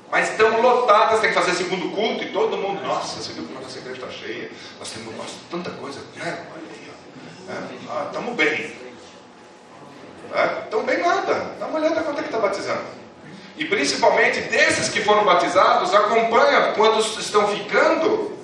Mas 0.09 0.31
estão 0.31 0.59
lotadas, 0.59 1.19
tem 1.19 1.29
que 1.29 1.35
fazer 1.35 1.51
segundo 1.51 1.95
culto 1.95 2.23
e 2.23 2.31
todo 2.31 2.57
mundo, 2.57 2.81
nossa, 2.81 3.21
você 3.21 3.31
viu 3.33 3.43
que 3.45 3.53
nossa 3.53 3.77
igreja 3.77 4.01
está 4.01 4.11
cheia, 4.11 4.49
nós 4.79 4.89
temos 4.89 5.15
nossa, 5.15 5.35
tanta 5.51 5.69
coisa, 5.69 5.99
né? 6.15 6.47
Olha 6.51 6.63
aí, 6.67 6.89
ó. 6.89 7.51
É, 7.51 7.57
ah, 7.91 8.05
estamos 8.07 8.35
bem. 8.35 8.75
Estamos 10.63 10.87
é, 10.87 10.95
bem 10.95 11.05
nada. 11.05 11.51
Dá 11.59 11.67
uma 11.67 11.77
olhada 11.77 12.01
quanto 12.01 12.17
é 12.17 12.23
que 12.23 12.29
está 12.29 12.39
batizando. 12.39 12.85
E 13.55 13.65
principalmente 13.65 14.41
desses 14.41 14.89
que 14.89 15.03
foram 15.03 15.25
batizados, 15.25 15.93
acompanha 15.93 16.73
quantos 16.73 17.19
estão 17.19 17.47
ficando. 17.49 18.35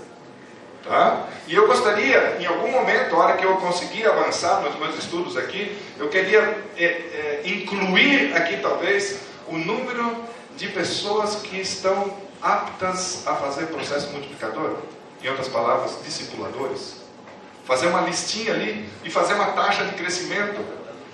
Tá? 0.84 1.28
E 1.46 1.54
eu 1.54 1.68
gostaria, 1.68 2.38
em 2.40 2.46
algum 2.46 2.72
momento, 2.72 3.16
a 3.16 3.20
hora 3.20 3.38
que 3.38 3.46
eu 3.46 3.58
conseguir 3.58 4.08
avançar 4.08 4.62
nos 4.62 4.78
meus 4.80 4.98
estudos 4.98 5.36
aqui, 5.36 5.78
eu 5.98 6.08
queria 6.08 6.40
é, 6.78 6.84
é, 6.84 7.42
incluir 7.46 8.36
aqui 8.36 8.58
talvez 8.58 9.20
o 9.48 9.58
número 9.58 10.24
de 10.56 10.68
pessoas 10.70 11.36
que 11.36 11.60
estão 11.60 12.14
aptas 12.42 13.28
a 13.28 13.36
fazer 13.36 13.68
processo 13.68 14.10
multiplicador, 14.12 14.78
em 15.22 15.28
outras 15.28 15.48
palavras, 15.48 15.98
discipuladores. 16.04 16.98
Fazer 17.66 17.88
uma 17.88 18.02
listinha 18.02 18.54
ali 18.54 18.90
e 19.04 19.10
fazer 19.12 19.34
uma 19.34 19.48
taxa 19.48 19.84
de 19.84 19.92
crescimento. 19.96 20.60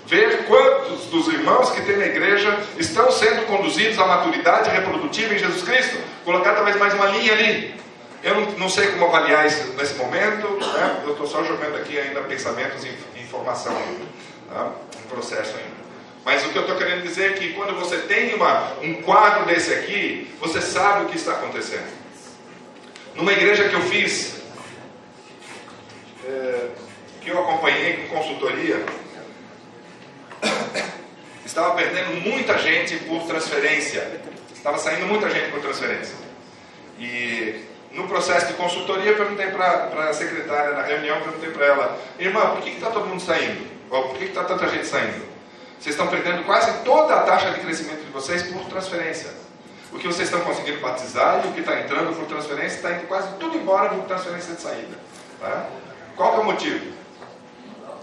Ver 0.06 0.46
quantos 0.46 1.06
dos 1.06 1.26
irmãos 1.26 1.70
que 1.70 1.82
tem 1.82 1.96
na 1.96 2.06
igreja 2.06 2.56
estão 2.78 3.10
sendo 3.10 3.44
conduzidos 3.46 3.98
à 3.98 4.06
maturidade 4.06 4.70
reprodutiva 4.70 5.34
em 5.34 5.38
Jesus 5.38 5.62
Cristo. 5.64 5.98
Colocar 6.24 6.54
talvez 6.54 6.76
mais 6.76 6.94
uma 6.94 7.06
linha 7.06 7.32
ali. 7.32 7.74
Eu 8.26 8.34
não, 8.34 8.50
não 8.58 8.68
sei 8.68 8.88
como 8.88 9.04
avaliar 9.04 9.46
isso 9.46 9.72
nesse 9.74 9.94
momento, 9.94 10.48
né? 10.58 11.02
eu 11.04 11.12
estou 11.12 11.28
só 11.28 11.44
jogando 11.44 11.76
aqui 11.76 11.96
ainda 11.96 12.22
pensamentos 12.22 12.84
e 12.84 13.20
informação, 13.20 13.72
tá? 14.52 14.72
um 14.98 15.08
processo 15.08 15.56
ainda. 15.56 15.86
Mas 16.24 16.44
o 16.44 16.48
que 16.48 16.58
eu 16.58 16.62
estou 16.62 16.76
querendo 16.76 17.04
dizer 17.04 17.30
é 17.30 17.34
que 17.34 17.52
quando 17.52 17.78
você 17.78 17.98
tem 17.98 18.34
uma, 18.34 18.72
um 18.82 19.00
quadro 19.02 19.46
desse 19.46 19.72
aqui, 19.72 20.28
você 20.40 20.60
sabe 20.60 21.04
o 21.04 21.08
que 21.08 21.16
está 21.16 21.34
acontecendo. 21.34 21.86
Numa 23.14 23.32
igreja 23.32 23.68
que 23.68 23.76
eu 23.76 23.82
fiz, 23.82 24.40
é, 26.24 26.70
que 27.20 27.30
eu 27.30 27.38
acompanhei 27.38 28.08
com 28.08 28.16
consultoria, 28.16 28.84
estava 31.46 31.76
perdendo 31.76 32.20
muita 32.22 32.58
gente 32.58 32.96
por 33.04 33.22
transferência. 33.22 34.20
Estava 34.52 34.78
saindo 34.78 35.06
muita 35.06 35.30
gente 35.30 35.52
por 35.52 35.60
transferência. 35.60 36.16
E 36.98 37.75
no 37.96 38.06
processo 38.06 38.48
de 38.48 38.52
consultoria, 38.52 39.14
perguntei 39.14 39.46
para 39.46 40.08
a 40.08 40.12
secretária 40.12 40.72
na 40.72 40.82
reunião, 40.82 41.20
perguntei 41.22 41.50
para 41.50 41.66
ela, 41.66 41.98
irmã, 42.18 42.50
por 42.50 42.60
que 42.60 42.70
está 42.70 42.90
todo 42.90 43.06
mundo 43.06 43.22
saindo? 43.22 43.66
Ou 43.90 44.08
por 44.08 44.18
que 44.18 44.24
está 44.24 44.44
tanta 44.44 44.68
gente 44.68 44.86
saindo? 44.86 45.24
Vocês 45.80 45.94
estão 45.94 46.06
perdendo 46.08 46.44
quase 46.44 46.84
toda 46.84 47.14
a 47.14 47.22
taxa 47.22 47.50
de 47.50 47.60
crescimento 47.60 48.04
de 48.04 48.10
vocês 48.10 48.42
por 48.44 48.64
transferência. 48.66 49.30
O 49.92 49.98
que 49.98 50.06
vocês 50.06 50.28
estão 50.28 50.40
conseguindo 50.42 50.80
batizar 50.80 51.42
e 51.44 51.48
o 51.48 51.52
que 51.52 51.60
está 51.60 51.80
entrando 51.80 52.14
por 52.14 52.26
transferência 52.26 52.76
está 52.76 52.92
indo 52.92 53.06
quase 53.06 53.28
tudo 53.38 53.56
embora 53.56 53.88
por 53.88 54.04
transferência 54.04 54.54
de 54.54 54.60
saída. 54.60 54.98
Tá? 55.40 55.66
Qual 56.16 56.36
é 56.36 56.38
o 56.40 56.44
motivo? 56.44 56.96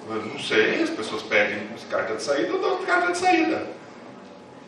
Eu 0.10 0.16
não 0.16 0.40
sei, 0.40 0.82
as 0.82 0.90
pessoas 0.90 1.22
pedem 1.24 1.70
carta 1.90 2.16
de 2.16 2.24
saída, 2.24 2.48
eu 2.48 2.60
dou 2.60 2.78
carta 2.80 3.12
de 3.12 3.18
saída. 3.18 3.68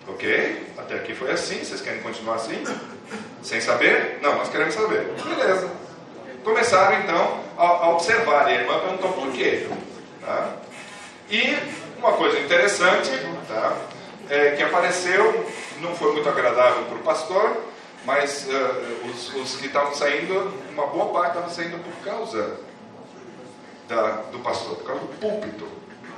Ok? 0.07 0.67
Até 0.77 0.95
aqui 0.95 1.15
foi 1.15 1.31
assim, 1.31 1.63
vocês 1.63 1.81
querem 1.81 2.01
continuar 2.01 2.35
assim? 2.35 2.63
Sem 3.43 3.61
saber? 3.61 4.19
Não, 4.21 4.35
nós 4.35 4.49
queremos 4.49 4.73
saber. 4.73 5.13
Beleza. 5.23 5.69
Começaram 6.43 6.99
então 6.99 7.39
a, 7.57 7.63
a 7.63 7.89
observar, 7.89 8.49
e 8.49 8.57
a 8.57 8.61
irmã 8.61 8.79
perguntou 8.79 9.13
por 9.13 9.31
quê. 9.31 9.67
Tá? 10.21 10.53
E 11.29 11.57
uma 11.97 12.13
coisa 12.13 12.39
interessante, 12.39 13.09
tá? 13.47 13.75
É, 14.29 14.51
que 14.51 14.63
apareceu, 14.63 15.45
não 15.81 15.95
foi 15.95 16.13
muito 16.13 16.27
agradável 16.27 16.83
para 16.85 16.97
o 16.97 17.03
pastor, 17.03 17.63
mas 18.05 18.47
uh, 18.47 19.09
os, 19.09 19.35
os, 19.35 19.55
que 19.57 19.67
estavam 19.67 19.93
saindo, 19.93 20.53
uma 20.71 20.87
boa 20.87 21.11
parte 21.11 21.29
estavam 21.29 21.49
saindo 21.49 21.83
por 21.83 21.93
causa 22.03 22.59
da, 23.87 24.23
do 24.31 24.39
pastor, 24.39 24.77
por 24.77 24.85
causa 24.85 25.01
do 25.01 25.07
púlpito 25.19 25.67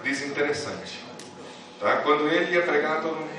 desinteressante. 0.03 1.05
Tá? 1.79 1.97
Quando 1.97 2.27
ele 2.27 2.53
ia 2.53 2.61
pregar, 2.63 3.01
todo 3.01 3.15
mundo. 3.15 3.29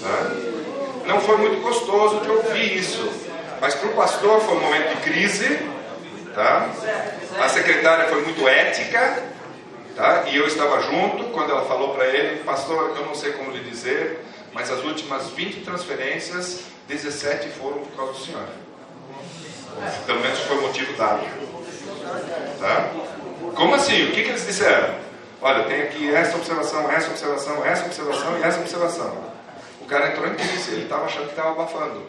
Tá? 0.00 0.85
Não 1.06 1.20
foi 1.20 1.36
muito 1.38 1.62
gostoso 1.62 2.20
de 2.20 2.30
ouvir 2.30 2.78
isso, 2.78 3.10
mas 3.60 3.74
para 3.74 3.88
o 3.88 3.94
pastor 3.94 4.40
foi 4.40 4.56
um 4.56 4.60
momento 4.60 4.96
de 4.96 5.02
crise. 5.02 5.58
Tá? 6.34 6.68
A 7.40 7.48
secretária 7.48 8.08
foi 8.08 8.22
muito 8.22 8.46
ética, 8.46 9.22
Tá? 9.96 10.24
E 10.26 10.36
eu 10.36 10.46
estava 10.46 10.82
junto 10.82 11.24
quando 11.32 11.50
ela 11.50 11.64
falou 11.64 11.94
para 11.94 12.04
ele, 12.04 12.42
pastor, 12.44 12.94
eu 12.98 13.06
não 13.06 13.14
sei 13.14 13.32
como 13.32 13.50
lhe 13.50 13.64
dizer, 13.64 14.22
mas 14.52 14.70
as 14.70 14.84
últimas 14.84 15.30
20 15.30 15.62
transferências, 15.64 16.60
17 16.86 17.48
foram 17.48 17.78
por 17.78 17.96
causa 17.96 18.12
do 18.12 18.18
senhor. 18.18 18.46
Pelo 20.04 20.20
menos 20.20 20.38
foi 20.40 20.58
o 20.58 20.60
motivo 20.60 20.92
dado. 20.98 21.24
Tá? 22.60 22.90
Como 23.54 23.74
assim? 23.74 24.08
O 24.08 24.12
que, 24.12 24.22
que 24.22 24.28
eles 24.28 24.46
disseram? 24.46 24.94
Olha, 25.40 25.64
tem 25.64 25.82
aqui 25.82 26.14
essa 26.14 26.36
observação, 26.36 26.90
essa 26.90 27.08
observação, 27.08 27.64
essa 27.64 27.86
observação 27.86 28.38
e 28.38 28.42
essa 28.42 28.60
observação. 28.60 29.25
O 29.86 29.88
cara 29.88 30.08
entrou 30.08 30.26
em 30.26 30.34
crise, 30.34 30.72
ele 30.72 30.82
estava 30.82 31.06
achando 31.06 31.26
que 31.26 31.30
estava 31.30 31.52
abafando. 31.52 32.02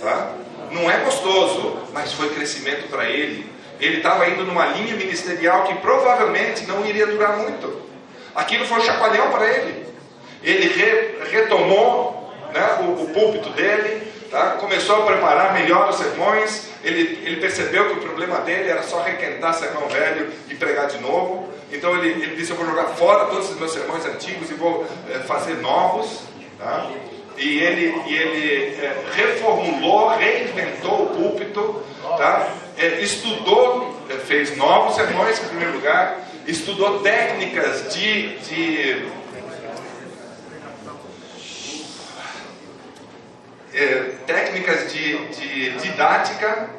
Tá? 0.00 0.32
Não 0.72 0.90
é 0.90 0.98
gostoso, 0.98 1.78
mas 1.92 2.12
foi 2.12 2.28
crescimento 2.34 2.88
para 2.88 3.08
ele 3.08 3.56
ele 3.80 3.98
estava 3.98 4.28
indo 4.28 4.44
numa 4.44 4.66
linha 4.66 4.96
ministerial 4.96 5.64
que 5.64 5.74
provavelmente 5.76 6.66
não 6.66 6.84
iria 6.84 7.06
durar 7.06 7.36
muito. 7.36 7.82
Aquilo 8.34 8.66
foi 8.66 8.78
um 8.78 8.82
chacoalhão 8.82 9.30
para 9.30 9.46
ele. 9.46 9.86
Ele 10.42 10.68
re, 10.68 11.18
retomou 11.30 12.32
né, 12.52 12.78
o, 12.80 13.02
o, 13.02 13.08
púlpito 13.08 13.50
dele, 13.50 14.10
tá? 14.30 14.52
começou 14.52 15.02
a 15.02 15.06
preparar 15.06 15.54
melhor 15.54 15.90
os 15.90 15.96
sermões. 15.96 16.68
Ele, 16.82 17.20
ele 17.24 17.40
percebeu 17.40 17.86
que 17.90 17.98
o 17.98 18.02
problema 18.02 18.40
dele 18.40 18.68
era 18.68 18.82
só 18.82 19.02
requentar 19.02 19.54
sermão 19.54 19.88
velho 19.88 20.30
e 20.48 20.54
pregar 20.54 20.86
de 20.86 20.98
novo. 20.98 21.48
Então 21.72 21.96
ele, 21.96 22.22
ele 22.22 22.36
disse: 22.36 22.52
Eu 22.52 22.56
vou 22.56 22.66
jogar 22.66 22.84
fora 22.90 23.26
todos 23.26 23.50
os 23.50 23.58
meus 23.58 23.72
sermões 23.72 24.06
antigos 24.06 24.50
e 24.50 24.54
vou 24.54 24.86
é, 25.10 25.18
fazer 25.20 25.54
novos. 25.56 26.20
Tá? 26.58 26.90
E 27.36 27.58
ele, 27.58 28.02
e 28.06 28.16
ele 28.16 28.74
é, 28.76 29.04
reformulou, 29.14 30.08
reinventou 30.08 31.04
o 31.04 31.06
púlpito. 31.08 31.82
Tá? 32.16 32.50
é, 32.76 33.00
estudou, 33.00 33.96
é, 34.10 34.14
fez 34.14 34.56
novos 34.56 34.94
sermões 34.94 35.42
em 35.42 35.48
primeiro 35.48 35.74
lugar, 35.74 36.20
estudou 36.46 37.00
técnicas 37.00 37.94
de, 37.94 38.38
de 38.38 39.06
é, 43.74 44.12
técnicas 44.26 44.92
de, 44.92 45.26
de 45.28 45.70
didática 45.78 46.70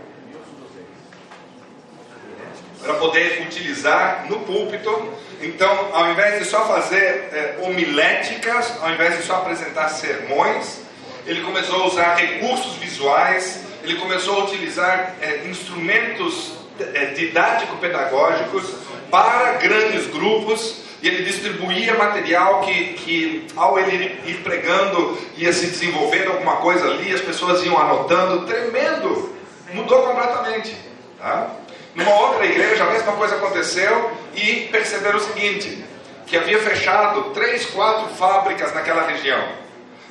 para 2.88 2.96
poder 2.96 3.44
utilizar 3.44 4.26
no 4.28 4.40
púlpito. 4.40 5.14
Então, 5.42 5.90
ao 5.94 6.10
invés 6.10 6.40
de 6.40 6.46
só 6.46 6.66
fazer 6.66 7.30
é, 7.32 7.58
homiléticas, 7.62 8.74
ao 8.82 8.90
invés 8.90 9.18
de 9.18 9.24
só 9.24 9.36
apresentar 9.36 9.90
sermões, 9.90 10.80
ele 11.28 11.42
começou 11.42 11.84
a 11.84 11.88
usar 11.88 12.16
recursos 12.16 12.78
visuais 12.78 13.68
ele 13.84 13.96
começou 14.00 14.42
a 14.42 14.44
utilizar 14.44 15.16
é, 15.22 15.48
instrumentos 15.48 16.52
é, 16.80 17.06
didático-pedagógicos 17.06 18.66
para 19.10 19.54
grandes 19.54 20.08
grupos 20.08 20.82
e 21.02 21.08
ele 21.08 21.24
distribuía 21.24 21.94
material 21.94 22.62
que, 22.62 22.94
que, 22.94 23.48
ao 23.56 23.80
ele 23.80 24.20
ir 24.26 24.42
pregando, 24.44 25.18
ia 25.38 25.54
se 25.54 25.68
desenvolvendo 25.68 26.32
alguma 26.32 26.58
coisa 26.58 26.86
ali, 26.86 27.14
as 27.14 27.22
pessoas 27.22 27.64
iam 27.64 27.78
anotando, 27.78 28.46
tremendo, 28.46 29.34
mudou 29.74 30.02
completamente. 30.04 30.76
Tá? 31.20 31.52
Numa 31.98 32.14
outra 32.14 32.46
igreja, 32.46 32.84
a 32.84 32.92
mesma 32.92 33.14
coisa 33.14 33.38
aconteceu 33.38 34.12
e 34.36 34.70
perceberam 34.72 35.18
o 35.18 35.20
seguinte: 35.20 35.84
que 36.28 36.38
havia 36.38 36.60
fechado 36.60 37.32
três, 37.32 37.66
quatro 37.66 38.16
fábricas 38.16 38.72
naquela 38.72 39.02
região. 39.08 39.44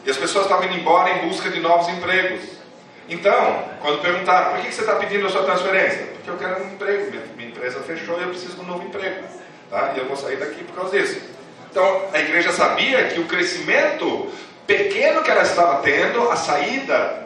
E 0.05 0.11
as 0.11 0.17
pessoas 0.17 0.47
estavam 0.47 0.67
indo 0.67 0.81
embora 0.81 1.11
em 1.11 1.29
busca 1.29 1.49
de 1.49 1.61
novos 1.61 1.89
empregos. 1.89 2.43
Então, 3.09 3.65
quando 3.81 4.03
perguntaram, 4.03 4.51
por 4.51 4.65
que 4.65 4.73
você 4.73 4.81
está 4.81 4.97
pedindo 4.97 5.29
a 5.29 5.31
sua 5.31 5.45
transferência? 5.45 6.09
Porque 6.15 6.29
eu 6.29 6.37
quero 6.37 6.65
um 6.65 6.73
emprego, 6.73 7.13
minha, 7.37 7.49
empresa 7.51 7.79
fechou 7.81 8.19
e 8.19 8.23
eu 8.23 8.31
preciso 8.31 8.55
de 8.55 8.61
um 8.63 8.65
novo 8.65 8.85
emprego. 8.85 9.25
Tá? 9.71 9.93
E 9.95 9.99
eu 10.01 10.07
vou 10.07 10.17
sair 10.17 10.37
daqui 10.39 10.65
por 10.65 10.75
causa 10.75 10.99
disso. 10.99 11.21
Então, 11.71 12.03
a 12.13 12.19
igreja 12.19 12.51
sabia 12.51 13.05
que 13.05 13.21
o 13.21 13.27
crescimento 13.27 14.29
pequeno 14.67 15.23
que 15.23 15.31
ela 15.31 15.43
estava 15.43 15.83
tendo, 15.83 16.29
a 16.31 16.35
saída 16.35 17.26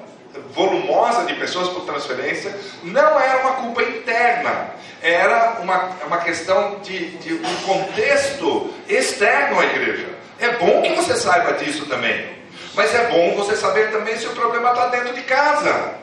volumosa 0.53 1.25
de 1.25 1.35
pessoas 1.35 1.69
por 1.69 1.85
transferência, 1.85 2.57
não 2.83 3.19
era 3.19 3.39
uma 3.39 3.53
culpa 3.57 3.83
interna, 3.83 4.71
era 5.03 5.61
uma, 5.61 5.91
uma 6.07 6.19
questão 6.19 6.81
de, 6.81 7.17
de 7.19 7.35
um 7.35 7.57
contexto 7.67 8.73
externo 8.89 9.61
à 9.61 9.65
igreja. 9.65 10.09
É 10.39 10.53
bom 10.53 10.83
que 10.83 10.95
você 10.95 11.17
saiba 11.17 11.55
disso 11.55 11.87
também, 11.87 12.31
mas 12.75 12.95
é 12.95 13.09
bom 13.09 13.35
você 13.35 13.57
saber 13.57 13.91
também 13.91 14.17
se 14.17 14.27
o 14.27 14.31
problema 14.31 14.71
está 14.71 14.87
dentro 14.87 15.15
de 15.15 15.23
casa. 15.23 15.95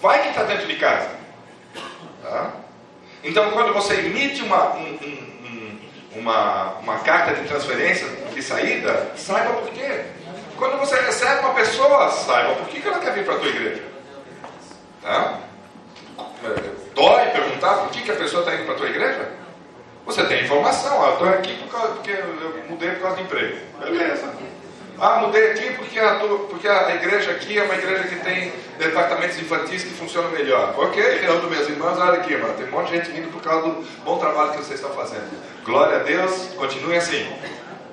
Vai 0.00 0.22
que 0.22 0.28
está 0.28 0.42
dentro 0.42 0.66
de 0.66 0.76
casa. 0.76 1.10
Tá? 2.22 2.50
Então, 3.22 3.52
quando 3.52 3.72
você 3.72 3.94
emite 3.94 4.42
uma, 4.42 4.74
um, 4.74 4.98
um, 5.00 5.78
uma, 6.16 6.72
uma 6.78 6.98
carta 6.98 7.34
de 7.34 7.46
transferência 7.46 8.08
de 8.34 8.42
saída, 8.42 9.12
saiba 9.16 9.52
por 9.52 9.70
quê. 9.70 10.06
Quando 10.62 10.78
você 10.78 10.94
recebe 10.94 11.40
uma 11.40 11.54
pessoa, 11.54 12.08
saiba 12.08 12.54
por 12.54 12.68
que, 12.68 12.80
que 12.80 12.86
ela 12.86 13.00
quer 13.00 13.14
vir 13.14 13.24
para 13.24 13.34
a 13.34 13.38
tua 13.38 13.48
igreja. 13.48 13.82
Tá? 15.02 15.40
Dói 16.94 17.30
perguntar 17.30 17.78
por 17.78 17.90
que, 17.90 18.02
que 18.02 18.12
a 18.12 18.14
pessoa 18.14 18.42
está 18.44 18.54
indo 18.54 18.66
para 18.66 18.74
a 18.74 18.76
tua 18.76 18.88
igreja? 18.88 19.28
Você 20.06 20.22
tem 20.22 20.44
informação, 20.44 21.02
ah, 21.02 21.08
eu 21.08 21.12
estou 21.14 21.28
aqui 21.30 21.56
por 21.56 21.68
causa, 21.68 21.94
porque 21.94 22.12
eu 22.12 22.64
mudei 22.68 22.90
por 22.90 23.00
causa 23.00 23.16
do 23.16 23.22
emprego. 23.22 23.58
Beleza. 23.80 24.32
Ah, 25.00 25.16
mudei 25.22 25.50
aqui 25.50 25.68
porque 25.72 25.98
a, 25.98 26.14
porque 26.48 26.68
a 26.68 26.94
igreja 26.94 27.32
aqui 27.32 27.58
é 27.58 27.64
uma 27.64 27.74
igreja 27.74 28.04
que 28.04 28.20
tem 28.20 28.52
departamentos 28.78 29.40
infantis 29.40 29.82
que 29.82 29.90
funcionam 29.90 30.30
melhor. 30.30 30.74
Ok, 30.78 31.02
reúno 31.02 31.50
meus 31.50 31.68
irmãos, 31.68 31.98
olha 31.98 32.20
aqui, 32.20 32.36
mano, 32.36 32.54
tem 32.54 32.68
um 32.68 32.70
monte 32.70 32.92
de 32.92 32.98
gente 32.98 33.10
vindo 33.10 33.32
por 33.32 33.42
causa 33.42 33.66
do 33.66 33.84
bom 34.04 34.16
trabalho 34.16 34.52
que 34.52 34.58
vocês 34.58 34.78
estão 34.78 34.94
fazendo. 34.94 35.28
Glória 35.64 35.96
a 35.96 36.02
Deus, 36.04 36.50
continue 36.56 36.94
assim. 36.94 37.28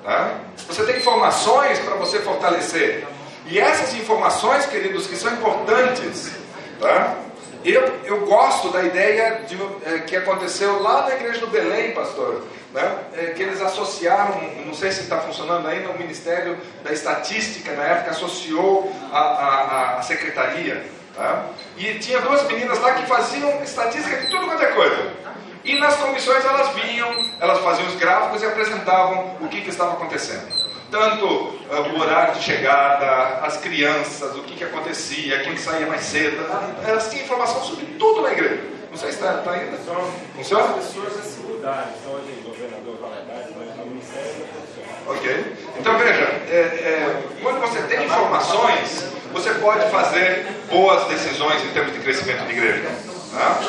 Tá? 0.02 0.38
Você 0.66 0.84
tem 0.84 0.96
informações 0.96 1.78
para 1.80 1.94
você 1.96 2.20
fortalecer. 2.20 3.06
E 3.46 3.58
essas 3.58 3.94
informações, 3.94 4.66
queridos, 4.66 5.06
que 5.06 5.16
são 5.16 5.32
importantes, 5.32 6.32
tá? 6.78 7.16
eu, 7.64 7.82
eu 8.04 8.26
gosto 8.26 8.70
da 8.70 8.82
ideia 8.82 9.42
de, 9.46 9.58
é, 9.84 9.98
que 9.98 10.16
aconteceu 10.16 10.82
lá 10.82 11.02
na 11.02 11.14
igreja 11.14 11.40
do 11.40 11.48
Belém, 11.48 11.92
pastor, 11.92 12.44
né? 12.72 12.98
É, 13.16 13.26
que 13.26 13.42
eles 13.42 13.60
associaram, 13.60 14.40
não 14.64 14.72
sei 14.74 14.92
se 14.92 15.00
está 15.00 15.18
funcionando 15.18 15.66
ainda, 15.66 15.90
o 15.90 15.98
Ministério 15.98 16.56
da 16.84 16.92
Estatística, 16.92 17.72
na 17.72 17.82
época, 17.82 18.12
associou 18.12 18.90
a, 19.12 19.18
a, 19.18 19.98
a 19.98 20.02
secretaria. 20.02 20.84
Tá? 21.14 21.46
E 21.76 21.94
tinha 21.94 22.20
duas 22.20 22.44
meninas 22.44 22.78
lá 22.78 22.94
que 22.94 23.06
faziam 23.06 23.62
estatística 23.62 24.16
de 24.16 24.28
tudo 24.28 24.46
quanto 24.46 24.62
é 24.62 24.68
coisa. 24.68 25.12
E 25.64 25.78
nas 25.78 25.96
comissões 25.96 26.44
elas 26.44 26.74
vinham, 26.74 27.24
elas 27.38 27.58
faziam 27.60 27.88
os 27.88 27.94
gráficos 27.96 28.42
e 28.42 28.46
apresentavam 28.46 29.36
o 29.40 29.48
que, 29.48 29.60
que 29.60 29.70
estava 29.70 29.92
acontecendo. 29.92 30.60
Tanto 30.90 31.24
uh, 31.24 31.94
o 31.94 32.00
horário 32.00 32.34
de 32.34 32.42
chegada, 32.42 33.46
as 33.46 33.58
crianças, 33.58 34.34
o 34.36 34.42
que, 34.42 34.56
que 34.56 34.64
acontecia, 34.64 35.40
quem 35.40 35.56
saía 35.56 35.86
mais 35.86 36.02
cedo. 36.02 36.44
Elas 36.84 37.10
tinham 37.10 37.24
informação 37.24 37.62
sobre 37.62 37.86
tudo 37.98 38.22
na 38.22 38.32
igreja. 38.32 38.60
Não 38.90 38.96
sei 38.96 39.12
se 39.12 39.18
está 39.18 39.34
tá 39.34 39.52
ainda. 39.52 39.76
Funciona? 40.34 40.64
As 40.64 40.86
pessoas 40.86 41.14
já 41.14 41.22
se 41.22 41.40
mudaram. 41.40 41.88
Então, 41.96 42.12
hoje, 42.14 42.42
governador 42.44 42.96
Valadares, 43.00 43.54
mas 43.56 43.76
no 43.76 43.86
Ministério 43.86 44.60
Ok? 45.06 45.56
Então 45.78 45.98
veja, 45.98 46.22
é, 46.48 46.54
é, 46.54 47.22
quando 47.42 47.60
você 47.60 47.82
tem 47.82 48.04
informações, 48.04 49.06
você 49.32 49.54
pode 49.54 49.90
fazer 49.90 50.46
boas 50.70 51.08
decisões 51.08 51.64
em 51.64 51.70
termos 51.70 51.92
de 51.92 52.00
crescimento 52.00 52.44
de 52.46 52.52
igreja. 52.52 52.88
Tá? 53.32 53.60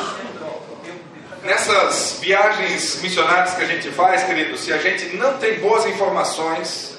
Nessas 1.42 2.18
viagens 2.20 3.02
missionárias 3.02 3.54
que 3.54 3.62
a 3.62 3.66
gente 3.66 3.90
faz, 3.90 4.22
querido, 4.22 4.56
se 4.56 4.72
a 4.72 4.78
gente 4.78 5.16
não 5.16 5.38
tem 5.38 5.58
boas 5.58 5.84
informações, 5.86 6.96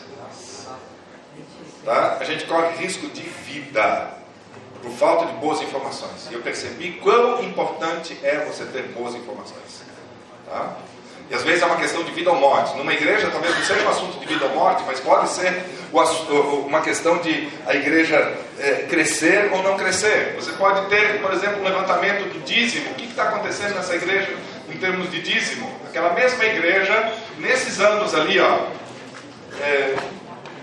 tá? 1.86 2.18
a 2.20 2.24
gente 2.26 2.46
corre 2.46 2.76
risco 2.76 3.08
de 3.08 3.22
vida 3.22 4.12
por 4.82 4.92
falta 4.92 5.28
de 5.28 5.34
boas 5.34 5.62
informações. 5.62 6.28
E 6.30 6.34
eu 6.34 6.42
percebi 6.42 7.00
quão 7.02 7.42
importante 7.42 8.18
é 8.22 8.44
você 8.44 8.66
ter 8.66 8.90
boas 8.90 9.16
informações. 9.16 9.82
Tá? 10.46 10.76
E 11.30 11.36
às 11.36 11.44
vezes 11.44 11.62
é 11.62 11.66
uma 11.66 11.78
questão 11.78 12.04
de 12.04 12.12
vida 12.12 12.30
ou 12.30 12.38
morte. 12.38 12.76
Numa 12.78 12.94
igreja 12.94 13.30
talvez 13.32 13.56
não 13.56 13.64
seja 13.64 13.86
um 13.86 13.90
assunto 13.90 14.20
de 14.20 14.26
vida 14.26 14.46
ou 14.46 14.56
morte, 14.56 14.84
mas 14.86 15.00
pode 15.00 15.30
ser 15.30 15.64
uma 16.66 16.82
questão 16.82 17.18
de 17.18 17.48
a 17.66 17.74
igreja 17.76 18.36
é, 18.60 18.86
crescer 18.90 19.50
ou 19.52 19.64
não 19.64 19.78
crescer. 19.78 20.36
Você 20.36 20.52
pode 20.54 20.88
ter, 20.90 21.22
por 21.22 21.34
exemplo, 21.34 21.62
um 21.62 21.64
levantamento 21.64 22.32
do 22.34 22.40
dízimo. 22.44 22.92
O 22.92 22.94
que 22.96 23.06
está 23.06 23.24
acontecendo 23.24 23.76
nessa 23.76 23.96
igreja 23.96 24.36
em 24.70 24.78
termos 24.78 25.10
de 25.12 25.22
dízimo? 25.22 25.72
Aquela 25.88 26.14
mesma 26.14 26.44
igreja, 26.46 27.14
nesses 27.38 27.80
anos 27.80 28.14
ali, 28.14 28.40
ó, 28.40 28.68
é, 29.62 29.96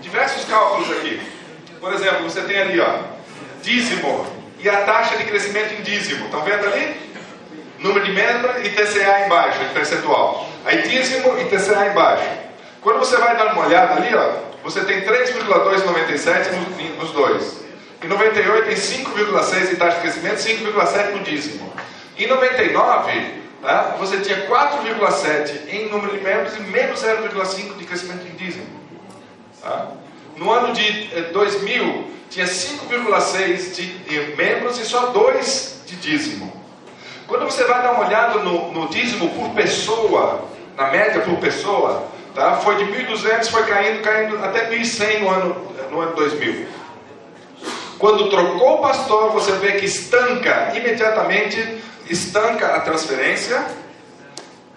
diversos 0.01 0.45
cálculos 0.45 0.91
aqui. 0.91 1.19
Por 1.79 1.93
exemplo, 1.93 2.23
você 2.23 2.41
tem 2.41 2.59
ali, 2.59 2.79
ó, 2.79 2.99
dízimo 3.63 4.41
e 4.59 4.69
a 4.69 4.81
taxa 4.83 5.17
de 5.17 5.25
crescimento 5.25 5.73
em 5.73 5.81
dízimo. 5.81 6.25
Estão 6.25 6.41
vendo 6.43 6.65
ali? 6.67 7.10
Número 7.81 8.05
de 8.05 8.11
membros 8.11 8.63
e 8.63 8.69
TCA 8.69 9.25
embaixo, 9.25 9.59
percentual. 9.73 10.47
Aí 10.63 10.83
dízimo 10.83 11.35
e 11.39 11.45
TCA 11.45 11.87
embaixo. 11.87 12.29
Quando 12.79 12.99
você 12.99 13.17
vai 13.17 13.35
dar 13.35 13.53
uma 13.53 13.65
olhada 13.65 13.95
ali, 13.95 14.13
ó, 14.13 14.33
você 14.63 14.85
tem 14.85 15.01
3,297 15.01 16.49
nos 16.99 17.11
dois. 17.11 17.61
Em 18.03 18.07
98 18.07 18.67
tem 18.67 18.75
5,6 18.75 19.71
em 19.71 19.75
taxa 19.75 19.95
de 19.95 20.01
crescimento, 20.01 20.37
5,7 20.37 21.11
no 21.11 21.19
dízimo. 21.23 21.73
Em 22.17 22.27
99, 22.27 23.33
tá, 23.63 23.95
você 23.99 24.17
tinha 24.19 24.45
4,7 24.47 25.69
em 25.69 25.89
número 25.89 26.15
de 26.15 26.23
membros 26.23 26.55
e 26.55 26.59
menos 26.61 27.03
0,5 27.03 27.77
de 27.77 27.85
crescimento 27.85 28.27
em 28.27 28.35
dízimo. 28.35 28.67
Tá? 29.59 29.91
No 30.37 30.51
ano 30.51 30.71
de 30.73 31.07
2000, 31.33 31.83
eh, 31.83 32.03
tinha 32.29 32.45
5,6 32.45 33.75
de 33.75 34.35
membros 34.35 34.79
e 34.79 34.85
só 34.85 35.07
2 35.07 35.81
de 35.87 35.95
dízimo. 35.95 36.60
Quando 37.31 37.45
você 37.45 37.63
vai 37.63 37.81
dar 37.81 37.93
uma 37.93 38.05
olhada 38.05 38.39
no, 38.39 38.73
no 38.73 38.89
dízimo 38.89 39.29
por 39.29 39.51
pessoa, 39.51 40.43
na 40.75 40.87
média 40.87 41.21
por 41.21 41.37
pessoa, 41.37 42.03
tá? 42.35 42.57
foi 42.57 42.75
de 42.75 42.91
1.200, 42.91 43.49
foi 43.49 43.63
caindo, 43.63 44.01
caindo 44.01 44.43
até 44.43 44.69
1.100 44.69 45.19
no 45.21 45.29
ano, 45.29 45.67
no 45.89 46.01
ano 46.01 46.13
2000. 46.13 46.67
Quando 47.97 48.29
trocou 48.29 48.73
o 48.73 48.81
pastor, 48.81 49.31
você 49.31 49.53
vê 49.53 49.71
que 49.79 49.85
estanca, 49.85 50.73
imediatamente 50.75 51.81
estanca 52.09 52.75
a 52.75 52.81
transferência. 52.81 53.65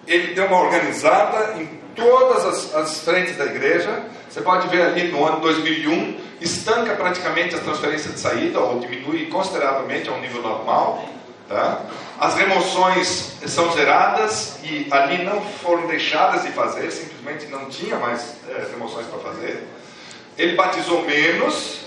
Ele 0.07 0.33
deu 0.33 0.45
uma 0.45 0.61
organizada 0.61 1.61
em 1.61 1.65
todas 1.93 2.45
as, 2.45 2.73
as 2.73 2.99
frentes 3.01 3.35
da 3.35 3.47
igreja. 3.47 4.01
Você 4.29 4.39
pode 4.39 4.69
ver 4.69 4.81
ali 4.81 5.11
no 5.11 5.25
ano 5.25 5.41
2001, 5.41 6.21
estanca 6.39 6.95
praticamente 6.95 7.53
as 7.53 7.59
transferências 7.59 8.13
de 8.13 8.19
saída, 8.21 8.61
ou 8.61 8.79
diminui 8.79 9.25
consideravelmente 9.25 10.07
a 10.07 10.13
um 10.13 10.21
nível 10.21 10.41
normal. 10.41 11.14
Tá? 11.47 11.81
As 12.19 12.35
remoções 12.35 13.33
são 13.45 13.71
zeradas 13.73 14.57
e 14.63 14.87
ali 14.89 15.23
não 15.23 15.41
foram 15.41 15.85
deixadas 15.85 16.41
de 16.43 16.51
fazer, 16.51 16.89
simplesmente 16.89 17.45
não 17.47 17.65
tinha 17.65 17.97
mais 17.97 18.37
é, 18.49 18.67
remoções 18.71 19.05
para 19.07 19.19
fazer. 19.19 19.67
Ele 20.37 20.55
batizou 20.55 21.03
menos, 21.03 21.85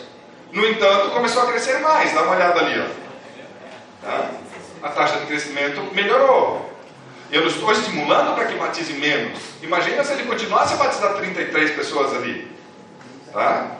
no 0.52 0.66
entanto, 0.66 1.10
começou 1.10 1.43
a 1.43 1.47
crescer 1.47 1.80
mais. 1.80 2.12
Dá 2.14 2.22
uma 2.22 2.36
olhada 2.36 2.60
ali. 2.60 2.80
Ó. 2.80 4.06
Tá? 4.06 4.30
A 4.82 4.89
taxa 4.90 5.18
de 5.18 5.26
crescimento 5.26 5.82
melhorou. 5.93 6.72
Eu 7.30 7.43
não 7.43 7.48
estou 7.48 7.72
estimulando 7.72 8.35
para 8.35 8.47
que 8.47 8.56
batize 8.56 8.93
menos. 8.94 9.39
Imagina 9.60 10.05
se 10.05 10.12
ele 10.12 10.24
continuasse 10.24 10.74
a 10.74 10.76
batizar 10.76 11.14
33 11.14 11.72
pessoas 11.72 12.14
ali. 12.14 12.51
Tá? 13.32 13.76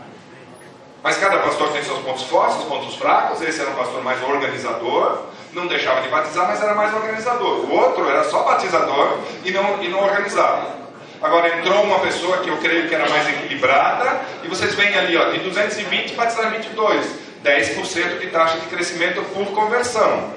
Mas 1.03 1.17
cada 1.19 1.39
pastor 1.39 1.73
tem 1.73 1.83
seus 1.83 2.01
pontos 2.01 2.25
fortes, 2.25 2.63
pontos 2.65 2.97
fracos. 2.97 3.41
Esse 3.41 3.61
era 3.61 3.71
um 3.71 3.75
pastor 3.75 4.03
mais 4.03 4.23
organizador 4.23 5.29
não 5.53 5.67
deixava 5.67 6.03
de 6.03 6.09
batizar, 6.09 6.47
mas 6.47 6.63
era 6.63 6.75
mais 6.75 6.95
organizador. 6.95 7.65
O 7.65 7.73
outro 7.73 8.09
era 8.09 8.25
só 8.25 8.43
batizador 8.43 9.19
e 9.45 9.51
não, 9.51 9.83
e 9.83 9.89
não 9.89 10.03
organizava. 10.03 10.79
Agora 11.21 11.59
entrou 11.59 11.83
uma 11.83 11.99
pessoa 12.01 12.39
que 12.39 12.49
eu 12.49 12.57
creio 12.59 12.89
que 12.89 12.95
era 12.95 13.09
mais 13.09 13.29
equilibrada, 13.29 14.21
e 14.45 14.49
vocês 14.49 14.75
veem 14.75 14.97
ali, 14.97 15.17
ó, 15.17 15.31
de 15.31 15.41
220 15.41 16.15
batizaram 16.15 16.51
22, 16.51 17.07
10% 17.45 18.19
de 18.21 18.27
taxa 18.29 18.59
de 18.59 18.67
crescimento 18.67 19.21
por 19.35 19.47
conversão. 19.47 20.33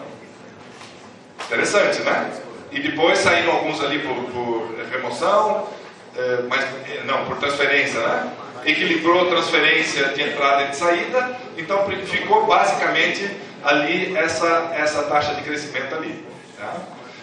Interessante, 1.45 2.01
né? 2.01 2.31
E 2.71 2.79
depois 2.79 3.19
saíram 3.19 3.51
alguns 3.51 3.83
ali 3.83 3.99
por, 3.99 4.15
por 4.31 4.75
remoção, 4.91 5.67
é, 6.15 6.39
mas 6.47 6.65
não, 7.05 7.25
por 7.25 7.37
transferência, 7.37 7.99
né? 7.99 8.31
Equilibrou 8.65 9.25
transferência 9.25 10.09
de 10.09 10.21
entrada 10.21 10.63
e 10.63 10.67
de 10.67 10.75
saída, 10.77 11.37
então 11.57 11.85
ficou 12.05 12.45
basicamente 12.45 13.29
ali 13.63 14.15
essa, 14.15 14.71
essa 14.73 15.03
taxa 15.03 15.35
de 15.35 15.41
crescimento 15.41 15.95
ali. 15.95 16.25
Tá? 16.57 16.73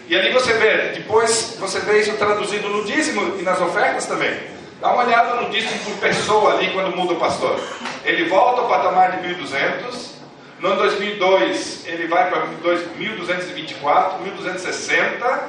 E 0.08 0.16
ali 0.16 0.32
você 0.32 0.54
vê, 0.54 0.92
depois 0.94 1.56
você 1.60 1.80
vê 1.80 2.00
isso 2.00 2.16
traduzido 2.16 2.68
no 2.68 2.84
dízimo 2.84 3.38
e 3.38 3.42
nas 3.42 3.60
ofertas 3.60 4.06
também. 4.06 4.38
Dá 4.80 4.92
uma 4.92 5.04
olhada 5.04 5.40
no 5.42 5.50
dízimo 5.50 5.78
por 5.80 5.94
pessoa 5.96 6.54
ali 6.54 6.72
quando 6.72 6.96
muda 6.96 7.12
o 7.12 7.16
pastor. 7.16 7.60
Ele 8.04 8.28
volta 8.28 8.62
ao 8.62 8.68
patamar 8.68 9.18
de 9.18 9.28
1.200. 9.34 10.18
No 10.60 10.68
ano 10.68 10.76
2002 10.82 11.84
ele 11.86 12.06
vai 12.06 12.30
para 12.30 12.46
1.224, 12.46 14.12
1.260. 14.38 15.40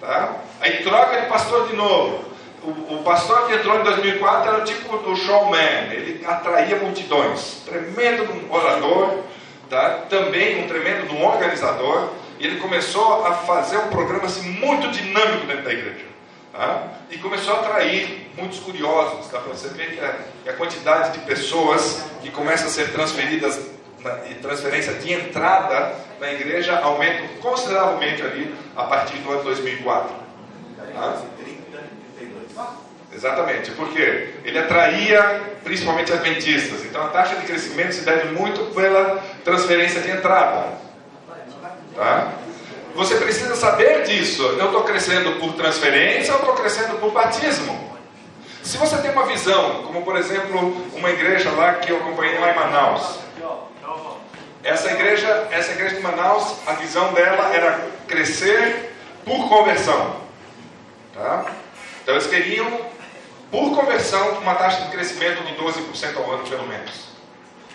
Tá? 0.00 0.36
Aí 0.60 0.82
troca 0.82 1.20
de 1.20 1.26
pastor 1.26 1.68
de 1.68 1.76
novo. 1.76 2.24
O, 2.62 2.94
o, 2.94 3.02
pastor 3.04 3.46
que 3.46 3.54
entrou 3.54 3.80
em 3.80 3.84
2004 3.84 4.48
era 4.48 4.58
o 4.58 4.64
tipo 4.64 4.96
do 4.98 5.14
showman. 5.14 5.90
Ele 5.90 6.24
atraía 6.24 6.76
multidões. 6.76 7.62
Tremendo 7.64 8.26
orador. 8.50 9.24
Tá? 9.68 10.04
Também 10.08 10.64
um 10.64 10.68
tremendo 10.68 11.16
organizador. 11.20 12.10
E 12.38 12.46
ele 12.46 12.60
começou 12.60 13.26
a 13.26 13.32
fazer 13.32 13.78
um 13.78 13.88
programa 13.88 14.26
assim, 14.26 14.48
muito 14.50 14.90
dinâmico 14.90 15.46
dentro 15.46 15.64
da 15.64 15.72
igreja. 15.72 16.04
Tá? 16.52 16.88
E 17.10 17.18
começou 17.18 17.54
a 17.54 17.60
atrair 17.60 18.30
muitos 18.36 18.58
curiosos. 18.60 19.26
Tá? 19.28 19.38
Você 19.40 19.68
vê 19.68 19.86
que 19.86 20.00
a, 20.00 20.18
que 20.44 20.48
a, 20.50 20.52
quantidade 20.52 21.18
de 21.18 21.24
pessoas 21.24 22.04
que 22.22 22.30
começam 22.30 22.66
a 22.66 22.70
ser 22.70 22.92
transferidas 22.92 23.60
na, 24.02 24.28
e 24.28 24.34
transferência 24.34 24.94
de 24.94 25.12
entrada 25.12 25.94
na 26.20 26.32
igreja 26.32 26.78
aumenta 26.80 27.26
consideravelmente 27.40 28.22
ali 28.22 28.54
a 28.74 28.84
partir 28.84 29.16
do 29.18 29.32
ano 29.32 29.42
2004. 29.44 30.14
Tá? 30.94 31.22
Exatamente, 33.12 33.70
porque 33.72 34.34
ele 34.44 34.58
atraía 34.58 35.40
principalmente 35.64 36.12
adventistas. 36.12 36.84
Então 36.84 37.02
a 37.04 37.08
taxa 37.08 37.36
de 37.36 37.46
crescimento 37.46 37.92
se 37.92 38.04
deve 38.04 38.32
muito 38.32 38.74
pela 38.74 39.22
transferência 39.44 40.00
de 40.00 40.10
entrada. 40.10 40.78
Tá? 41.94 42.32
Você 42.94 43.16
precisa 43.16 43.54
saber 43.56 44.04
disso. 44.04 44.42
Eu 44.42 44.66
estou 44.66 44.84
crescendo 44.84 45.38
por 45.38 45.54
transferência 45.54 46.34
ou 46.34 46.40
estou 46.40 46.54
crescendo 46.54 46.98
por 46.98 47.12
batismo? 47.12 47.96
Se 48.62 48.78
você 48.78 48.96
tem 48.98 49.12
uma 49.12 49.26
visão, 49.26 49.84
como 49.84 50.02
por 50.02 50.16
exemplo 50.16 50.76
uma 50.94 51.10
igreja 51.10 51.50
lá 51.52 51.74
que 51.74 51.92
eu 51.92 51.98
acompanhei 51.98 52.38
lá 52.38 52.50
em 52.50 52.54
Manaus. 52.56 53.20
Essa 54.64 54.90
igreja, 54.90 55.46
essa 55.52 55.70
igreja 55.70 55.94
de 55.94 56.02
Manaus, 56.02 56.56
a 56.66 56.72
visão 56.72 57.12
dela 57.12 57.54
era 57.54 57.86
crescer 58.08 58.92
por 59.24 59.48
conversão. 59.48 60.16
Tá? 61.14 61.46
Então 62.02 62.14
eles 62.14 62.26
queriam, 62.26 62.66
por 63.50 63.74
conversão, 63.74 64.38
uma 64.38 64.54
taxa 64.54 64.82
de 64.82 64.90
crescimento 64.90 65.42
de 65.44 65.54
12% 65.54 66.16
ao 66.16 66.32
ano, 66.32 66.48
pelo 66.48 66.66
menos. 66.66 67.06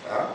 Tá? 0.08 0.30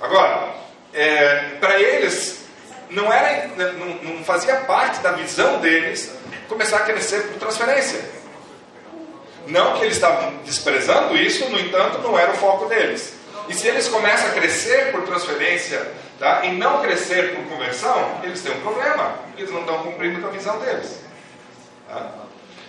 Agora, 0.00 0.54
é, 0.92 1.56
para 1.60 1.80
eles, 1.80 2.46
não, 2.90 3.12
era, 3.12 3.48
não, 3.56 4.14
não 4.14 4.24
fazia 4.24 4.56
parte 4.56 5.00
da 5.00 5.12
visão 5.12 5.60
deles 5.60 6.12
começar 6.48 6.78
a 6.78 6.80
crescer 6.80 7.28
por 7.28 7.38
transferência. 7.38 8.18
Não 9.46 9.78
que 9.78 9.84
eles 9.84 9.94
estavam 9.94 10.36
desprezando 10.44 11.16
isso, 11.16 11.48
no 11.48 11.58
entanto, 11.58 11.98
não 11.98 12.18
era 12.18 12.32
o 12.32 12.36
foco 12.36 12.66
deles. 12.66 13.14
E 13.48 13.54
se 13.54 13.66
eles 13.66 13.88
começam 13.88 14.28
a 14.28 14.32
crescer 14.32 14.92
por 14.92 15.02
transferência 15.04 15.90
tá, 16.18 16.44
e 16.44 16.52
não 16.52 16.82
crescer 16.82 17.34
por 17.34 17.44
conversão, 17.46 18.20
eles 18.22 18.42
têm 18.42 18.52
um 18.52 18.60
problema, 18.60 19.14
eles 19.38 19.50
não 19.50 19.60
estão 19.60 19.82
cumprindo 19.82 20.20
com 20.20 20.28
a 20.28 20.30
visão 20.30 20.58
deles. 20.58 21.00
Tá? 21.88 22.10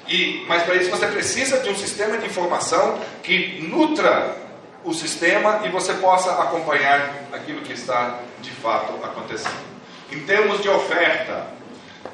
E, 0.10 0.44
mas 0.48 0.64
para 0.64 0.76
isso 0.76 0.90
você 0.90 1.06
precisa 1.08 1.60
de 1.60 1.70
um 1.70 1.76
sistema 1.76 2.18
de 2.18 2.26
informação 2.26 3.00
que 3.22 3.62
nutra 3.62 4.36
o 4.84 4.94
sistema 4.94 5.62
e 5.66 5.70
você 5.70 5.94
possa 5.94 6.32
acompanhar 6.42 7.28
aquilo 7.32 7.62
que 7.62 7.74
está 7.74 8.20
de 8.42 8.50
fato 8.50 8.94
acontecendo. 9.06 9.70
Em 10.12 10.22
termos 10.22 10.62
de 10.62 10.70
oferta, 10.70 11.48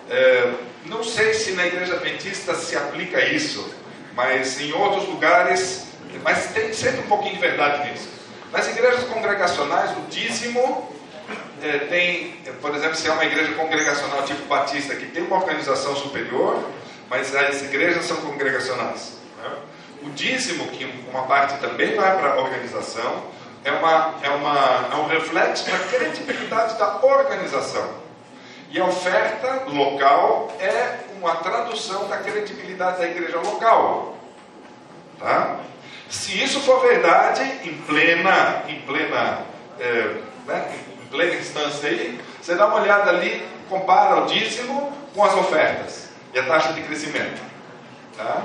é, 0.09 0.51
não 0.85 1.03
sei 1.03 1.33
se 1.33 1.51
na 1.51 1.65
igreja 1.65 1.95
adventista 1.95 2.53
se 2.55 2.75
aplica 2.75 3.23
isso, 3.23 3.73
mas 4.13 4.59
em 4.59 4.73
outros 4.73 5.07
lugares, 5.07 5.87
mas 6.21 6.47
tem 6.47 6.73
sempre 6.73 7.01
um 7.01 7.07
pouquinho 7.07 7.35
de 7.35 7.41
verdade 7.41 7.89
nisso. 7.89 8.09
Nas 8.51 8.67
igrejas 8.67 9.03
congregacionais, 9.05 9.91
o 9.91 10.01
dízimo 10.09 10.93
é, 11.61 11.77
tem, 11.79 12.37
por 12.61 12.75
exemplo, 12.75 12.95
se 12.95 13.07
é 13.07 13.11
uma 13.11 13.25
igreja 13.25 13.53
congregacional 13.53 14.23
tipo 14.23 14.45
batista, 14.47 14.95
que 14.95 15.05
tem 15.05 15.23
uma 15.23 15.37
organização 15.37 15.95
superior, 15.95 16.63
mas 17.09 17.35
as 17.35 17.61
igrejas 17.63 18.05
são 18.05 18.17
congregacionais. 18.17 19.13
Né? 19.41 19.49
O 20.03 20.09
dízimo, 20.09 20.67
que 20.67 20.85
uma 21.09 21.23
parte 21.23 21.57
também 21.59 21.95
vai 21.95 22.17
para 22.17 22.33
a 22.33 22.41
organização, 22.41 23.23
é, 23.63 23.71
uma, 23.71 24.15
é, 24.21 24.29
uma, 24.29 24.89
é 24.91 24.95
um 24.95 25.07
reflexo 25.07 25.69
da 25.69 25.77
credibilidade 25.79 26.77
da 26.77 26.97
organização. 27.03 28.05
E 28.69 28.79
a 28.79 28.85
oferta 28.85 29.63
local 29.67 30.51
é 30.59 30.99
uma 31.17 31.35
tradução 31.37 32.07
da 32.07 32.17
credibilidade 32.17 32.99
da 32.99 33.05
igreja 33.05 33.39
local. 33.39 34.17
Tá? 35.19 35.59
Se 36.09 36.41
isso 36.43 36.59
for 36.61 36.81
verdade, 36.81 37.41
em 37.63 37.73
plena, 37.87 38.63
em 38.67 38.81
plena, 38.81 39.39
é, 39.79 40.17
né, 40.45 40.75
em 41.01 41.07
plena 41.07 41.35
instância 41.35 41.89
aí, 41.89 42.19
você 42.41 42.53
dá 42.53 42.67
uma 42.67 42.81
olhada 42.81 43.09
ali, 43.09 43.47
compara 43.69 44.21
o 44.21 44.25
dízimo 44.27 44.91
com 45.15 45.23
as 45.23 45.33
ofertas 45.33 46.04
e 46.35 46.39
a 46.39 46.43
taxa 46.43 46.73
de 46.73 46.81
crescimento. 46.81 47.41
Tá? 48.17 48.43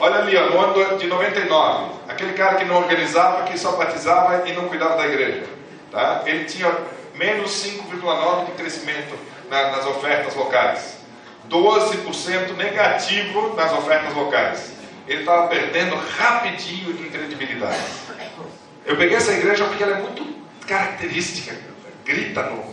Olha 0.00 0.16
ali, 0.16 0.36
ó, 0.36 0.48
no 0.48 0.58
ano 0.58 0.98
de 0.98 1.06
99, 1.06 1.92
aquele 2.08 2.32
cara 2.32 2.56
que 2.56 2.64
não 2.64 2.76
organizava, 2.76 3.44
que 3.44 3.58
só 3.58 3.72
batizava 3.72 4.48
e 4.48 4.54
não 4.54 4.68
cuidava 4.68 4.96
da 4.96 5.06
igreja. 5.06 5.44
Tá? 5.90 6.22
Ele 6.24 6.46
tinha 6.46 6.74
menos 7.14 7.50
5,9% 7.50 8.46
de 8.46 8.52
crescimento 8.52 9.14
na, 9.50 9.72
nas 9.72 9.86
ofertas 9.86 10.34
locais. 10.34 10.96
12% 11.50 12.56
negativo 12.56 13.54
nas 13.54 13.72
ofertas 13.72 14.14
locais. 14.14 14.72
Ele 15.06 15.20
estava 15.20 15.48
perdendo 15.48 15.94
rapidinho 15.96 16.90
em 16.92 17.10
credibilidade. 17.10 17.82
Eu 18.86 18.96
peguei 18.96 19.16
essa 19.16 19.32
igreja 19.32 19.66
porque 19.66 19.82
ela 19.82 19.98
é 19.98 20.00
muito 20.00 20.24
característica, 20.66 21.54
grita 22.04 22.42
no, 22.44 22.64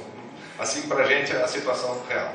assim 0.57 0.83
para 0.83 1.03
a 1.03 1.07
gente 1.07 1.35
a 1.35 1.47
situação 1.47 2.01
real. 2.07 2.33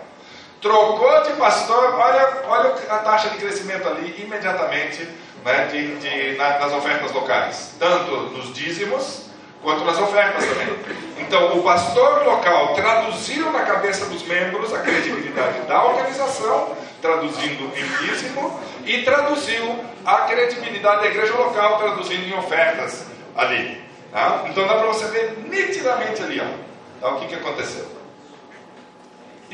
Trocou 0.64 1.22
de 1.24 1.34
pastor, 1.34 1.94
olha, 1.94 2.42
olha 2.48 2.74
a 2.88 2.98
taxa 3.00 3.28
de 3.28 3.36
crescimento 3.36 3.86
ali 3.86 4.24
imediatamente 4.24 5.06
né, 5.44 5.68
de, 5.70 5.96
de, 5.96 6.38
na, 6.38 6.58
nas 6.58 6.72
ofertas 6.72 7.12
locais, 7.12 7.74
tanto 7.78 8.10
nos 8.30 8.54
dízimos 8.54 9.26
quanto 9.62 9.84
nas 9.84 9.98
ofertas 9.98 10.42
também. 10.42 10.74
Então, 11.18 11.58
o 11.58 11.62
pastor 11.62 12.24
local 12.24 12.72
traduziu 12.72 13.52
na 13.52 13.60
cabeça 13.60 14.06
dos 14.06 14.22
membros 14.22 14.72
a 14.72 14.78
credibilidade 14.78 15.60
da 15.68 15.84
organização, 15.84 16.74
traduzindo 17.02 17.70
em 17.76 18.06
dízimo, 18.06 18.58
e 18.86 19.02
traduziu 19.02 19.84
a 20.06 20.20
credibilidade 20.22 21.02
da 21.02 21.06
igreja 21.08 21.34
local, 21.34 21.76
traduzindo 21.76 22.26
em 22.26 22.38
ofertas 22.38 23.04
ali. 23.36 23.82
Tá? 24.10 24.46
Então, 24.48 24.66
dá 24.66 24.76
para 24.76 24.86
você 24.86 25.04
ver 25.08 25.44
nitidamente 25.46 26.22
ali 26.22 26.40
ó, 26.40 27.06
tá, 27.06 27.14
o 27.16 27.20
que, 27.20 27.26
que 27.26 27.34
aconteceu. 27.34 27.93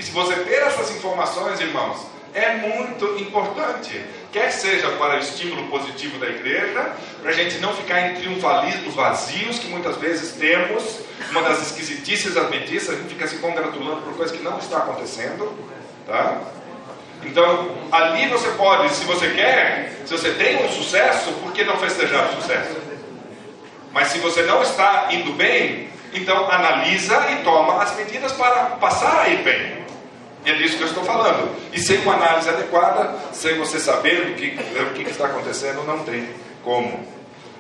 E 0.01 0.03
se 0.03 0.13
você 0.13 0.35
ter 0.35 0.63
essas 0.63 0.91
informações, 0.93 1.61
irmãos, 1.61 2.07
é 2.33 2.57
muito 2.57 3.05
importante. 3.21 4.03
Quer 4.33 4.51
seja 4.51 4.89
para 4.93 5.17
o 5.17 5.19
estímulo 5.19 5.69
positivo 5.69 6.19
da 6.19 6.27
igreja, 6.27 6.97
para 7.21 7.31
a 7.31 7.35
gente 7.35 7.59
não 7.59 7.75
ficar 7.75 8.01
em 8.09 8.15
triunfalismos 8.15 8.95
vazios 8.95 9.59
que 9.59 9.69
muitas 9.69 9.99
vezes 9.99 10.33
temos, 10.37 11.01
uma 11.31 11.43
das 11.43 11.61
esquisitices 11.67 12.35
adventistas, 12.35 12.95
a 12.95 12.99
gente 12.99 13.11
fica 13.11 13.27
se 13.27 13.37
congratulando 13.41 14.01
por 14.03 14.17
coisas 14.17 14.35
que 14.35 14.43
não 14.43 14.57
está 14.57 14.79
acontecendo. 14.79 15.53
Tá? 16.07 16.45
Então, 17.23 17.77
ali 17.93 18.27
você 18.29 18.49
pode, 18.53 18.95
se 18.95 19.05
você 19.05 19.29
quer, 19.29 20.01
se 20.07 20.13
você 20.17 20.31
tem 20.31 20.65
um 20.65 20.73
sucesso, 20.73 21.31
por 21.43 21.53
que 21.53 21.63
não 21.63 21.77
festejar 21.77 22.31
o 22.31 22.41
sucesso? 22.41 22.75
Mas 23.93 24.09
se 24.09 24.19
você 24.21 24.45
não 24.45 24.63
está 24.63 25.09
indo 25.11 25.35
bem, 25.35 25.91
então 26.15 26.51
analisa 26.51 27.33
e 27.33 27.45
toma 27.45 27.83
as 27.83 27.95
medidas 27.97 28.33
para 28.33 28.65
passar 28.81 29.25
a 29.25 29.29
ir 29.29 29.43
bem. 29.43 29.80
E 30.45 30.51
é 30.51 30.55
disso 30.55 30.77
que 30.77 30.83
eu 30.83 30.89
estou 30.89 31.05
falando. 31.05 31.55
E 31.73 31.81
sem 31.81 31.99
uma 31.99 32.15
análise 32.15 32.49
adequada, 32.49 33.15
sem 33.33 33.59
você 33.59 33.79
saber 33.79 34.31
o 34.31 34.35
que, 34.35 34.59
o 34.81 34.95
que 34.95 35.11
está 35.11 35.27
acontecendo, 35.27 35.85
não 35.85 36.05
tem 36.05 36.29
como. 36.65 37.07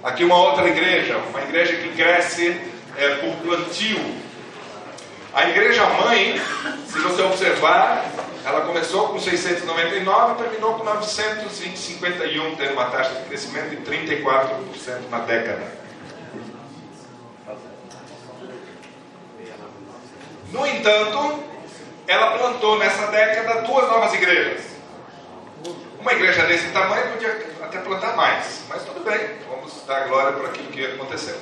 Aqui 0.02 0.24
uma 0.24 0.36
outra 0.36 0.66
igreja, 0.66 1.18
uma 1.28 1.42
igreja 1.42 1.76
que 1.76 1.90
cresce 1.90 2.58
é, 2.96 3.08
por 3.16 3.36
plantio. 3.36 4.00
A 5.34 5.48
igreja 5.48 5.86
mãe, 5.86 6.40
se 6.86 6.98
você 6.98 7.22
observar, 7.22 8.10
ela 8.44 8.62
começou 8.62 9.08
com 9.08 9.20
699 9.20 10.32
e 10.32 10.42
terminou 10.42 10.74
com 10.74 10.84
951, 10.84 12.56
tendo 12.56 12.72
uma 12.72 12.86
taxa 12.86 13.14
de 13.14 13.24
crescimento 13.24 13.70
de 13.70 13.76
34% 13.76 15.10
na 15.10 15.18
década. 15.20 15.80
No 20.50 20.66
entanto, 20.66 21.44
ela 22.10 22.36
plantou 22.36 22.76
nessa 22.78 23.06
década 23.06 23.62
duas 23.62 23.88
novas 23.88 24.12
igrejas. 24.14 24.62
Uma 26.00 26.12
igreja 26.12 26.44
desse 26.46 26.68
tamanho 26.70 27.12
podia 27.12 27.50
até 27.62 27.78
plantar 27.78 28.16
mais, 28.16 28.64
mas 28.68 28.82
tudo 28.82 29.04
bem, 29.04 29.20
vamos 29.48 29.84
dar 29.86 30.08
glória 30.08 30.32
por 30.32 30.46
aquilo 30.46 30.68
que 30.68 30.84
aconteceu. 30.84 31.36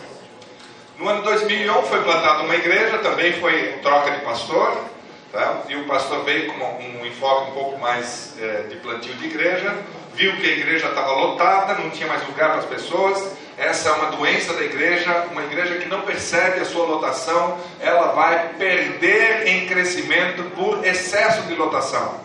No 0.99 1.09
ano 1.09 1.23
2001 1.23 1.83
foi 1.85 2.03
plantada 2.03 2.43
uma 2.43 2.55
igreja, 2.55 2.99
também 2.99 3.33
foi 3.41 3.79
troca 3.83 4.11
de 4.11 4.21
pastor, 4.21 4.85
Tá? 5.33 5.63
E 5.69 5.77
o 5.77 5.85
pastor 5.85 6.25
veio 6.25 6.51
com 6.51 6.65
um 6.65 7.05
enfoque 7.05 7.51
um 7.51 7.55
pouco 7.55 7.79
mais 7.79 8.35
é, 8.41 8.63
de 8.63 8.77
plantio 8.77 9.13
de 9.15 9.27
igreja, 9.27 9.77
viu 10.15 10.35
que 10.37 10.47
a 10.47 10.53
igreja 10.53 10.89
estava 10.89 11.13
lotada, 11.13 11.75
não 11.75 11.91
tinha 11.91 12.09
mais 12.09 12.27
lugar 12.27 12.51
para 12.51 12.59
as 12.61 12.65
pessoas. 12.65 13.37
Essa 13.59 13.89
é 13.89 13.93
uma 13.93 14.13
doença 14.13 14.53
da 14.55 14.63
igreja, 14.63 15.27
uma 15.33 15.43
igreja 15.43 15.79
que 15.79 15.89
não 15.89 16.03
percebe 16.03 16.61
a 16.61 16.65
sua 16.65 16.87
lotação, 16.87 17.59
ela 17.81 18.13
vai 18.13 18.51
perder 18.51 19.49
em 19.49 19.67
crescimento 19.67 20.45
por 20.55 20.87
excesso 20.87 21.43
de 21.43 21.57
lotação. 21.57 22.21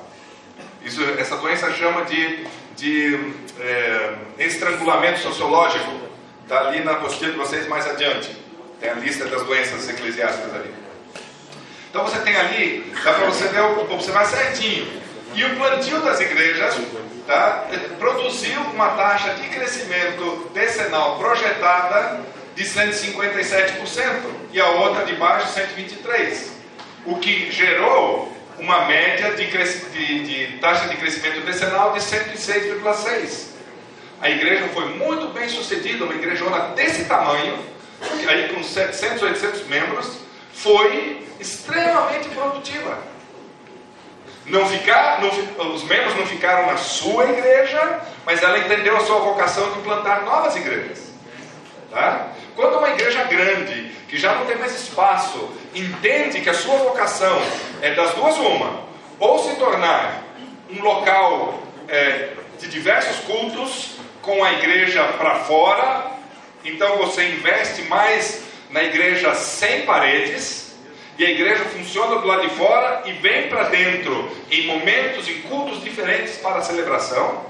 Isso, 0.85 1.01
essa 1.17 1.35
doença 1.37 1.73
chama 1.73 2.05
de, 2.05 2.45
de 2.75 3.33
é, 3.59 4.13
estrangulamento 4.37 5.19
sociológico. 5.21 5.91
Está 6.43 6.67
ali 6.67 6.83
na 6.83 6.91
apostila 6.91 7.31
de 7.31 7.37
vocês 7.37 7.67
mais 7.67 7.87
adiante. 7.87 8.37
Tem 8.79 8.91
a 8.91 8.95
lista 8.95 9.25
das 9.25 9.41
doenças 9.43 9.89
eclesiásticas 9.89 10.53
ali. 10.53 10.71
Então 11.89 12.03
você 12.03 12.19
tem 12.19 12.35
ali, 12.35 12.93
dá 13.03 13.13
para 13.13 13.25
você 13.25 13.47
ver, 13.47 13.61
observar 13.91 14.25
certinho. 14.25 15.01
E 15.33 15.43
o 15.45 15.55
plantio 15.55 15.99
das 16.01 16.19
igrejas 16.19 16.77
tá, 17.25 17.67
produziu 17.97 18.61
uma 18.73 18.89
taxa 18.89 19.33
de 19.35 19.47
crescimento 19.49 20.49
decenal 20.53 21.17
projetada 21.17 22.21
de 22.55 22.63
157% 22.63 24.21
e 24.51 24.59
a 24.59 24.69
outra 24.69 25.05
de 25.05 25.15
baixo 25.15 25.47
123%. 25.59 26.53
O 27.05 27.17
que 27.17 27.51
gerou 27.51 28.31
uma 28.59 28.85
média 28.85 29.33
de, 29.33 29.45
de, 29.45 30.23
de 30.23 30.57
taxa 30.59 30.87
de 30.87 30.95
crescimento 30.97 31.41
decenal 31.41 31.91
de 31.93 31.99
106,6%. 31.99 33.53
A 34.21 34.29
igreja 34.29 34.69
foi 34.69 34.85
muito 34.95 35.33
bem 35.33 35.49
sucedida, 35.49 36.05
uma 36.05 36.13
igrejona 36.13 36.69
desse 36.75 37.05
tamanho, 37.05 37.59
aí 38.29 38.53
com 38.53 38.63
700, 38.63 39.21
800 39.21 39.67
membros, 39.67 40.17
foi 40.53 41.27
extremamente 41.39 42.29
produtiva. 42.29 42.97
Não 44.45 44.67
ficar, 44.67 45.21
não, 45.21 45.73
os 45.73 45.83
membros 45.83 46.15
não 46.15 46.25
ficaram 46.25 46.67
na 46.67 46.77
sua 46.77 47.25
igreja, 47.25 48.01
mas 48.25 48.43
ela 48.43 48.59
entendeu 48.59 48.97
a 48.97 49.01
sua 49.01 49.19
vocação 49.19 49.71
de 49.71 49.79
implantar 49.79 50.23
novas 50.25 50.55
igrejas. 50.55 51.13
Tá? 51.89 52.27
Quando 52.55 52.77
uma 52.77 52.89
igreja 52.89 53.23
grande, 53.23 53.91
que 54.07 54.17
já 54.17 54.35
não 54.35 54.45
tem 54.45 54.57
mais 54.57 54.75
espaço, 54.75 55.49
entende 55.73 56.41
que 56.41 56.49
a 56.49 56.53
sua 56.53 56.75
vocação 56.77 57.41
é 57.81 57.91
das 57.93 58.13
duas 58.13 58.37
uma, 58.37 58.81
ou 59.17 59.39
se 59.39 59.55
tornar 59.55 60.23
um 60.69 60.81
local 60.83 61.59
é, 61.87 62.33
de 62.59 62.67
diversos 62.67 63.19
cultos, 63.25 63.93
com 64.23 64.41
a 64.43 64.53
igreja 64.53 65.03
para 65.17 65.35
fora, 65.41 66.11
então 66.63 66.97
você 66.97 67.27
investe 67.27 67.81
mais 67.83 68.41
na 68.69 68.81
igreja 68.83 69.35
sem 69.35 69.85
paredes, 69.85 70.62
e 71.23 71.25
a 71.25 71.29
igreja 71.29 71.63
funciona 71.63 72.17
do 72.17 72.27
lado 72.27 72.41
de 72.41 72.49
fora 72.49 73.03
e 73.05 73.13
vem 73.13 73.47
para 73.47 73.63
dentro 73.69 74.29
em 74.51 74.67
momentos, 74.67 75.29
em 75.29 75.41
cultos 75.43 75.81
diferentes 75.81 76.37
para 76.37 76.57
a 76.57 76.61
celebração. 76.61 77.45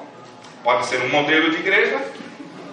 Pode 0.64 0.86
ser 0.86 1.02
um 1.02 1.10
modelo 1.10 1.50
de 1.50 1.58
igreja, 1.58 2.00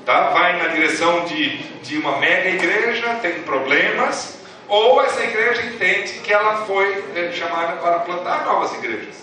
tá? 0.05 0.29
vai 0.29 0.59
na 0.59 0.69
direção 0.69 1.25
de, 1.25 1.57
de 1.83 1.97
uma 1.97 2.19
mega 2.19 2.51
igreja, 2.51 3.15
tem 3.23 3.43
problemas, 3.43 4.39
ou 4.69 5.03
essa 5.03 5.25
igreja 5.25 5.63
entende 5.63 6.13
que 6.21 6.31
ela 6.35 6.67
foi 6.67 7.03
é, 7.17 7.33
chamada 7.33 7.79
para 7.79 8.01
plantar 8.01 8.45
novas 8.45 8.75
igrejas. 8.75 9.17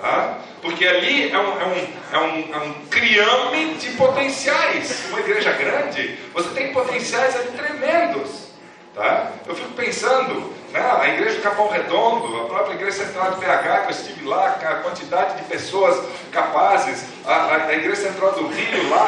Tá? 0.00 0.38
Porque 0.60 0.84
ali 0.84 1.30
é 1.30 1.38
um, 1.38 1.60
é, 1.60 1.64
um, 1.64 1.88
é, 2.12 2.18
um, 2.18 2.54
é 2.54 2.58
um 2.58 2.72
criame 2.90 3.74
de 3.74 3.90
potenciais. 3.90 5.04
Uma 5.10 5.20
igreja 5.20 5.52
grande, 5.52 6.18
você 6.32 6.48
tem 6.50 6.72
potenciais 6.72 7.36
ali 7.36 7.56
tremendos. 7.56 8.48
Tá? 8.94 9.30
Eu 9.46 9.54
fico 9.54 9.70
pensando, 9.74 10.52
né, 10.74 10.98
a 11.00 11.08
igreja 11.08 11.36
do 11.36 11.42
Capão 11.42 11.68
Redondo, 11.68 12.36
a 12.40 12.44
própria 12.46 12.74
igreja 12.74 13.04
central 13.04 13.30
de 13.30 13.40
PH, 13.40 13.78
que 13.78 13.86
eu 13.86 13.90
estive 13.90 14.26
lá, 14.26 14.46
a 14.46 14.74
quantidade 14.76 15.36
de 15.36 15.44
pessoas 15.44 16.04
capazes, 16.32 17.04
a, 17.24 17.54
a 17.54 17.74
igreja 17.74 18.02
central 18.02 18.32
do 18.32 18.48
Rio 18.48 18.90
lá, 18.90 19.06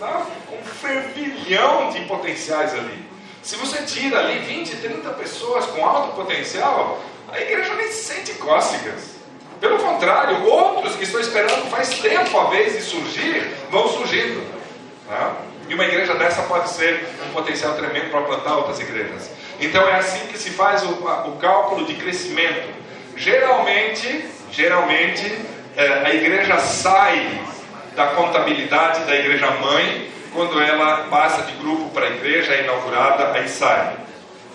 lá, 0.00 0.26
um 0.50 0.64
fervilhão 0.64 1.90
de 1.90 2.00
potenciais 2.06 2.74
ali. 2.74 3.08
Se 3.42 3.54
você 3.56 3.82
tira 3.82 4.18
ali 4.18 4.40
20, 4.40 4.76
30 4.76 5.10
pessoas 5.10 5.66
com 5.66 5.86
alto 5.86 6.16
potencial, 6.16 7.00
a 7.30 7.40
igreja 7.40 7.74
nem 7.74 7.86
se 7.86 8.04
sente 8.04 8.32
cócegas. 8.34 9.12
Pelo 9.60 9.78
contrário, 9.78 10.44
outros 10.44 10.96
que 10.96 11.04
estão 11.04 11.20
esperando 11.20 11.70
faz 11.70 12.00
tempo 12.00 12.36
a 12.38 12.50
vez 12.50 12.72
de 12.72 12.82
surgir, 12.82 13.54
vão 13.70 13.86
surgindo. 13.86 14.44
Tá? 15.08 15.36
E 15.68 15.74
uma 15.74 15.84
igreja 15.84 16.14
dessa 16.14 16.42
pode 16.42 16.68
ser 16.70 17.08
um 17.28 17.32
potencial 17.32 17.74
tremendo 17.74 18.10
para 18.10 18.22
plantar 18.22 18.56
outras 18.56 18.80
igrejas. 18.80 19.30
Então 19.60 19.88
é 19.88 19.96
assim 19.96 20.26
que 20.26 20.38
se 20.38 20.50
faz 20.50 20.82
o, 20.82 20.92
o 20.92 21.38
cálculo 21.40 21.86
de 21.86 21.94
crescimento. 21.94 22.68
Geralmente, 23.16 24.26
geralmente, 24.50 25.38
é, 25.76 25.86
a 26.04 26.14
igreja 26.14 26.58
sai 26.58 27.40
da 27.94 28.06
contabilidade 28.08 29.04
da 29.04 29.14
igreja 29.14 29.50
mãe 29.50 30.10
quando 30.32 30.60
ela 30.60 31.08
passa 31.10 31.42
de 31.42 31.52
grupo 31.58 31.90
para 31.90 32.06
a 32.06 32.10
igreja, 32.10 32.54
é 32.54 32.62
inaugurada, 32.62 33.32
aí 33.32 33.48
sai. 33.48 33.96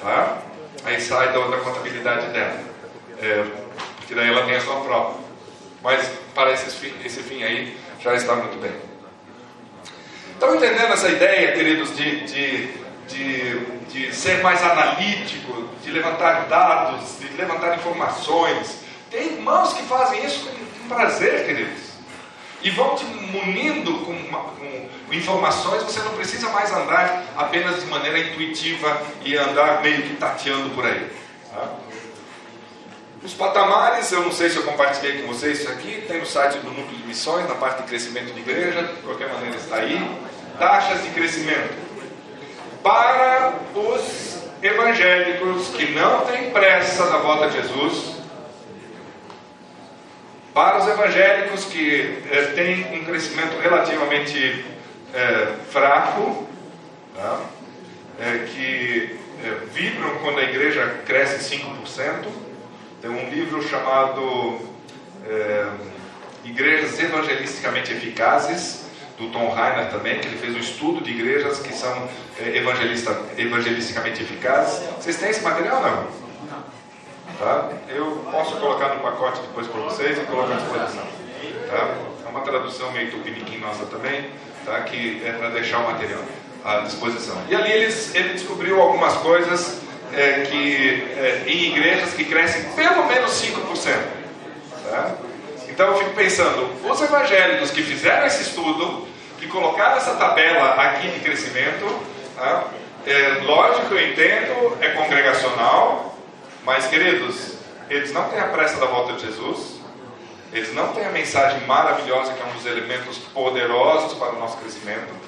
Tá? 0.02 0.40
Aí 0.84 1.00
sai 1.00 1.32
da, 1.32 1.40
da 1.48 1.58
contabilidade 1.58 2.28
dela. 2.28 2.60
É, 3.22 3.46
porque 3.98 4.16
daí 4.16 4.30
ela 4.30 4.46
tem 4.46 4.56
a 4.56 4.62
sua 4.62 4.82
própria. 4.82 5.22
Mas 5.84 6.10
para 6.34 6.52
esse 6.52 6.72
fim, 6.72 6.94
esse 7.06 7.22
fim 7.22 7.44
aí 7.44 7.78
já 8.02 8.16
está 8.16 8.36
muito 8.36 8.60
bem. 8.60 8.72
Estão 10.34 10.56
entendendo 10.56 10.94
essa 10.94 11.10
ideia, 11.10 11.52
queridos, 11.54 11.96
de, 11.96 12.26
de, 12.26 12.68
de, 13.08 13.60
de 13.88 14.16
ser 14.16 14.42
mais 14.42 14.64
analítico, 14.64 15.70
de 15.84 15.92
levantar 15.92 16.48
dados, 16.48 17.20
de 17.20 17.36
levantar 17.36 17.76
informações? 17.76 18.80
Tem 19.10 19.36
irmãos 19.36 19.74
que 19.74 19.84
fazem 19.84 20.26
isso 20.26 20.50
com 20.50 20.88
prazer, 20.88 21.46
queridos. 21.46 21.88
E 22.62 22.70
vão 22.72 22.96
te 22.96 23.06
munindo 23.06 24.00
com, 24.00 24.16
com, 24.24 25.14
informações, 25.14 25.84
você 25.84 26.02
não 26.02 26.14
precisa 26.14 26.50
mais 26.50 26.72
andar 26.72 27.24
apenas 27.38 27.82
de 27.82 27.88
maneira 27.88 28.20
intuitiva 28.20 29.02
e 29.24 29.38
andar 29.38 29.82
meio 29.82 30.02
que 30.04 30.16
tateando 30.16 30.72
por 30.72 30.86
aí. 30.86 31.10
Tá? 31.54 31.76
Os 33.24 33.34
patamares, 33.34 34.12
eu 34.12 34.22
não 34.22 34.32
sei 34.32 34.50
se 34.50 34.58
eu 34.58 34.64
compartilhei 34.64 35.22
com 35.22 35.28
vocês 35.28 35.60
isso 35.60 35.70
aqui, 35.70 36.04
tem 36.08 36.20
no 36.20 36.26
site 36.26 36.58
do 36.60 36.70
Núcleo 36.70 36.98
de 36.98 37.08
Missões, 37.08 37.48
na 37.48 37.56
parte 37.56 37.82
de 37.82 37.88
crescimento 37.88 38.34
de 38.34 38.40
igreja, 38.40 38.84
de 38.84 39.02
qualquer 39.02 39.32
maneira 39.34 39.56
está 39.56 39.78
aí. 39.78 40.20
Taxas 40.60 41.04
de 41.04 41.10
crescimento. 41.12 41.87
Para 42.84 43.54
os 43.76 44.42
evangélicos 44.62 45.70
que 45.70 45.92
não 45.92 46.22
têm 46.22 46.52
pressa 46.52 47.08
da 47.08 47.18
volta 47.18 47.50
de 47.50 47.62
Jesus, 47.62 48.18
para 50.54 50.80
os 50.80 50.88
evangélicos 50.88 51.66
que 51.66 52.24
é, 52.32 52.42
têm 52.56 53.00
um 53.00 53.06
crescimento 53.06 53.60
relativamente 53.62 54.66
é, 55.14 55.54
fraco, 55.70 56.48
tá? 57.16 57.42
é, 58.20 58.46
que 58.48 59.20
vibram 59.72 60.18
quando 60.24 60.40
a 60.40 60.44
igreja 60.44 61.02
cresce 61.06 61.58
5%, 61.58 62.26
tem 63.00 63.12
um 63.12 63.30
livro 63.30 63.62
chamado 63.62 64.60
Igrejas 66.44 67.00
Evangelisticamente 67.00 67.94
Eficazes, 67.94 68.87
do 69.18 69.30
Tom 69.30 69.50
Rainer 69.50 69.90
também, 69.90 70.20
que 70.20 70.28
ele 70.28 70.38
fez 70.38 70.56
um 70.56 70.60
estudo 70.60 71.04
de 71.04 71.12
igrejas 71.12 71.60
que 71.60 71.74
são 71.74 72.08
é, 72.40 72.58
evangelista, 72.58 73.20
evangelisticamente 73.38 74.22
eficazes. 74.22 74.84
Vocês 75.00 75.18
têm 75.18 75.30
esse 75.30 75.42
material 75.42 75.82
não? 75.82 76.28
Tá? 77.40 77.70
Eu 77.90 78.26
posso 78.32 78.56
colocar 78.58 78.96
no 78.96 79.02
pacote 79.02 79.42
depois 79.42 79.68
para 79.68 79.82
vocês 79.82 80.18
e 80.18 80.22
colocar 80.22 80.54
à 80.54 80.58
disposição. 80.58 81.04
Tá? 81.70 81.96
É 82.26 82.30
uma 82.30 82.42
tradução 82.42 82.92
meio 82.92 83.12
tupiniquim 83.12 83.58
nossa 83.60 83.86
também, 83.86 84.30
tá? 84.66 84.82
que 84.82 85.22
é 85.24 85.32
para 85.34 85.50
deixar 85.50 85.80
o 85.80 85.84
material 85.84 86.22
à 86.64 86.78
disposição. 86.80 87.36
E 87.50 87.56
ali 87.56 87.72
eles, 87.72 88.14
ele 88.16 88.34
descobriu 88.34 88.82
algumas 88.82 89.14
coisas 89.18 89.82
é, 90.14 90.42
que, 90.42 91.04
é, 91.18 91.44
em 91.48 91.72
igrejas 91.72 92.14
que 92.14 92.26
crescem 92.26 92.64
pelo 92.76 93.06
menos 93.06 93.32
5%. 93.32 94.18
Tá? 94.90 95.16
Então 95.78 95.90
eu 95.90 95.98
fico 96.00 96.16
pensando, 96.16 96.72
os 96.90 97.00
evangélicos 97.04 97.70
que 97.70 97.84
fizeram 97.84 98.26
esse 98.26 98.42
estudo, 98.42 99.08
que 99.38 99.46
colocaram 99.46 99.98
essa 99.98 100.16
tabela 100.16 100.72
aqui 100.74 101.08
de 101.10 101.20
crescimento, 101.20 102.04
tá? 102.36 102.64
é, 103.06 103.44
lógico, 103.44 103.94
eu 103.94 104.10
entendo, 104.10 104.76
é 104.82 104.90
congregacional, 104.90 106.18
mas 106.64 106.88
queridos, 106.88 107.60
eles 107.92 108.12
não 108.12 108.28
têm 108.28 108.40
a 108.40 108.46
pressa 108.46 108.80
da 108.80 108.88
volta 108.88 109.14
de 109.14 109.28
Jesus, 109.28 109.80
eles 110.52 110.74
não 110.74 110.94
têm 110.94 111.06
a 111.06 111.12
mensagem 111.12 111.60
maravilhosa 111.68 112.34
que 112.34 112.42
é 112.42 112.46
um 112.46 112.54
dos 112.54 112.66
elementos 112.66 113.20
poderosos 113.20 114.18
para 114.18 114.32
o 114.32 114.40
nosso 114.40 114.58
crescimento 114.58 115.28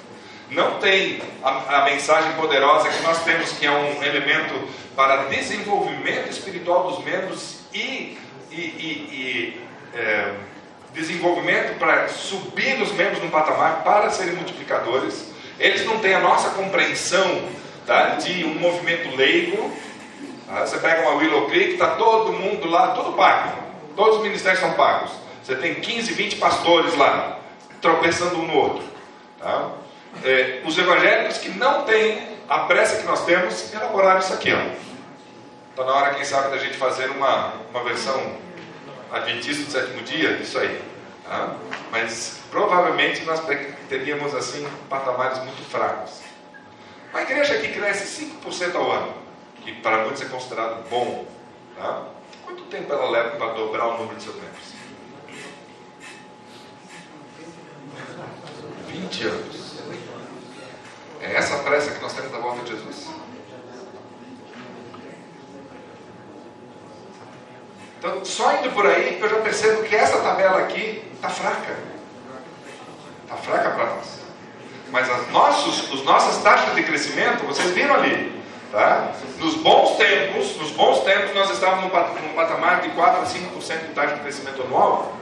não 0.50 0.80
tem 0.80 1.22
a, 1.44 1.82
a, 1.82 1.86
mensagem 1.86 2.32
poderosa 2.34 2.90
que 2.90 3.04
nós 3.04 3.24
temos, 3.24 3.52
que 3.52 3.68
é 3.68 3.72
um 3.72 4.02
elemento 4.04 4.68
para 4.96 5.26
desenvolvimento 5.26 6.28
espiritual 6.32 6.90
dos 6.90 7.06
membros 7.06 7.60
e, 7.72 8.18
e, 8.50 8.56
e, 8.56 9.62
e 9.62 9.69
é, 9.94 10.34
desenvolvimento 10.94 11.78
para 11.78 12.08
subir 12.08 12.82
os 12.82 12.92
membros 12.92 13.22
no 13.22 13.30
patamar 13.30 13.84
para 13.84 14.10
serem 14.10 14.36
multiplicadores. 14.36 15.30
Eles 15.60 15.86
não 15.86 16.00
têm 16.00 16.14
a 16.14 16.20
nossa 16.20 16.50
compreensão 16.52 17.50
tá, 17.86 18.16
de 18.16 18.46
um 18.46 18.56
movimento 18.56 19.16
leigo. 19.16 19.72
Tá? 20.48 20.66
Você 20.66 20.78
pega 20.78 21.02
uma 21.02 21.16
Willow 21.16 21.48
Creek, 21.48 21.74
está 21.74 21.96
todo 21.96 22.34
mundo 22.34 22.70
lá, 22.70 22.90
tudo 22.90 23.14
pago. 23.14 23.58
Todos 23.96 24.18
os 24.18 24.24
ministérios 24.24 24.60
são 24.60 24.74
pagos. 24.74 25.12
Você 25.44 25.56
tem 25.56 25.76
15, 25.76 26.14
20 26.14 26.36
pastores 26.38 26.96
lá, 26.96 27.40
tropeçando 27.82 28.38
um 28.38 28.48
no 28.48 28.56
outro. 28.56 28.84
Tá? 29.40 29.72
É, 30.24 30.62
os 30.66 30.78
evangélicos 30.78 31.38
que 31.38 31.50
não 31.50 31.84
têm 31.84 32.28
a 32.48 32.60
pressa 32.60 32.98
que 32.98 33.06
nós 33.06 33.26
temos, 33.26 33.72
elaboraram 33.74 34.20
isso 34.20 34.34
aqui. 34.34 34.50
Está 35.70 35.84
na 35.86 35.94
hora, 35.94 36.16
quem 36.16 36.26
sabe, 36.26 36.50
da 36.50 36.58
gente 36.58 36.78
fazer 36.78 37.10
uma, 37.12 37.54
uma 37.70 37.84
versão 37.84 38.38
adventista 39.12 39.64
do 39.64 39.72
sétimo 39.72 40.02
dia 40.04 40.38
disso 40.38 40.58
aí. 40.60 40.82
Tá? 41.24 41.56
Mas 41.92 42.40
provavelmente 42.50 43.24
nós 43.24 43.42
teríamos 43.88 44.34
assim 44.34 44.68
patamares 44.90 45.40
muito 45.40 45.64
fracos. 45.70 46.22
Uma 47.12 47.22
igreja 47.22 47.58
que 47.60 47.70
cresce 47.70 48.26
5% 48.46 48.76
ao 48.76 48.92
ano, 48.92 49.14
que 49.64 49.74
para 49.76 50.04
muitos 50.04 50.22
é 50.22 50.26
considerado 50.26 50.88
bom, 50.90 51.26
tá? 51.76 52.08
quanto 52.46 52.64
tempo 52.64 52.92
ela 52.94 53.10
leva 53.10 53.36
para 53.38 53.54
dobrar 53.54 53.88
o 53.88 53.98
número 53.98 54.16
de 54.16 54.24
seus 54.24 54.36
membros? 54.36 54.70
20 58.88 59.24
anos. 59.28 59.80
É 61.22 61.36
essa 61.36 61.58
pressa 61.60 61.92
que 61.92 62.02
nós 62.02 62.14
temos 62.14 62.32
da 62.32 62.40
volta 62.40 62.64
de 62.64 62.72
Jesus? 62.72 63.10
Então, 68.00 68.24
só 68.24 68.54
indo 68.54 68.72
por 68.72 68.88
aí, 68.88 69.20
eu 69.22 69.30
já 69.30 69.36
percebo 69.42 69.84
que 69.84 69.94
essa 69.94 70.20
tabela 70.22 70.60
aqui 70.60 71.04
está 71.16 71.30
fraca. 71.30 71.76
Está 73.24 73.36
fraca 73.36 73.72
para 73.72 73.86
nós. 73.88 74.20
Mas 74.90 75.10
as 75.10 75.30
nossos, 75.32 75.94
as 75.94 76.04
nossas 76.04 76.42
taxas 76.42 76.74
de 76.76 76.84
crescimento, 76.84 77.46
vocês 77.46 77.72
viram 77.72 77.96
ali. 77.96 78.42
Tá? 78.72 79.12
Nos 79.38 79.56
bons 79.56 79.98
tempos, 79.98 80.56
nos 80.56 80.72
bons 80.72 81.04
tempos, 81.04 81.36
nós 81.36 81.52
estávamos 81.52 81.92
num 81.92 82.34
patamar 82.36 82.82
de 82.82 82.90
4 82.90 83.22
a 83.22 83.26
5% 83.26 83.88
de 83.88 83.94
taxa 83.94 84.16
de 84.16 84.22
crescimento 84.22 84.62
anual. 84.62 85.14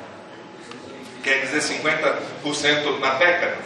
Quer 1.24 1.42
dizer 1.42 1.62
50% 1.82 3.00
na 3.00 3.16
década. 3.16 3.58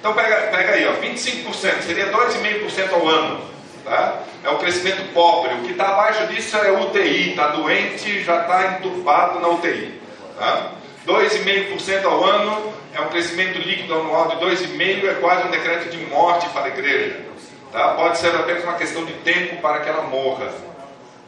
Então 0.00 0.12
pega, 0.12 0.36
pega 0.50 0.72
aí, 0.72 0.88
ó, 0.88 0.94
25%, 0.94 1.82
seria 1.82 2.10
2,5% 2.10 2.92
ao 2.92 3.08
ano. 3.08 3.55
Tá? 3.86 4.20
É 4.44 4.50
o 4.50 4.58
crescimento 4.58 5.12
pobre. 5.14 5.54
O 5.54 5.62
que 5.62 5.70
está 5.70 5.88
abaixo 5.88 6.26
disso 6.26 6.56
é 6.56 6.70
UTI, 6.72 7.30
está 7.30 7.48
doente, 7.48 8.22
já 8.22 8.42
está 8.42 8.76
entubado 8.76 9.40
na 9.40 9.48
UTI. 9.48 9.98
Tá? 10.36 10.72
2,5% 11.06 12.04
ao 12.04 12.24
ano 12.24 12.74
é 12.92 13.00
um 13.00 13.08
crescimento 13.08 13.58
líquido 13.58 13.94
anual 13.94 14.28
de 14.28 14.44
2,5%, 14.44 15.08
é 15.08 15.14
quase 15.14 15.46
um 15.46 15.50
decreto 15.50 15.88
de 15.88 16.04
morte 16.06 16.48
para 16.48 16.64
a 16.64 16.68
igreja. 16.68 17.24
Tá? 17.72 17.94
Pode 17.94 18.18
ser 18.18 18.34
apenas 18.34 18.64
uma 18.64 18.74
questão 18.74 19.04
de 19.04 19.12
tempo 19.14 19.62
para 19.62 19.80
que 19.80 19.88
ela 19.88 20.02
morra. 20.02 20.52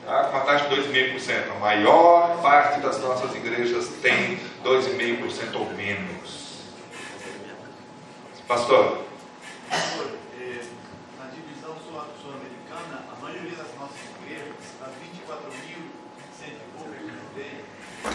Tá? 0.04 0.24
Com 0.24 0.36
uma 0.36 0.44
taxa 0.44 0.68
de 0.68 0.76
2,5%. 0.76 1.52
A 1.56 1.60
maior 1.60 2.42
parte 2.42 2.80
das 2.80 2.98
nossas 3.00 3.34
igrejas 3.36 3.88
tem 4.02 4.40
2,5% 4.64 5.54
ou 5.54 5.70
menos. 5.74 6.38
Pastor. 8.48 9.04
Pastor, 9.68 10.08
eh, 10.40 10.64
na 11.18 11.26
divisão 11.28 11.76
sul-americana, 11.84 13.04
a 13.12 13.20
maioria 13.20 13.56
das 13.56 13.68
nossas 13.76 14.00
igrejas, 14.24 14.56
das 14.80 14.88
24.100 15.04 16.56
e 16.56 16.64
poucas 16.72 16.96
que 16.96 17.28
tem, 17.36 17.60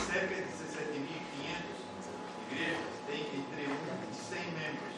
cerca 0.09 0.33
de 0.33 0.41
17.500 0.41 1.13
igrejas 2.49 2.81
têm 3.05 3.21
entre 3.21 3.61
1 3.61 3.77
e 4.09 4.15
100 4.17 4.41
membros. 4.57 4.97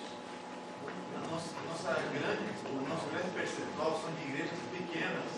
A 0.87 1.27
nossa, 1.27 1.51
a 1.51 1.63
nossa 1.67 1.99
grande, 2.15 2.47
o 2.71 2.87
nosso 2.87 3.05
grande 3.11 3.29
percentual 3.35 3.99
são 3.99 4.15
de 4.15 4.31
igrejas 4.31 4.59
pequenas. 4.71 5.31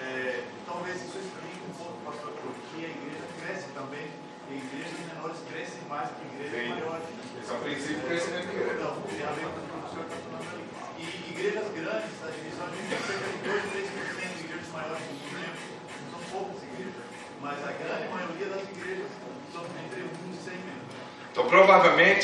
É, 0.00 0.44
talvez 0.64 0.96
isso 0.96 1.18
explique 1.20 1.60
um 1.68 1.74
pouco, 1.76 2.00
pastor, 2.08 2.32
porque 2.40 2.86
a 2.86 2.88
igreja 2.88 3.28
cresce 3.44 3.68
também, 3.76 4.08
e 4.48 4.56
igrejas 4.56 4.96
menores 5.12 5.38
crescem 5.52 5.82
mais 5.88 6.08
que 6.16 6.24
igrejas 6.24 6.56
Sim. 6.56 6.68
maiores. 6.72 7.20
Esse 7.40 7.50
é 7.50 7.54
o 7.54 7.60
princípio 7.60 8.00
do 8.00 8.06
crescimento 8.06 8.46
da 8.46 8.52
igreja. 8.52 8.74
Não, 8.80 9.00
tem 9.02 9.22
a 9.22 9.30
ver 9.30 9.46
com 9.46 9.58
o 9.58 9.70
que 9.70 9.86
o 9.86 9.90
senhor 9.90 10.06
está 10.06 10.18
falando 10.26 10.48
ali. 10.50 10.64
E 10.98 11.04
igrejas 11.30 11.68
grandes, 11.70 12.14
a 12.20 12.28
divisão 12.30 12.66
de 12.70 12.78
cerca 12.90 13.26
de 13.30 13.38
2, 13.46 13.62
3% 13.70 14.34
de 14.34 14.44
igrejas 14.44 14.70
maiores 14.70 15.02
que 15.06 15.14
os 15.14 15.32
membros. 15.38 15.64
São 16.10 16.20
poucas 16.30 16.58
igrejas. 16.66 17.06
Mas 17.40 17.58
a 17.62 17.72
grande 17.72 18.06
maioria 18.10 18.48
das 18.50 18.64
igrejas 18.70 19.10
são 19.52 19.62
entre 19.64 20.00
1 20.02 20.08
e 20.08 20.36
100 20.36 20.54
membros. 20.66 20.94
Então, 21.30 21.44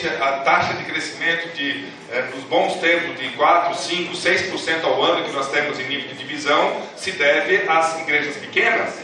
a 0.08 0.32
taxa 0.40 0.74
de 0.74 0.84
crescimento 0.84 1.54
de, 1.54 1.86
eh, 2.10 2.24
nos 2.34 2.44
bons 2.44 2.74
tempos 2.80 3.18
de 3.18 3.28
4, 3.30 3.74
5, 3.74 4.14
6% 4.14 4.84
ao 4.84 5.02
ano 5.02 5.24
que 5.24 5.32
nós 5.32 5.50
temos 5.50 5.78
em 5.78 5.84
nível 5.84 6.08
de 6.08 6.14
divisão 6.14 6.82
se 6.96 7.12
deve 7.12 7.68
às 7.68 8.00
igrejas 8.00 8.36
pequenas. 8.36 8.94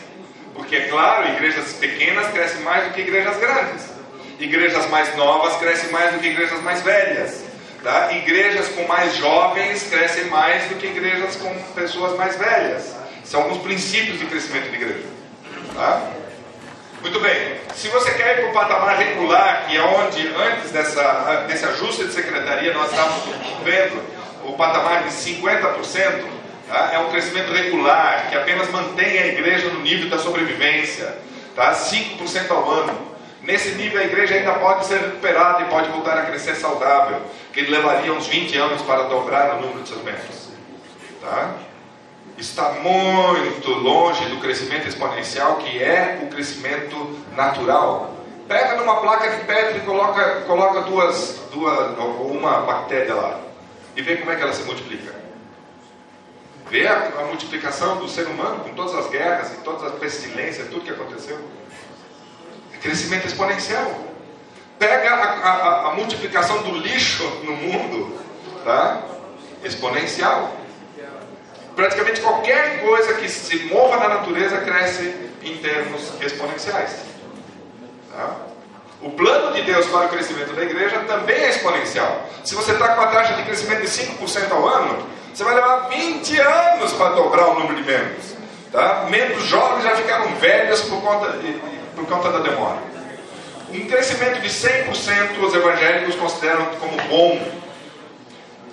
Porque, 0.54 0.76
é 0.76 0.88
claro, 0.88 1.28
igrejas 1.28 1.72
pequenas 1.74 2.30
crescem 2.32 2.60
mais 2.62 2.84
do 2.84 2.94
que 2.94 3.00
igrejas 3.00 3.36
grandes. 3.38 3.90
Igrejas 4.38 4.88
mais 4.88 5.14
novas 5.16 5.56
crescem 5.56 5.90
mais 5.90 6.12
do 6.12 6.20
que 6.20 6.28
igrejas 6.28 6.60
mais 6.62 6.82
velhas. 6.82 7.44
Tá? 7.82 8.12
Igrejas 8.12 8.68
com 8.68 8.84
mais 8.86 9.16
jovens 9.16 9.88
crescem 9.88 10.26
mais 10.26 10.64
do 10.68 10.76
que 10.76 10.86
igrejas 10.86 11.36
com 11.36 11.52
pessoas 11.74 12.16
mais 12.16 12.36
velhas. 12.36 12.94
São 13.24 13.42
alguns 13.42 13.58
princípios 13.58 14.18
de 14.18 14.26
crescimento 14.26 14.70
de 14.70 14.76
igreja. 14.76 15.04
Tá? 15.74 16.21
Muito 17.02 17.18
bem. 17.18 17.56
Se 17.74 17.88
você 17.88 18.12
quer 18.12 18.38
ir 18.38 18.40
para 18.42 18.50
o 18.50 18.52
patamar 18.52 18.96
regular, 18.96 19.66
que 19.66 19.76
é 19.76 19.82
onde 19.82 20.24
antes 20.28 20.70
dessa, 20.70 21.44
desse 21.48 21.64
ajuste 21.64 22.04
de 22.04 22.12
secretaria 22.12 22.72
nós 22.72 22.90
estávamos 22.90 23.24
vendo 23.64 24.00
o 24.44 24.52
patamar 24.52 25.02
de 25.02 25.10
50%, 25.10 26.24
tá? 26.68 26.90
é 26.92 26.98
um 27.00 27.10
crescimento 27.10 27.52
regular, 27.52 28.28
que 28.30 28.36
apenas 28.36 28.70
mantém 28.70 29.18
a 29.18 29.26
igreja 29.26 29.68
no 29.68 29.80
nível 29.80 30.08
da 30.08 30.18
sobrevivência, 30.18 31.18
tá? 31.56 31.72
5% 31.72 32.50
ao 32.52 32.70
ano. 32.70 33.12
Nesse 33.42 33.70
nível 33.70 34.00
a 34.00 34.04
igreja 34.04 34.36
ainda 34.36 34.52
pode 34.52 34.86
ser 34.86 35.00
recuperada 35.00 35.62
e 35.62 35.64
pode 35.64 35.88
voltar 35.90 36.16
a 36.18 36.26
crescer 36.26 36.54
saudável, 36.54 37.20
que 37.52 37.62
levaria 37.62 38.12
uns 38.12 38.28
20 38.28 38.56
anos 38.58 38.82
para 38.82 39.02
dobrar 39.04 39.56
o 39.56 39.60
número 39.60 39.82
de 39.82 39.88
seus 39.88 40.04
membros. 40.04 40.50
Tá? 41.20 41.52
Está 42.42 42.72
muito 42.72 43.70
longe 43.70 44.24
do 44.26 44.38
crescimento 44.38 44.88
exponencial, 44.88 45.56
que 45.56 45.80
é 45.80 46.18
o 46.22 46.26
crescimento 46.26 47.16
natural. 47.36 48.16
Pega 48.48 48.76
numa 48.76 49.00
placa 49.00 49.30
de 49.30 49.44
Petri 49.44 49.78
e 49.78 49.80
coloca, 49.82 50.40
coloca 50.42 50.80
duas, 50.82 51.40
duas, 51.52 51.96
ou 51.98 52.32
uma 52.32 52.62
bactéria 52.62 53.14
lá 53.14 53.40
e 53.94 54.02
vê 54.02 54.16
como 54.16 54.32
é 54.32 54.36
que 54.36 54.42
ela 54.42 54.52
se 54.52 54.64
multiplica. 54.64 55.14
Vê 56.68 56.86
a, 56.88 57.12
a 57.20 57.24
multiplicação 57.26 57.98
do 57.98 58.08
ser 58.08 58.26
humano 58.26 58.64
com 58.64 58.74
todas 58.74 58.94
as 58.96 59.08
guerras 59.08 59.52
e 59.52 59.56
todas 59.58 59.84
as 59.84 59.98
pestilências, 60.00 60.68
tudo 60.68 60.80
que 60.80 60.90
aconteceu. 60.90 61.38
É 62.74 62.78
crescimento 62.78 63.26
exponencial. 63.26 63.88
Pega 64.80 65.10
a, 65.10 65.24
a, 65.24 65.88
a 65.90 65.94
multiplicação 65.94 66.62
do 66.62 66.76
lixo 66.76 67.24
no 67.44 67.52
mundo, 67.52 68.18
tá? 68.64 69.00
Exponencial 69.62 70.61
praticamente 71.74 72.20
qualquer 72.20 72.80
coisa 72.82 73.14
que 73.14 73.28
se 73.28 73.64
mova 73.66 73.96
na 73.96 74.08
natureza 74.16 74.58
cresce 74.58 75.14
em 75.42 75.56
termos 75.58 76.12
exponenciais. 76.20 76.96
Tá? 78.12 78.36
O 79.00 79.10
plano 79.10 79.52
de 79.54 79.62
Deus 79.62 79.86
para 79.86 80.06
o 80.06 80.08
crescimento 80.08 80.52
da 80.54 80.62
igreja 80.62 81.00
também 81.00 81.36
é 81.36 81.50
exponencial. 81.50 82.24
Se 82.44 82.54
você 82.54 82.72
está 82.72 82.88
com 82.88 83.00
uma 83.00 83.10
taxa 83.10 83.34
de 83.34 83.42
crescimento 83.42 83.80
de 83.80 83.88
5% 83.88 84.52
ao 84.52 84.68
ano, 84.68 85.06
você 85.34 85.42
vai 85.42 85.54
levar 85.54 85.88
20 85.88 86.40
anos 86.40 86.92
para 86.92 87.14
dobrar 87.14 87.48
o 87.48 87.60
número 87.60 87.76
de 87.76 87.82
membros. 87.82 88.36
Tá? 88.70 89.06
Membros 89.10 89.44
jovens 89.44 89.82
já 89.82 89.96
ficaram 89.96 90.34
velhos 90.36 90.82
por 90.82 91.00
conta, 91.02 91.36
por 91.96 92.06
conta 92.06 92.30
da 92.30 92.38
demora. 92.38 92.78
Um 93.72 93.86
crescimento 93.86 94.40
de 94.40 94.48
100% 94.48 95.42
os 95.42 95.54
evangélicos 95.54 96.14
consideram 96.14 96.66
como 96.78 96.96
bom 97.08 97.62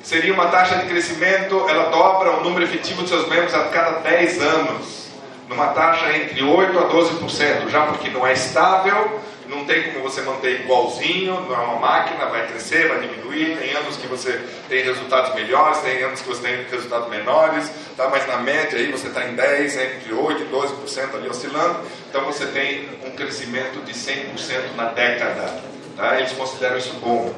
seria 0.04 0.34
uma 0.34 0.48
taxa 0.48 0.76
de 0.76 0.88
crescimento, 0.88 1.66
ela 1.68 1.90
dobra 1.90 2.38
o 2.38 2.44
número 2.44 2.64
efetivo 2.64 3.04
de 3.04 3.10
seus 3.10 3.28
membros 3.28 3.54
a 3.54 3.66
cada 3.66 4.00
10 4.00 4.42
anos, 4.42 5.10
numa 5.48 5.68
taxa 5.68 6.16
entre 6.16 6.42
8% 6.42 6.78
a 6.78 6.90
12%, 6.90 7.70
já 7.70 7.86
porque 7.88 8.10
não 8.10 8.26
é 8.26 8.34
estável, 8.34 9.20
não 9.50 9.66
tem 9.66 9.92
como 9.92 10.04
você 10.04 10.22
manter 10.22 10.62
igualzinho, 10.62 11.42
não 11.42 11.56
é 11.56 11.58
uma 11.58 11.80
máquina, 11.80 12.28
vai 12.28 12.48
crescer, 12.48 12.88
vai 12.88 13.00
diminuir, 13.00 13.58
tem 13.58 13.74
anos 13.74 13.98
que 13.98 14.06
você 14.06 14.40
tem 14.70 14.84
resultados 14.84 15.34
melhores, 15.34 15.80
tem 15.80 16.04
anos 16.04 16.22
que 16.22 16.28
você 16.28 16.42
tem 16.44 16.64
resultados 16.70 17.10
menores, 17.10 17.70
tá? 17.98 18.08
mas 18.10 18.28
na 18.28 18.38
média 18.38 18.78
aí 18.78 18.92
você 18.92 19.08
está 19.08 19.28
em 19.28 19.34
10, 19.34 19.78
entre 19.78 20.14
8% 20.14 20.42
e 20.42 20.46
12% 20.46 21.16
ali 21.16 21.28
oscilando, 21.28 21.80
então 22.08 22.24
você 22.26 22.46
tem 22.46 22.90
um 23.06 23.12
crescimento 23.12 23.84
de 23.84 23.94
100% 23.94 24.76
na 24.76 24.86
década. 24.86 25.62
Tá? 25.98 26.20
Eles 26.20 26.32
consideram 26.34 26.78
isso 26.78 26.94
bom 27.02 27.34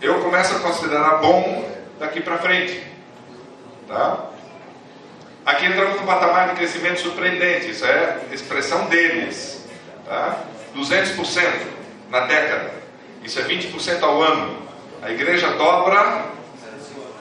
eu 0.00 0.20
começo 0.22 0.56
a 0.56 0.60
considerar 0.60 1.18
bom 1.18 1.68
daqui 1.98 2.20
para 2.20 2.38
frente. 2.38 2.82
Tá? 3.86 4.30
Aqui 5.44 5.66
entramos 5.66 6.00
num 6.00 6.06
patamar 6.06 6.50
de 6.50 6.56
crescimento 6.56 7.00
surpreendente, 7.00 7.70
isso 7.70 7.84
é 7.84 8.20
expressão 8.32 8.86
deles. 8.86 9.64
Tá? 10.04 10.44
200% 10.76 11.66
na 12.10 12.20
década, 12.20 12.70
isso 13.24 13.40
é 13.40 13.42
20% 13.42 14.02
ao 14.02 14.22
ano. 14.22 14.68
A 15.02 15.10
igreja 15.10 15.50
dobra 15.52 16.26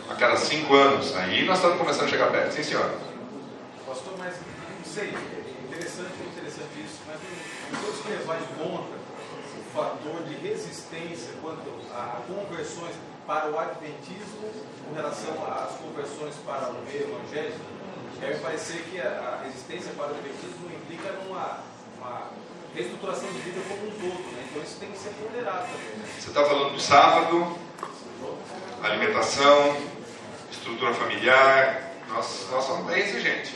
a 0.09 0.15
cada 0.15 0.35
5 0.35 0.73
anos. 0.73 1.15
Aí 1.15 1.45
nós 1.45 1.57
estamos 1.57 1.77
começando 1.77 2.05
a 2.05 2.09
chegar 2.09 2.27
perto, 2.31 2.51
sim 2.51 2.63
senhor. 2.63 2.91
Pastor, 3.85 4.13
mas 4.17 4.33
sei, 4.85 5.13
é 5.13 5.65
interessante, 5.67 6.11
é 6.21 6.31
interessante 6.31 6.69
isso, 6.85 7.01
mas 7.07 7.17
não 7.71 7.79
todos 7.81 8.01
que 8.01 8.09
levar 8.09 8.37
em 8.37 8.63
conta 8.63 8.96
fator 9.77 10.23
de 10.27 10.33
resistência 10.35 11.33
quanto 11.39 11.69
a 11.93 12.21
conversões 12.25 12.95
para 13.27 13.47
o 13.51 13.59
adventismo 13.59 14.49
com 14.83 14.95
relação 14.95 15.33
às 15.45 15.75
conversões 15.77 16.33
para 16.43 16.69
o 16.69 16.81
meio 16.85 17.13
evangélico, 17.13 17.59
deve 18.19 18.39
parecer 18.39 18.81
que 18.89 18.99
a, 18.99 19.39
resistência 19.43 19.91
para 19.95 20.07
o 20.07 20.09
adventismo 20.09 20.71
implica 20.73 21.11
numa 21.23 21.59
uma 21.99 22.29
reestruturação 22.73 23.29
de 23.29 23.39
vida 23.39 23.61
como 23.67 23.87
um 23.87 23.91
todo, 23.91 24.31
né? 24.31 24.47
então 24.49 24.63
isso 24.63 24.79
tem 24.79 24.91
que 24.91 24.97
ser 24.97 25.09
ponderado 25.09 25.67
também. 25.67 25.97
Né? 25.97 26.09
Você 26.19 26.29
está 26.29 26.43
falando 26.43 26.73
do 26.73 26.79
sábado, 26.79 27.57
alimentação, 28.83 29.77
estrutura 30.51 30.93
familiar, 30.93 31.91
nós, 32.09 32.47
nós 32.49 32.63
somos 32.63 32.85
bem 32.87 33.03
exigentes. 33.03 33.53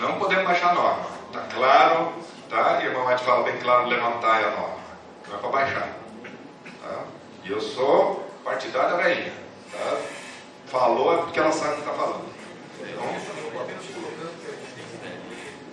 Não 0.00 0.18
podemos 0.18 0.44
baixar 0.44 0.70
a 0.70 0.74
norma. 0.74 1.06
Está 1.26 1.40
claro, 1.54 2.12
tá? 2.48 2.80
E 2.82 2.86
a 2.86 2.90
irmã 2.90 3.18
fala 3.18 3.42
bem 3.44 3.58
claro, 3.58 3.88
levantar 3.88 4.44
a 4.44 4.50
norma. 4.50 4.83
Não 5.34 5.38
é 5.38 5.40
para 5.40 5.50
baixar. 5.50 5.88
Tá? 6.82 7.04
E 7.44 7.50
eu 7.50 7.60
sou 7.60 8.30
partidário 8.44 8.96
da 8.96 9.02
rainha. 9.02 9.32
Tá? 9.72 10.00
Falou 10.66 11.14
é 11.14 11.16
porque 11.22 11.38
ela 11.38 11.50
sabe 11.50 11.72
o 11.72 11.74
que 11.74 11.80
está 11.80 11.92
falando. 11.92 12.24
Então, 12.80 13.04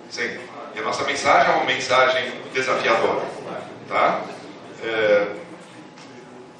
sim. 0.09 0.39
E 0.73 0.79
a 0.79 0.81
nossa 0.81 1.03
mensagem 1.03 1.51
é 1.51 1.55
uma 1.55 1.65
mensagem 1.65 2.41
desafiadora. 2.53 3.25
Tá? 3.87 4.23
É, 4.83 5.35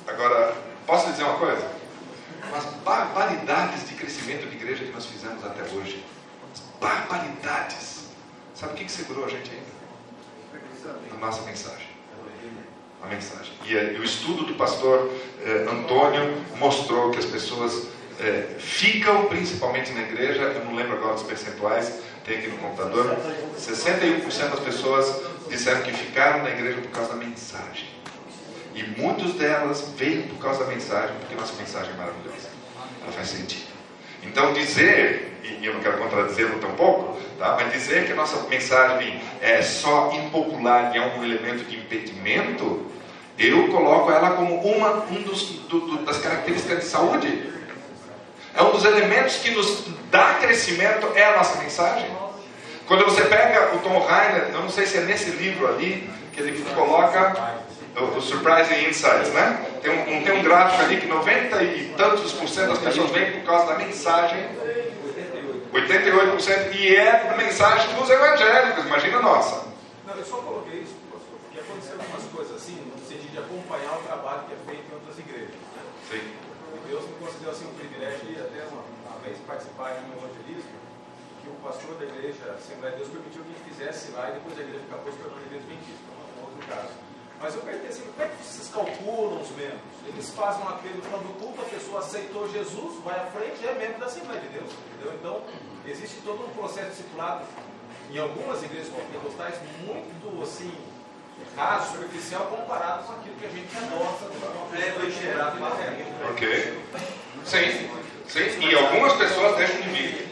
agora, 0.07 0.55
posso 0.85 1.09
dizer 1.11 1.23
uma 1.23 1.37
coisa? 1.37 1.71
As 2.55 2.65
barbaridades 2.83 3.87
de 3.87 3.95
crescimento 3.95 4.47
de 4.47 4.55
igreja 4.57 4.83
que 4.83 4.91
nós 4.91 5.05
fizemos 5.05 5.43
até 5.43 5.63
hoje. 5.63 6.05
As 6.53 6.61
barbaridades. 6.79 8.09
Sabe 8.53 8.73
o 8.73 8.75
que, 8.75 8.85
que 8.85 8.91
segurou 8.91 9.25
a 9.25 9.29
gente 9.29 9.49
ainda? 9.49 9.71
A 11.15 11.17
nossa 11.17 11.41
mensagem. 11.43 11.90
A 13.03 13.07
mensagem. 13.07 13.53
E, 13.65 13.73
e 13.73 13.99
o 13.99 14.03
estudo 14.03 14.45
do 14.45 14.53
pastor 14.53 15.11
eh, 15.43 15.67
Antônio 15.69 16.35
mostrou 16.57 17.09
que 17.11 17.19
as 17.19 17.25
pessoas 17.25 17.87
eh, 18.19 18.55
ficam 18.59 19.25
principalmente 19.25 19.91
na 19.91 20.01
igreja, 20.01 20.41
eu 20.41 20.65
não 20.65 20.75
lembro 20.75 20.93
agora 20.97 21.15
dos 21.15 21.23
percentuais, 21.23 21.99
tem 22.23 22.37
aqui 22.37 22.47
no 22.47 22.57
computador, 22.57 23.17
61% 23.57 24.49
das 24.49 24.59
pessoas 24.59 25.23
disseram 25.49 25.81
que 25.81 25.91
ficaram 25.91 26.43
na 26.43 26.51
igreja 26.51 26.81
por 26.81 26.91
causa 26.91 27.13
da 27.13 27.15
mensagem. 27.15 27.89
E 28.75 28.83
muitas 28.83 29.33
delas 29.33 29.89
veio 29.97 30.23
por 30.27 30.37
causa 30.37 30.63
da 30.63 30.71
mensagem, 30.71 31.15
porque 31.19 31.35
nossa 31.35 31.53
mensagem 31.55 31.91
é 31.93 31.97
maravilhosa. 31.97 32.49
Ela 33.03 33.11
faz 33.11 33.29
sentido. 33.29 33.70
Então 34.23 34.53
dizer, 34.53 35.39
e 35.43 35.65
eu 35.65 35.73
não 35.73 35.81
quero 35.81 35.97
contradizê-lo 35.97 36.59
tampouco, 36.59 37.19
tá? 37.37 37.57
mas 37.59 37.73
dizer 37.73 38.05
que 38.05 38.11
a 38.11 38.15
nossa 38.15 38.47
mensagem 38.47 39.21
é 39.41 39.61
só 39.61 40.11
impopular 40.13 40.95
e 40.95 40.97
é 40.97 41.01
um 41.01 41.23
elemento 41.23 41.63
de 41.65 41.77
impedimento, 41.77 42.85
eu 43.37 43.67
coloco 43.69 44.11
ela 44.11 44.31
como 44.31 44.55
uma 44.55 45.05
um 45.05 45.21
dos, 45.23 45.43
do, 45.67 45.79
do, 45.79 46.05
das 46.05 46.19
características 46.19 46.79
de 46.79 46.85
saúde. 46.85 47.51
É 48.55 48.61
um 48.61 48.71
dos 48.71 48.85
elementos 48.85 49.37
que 49.37 49.51
nos 49.51 49.85
dá 50.11 50.35
crescimento, 50.35 51.11
é 51.15 51.25
a 51.25 51.37
nossa 51.37 51.61
mensagem. 51.61 52.09
Quando 52.85 53.05
você 53.05 53.21
pega 53.23 53.73
o 53.75 53.79
Tom 53.79 53.99
Rainer, 53.99 54.49
eu 54.53 54.61
não 54.61 54.69
sei 54.69 54.85
se 54.85 54.97
é 54.97 55.01
nesse 55.01 55.31
livro 55.31 55.67
ali, 55.67 56.09
que 56.33 56.41
ele 56.41 56.61
coloca 56.75 57.61
o, 57.99 58.21
Surprising 58.21 58.87
Insights, 58.87 59.33
né? 59.33 59.65
Tem 59.81 59.91
um, 59.91 60.23
tem 60.23 60.39
um 60.39 60.43
gráfico 60.43 60.83
ali 60.83 61.01
que 61.01 61.07
90 61.07 61.63
e 61.63 61.93
tantos 61.97 62.31
por 62.33 62.47
cento 62.47 62.69
das 62.69 62.79
pessoas 62.79 63.11
vêm 63.11 63.31
por 63.33 63.43
causa 63.43 63.73
da 63.73 63.77
mensagem. 63.77 64.39
88% 65.73 66.75
e 66.75 66.95
é 66.95 67.29
a 67.31 67.37
mensagem 67.37 67.95
dos 67.95 68.09
evangélicos, 68.09 68.85
imagina 68.85 69.17
a 69.17 69.21
nossa. 69.21 69.67
Não, 70.05 70.15
eu 70.15 70.25
só 70.25 70.37
coloquei 70.37 70.81
isso 70.81 70.95
porque 71.07 71.59
aconteceram 71.59 71.99
algumas 72.01 72.23
coisas 72.31 72.55
assim, 72.57 72.75
no 72.75 72.99
sentido 73.07 73.31
de 73.31 73.39
acompanhar 73.39 73.95
o 73.95 74.03
trabalho 74.03 74.43
que 74.47 74.53
é 74.53 74.59
feito 74.67 74.83
em 74.91 74.95
outras 74.95 75.17
igrejas. 75.19 75.55
Né? 75.55 75.81
Sim. 76.11 76.23
E 76.75 76.89
Deus 76.89 77.07
me 77.07 77.15
concedeu 77.23 77.51
assim 77.51 77.65
um 77.67 77.75
privilégio 77.75 78.19
de 78.27 78.35
até 78.35 78.67
uma, 78.67 78.83
uma 78.83 79.19
vez 79.23 79.37
participar 79.47 79.95
em 79.95 80.11
um 80.11 80.19
evangelismo 80.19 80.75
que 81.41 81.49
o 81.49 81.55
pastor 81.63 81.95
da 81.95 82.05
igreja 82.05 82.51
Assembleia 82.51 82.91
de 82.93 82.99
Deus 83.01 83.09
permitiu 83.15 83.41
que 83.47 83.69
fizesse 83.71 84.11
lá 84.11 84.29
e 84.29 84.33
depois 84.33 84.59
a 84.59 84.61
igreja 84.61 84.83
acabou 84.91 85.11
se 85.11 85.19
tornando 85.19 85.41
igreja 85.47 85.63
adventista, 85.63 86.07
um 86.11 86.41
outro 86.43 86.61
caso. 86.67 86.93
Mas 87.41 87.55
eu 87.55 87.61
perguntei 87.61 87.89
assim, 87.89 88.03
como 88.03 88.21
é 88.21 88.29
que 88.29 88.43
vocês 88.43 88.69
calculam 88.71 89.41
os 89.41 89.49
membros? 89.57 89.81
Eles 90.07 90.29
fazem 90.29 90.63
um 90.63 90.69
apelo 90.69 91.01
quando 91.09 91.25
o 91.25 91.33
culto, 91.33 91.61
a 91.61 91.65
pessoa 91.65 91.99
aceitou 91.99 92.47
Jesus, 92.51 93.03
vai 93.03 93.19
à 93.19 93.25
frente 93.25 93.57
e 93.63 93.67
é 93.67 93.73
membro 93.73 93.99
da 93.99 94.05
Assembleia 94.05 94.39
de 94.41 94.47
Deus. 94.49 94.69
Entendeu? 94.93 95.13
Então, 95.19 95.41
existe 95.87 96.21
todo 96.23 96.45
um 96.45 96.49
processo 96.49 96.89
discipulado 96.91 97.43
em 98.11 98.19
algumas 98.19 98.61
igrejas 98.61 98.89
pentecostais 98.89 99.55
muito 99.85 100.43
assim, 100.43 100.71
raso, 101.55 101.93
superficial, 101.93 102.45
comparado 102.45 103.05
com 103.05 103.13
aquilo 103.13 103.35
que 103.35 103.45
a 103.45 103.49
gente 103.49 103.75
adota 103.75 104.25
no 104.25 105.11
gerado 105.11 105.57
e 105.57 106.29
Ok. 106.29 106.83
Sim. 107.43 107.89
Sim. 108.27 108.69
E 108.69 108.75
algumas 108.75 109.13
pessoas 109.13 109.57
deixam 109.57 109.81
de 109.81 109.89
vir. 109.89 110.31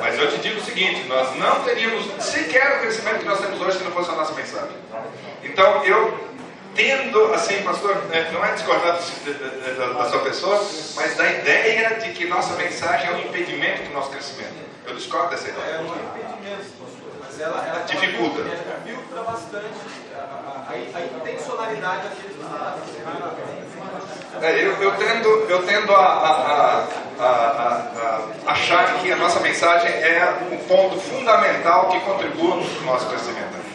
Mas 0.00 0.18
eu 0.18 0.30
te 0.30 0.38
digo 0.38 0.60
o 0.60 0.64
seguinte: 0.64 1.08
nós 1.08 1.36
não 1.36 1.64
teríamos 1.64 2.06
sequer 2.22 2.78
o 2.78 2.80
crescimento 2.80 3.18
que 3.18 3.24
nós 3.24 3.40
temos 3.40 3.60
hoje 3.60 3.78
se 3.78 3.84
não 3.84 3.90
fosse 3.90 4.10
a 4.10 4.14
nossa 4.14 4.32
mensagem. 4.32 4.76
Então, 5.42 5.84
eu 5.84 6.35
tendo, 6.76 7.32
assim, 7.34 7.62
pastor, 7.62 7.96
né, 8.04 8.30
não 8.32 8.44
é 8.44 8.52
discordar 8.52 8.92
da 8.94 10.08
sua 10.08 10.20
pessoa, 10.20 10.64
mas 10.94 11.16
da 11.16 11.32
ideia 11.32 11.94
de 11.96 12.10
que 12.12 12.26
nossa 12.26 12.54
mensagem 12.54 13.08
é 13.08 13.12
um 13.12 13.20
impedimento 13.20 13.84
do 13.84 13.94
nosso 13.94 14.10
crescimento. 14.10 14.54
Eu 14.86 14.94
discordo 14.94 15.30
dessa 15.30 15.48
ideia. 15.48 15.64
É 15.64 15.80
um 15.80 15.86
impedimento, 15.86 16.70
pastor, 16.78 17.12
mas 17.20 17.40
ela, 17.40 17.66
ela 17.66 17.80
dificulta. 17.84 18.40
Ela 18.42 18.80
filtra 18.84 19.22
bastante 19.22 19.66
a, 20.14 20.20
a, 20.20 20.74
a 20.74 21.00
intencionalidade 21.02 22.02
daqueles 22.08 22.36
é, 24.42 24.52
eu, 24.66 24.72
eu, 24.82 24.92
tendo, 24.92 25.28
eu 25.48 25.62
tendo 25.64 25.94
a, 25.94 26.04
a, 26.04 26.86
a, 27.18 27.26
a, 28.46 28.52
achar 28.52 28.98
que 28.98 29.10
a 29.10 29.16
nossa 29.16 29.40
mensagem 29.40 29.90
é 29.90 30.38
um 30.52 30.58
ponto 30.68 31.00
fundamental 31.00 31.88
que 31.88 32.00
contribui 32.00 32.64
para 32.64 32.82
o 32.82 32.86
nosso 32.86 33.06
crescimento. 33.08 33.65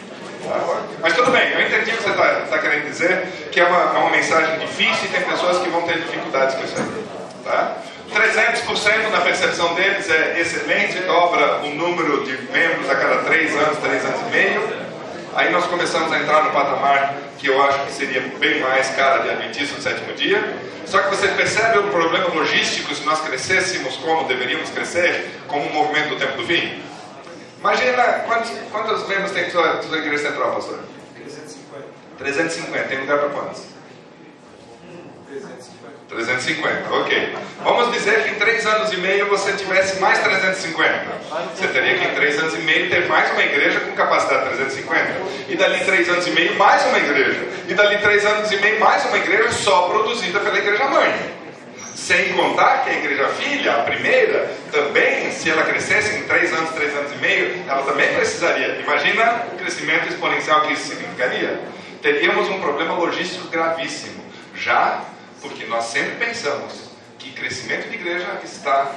Mas 1.00 1.14
tudo 1.14 1.30
bem, 1.30 1.52
eu 1.52 1.60
entendi 1.60 1.90
o 1.90 1.96
que 1.96 2.02
você 2.02 2.10
está 2.10 2.46
tá 2.48 2.58
querendo 2.58 2.84
dizer, 2.84 3.48
que 3.50 3.60
é 3.60 3.64
uma, 3.64 3.96
é 3.96 3.98
uma 3.98 4.10
mensagem 4.10 4.58
difícil 4.58 5.06
e 5.06 5.08
tem 5.08 5.22
pessoas 5.22 5.58
que 5.58 5.68
vão 5.68 5.82
ter 5.82 5.98
dificuldades 6.00 6.54
com 6.54 6.64
isso 6.64 6.74
aí. 6.76 7.04
Tá? 7.44 7.76
300% 8.12 9.10
na 9.10 9.20
percepção 9.20 9.74
deles 9.74 10.08
é 10.10 10.38
excelente, 10.38 10.98
dobra 11.00 11.62
o 11.62 11.70
número 11.70 12.24
de 12.24 12.32
membros 12.52 12.88
a 12.90 12.94
cada 12.94 13.18
3 13.22 13.56
anos, 13.56 13.78
3 13.78 14.04
anos 14.04 14.20
e 14.20 14.30
meio. 14.30 14.82
Aí 15.34 15.50
nós 15.50 15.64
começamos 15.64 16.12
a 16.12 16.18
entrar 16.18 16.44
no 16.44 16.50
patamar 16.50 17.14
que 17.38 17.46
eu 17.46 17.60
acho 17.62 17.86
que 17.86 17.92
seria 17.92 18.20
bem 18.38 18.60
mais 18.60 18.90
cara 18.90 19.22
de 19.22 19.30
Adventista 19.30 19.76
no 19.76 19.82
sétimo 19.82 20.12
dia. 20.12 20.56
Só 20.84 21.00
que 21.00 21.16
você 21.16 21.28
percebe 21.28 21.78
o 21.78 21.84
problema 21.84 22.28
logístico 22.28 22.94
se 22.94 23.02
nós 23.04 23.20
crescêssemos 23.20 23.96
como 23.96 24.28
deveríamos 24.28 24.68
crescer, 24.70 25.40
como 25.48 25.64
um 25.66 25.72
movimento 25.72 26.10
do 26.10 26.16
tempo 26.16 26.36
do 26.36 26.46
fim? 26.46 26.82
Imagina 27.62 28.02
quantos, 28.26 28.50
quantos 28.72 29.06
membros 29.06 29.30
tem 29.30 29.48
sua, 29.48 29.80
sua 29.82 29.98
igreja 29.98 30.30
central, 30.30 30.52
pastor? 30.52 30.80
350. 31.14 31.86
350. 32.18 32.88
Tem 32.88 32.98
lugar 32.98 33.18
para 33.20 33.28
quantos? 33.28 33.62
350. 35.28 35.72
350, 36.08 36.92
ok. 36.92 37.36
Vamos 37.62 37.92
dizer 37.92 38.24
que 38.24 38.30
em 38.30 38.34
3 38.34 38.66
anos 38.66 38.92
e 38.92 38.96
meio 38.96 39.28
você 39.28 39.52
tivesse 39.52 40.00
mais 40.00 40.18
350. 40.18 41.06
Você 41.54 41.68
teria 41.68 41.98
que 41.98 42.04
em 42.04 42.14
3 42.16 42.38
anos 42.40 42.54
e 42.54 42.58
meio 42.58 42.90
ter 42.90 43.06
mais 43.06 43.30
uma 43.30 43.42
igreja 43.44 43.78
com 43.78 43.92
capacidade 43.92 44.50
de 44.50 44.56
350. 44.56 45.12
E 45.48 45.56
dali 45.56 45.80
em 45.80 45.84
3 45.84 46.08
anos 46.08 46.26
e 46.26 46.30
meio 46.32 46.56
mais 46.56 46.84
uma 46.86 46.98
igreja. 46.98 47.46
E 47.68 47.74
dali 47.74 47.94
em 47.94 48.00
3 48.00 48.26
anos 48.26 48.50
e 48.50 48.56
meio 48.56 48.80
mais 48.80 49.04
uma 49.04 49.18
igreja 49.18 49.52
só 49.52 49.88
produzida 49.88 50.40
pela 50.40 50.58
igreja 50.58 50.84
mãe. 50.88 51.41
Sem 52.02 52.32
contar 52.32 52.82
que 52.82 52.90
a 52.90 52.94
igreja 52.94 53.28
filha, 53.28 53.76
a 53.76 53.82
primeira, 53.84 54.50
também, 54.72 55.30
se 55.30 55.48
ela 55.48 55.62
crescesse 55.62 56.16
em 56.16 56.24
três 56.24 56.52
anos, 56.52 56.70
três 56.70 56.92
anos 56.96 57.12
e 57.12 57.16
meio, 57.18 57.62
ela 57.68 57.84
também 57.84 58.12
precisaria. 58.12 58.74
Imagina 58.80 59.46
o 59.52 59.56
crescimento 59.56 60.08
exponencial 60.08 60.62
que 60.62 60.72
isso 60.72 60.88
significaria. 60.88 61.60
Teríamos 62.02 62.48
um 62.48 62.60
problema 62.60 62.94
logístico 62.94 63.46
gravíssimo. 63.46 64.20
Já 64.56 65.04
porque 65.40 65.64
nós 65.66 65.84
sempre 65.84 66.26
pensamos 66.26 66.90
que 67.20 67.30
crescimento 67.30 67.88
de 67.88 67.94
igreja 67.94 68.40
está 68.42 68.90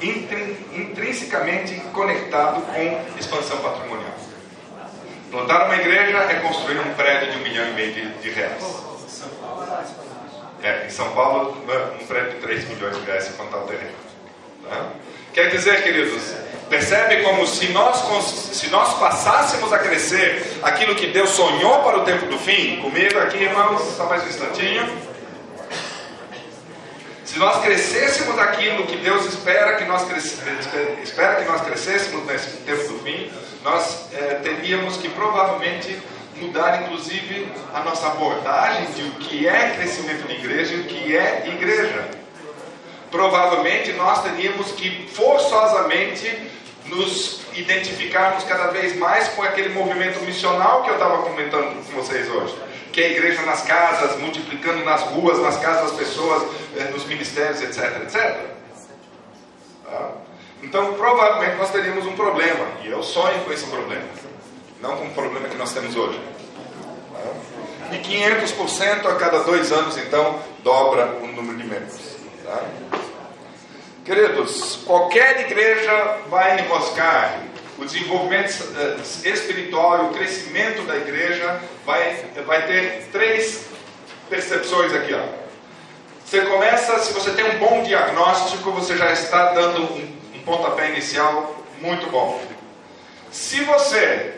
intrinsecamente 0.00 1.76
conectado 1.92 2.60
com 2.62 3.18
expansão 3.20 3.58
patrimonial. 3.58 4.16
Plantar 5.30 5.66
uma 5.66 5.76
igreja 5.76 6.18
é 6.18 6.34
construir 6.40 6.80
um 6.80 6.92
prédio 6.94 7.30
de 7.30 7.38
um 7.38 7.42
milhão 7.42 7.68
e 7.68 7.72
meio 7.74 7.92
de, 7.94 8.08
de 8.14 8.30
reais. 8.30 8.92
É, 10.62 10.86
em 10.86 10.90
São 10.90 11.10
Paulo, 11.10 11.56
um 12.00 12.06
prédio 12.06 12.32
de 12.32 12.36
3 12.38 12.68
milhões 12.68 12.96
de 12.96 13.04
reais 13.04 13.24
se 13.24 13.32
contar 13.32 13.58
o 13.58 13.66
terreno. 13.66 13.90
Tá? 14.68 14.90
Quer 15.34 15.50
dizer, 15.50 15.82
queridos, 15.82 16.22
percebe 16.70 17.22
como 17.22 17.44
se 17.46 17.68
nós, 17.68 17.96
se 18.24 18.68
nós 18.68 18.94
passássemos 18.98 19.72
a 19.72 19.78
crescer 19.78 20.60
aquilo 20.62 20.94
que 20.94 21.08
Deus 21.08 21.30
sonhou 21.30 21.82
para 21.82 21.98
o 21.98 22.04
tempo 22.04 22.26
do 22.26 22.38
fim, 22.38 22.80
comigo 22.80 23.18
aqui, 23.18 23.38
irmãos, 23.38 23.80
só 23.96 24.06
mais 24.06 24.22
um 24.24 24.28
instantinho. 24.28 25.12
Se 27.24 27.38
nós 27.38 27.62
crescêssemos 27.62 28.38
aquilo 28.38 28.86
que 28.86 28.98
Deus 28.98 29.24
espera 29.24 29.76
que 29.76 29.84
nós, 29.84 30.06
espera 31.02 31.36
que 31.36 31.44
nós 31.44 31.62
crescêssemos 31.62 32.24
nesse 32.26 32.58
tempo 32.58 32.86
do 32.88 32.98
fim, 33.00 33.32
nós 33.64 34.06
é, 34.12 34.34
teríamos 34.34 34.96
que 34.98 35.08
provavelmente 35.08 35.98
mudar 36.42 36.82
inclusive 36.82 37.48
a 37.72 37.80
nossa 37.80 38.06
abordagem 38.08 38.86
de 38.92 39.02
o 39.02 39.10
que 39.12 39.46
é 39.46 39.74
crescimento 39.76 40.26
de 40.26 40.34
igreja 40.34 40.74
e 40.74 40.80
o 40.80 40.84
que 40.84 41.16
é 41.16 41.44
igreja. 41.46 42.10
Provavelmente 43.10 43.92
nós 43.92 44.22
teríamos 44.22 44.72
que 44.72 45.08
forçosamente 45.08 46.50
nos 46.86 47.40
identificarmos 47.54 48.44
cada 48.44 48.68
vez 48.68 48.96
mais 48.96 49.28
com 49.28 49.42
aquele 49.42 49.70
movimento 49.70 50.20
missional 50.24 50.82
que 50.82 50.90
eu 50.90 50.94
estava 50.94 51.22
comentando 51.22 51.74
com 51.74 51.92
vocês 51.92 52.28
hoje. 52.28 52.54
Que 52.92 53.02
é 53.02 53.06
a 53.06 53.10
igreja 53.10 53.42
nas 53.42 53.62
casas, 53.62 54.18
multiplicando 54.18 54.84
nas 54.84 55.02
ruas, 55.02 55.38
nas 55.38 55.56
casas 55.58 55.90
das 55.90 55.98
pessoas, 55.98 56.42
eh, 56.76 56.84
nos 56.90 57.06
ministérios, 57.06 57.62
etc, 57.62 58.02
etc. 58.02 58.52
Tá? 59.84 60.10
Então, 60.62 60.94
provavelmente 60.94 61.56
nós 61.56 61.70
teríamos 61.70 62.06
um 62.06 62.12
problema, 62.12 62.66
e 62.82 62.88
eu 62.88 63.02
sonho 63.02 63.42
com 63.44 63.52
esse 63.52 63.66
problema, 63.66 64.04
não 64.80 64.96
com 64.96 65.06
o 65.06 65.10
problema 65.10 65.48
que 65.48 65.56
nós 65.56 65.72
temos 65.72 65.96
hoje. 65.96 66.20
E 67.92 67.96
500% 67.96 69.06
a 69.06 69.16
cada 69.16 69.40
dois 69.40 69.70
anos, 69.70 69.96
então, 69.98 70.38
dobra 70.62 71.18
o 71.22 71.26
número 71.26 71.58
de 71.58 71.64
membros. 71.64 72.16
Tá? 72.44 72.62
Queridos, 74.04 74.80
qualquer 74.84 75.40
igreja 75.40 76.18
vai 76.28 76.60
enroscar. 76.60 77.40
O 77.78 77.84
desenvolvimento 77.84 78.50
eh, 78.76 78.96
espiritual 79.28 80.04
e 80.04 80.06
o 80.06 80.08
crescimento 80.10 80.82
da 80.86 80.96
igreja 80.96 81.60
vai, 81.84 82.24
vai 82.46 82.66
ter 82.66 83.08
três 83.10 83.66
percepções 84.28 84.92
aqui. 84.92 85.14
Ó. 85.14 85.42
Você 86.24 86.42
começa, 86.42 86.98
se 87.00 87.12
você 87.12 87.30
tem 87.32 87.44
um 87.44 87.58
bom 87.58 87.82
diagnóstico, 87.82 88.70
você 88.72 88.96
já 88.96 89.12
está 89.12 89.52
dando 89.52 89.82
um, 89.82 90.18
um 90.34 90.40
pontapé 90.44 90.90
inicial 90.90 91.56
muito 91.80 92.10
bom. 92.10 92.40
Se 93.30 93.62
você 93.64 94.34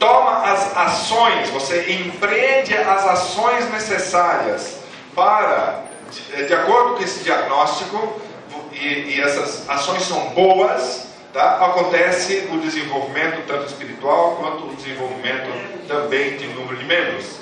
toma 0.00 0.50
as 0.50 0.76
ações, 0.76 1.50
você 1.50 1.92
empreende 1.92 2.74
as 2.74 3.06
ações 3.06 3.70
necessárias 3.70 4.78
para, 5.14 5.84
de, 6.10 6.46
de 6.46 6.54
acordo 6.54 6.96
com 6.96 7.02
esse 7.04 7.22
diagnóstico, 7.22 8.20
e, 8.72 9.16
e 9.16 9.20
essas 9.20 9.68
ações 9.68 10.02
são 10.02 10.30
boas, 10.30 11.06
tá? 11.32 11.56
acontece 11.66 12.48
o 12.50 12.58
desenvolvimento 12.58 13.46
tanto 13.46 13.66
espiritual 13.66 14.36
quanto 14.40 14.64
o 14.64 14.74
desenvolvimento 14.74 15.86
também 15.86 16.36
de 16.36 16.46
número 16.48 16.76
de 16.76 16.84
membros. 16.84 17.40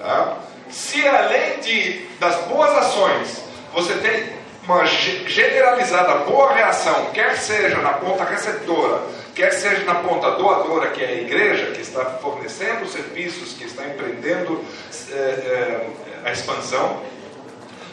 Tá? 0.00 0.36
Se 0.68 1.06
além 1.06 1.60
de, 1.60 2.06
das 2.18 2.34
boas 2.46 2.70
ações 2.76 3.44
você 3.72 3.94
tem 3.94 4.38
uma 4.64 4.84
generalizada 4.84 6.14
boa 6.24 6.52
reação, 6.52 7.06
quer 7.12 7.36
seja 7.36 7.78
na 7.78 7.94
ponta 7.94 8.24
receptora, 8.24 9.00
quer 9.38 9.52
seja 9.52 9.84
na 9.84 9.94
ponta 9.94 10.32
doadora, 10.32 10.90
que 10.90 11.00
é 11.00 11.06
a 11.06 11.14
igreja, 11.14 11.70
que 11.70 11.80
está 11.80 12.04
fornecendo 12.04 12.88
serviços, 12.88 13.52
que 13.52 13.64
está 13.66 13.86
empreendendo 13.86 14.64
é, 15.12 15.14
é, 15.14 15.86
a 16.24 16.32
expansão, 16.32 17.00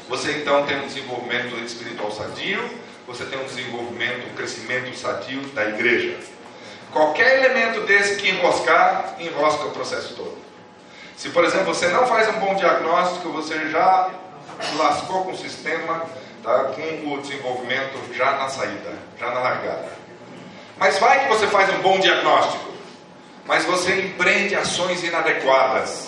você 0.10 0.32
então 0.32 0.66
tem 0.66 0.80
um 0.80 0.88
desenvolvimento 0.88 1.56
espiritual 1.64 2.12
sadio, 2.12 2.60
você 3.06 3.26
tem 3.26 3.40
um 3.40 3.44
desenvolvimento, 3.44 4.26
um 4.26 4.36
crescimento 4.36 4.98
sadio 4.98 5.40
da 5.50 5.70
igreja. 5.70 6.18
Qualquer 6.92 7.46
elemento 7.46 7.82
desse 7.82 8.16
que 8.16 8.28
enroscar, 8.28 9.16
enrosca 9.20 9.66
o 9.66 9.72
processo 9.72 10.16
todo. 10.16 10.36
Se, 11.16 11.30
por 11.30 11.46
exemplo, 11.46 11.76
você 11.76 11.90
não 11.90 12.08
faz 12.08 12.28
um 12.28 12.40
bom 12.40 12.56
diagnóstico, 12.56 13.30
você 13.30 13.70
já 13.70 14.10
lascou 14.78 15.26
com 15.26 15.32
o 15.32 15.38
sistema, 15.38 16.06
tá, 16.42 16.72
com 16.74 17.14
o 17.14 17.22
desenvolvimento 17.22 18.16
já 18.16 18.32
na 18.32 18.50
saída, 18.50 18.94
já 19.20 19.30
na 19.30 19.42
largada. 19.42 20.05
Mas 20.78 20.98
vai 21.00 21.24
que 21.24 21.30
você 21.30 21.48
faz 21.48 21.70
um 21.74 21.82
bom 21.82 22.00
diagnóstico, 22.00 22.74
mas 23.46 23.64
você 23.66 24.02
empreende 24.02 24.56
ações 24.56 25.04
inadequadas. 25.04 26.08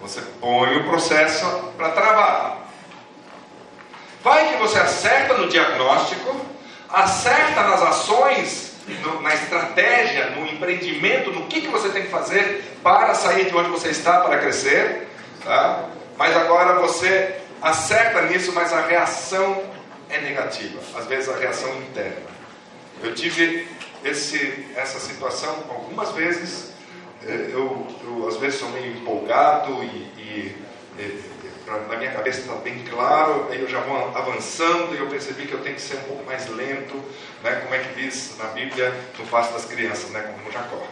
Você 0.00 0.20
põe 0.40 0.76
o 0.76 0.84
processo 0.84 1.46
para 1.76 1.90
travar. 1.90 2.68
Vai 4.22 4.48
que 4.48 4.56
você 4.56 4.78
acerta 4.78 5.34
no 5.34 5.48
diagnóstico, 5.48 6.44
acerta 6.88 7.62
nas 7.62 7.82
ações, 7.82 8.72
no, 8.86 9.22
na 9.22 9.32
estratégia, 9.34 10.30
no 10.30 10.46
empreendimento, 10.46 11.30
no 11.30 11.46
que, 11.46 11.62
que 11.62 11.68
você 11.68 11.88
tem 11.88 12.02
que 12.02 12.10
fazer 12.10 12.78
para 12.82 13.14
sair 13.14 13.46
de 13.46 13.56
onde 13.56 13.70
você 13.70 13.88
está, 13.88 14.20
para 14.20 14.38
crescer. 14.38 15.08
Tá? 15.44 15.84
Mas 16.16 16.36
agora 16.36 16.80
você 16.80 17.36
acerta 17.60 18.22
nisso, 18.22 18.52
mas 18.52 18.72
a 18.72 18.82
reação 18.82 19.62
é 20.10 20.20
negativa. 20.20 20.80
Às 20.96 21.06
vezes 21.06 21.28
a 21.28 21.36
reação 21.36 21.74
interna. 21.78 22.32
Eu 23.02 23.14
tive 23.14 23.68
esse, 24.04 24.66
essa 24.76 24.98
situação 24.98 25.64
algumas 25.68 26.10
vezes. 26.12 26.72
Eh, 27.26 27.50
eu, 27.52 27.86
eu 28.04 28.28
às 28.28 28.36
vezes 28.36 28.60
sou 28.60 28.68
meio 28.70 28.96
empolgado 28.96 29.82
e, 29.84 29.86
e, 30.18 30.56
e 30.98 31.32
na 31.88 31.96
minha 31.96 32.10
cabeça 32.10 32.40
está 32.40 32.54
bem 32.56 32.84
claro, 32.84 33.48
aí 33.50 33.60
eu 33.60 33.68
já 33.68 33.80
vou 33.80 33.96
avançando 34.16 34.94
e 34.94 34.98
eu 34.98 35.06
percebi 35.08 35.46
que 35.46 35.52
eu 35.52 35.60
tenho 35.60 35.76
que 35.76 35.80
ser 35.80 35.96
um 35.96 36.02
pouco 36.02 36.24
mais 36.24 36.48
lento, 36.48 36.96
né, 37.42 37.60
como 37.62 37.74
é 37.74 37.78
que 37.78 38.00
diz 38.00 38.36
na 38.38 38.46
Bíblia, 38.46 38.92
no 39.18 39.26
passo 39.26 39.52
das 39.52 39.64
crianças, 39.64 40.10
né, 40.10 40.34
como 40.36 40.50
Jacó. 40.50 40.84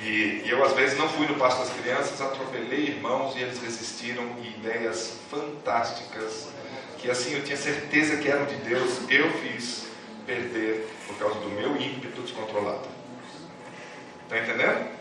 E, 0.00 0.42
e, 0.44 0.50
eu 0.50 0.62
às 0.64 0.72
vezes 0.72 0.98
não 0.98 1.08
fui 1.08 1.26
no 1.26 1.36
passo 1.36 1.58
das 1.58 1.70
crianças, 1.70 2.20
atropelei 2.20 2.88
irmãos 2.88 3.36
e 3.36 3.42
eles 3.42 3.62
resistiram 3.62 4.24
e 4.42 4.48
ideias 4.48 5.14
fantásticas, 5.30 6.48
que 6.98 7.10
assim 7.10 7.34
eu 7.34 7.44
tinha 7.44 7.56
certeza 7.56 8.16
que 8.16 8.28
eram 8.28 8.44
de 8.46 8.56
Deus, 8.56 8.98
eu 9.08 9.30
fiz 9.34 9.86
perder 10.26 10.88
por 11.06 11.16
causa 11.16 11.38
do 11.40 11.48
meu 11.50 11.76
ímpeto 11.76 12.22
descontrolado. 12.22 12.88
Está 14.24 14.38
entendendo? 14.38 14.94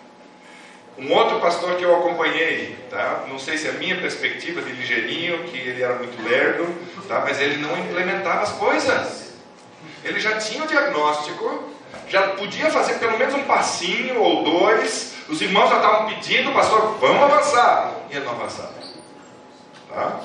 Um 0.97 1.11
outro 1.11 1.39
pastor 1.39 1.75
que 1.75 1.83
eu 1.83 1.95
acompanhei, 1.95 2.77
tá? 2.89 3.25
não 3.27 3.39
sei 3.39 3.57
se 3.57 3.67
é 3.67 3.71
a 3.71 3.73
minha 3.73 3.99
perspectiva 3.99 4.61
de 4.61 4.71
ligeirinho, 4.71 5.43
que 5.45 5.57
ele 5.57 5.81
era 5.81 5.95
muito 5.95 6.21
lerdo, 6.21 6.67
tá? 7.07 7.21
mas 7.21 7.41
ele 7.41 7.57
não 7.57 7.75
implementava 7.79 8.41
as 8.41 8.51
coisas. 8.51 9.33
Ele 10.03 10.19
já 10.19 10.37
tinha 10.37 10.63
o 10.63 10.67
diagnóstico, 10.67 11.63
já 12.07 12.29
podia 12.29 12.69
fazer 12.69 12.99
pelo 12.99 13.17
menos 13.17 13.33
um 13.33 13.43
passinho 13.43 14.21
ou 14.21 14.43
dois, 14.43 15.15
os 15.27 15.41
irmãos 15.41 15.69
já 15.69 15.77
estavam 15.77 16.09
pedindo, 16.09 16.51
pastor, 16.51 16.97
vamos 16.99 17.23
avançar. 17.23 17.95
E 18.11 18.15
ele 18.15 18.25
não 18.25 18.33
avançava. 18.33 18.73
Tá? 19.89 20.21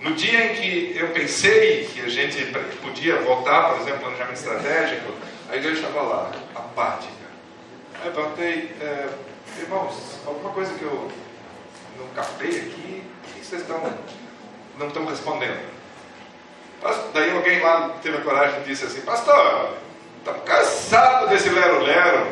No 0.00 0.14
dia 0.14 0.46
em 0.46 0.54
que 0.54 0.96
eu 0.96 1.08
pensei 1.08 1.86
que 1.92 2.00
a 2.00 2.08
gente 2.08 2.44
podia 2.82 3.16
voltar, 3.16 3.70
por 3.70 3.80
exemplo, 3.80 4.00
planejamento 4.00 4.36
estratégico, 4.36 5.12
a 5.50 5.56
igreja 5.56 5.80
estava 5.80 6.02
lá, 6.02 6.30
apática. 6.54 7.12
Aí 8.00 8.06
eu 8.06 8.12
perguntei, 8.12 8.76
é, 8.80 9.08
Irmãos, 9.56 10.20
alguma 10.24 10.50
coisa 10.52 10.72
que 10.74 10.82
eu 10.82 11.10
não 11.98 12.06
captei 12.14 12.48
aqui, 12.48 13.02
por 13.22 13.34
que 13.34 13.44
vocês 13.44 13.62
estão, 13.62 13.92
não 14.78 14.86
estão 14.86 15.04
respondendo? 15.04 15.58
Daí 17.12 17.32
alguém 17.32 17.60
lá 17.60 17.90
teve 18.00 18.18
a 18.18 18.20
coragem 18.20 18.60
e 18.60 18.64
disse 18.64 18.84
assim, 18.84 19.00
pastor, 19.00 19.74
estamos 20.18 20.42
cansados 20.44 21.30
desse 21.30 21.48
lero-lero. 21.48 22.26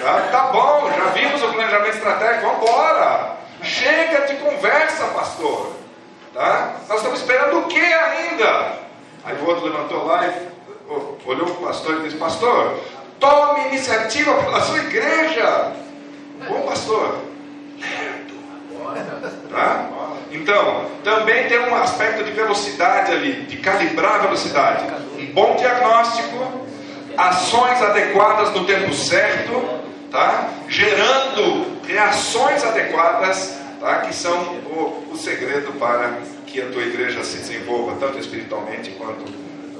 Tá? 0.00 0.28
tá 0.30 0.42
bom, 0.52 0.88
já 0.96 1.06
vimos 1.06 1.42
o 1.42 1.52
planejamento 1.52 1.96
estratégico, 1.96 2.46
vamos 2.46 2.62
embora. 2.62 3.36
Chega 3.62 4.26
de 4.26 4.36
conversa, 4.36 5.04
pastor. 5.08 5.77
Tá? 6.38 6.76
Nós 6.88 6.98
estamos 6.98 7.18
esperando 7.18 7.58
o 7.58 7.62
que 7.64 7.80
ainda? 7.80 8.78
Aí 9.24 9.36
o 9.42 9.44
outro 9.44 9.64
levantou 9.64 10.06
lá 10.06 10.24
e 10.24 10.48
olhou 11.26 11.46
para 11.46 11.54
o 11.54 11.66
pastor 11.66 11.96
e 11.96 12.02
disse, 12.04 12.16
pastor, 12.16 12.78
tome 13.18 13.66
iniciativa 13.66 14.34
pela 14.34 14.60
sua 14.60 14.78
igreja. 14.78 15.72
Bom 16.48 16.60
pastor, 16.60 17.16
Tá? 19.50 19.88
Então, 20.30 20.84
também 21.02 21.48
tem 21.48 21.58
um 21.58 21.74
aspecto 21.74 22.22
de 22.22 22.30
velocidade 22.30 23.10
ali, 23.10 23.42
de 23.46 23.56
calibrar 23.56 24.16
a 24.16 24.18
velocidade. 24.18 24.84
Um 25.18 25.26
bom 25.32 25.56
diagnóstico, 25.56 26.68
ações 27.16 27.82
adequadas 27.82 28.52
no 28.52 28.64
tempo 28.64 28.94
certo, 28.94 29.80
tá? 30.12 30.50
gerando 30.68 31.82
reações 31.84 32.62
adequadas, 32.62 33.57
tá? 33.80 34.00
que 34.00 34.14
são 34.14 34.38
o, 34.66 35.10
o 35.12 35.16
segredo 35.16 35.72
para 35.78 36.18
que 36.46 36.60
a 36.60 36.66
tua 36.70 36.82
igreja 36.82 37.22
se 37.24 37.38
desenvolva, 37.38 37.96
tanto 37.98 38.18
espiritualmente 38.18 38.90
quanto 38.92 39.24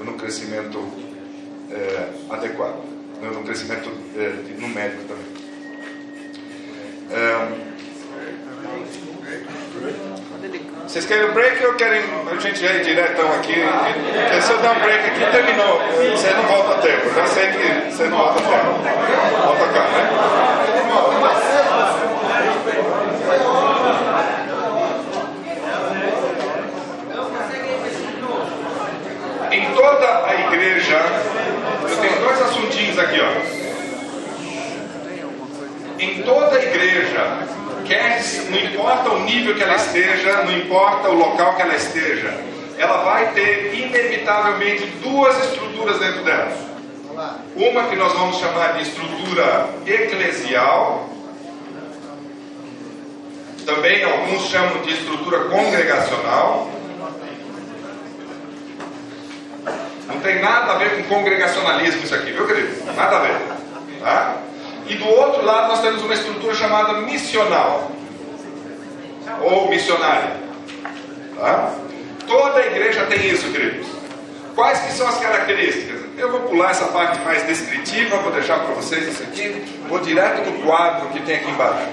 no 0.03 0.13
crescimento 0.13 0.87
é, 1.71 2.07
adequado, 2.29 2.83
no 3.21 3.43
crescimento 3.43 3.91
é, 4.17 4.33
numérico 4.59 5.03
também. 5.03 5.25
É... 7.11 7.69
Vocês 10.87 11.05
querem 11.05 11.31
break 11.31 11.63
ou 11.65 11.73
querem 11.73 12.01
a 12.31 12.35
gente 12.39 12.59
já 12.59 12.73
ir 12.73 12.83
diretão 12.83 13.31
aqui? 13.33 13.53
Porque 13.53 14.41
se 14.41 14.51
eu 14.51 14.57
dar 14.59 14.71
um 14.75 14.79
break 14.79 15.09
aqui, 15.09 15.31
terminou. 15.31 15.79
Você 16.11 16.33
não 16.33 16.43
volta 16.43 16.75
a 16.75 16.77
tempo. 16.79 17.13
Já 17.13 17.27
sei 17.27 17.51
que 17.51 17.91
você 17.91 18.07
não 18.07 18.17
volta 18.17 18.39
a 18.39 18.43
tempo. 18.43 18.79
Volta 19.45 19.67
cá, 19.73 19.83
né? 19.83 20.09
aqui, 33.01 33.19
ó. 33.19 33.59
Em 35.99 36.21
toda 36.23 36.63
igreja, 36.63 37.47
quer, 37.85 38.21
não 38.49 38.59
importa 38.59 39.09
o 39.11 39.19
nível 39.21 39.55
que 39.55 39.63
ela 39.63 39.75
esteja, 39.75 40.43
não 40.43 40.57
importa 40.57 41.09
o 41.09 41.13
local 41.13 41.55
que 41.55 41.61
ela 41.61 41.75
esteja, 41.75 42.33
ela 42.77 43.03
vai 43.03 43.33
ter 43.33 43.73
inevitavelmente 43.73 44.85
duas 45.03 45.37
estruturas 45.45 45.99
dentro 45.99 46.23
dela. 46.23 46.69
Uma 47.55 47.83
que 47.89 47.95
nós 47.97 48.13
vamos 48.13 48.37
chamar 48.37 48.73
de 48.77 48.83
estrutura 48.83 49.69
eclesial, 49.85 51.09
também 53.65 54.03
alguns 54.03 54.49
chamam 54.49 54.81
de 54.81 54.93
estrutura 54.93 55.45
congregacional, 55.45 56.69
Não 60.19 60.23
tem 60.25 60.41
nada 60.41 60.73
a 60.73 60.75
ver 60.75 60.97
com 60.97 61.15
congregacionalismo 61.15 62.03
isso 62.03 62.13
aqui, 62.13 62.33
viu, 62.33 62.45
querido? 62.45 62.93
Nada 62.93 63.15
a 63.15 63.19
ver. 63.21 63.37
Tá? 64.01 64.35
E 64.85 64.95
do 64.95 65.07
outro 65.07 65.45
lado 65.45 65.69
nós 65.69 65.79
temos 65.79 66.03
uma 66.03 66.13
estrutura 66.13 66.53
chamada 66.53 66.93
missional 67.01 67.89
ou 69.41 69.69
missionária. 69.69 70.35
Tá? 71.37 71.73
Toda 72.27 72.65
igreja 72.65 73.05
tem 73.05 73.29
isso, 73.29 73.49
queridos. 73.49 73.87
Quais 74.55 74.79
que 74.81 74.91
são 74.91 75.07
as 75.07 75.17
características? 75.19 76.01
Eu 76.17 76.33
vou 76.33 76.41
pular 76.41 76.71
essa 76.71 76.87
parte 76.87 77.17
mais 77.21 77.43
descritiva, 77.47 78.17
vou 78.17 78.33
deixar 78.33 78.59
para 78.59 78.73
vocês 78.73 79.07
isso 79.07 79.23
aqui. 79.23 79.63
Vou 79.87 79.99
direto 79.99 80.49
no 80.49 80.63
quadro 80.63 81.07
que 81.11 81.21
tem 81.21 81.37
aqui 81.37 81.49
embaixo. 81.49 81.87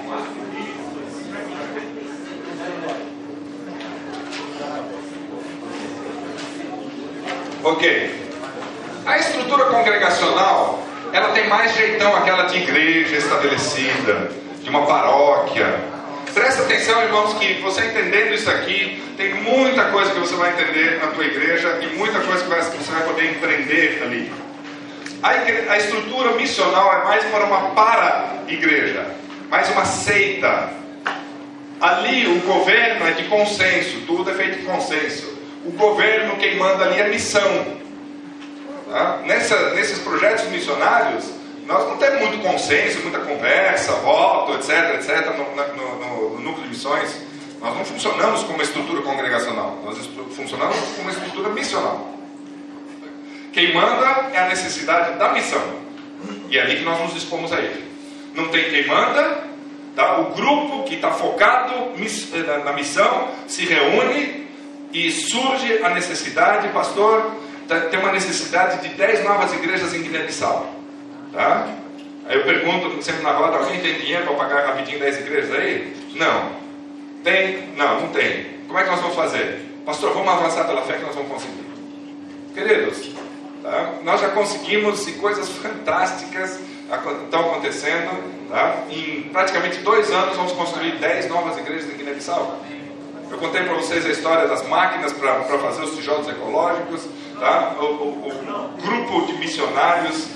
Ok. 7.66 7.82
A 9.04 9.18
estrutura 9.18 9.64
congregacional, 9.64 10.86
ela 11.12 11.30
tem 11.30 11.48
mais 11.48 11.74
jeitão 11.74 12.14
aquela 12.14 12.44
de 12.44 12.58
igreja 12.58 13.16
estabelecida, 13.16 14.30
de 14.62 14.70
uma 14.70 14.86
paróquia. 14.86 15.74
Presta 16.32 16.62
atenção, 16.62 17.02
irmãos, 17.02 17.34
que 17.34 17.54
você 17.54 17.86
entendendo 17.86 18.34
isso 18.34 18.48
aqui, 18.48 19.02
tem 19.16 19.34
muita 19.42 19.86
coisa 19.86 20.12
que 20.12 20.20
você 20.20 20.36
vai 20.36 20.52
entender 20.52 21.00
na 21.00 21.08
tua 21.08 21.24
igreja 21.24 21.80
e 21.82 21.96
muita 21.96 22.20
coisa 22.20 22.44
que 22.70 22.76
você 22.76 22.92
vai 22.92 23.02
poder 23.02 23.32
empreender 23.32 24.00
ali. 24.00 24.32
A, 25.20 25.30
a 25.72 25.76
estrutura 25.76 26.34
missional 26.36 27.00
é 27.00 27.04
mais 27.04 27.24
para 27.24 27.46
uma 27.46 27.70
para-igreja, 27.70 29.08
mais 29.50 29.68
uma 29.70 29.84
seita. 29.84 30.70
Ali 31.80 32.28
o 32.28 32.40
governo 32.42 33.08
é 33.08 33.10
de 33.10 33.24
consenso, 33.24 34.02
tudo 34.06 34.30
é 34.30 34.34
feito 34.34 34.60
de 34.60 34.66
consenso. 34.66 35.35
O 35.66 35.72
governo, 35.72 36.36
quem 36.36 36.56
manda 36.56 36.84
ali 36.84 37.00
é 37.00 37.08
missão. 37.08 37.76
Tá? 38.88 39.20
Nessa, 39.24 39.70
nesses 39.70 39.98
projetos 39.98 40.44
missionários, 40.44 41.24
nós 41.66 41.88
não 41.88 41.96
temos 41.96 42.20
muito 42.20 42.40
consenso, 42.40 43.00
muita 43.00 43.18
conversa, 43.18 43.92
voto, 43.94 44.54
etc, 44.54 44.94
etc, 44.94 45.36
no, 45.36 45.56
no, 45.56 46.30
no, 46.30 46.40
núcleo 46.40 46.62
de 46.62 46.68
missões. 46.68 47.20
Nós 47.60 47.76
não 47.76 47.84
funcionamos 47.84 48.44
como 48.44 48.62
estrutura 48.62 49.02
congregacional, 49.02 49.76
nós 49.84 49.98
funcionamos 50.36 50.76
como 50.96 51.10
estrutura 51.10 51.48
missional. 51.48 52.14
Quem 53.52 53.74
manda 53.74 54.28
é 54.32 54.38
a 54.38 54.48
necessidade 54.48 55.18
da 55.18 55.32
missão. 55.32 55.62
E 56.48 56.56
é 56.56 56.62
ali 56.62 56.76
que 56.76 56.84
nós 56.84 57.00
nos 57.00 57.14
dispomos 57.14 57.52
a 57.52 57.60
ir. 57.60 57.84
Não 58.34 58.48
tem 58.48 58.70
quem 58.70 58.86
manda, 58.86 59.42
tá? 59.96 60.20
o 60.20 60.34
grupo 60.34 60.84
que 60.84 60.94
está 60.94 61.10
focado 61.10 61.74
na 62.64 62.72
missão 62.72 63.30
se 63.48 63.64
reúne 63.64 64.45
e 64.92 65.10
surge 65.10 65.82
a 65.82 65.90
necessidade, 65.90 66.68
pastor, 66.68 67.32
tem 67.90 67.98
uma 67.98 68.12
necessidade 68.12 68.86
de 68.88 68.94
10 68.94 69.24
novas 69.24 69.52
igrejas 69.52 69.92
em 69.94 70.02
Guiné-Bissau. 70.02 70.74
Tá? 71.32 71.68
Aí 72.28 72.36
eu 72.38 72.44
pergunto 72.44 73.02
sempre 73.02 73.22
na 73.22 73.32
roda, 73.32 73.58
alguém 73.58 73.80
tem 73.80 73.94
dinheiro 73.98 74.24
para 74.24 74.34
pagar 74.34 74.66
rapidinho 74.66 74.98
10 74.98 75.20
igrejas 75.20 75.52
aí? 75.52 75.96
Não. 76.14 76.50
Tem? 77.22 77.68
Não, 77.76 78.00
não 78.02 78.08
tem. 78.08 78.56
Como 78.66 78.78
é 78.78 78.84
que 78.84 78.90
nós 78.90 79.00
vamos 79.00 79.16
fazer? 79.16 79.64
Pastor, 79.84 80.12
vamos 80.12 80.28
avançar 80.28 80.64
pela 80.64 80.82
fé 80.82 80.94
que 80.94 81.04
nós 81.04 81.14
vamos 81.14 81.30
conseguir. 81.30 81.66
Queridos, 82.54 83.10
tá? 83.62 83.94
nós 84.02 84.20
já 84.20 84.30
conseguimos 84.30 85.06
e 85.06 85.12
coisas 85.12 85.48
fantásticas 85.58 86.58
estão 87.24 87.40
acontecendo. 87.40 88.36
Tá? 88.48 88.84
Em 88.90 89.22
praticamente 89.32 89.78
dois 89.78 90.10
anos 90.10 90.36
vamos 90.36 90.52
construir 90.52 90.96
10 90.96 91.28
novas 91.28 91.58
igrejas 91.58 91.92
em 91.92 91.96
Guiné-Bissau. 91.96 92.60
Eu 93.30 93.38
contei 93.38 93.64
para 93.64 93.74
vocês 93.74 94.06
a 94.06 94.10
história 94.10 94.46
das 94.46 94.66
máquinas 94.68 95.12
para 95.12 95.42
fazer 95.58 95.82
os 95.82 95.96
tijolos 95.96 96.28
ecológicos, 96.28 97.06
tá? 97.38 97.74
o, 97.78 97.84
o, 97.84 98.28
o, 98.28 98.82
grupo 98.82 99.26
de 99.26 99.32
missionários, 99.38 100.28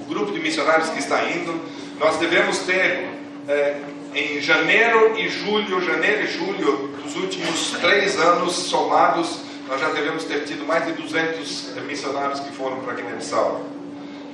o 0.00 0.04
grupo 0.08 0.32
de 0.32 0.40
missionários 0.40 0.88
que 0.88 0.98
está 0.98 1.24
indo. 1.24 1.60
Nós 2.00 2.16
devemos 2.16 2.58
ter 2.60 3.10
é, 3.46 3.76
em 4.14 4.40
janeiro 4.40 5.18
e 5.18 5.28
julho, 5.28 5.80
janeiro 5.82 6.22
e 6.22 6.26
julho 6.28 6.88
dos 7.02 7.14
últimos 7.16 7.72
três 7.72 8.18
anos 8.18 8.54
somados, 8.54 9.40
nós 9.68 9.80
já 9.80 9.88
devemos 9.90 10.24
ter 10.24 10.44
tido 10.44 10.66
mais 10.66 10.86
de 10.86 10.92
200 10.92 11.74
missionários 11.86 12.40
que 12.40 12.50
foram 12.52 12.78
para 12.80 12.94
Guiné-Bissau. 12.94 13.60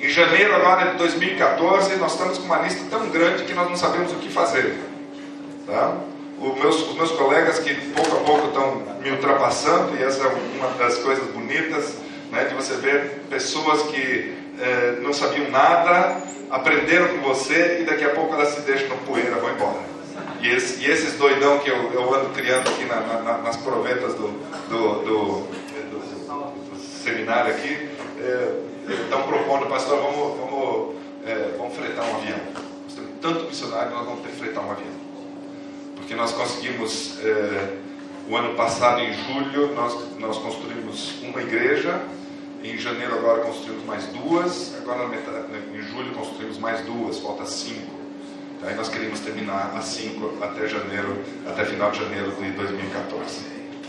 Em 0.01 0.09
janeiro 0.09 0.55
agora 0.55 0.93
de 0.93 0.99
2014, 0.99 1.97
nós 1.97 2.13
estamos 2.13 2.39
com 2.39 2.45
uma 2.45 2.59
lista 2.59 2.85
tão 2.89 3.09
grande 3.09 3.43
que 3.45 3.53
nós 3.53 3.69
não 3.69 3.77
sabemos 3.77 4.13
o 4.13 4.17
que 4.17 4.29
fazer. 4.29 4.79
Tá? 5.67 5.97
Meus, 6.39 6.89
os 6.89 6.95
meus 6.95 7.11
colegas 7.13 7.59
que 7.59 7.75
pouco 7.93 8.17
a 8.17 8.21
pouco 8.21 8.47
estão 8.49 8.83
me 9.01 9.11
ultrapassando, 9.11 9.97
e 9.97 10.03
essa 10.03 10.25
é 10.25 10.29
uma 10.29 10.69
das 10.79 10.97
coisas 10.99 11.25
bonitas, 11.31 11.95
né, 12.31 12.45
de 12.45 12.55
você 12.55 12.75
ver 12.75 13.23
pessoas 13.31 13.83
que 13.83 14.35
eh, 14.59 14.99
não 15.03 15.13
sabiam 15.13 15.51
nada, 15.51 16.21
aprenderam 16.51 17.09
com 17.09 17.19
você 17.19 17.81
e 17.81 17.85
daqui 17.85 18.05
a 18.05 18.11
pouco 18.11 18.35
elas 18.35 18.49
se 18.49 18.61
deixam 18.63 18.89
no 18.89 18.99
poeira, 18.99 19.37
vão 19.37 19.51
embora. 19.51 19.95
E, 20.41 20.49
esse, 20.49 20.83
e 20.83 20.91
esses 20.91 21.15
doidão 21.15 21.59
que 21.59 21.71
eu, 21.71 21.93
eu, 21.93 22.15
ando 22.15 22.31
criando 22.31 22.69
aqui 22.69 22.85
na, 22.85 23.01
na, 23.01 23.39
nas 23.39 23.57
provetas 23.57 24.15
do, 24.15 24.29
do, 24.69 25.03
do, 25.03 25.49
do 25.91 26.77
seminário 27.03 27.55
aqui, 27.55 27.89
eh, 28.21 28.53
estão 28.89 29.23
propondo, 29.23 29.67
pastor, 29.67 29.99
vamos, 29.99 30.39
vamos, 30.39 30.95
eh, 31.27 31.55
vamos 31.57 31.75
fretar 31.75 32.05
um 32.07 32.17
avião. 32.17 32.39
Nós 32.85 32.95
temos 32.95 33.11
tanto 33.21 33.45
missionário 33.45 33.89
que 33.89 33.95
nós 33.95 34.05
vamos 34.05 34.21
ter 34.23 34.29
que 34.31 34.37
fretar 34.37 34.65
um 34.65 34.71
avião 34.71 35.04
porque 36.05 36.15
nós 36.15 36.33
conseguimos, 36.33 37.19
eh, 37.25 37.79
o 38.29 38.37
ano 38.37 38.55
passado, 38.55 39.01
em 39.01 39.11
julho, 39.15 39.75
nós, 39.75 39.97
nós 40.19 40.37
construímos 40.37 41.15
uma 41.23 41.41
igreja, 41.41 41.99
em 42.63 42.77
janeiro 42.77 43.15
agora 43.15 43.41
construímos 43.41 43.87
mais 43.87 44.05
duas, 44.09 44.75
agora 44.77 45.09
em 45.75 45.81
julho 45.81 46.13
construímos 46.13 46.59
mais 46.59 46.83
duas, 46.83 47.19
falta 47.21 47.47
cinco. 47.47 47.91
Aí 48.61 48.65
então, 48.65 48.77
nós 48.77 48.91
queríamos 48.91 49.21
terminar 49.21 49.73
as 49.77 49.87
cinco 49.87 50.35
até 50.43 50.69
janeiro, 50.69 51.23
até 51.47 51.65
final 51.65 51.91
de 51.91 52.01
janeiro 52.01 52.33
de 52.33 52.51
2014. 52.51 53.41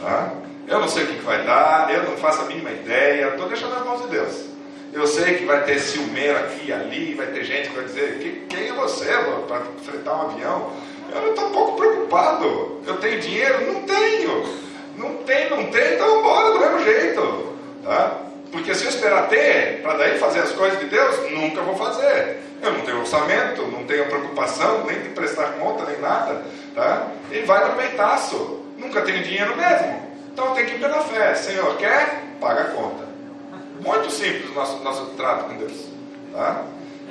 Tá? 0.01 0.33
Eu 0.69 0.79
não 0.79 0.87
sei 0.87 1.03
o 1.03 1.07
que 1.07 1.21
vai 1.21 1.43
dar, 1.43 1.93
eu 1.93 2.03
não 2.03 2.15
faço 2.15 2.43
a 2.43 2.45
mínima 2.45 2.71
ideia, 2.71 3.27
estou 3.27 3.49
deixando 3.49 3.75
nas 3.75 3.85
mãos 3.85 4.01
de 4.03 4.07
Deus. 4.07 4.45
Eu 4.93 5.05
sei 5.05 5.35
que 5.35 5.43
vai 5.43 5.65
ter 5.65 5.79
ciumeiro 5.79 6.37
aqui 6.39 6.67
e 6.69 6.73
ali, 6.73 7.13
vai 7.13 7.27
ter 7.27 7.43
gente 7.43 7.67
que 7.67 7.75
vai 7.75 7.83
dizer, 7.83 8.45
quem 8.47 8.69
é 8.69 8.73
você 8.73 9.11
para 9.45 9.63
enfrentar 9.81 10.15
um 10.15 10.31
avião? 10.31 10.71
Eu 11.11 11.29
estou 11.29 11.49
pouco 11.49 11.77
preocupado. 11.77 12.81
Eu 12.85 12.97
tenho 12.97 13.19
dinheiro? 13.19 13.73
Não 13.73 13.81
tenho. 13.81 14.65
Não 14.97 15.15
tem, 15.23 15.49
não 15.49 15.65
tem, 15.65 15.95
então 15.95 16.23
bora 16.23 16.53
do 16.53 16.59
mesmo 16.59 16.83
jeito. 16.83 17.55
Tá? 17.83 18.21
Porque 18.51 18.73
se 18.73 18.85
eu 18.85 18.89
esperar 18.89 19.27
ter, 19.27 19.81
para 19.81 19.97
daí 19.97 20.17
fazer 20.17 20.39
as 20.39 20.51
coisas 20.53 20.79
de 20.79 20.85
Deus, 20.85 21.31
nunca 21.31 21.61
vou 21.61 21.75
fazer. 21.75 22.39
Eu 22.61 22.71
não 22.71 22.81
tenho 22.81 22.99
orçamento, 22.99 23.63
não 23.63 23.83
tenho 23.83 24.05
preocupação, 24.05 24.85
nem 24.85 25.01
de 25.01 25.09
prestar 25.09 25.53
conta, 25.59 25.85
nem 25.85 25.99
nada. 25.99 26.41
Tá? 26.73 27.07
Ele 27.29 27.45
vai 27.45 27.67
no 27.67 27.75
peitaço. 27.75 28.61
Nunca 28.77 29.01
tenho 29.01 29.23
dinheiro 29.23 29.55
mesmo. 29.57 30.01
Então 30.31 30.53
tenho 30.53 30.67
que 30.67 30.75
ir 30.75 30.79
pela 30.79 31.01
fé. 31.01 31.35
Senhor, 31.35 31.75
quer? 31.77 32.23
Paga 32.39 32.61
a 32.61 32.65
conta. 32.65 33.05
Muito 33.81 34.09
simples 34.09 34.49
o 34.49 34.53
nosso, 34.53 34.83
nosso 34.83 35.05
trato 35.17 35.45
com 35.45 35.57
Deus. 35.57 35.87
Tá? 36.31 36.63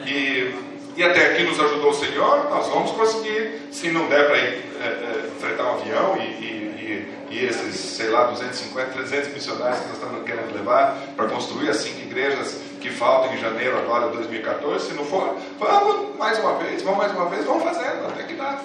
E 0.07 0.55
e 0.97 1.03
até 1.03 1.33
aqui 1.33 1.43
nos 1.43 1.59
ajudou 1.59 1.91
o 1.91 1.95
Senhor, 1.95 2.49
nós 2.51 2.69
vamos 2.69 2.93
conseguir, 2.93 3.69
se 3.73 3.91
não 3.91 4.07
der 4.07 4.27
para 4.27 4.39
ir 4.39 4.65
é, 4.81 4.87
é, 4.87 5.31
fretar 5.41 5.67
um 5.67 5.81
avião 5.81 6.17
e, 6.19 6.23
e, 6.23 7.09
e, 7.31 7.35
e, 7.35 7.45
esses, 7.45 7.75
sei 7.75 8.11
lá, 8.11 8.25
250, 8.25 8.93
300 8.93 9.35
missionários 9.35 9.81
que 9.81 9.87
nós 9.89 9.97
estamos 9.97 10.25
querendo 10.25 10.55
levar 10.55 10.97
para 11.17 11.27
construir 11.27 11.71
as 11.71 11.79
cinco 11.79 12.01
igrejas 12.01 12.61
que 12.81 12.91
faltam 12.91 13.35
em 13.35 13.39
janeiro 13.39 13.77
agora 13.79 14.09
de 14.09 14.19
2014, 14.19 14.87
se 14.87 14.95
não 14.95 15.05
for, 15.05 15.37
vamos 15.59 16.17
mais 16.17 16.39
uma 16.39 16.55
vez, 16.59 16.83
vamos 16.83 16.99
mais 16.99 17.13
uma 17.13 17.29
vez, 17.29 17.45
vamos 17.45 17.65
fazendo, 17.65 18.07
até 18.07 18.23
que 18.23 18.35
dá. 18.35 18.61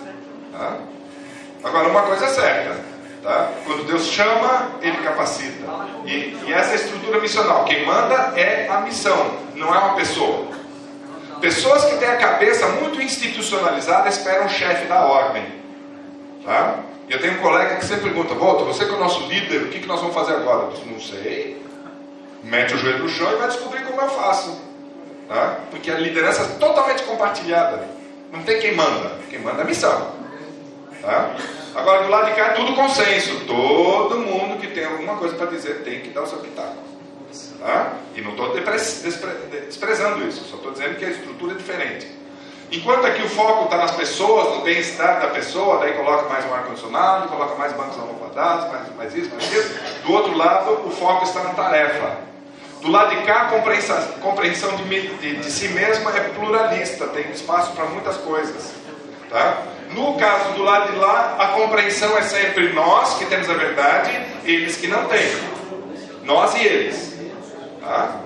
Tá? 0.51 0.77
Agora, 1.63 1.87
uma 1.87 2.03
coisa 2.03 2.25
é 2.25 2.27
certa, 2.27 2.79
tá? 3.23 3.51
quando 3.65 3.87
Deus 3.87 4.05
chama, 4.05 4.71
Ele 4.81 4.97
capacita. 4.97 5.65
E, 6.05 6.37
e 6.45 6.53
essa 6.53 6.71
é 6.71 6.73
a 6.73 6.75
estrutura 6.75 7.19
missional, 7.19 7.65
quem 7.65 7.85
manda 7.85 8.33
é 8.35 8.67
a 8.69 8.81
missão, 8.81 9.31
não 9.55 9.73
é 9.73 9.79
uma 9.79 9.95
pessoa. 9.95 10.58
Pessoas 11.41 11.85
que 11.85 11.97
têm 11.97 12.09
a 12.09 12.17
cabeça 12.17 12.67
muito 12.67 13.01
institucionalizada 13.01 14.09
esperam 14.09 14.45
o 14.45 14.49
chefe 14.49 14.85
da 14.87 15.05
ordem. 15.05 15.45
Tá? 16.43 16.79
Eu 17.09 17.19
tenho 17.19 17.33
um 17.35 17.41
colega 17.41 17.77
que 17.77 17.85
sempre 17.85 18.03
pergunta: 18.03 18.33
Volta, 18.33 18.65
você 18.65 18.85
que 18.85 18.91
é 18.91 18.95
o 18.95 18.99
nosso 18.99 19.27
líder, 19.27 19.63
o 19.63 19.69
que, 19.69 19.79
que 19.79 19.87
nós 19.87 19.99
vamos 19.99 20.15
fazer 20.15 20.33
agora? 20.33 20.65
Eu 20.65 20.71
disse, 20.71 20.85
não 20.85 20.99
sei. 20.99 21.61
Mete 22.43 22.73
o 22.73 22.77
joelho 22.77 22.99
no 22.99 23.09
chão 23.09 23.31
e 23.31 23.35
vai 23.35 23.47
descobrir 23.47 23.83
como 23.85 24.01
eu 24.01 24.09
faço. 24.09 24.61
Tá? 25.27 25.59
Porque 25.71 25.91
a 25.91 25.95
liderança 25.95 26.43
é 26.43 26.45
totalmente 26.57 27.03
compartilhada. 27.03 27.87
Não 28.31 28.43
tem 28.43 28.59
quem 28.59 28.75
manda, 28.75 29.11
quem 29.29 29.39
manda 29.39 29.59
é 29.59 29.61
a 29.61 29.67
missão. 29.67 30.11
Tá? 31.01 31.35
Agora, 31.75 32.03
do 32.03 32.09
lado 32.09 32.29
de 32.29 32.35
cá 32.35 32.47
é 32.47 32.53
tudo 32.53 32.73
consenso. 32.73 33.45
Todo 33.45 34.17
mundo 34.17 34.59
que 34.59 34.67
tem 34.67 34.85
alguma 34.85 35.15
coisa 35.17 35.35
para 35.35 35.47
dizer 35.47 35.83
tem 35.83 36.01
que 36.01 36.09
dar 36.09 36.23
o 36.23 36.27
seu 36.27 36.39
pitaco. 36.39 36.88
Tá? 37.59 37.93
E 38.15 38.21
não 38.21 38.31
estou 38.31 38.53
desprezando 38.53 40.25
isso, 40.27 40.45
só 40.45 40.55
estou 40.55 40.71
dizendo 40.71 40.97
que 40.97 41.05
a 41.05 41.09
estrutura 41.09 41.53
é 41.53 41.57
diferente. 41.57 42.07
Enquanto 42.71 43.05
aqui 43.07 43.23
o 43.23 43.29
foco 43.29 43.65
está 43.65 43.77
nas 43.77 43.91
pessoas, 43.91 44.57
no 44.57 44.61
bem-estar 44.61 45.19
da 45.19 45.27
pessoa, 45.27 45.79
daí 45.79 45.93
coloca 45.93 46.29
mais 46.29 46.45
um 46.45 46.53
ar-condicionado, 46.53 47.27
coloca 47.27 47.55
mais 47.55 47.73
bancos 47.73 47.97
almofadados, 47.97 48.71
mais, 48.71 48.95
mais 48.95 49.15
isso, 49.15 49.29
mais 49.31 49.51
isso. 49.51 49.79
Do 50.05 50.13
outro 50.13 50.37
lado, 50.37 50.87
o 50.87 50.91
foco 50.91 51.23
está 51.23 51.43
na 51.43 51.49
tarefa. 51.49 52.17
Do 52.81 52.91
lado 52.91 53.09
de 53.09 53.25
cá, 53.25 53.41
a 53.41 53.45
compreensão, 53.45 54.01
compreensão 54.21 54.75
de, 54.75 55.17
de, 55.17 55.35
de 55.37 55.51
si 55.51 55.67
mesma 55.69 56.15
é 56.15 56.29
pluralista, 56.29 57.07
tem 57.07 57.29
espaço 57.31 57.71
para 57.73 57.85
muitas 57.85 58.17
coisas. 58.17 58.71
Tá? 59.29 59.63
No 59.91 60.15
caso 60.17 60.53
do 60.53 60.63
lado 60.63 60.93
de 60.93 60.99
lá, 60.99 61.35
a 61.39 61.47
compreensão 61.59 62.15
é 62.17 62.21
sempre 62.21 62.71
nós 62.71 63.15
que 63.17 63.25
temos 63.25 63.49
a 63.49 63.53
verdade, 63.53 64.11
eles 64.45 64.77
que 64.77 64.87
não 64.87 65.05
têm. 65.05 65.27
Nós 66.23 66.53
e 66.53 66.63
eles. 66.63 67.18
Tá? 67.89 68.21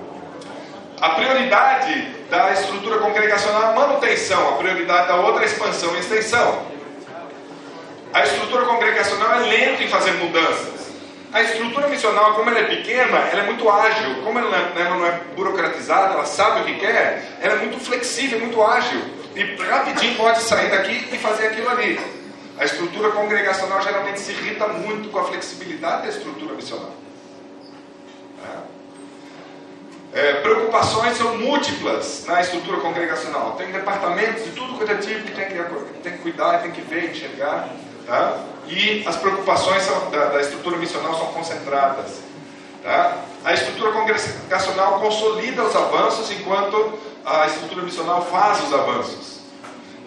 A 1.00 1.08
prioridade 1.10 2.08
da 2.28 2.52
estrutura 2.52 2.98
congregacional 2.98 3.62
é 3.62 3.66
a 3.68 3.72
manutenção, 3.72 4.50
a 4.50 4.52
prioridade 4.58 5.08
da 5.08 5.16
outra 5.16 5.40
é 5.40 5.44
a 5.44 5.46
expansão 5.46 5.96
e 5.96 6.00
extensão. 6.00 6.66
A 8.12 8.24
estrutura 8.24 8.66
congregacional 8.66 9.36
é 9.36 9.38
lenta 9.46 9.82
em 9.82 9.88
fazer 9.88 10.12
mudanças. 10.12 10.92
A 11.32 11.40
estrutura 11.40 11.88
missional, 11.88 12.34
como 12.34 12.50
ela 12.50 12.58
é 12.58 12.64
pequena, 12.64 13.16
ela 13.32 13.40
é 13.40 13.46
muito 13.46 13.66
ágil. 13.70 14.22
Como 14.22 14.38
ela, 14.38 14.54
ela 14.76 14.96
não 14.98 15.06
é 15.06 15.20
burocratizada, 15.34 16.12
ela 16.12 16.26
sabe 16.26 16.60
o 16.60 16.64
que 16.66 16.80
quer, 16.80 17.38
ela 17.40 17.54
é 17.54 17.56
muito 17.56 17.80
flexível, 17.80 18.38
muito 18.40 18.62
ágil. 18.62 19.00
E 19.34 19.56
rapidinho 19.62 20.14
pode 20.16 20.42
sair 20.42 20.70
daqui 20.70 21.08
e 21.10 21.16
fazer 21.16 21.46
aquilo 21.46 21.70
ali. 21.70 21.98
A 22.58 22.66
estrutura 22.66 23.12
congregacional 23.12 23.80
geralmente 23.80 24.20
se 24.20 24.32
irrita 24.32 24.68
muito 24.68 25.08
com 25.08 25.20
a 25.20 25.24
flexibilidade 25.24 26.02
da 26.02 26.08
estrutura 26.10 26.52
missional. 26.52 27.03
É. 30.14 30.34
Preocupações 30.34 31.16
são 31.16 31.36
múltiplas 31.38 32.24
na 32.26 32.40
estrutura 32.40 32.78
congregacional. 32.78 33.56
Tem 33.58 33.72
departamentos 33.72 34.44
de 34.44 34.50
tudo 34.52 34.78
quanto 34.78 34.92
é 34.92 34.96
tipo 34.96 35.24
que 35.24 35.32
tem 35.32 35.48
que, 35.48 36.00
tem 36.02 36.12
que 36.12 36.18
cuidar, 36.18 36.62
tem 36.62 36.70
que 36.70 36.82
ver, 36.82 37.10
enxergar. 37.10 37.68
Tá? 38.06 38.38
E 38.68 39.02
as 39.06 39.16
preocupações 39.16 39.82
são, 39.82 40.10
da, 40.10 40.26
da, 40.26 40.40
estrutura 40.40 40.76
missional 40.76 41.18
são 41.18 41.26
concentradas. 41.26 42.20
Tá? 42.84 43.18
A 43.44 43.52
estrutura 43.54 43.90
congregacional 43.90 45.00
consolida 45.00 45.64
os 45.64 45.74
avanços 45.74 46.30
enquanto 46.30 46.96
a 47.26 47.46
estrutura 47.46 47.82
missional 47.82 48.24
faz 48.26 48.62
os 48.62 48.72
avanços. 48.72 49.40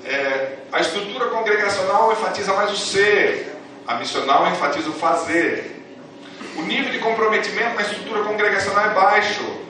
É, 0.05 0.59
a 0.71 0.79
estrutura 0.79 1.25
congregacional 1.25 2.13
enfatiza 2.13 2.53
mais 2.53 2.71
o 2.71 2.77
ser, 2.77 3.57
a 3.85 3.95
missional 3.95 4.47
enfatiza 4.47 4.89
o 4.89 4.93
fazer. 4.93 5.83
O 6.55 6.61
nível 6.61 6.93
de 6.93 6.99
comprometimento 6.99 7.75
na 7.75 7.81
estrutura 7.81 8.23
congregacional 8.23 8.85
é 8.85 8.89
baixo, 8.93 9.66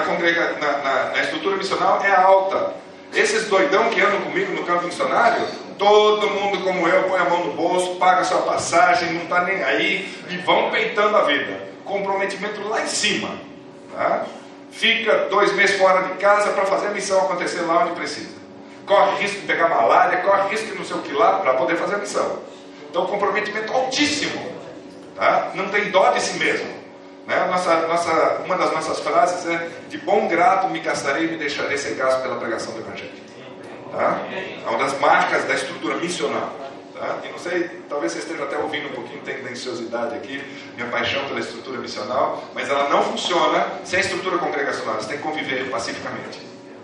na, 0.00 0.52
na, 0.52 0.78
na, 0.78 1.04
na 1.10 1.22
estrutura 1.22 1.56
missional 1.56 2.02
é 2.02 2.14
alta. 2.14 2.74
Esses 3.14 3.48
doidão 3.48 3.88
que 3.90 4.00
andam 4.00 4.20
comigo 4.22 4.52
no 4.52 4.64
campo 4.64 4.84
missionário, 4.84 5.46
todo 5.78 6.28
mundo 6.28 6.62
como 6.62 6.86
eu 6.88 7.04
põe 7.04 7.20
a 7.20 7.24
mão 7.24 7.46
no 7.46 7.52
bolso, 7.52 7.96
paga 7.96 8.24
sua 8.24 8.42
passagem, 8.42 9.12
não 9.12 9.22
está 9.22 9.44
nem 9.44 9.62
aí 9.62 10.12
e 10.28 10.36
vão 10.38 10.70
peitando 10.70 11.16
a 11.16 11.22
vida. 11.22 11.68
Comprometimento 11.84 12.66
lá 12.68 12.82
em 12.82 12.86
cima. 12.86 13.30
Tá? 13.94 14.26
Fica 14.70 15.28
dois 15.30 15.52
meses 15.54 15.78
fora 15.78 16.02
de 16.02 16.14
casa 16.14 16.50
para 16.50 16.66
fazer 16.66 16.88
a 16.88 16.90
missão 16.90 17.20
acontecer 17.20 17.62
lá 17.62 17.84
onde 17.84 17.94
precisa. 17.94 18.36
Corre 18.84 19.22
risco 19.22 19.40
de 19.40 19.46
pegar 19.46 19.68
malária, 19.68 20.18
corre 20.18 20.50
risco 20.50 20.66
de 20.66 20.74
não 20.78 20.84
sei 20.84 20.96
o 20.96 21.02
que 21.02 21.12
lá 21.12 21.38
para 21.38 21.54
poder 21.54 21.76
fazer 21.76 21.94
a 21.94 21.98
missão. 21.98 22.40
Então, 22.90 23.06
comprometimento 23.06 23.72
altíssimo. 23.72 24.54
Tá? 25.14 25.52
Não 25.54 25.68
tem 25.68 25.90
dó 25.90 26.10
de 26.10 26.20
si 26.20 26.38
mesmo. 26.38 26.68
Né? 27.26 27.44
Nossa, 27.50 27.86
nossa, 27.88 28.42
uma 28.44 28.56
das 28.56 28.72
nossas 28.72 29.00
frases 29.00 29.46
é: 29.46 29.68
De 29.88 29.98
bom 29.98 30.28
grado 30.28 30.68
me 30.68 30.80
gastarei 30.80 31.24
e 31.24 31.28
me 31.28 31.36
deixarei 31.36 31.76
sem 31.76 31.96
gasto 31.96 32.22
pela 32.22 32.36
pregação 32.36 32.72
do 32.72 32.78
Evangelho. 32.78 33.12
Tá? 33.90 34.20
É 34.64 34.68
uma 34.68 34.78
das 34.78 34.98
marcas 35.00 35.44
da 35.44 35.54
estrutura 35.54 35.96
missional. 35.96 36.52
Tá? 36.94 37.18
E 37.24 37.28
não 37.28 37.38
sei, 37.38 37.82
talvez 37.88 38.12
você 38.12 38.20
esteja 38.20 38.44
até 38.44 38.56
ouvindo 38.56 38.88
um 38.88 38.92
pouquinho 38.92 39.20
de 39.20 39.32
tendenciosidade 39.32 40.14
aqui, 40.14 40.42
minha 40.74 40.88
paixão 40.88 41.24
pela 41.26 41.40
estrutura 41.40 41.78
missional, 41.78 42.42
mas 42.54 42.70
ela 42.70 42.88
não 42.88 43.02
funciona 43.02 43.66
sem 43.84 44.00
estrutura 44.00 44.38
congregacional, 44.38 44.94
você 44.94 45.08
tem 45.08 45.18
que 45.18 45.22
conviver 45.22 45.68
pacificamente. 45.70 46.40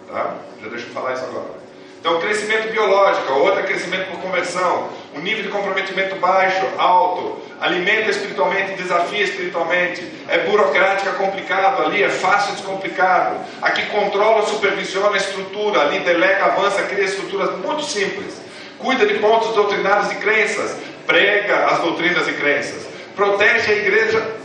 Tá? 0.09 0.36
Já 0.60 0.69
deixa 0.69 0.86
eu 0.86 0.93
falar 0.93 1.14
isso 1.14 1.24
agora. 1.24 1.62
Então, 1.98 2.20
crescimento 2.20 2.73
biológico, 2.73 3.32
outra 3.32 3.60
é 3.60 3.62
crescimento 3.62 4.10
por 4.10 4.20
conversão, 4.20 4.89
o 5.14 5.20
nível 5.20 5.44
de 5.44 5.48
comprometimento 5.51 6.16
baixo, 6.16 6.66
alto, 6.77 7.40
alimenta 7.62 8.10
espiritualmente, 8.10 8.72
desafia 8.72 9.22
espiritualmente, 9.22 10.05
é 10.28 10.39
burocrático, 10.39 11.09
é 11.09 11.12
complicado, 11.12 11.82
ali 11.84 12.02
é 12.02 12.09
fácil, 12.09 12.55
descomplicado. 12.55 13.36
Aqui 13.62 13.86
controla, 13.86 14.44
supervisiona 14.44 15.14
a 15.14 15.16
estrutura, 15.16 15.82
ali 15.82 16.01
delega, 16.01 16.47
avança, 16.47 16.82
cria 16.82 17.05
estruturas 17.05 17.56
muito 17.59 17.84
simples. 17.84 18.40
Cuida 18.78 19.06
de 19.06 19.14
pontos 19.14 19.55
doutrinários 19.55 20.10
e 20.10 20.16
crenças, 20.16 20.76
prega 21.06 21.66
as 21.66 21.78
doutrinas 21.78 22.26
e 22.26 22.32
crenças, 22.32 22.84
protege 23.14 23.72
a 23.72 23.76
igreja 23.76 24.43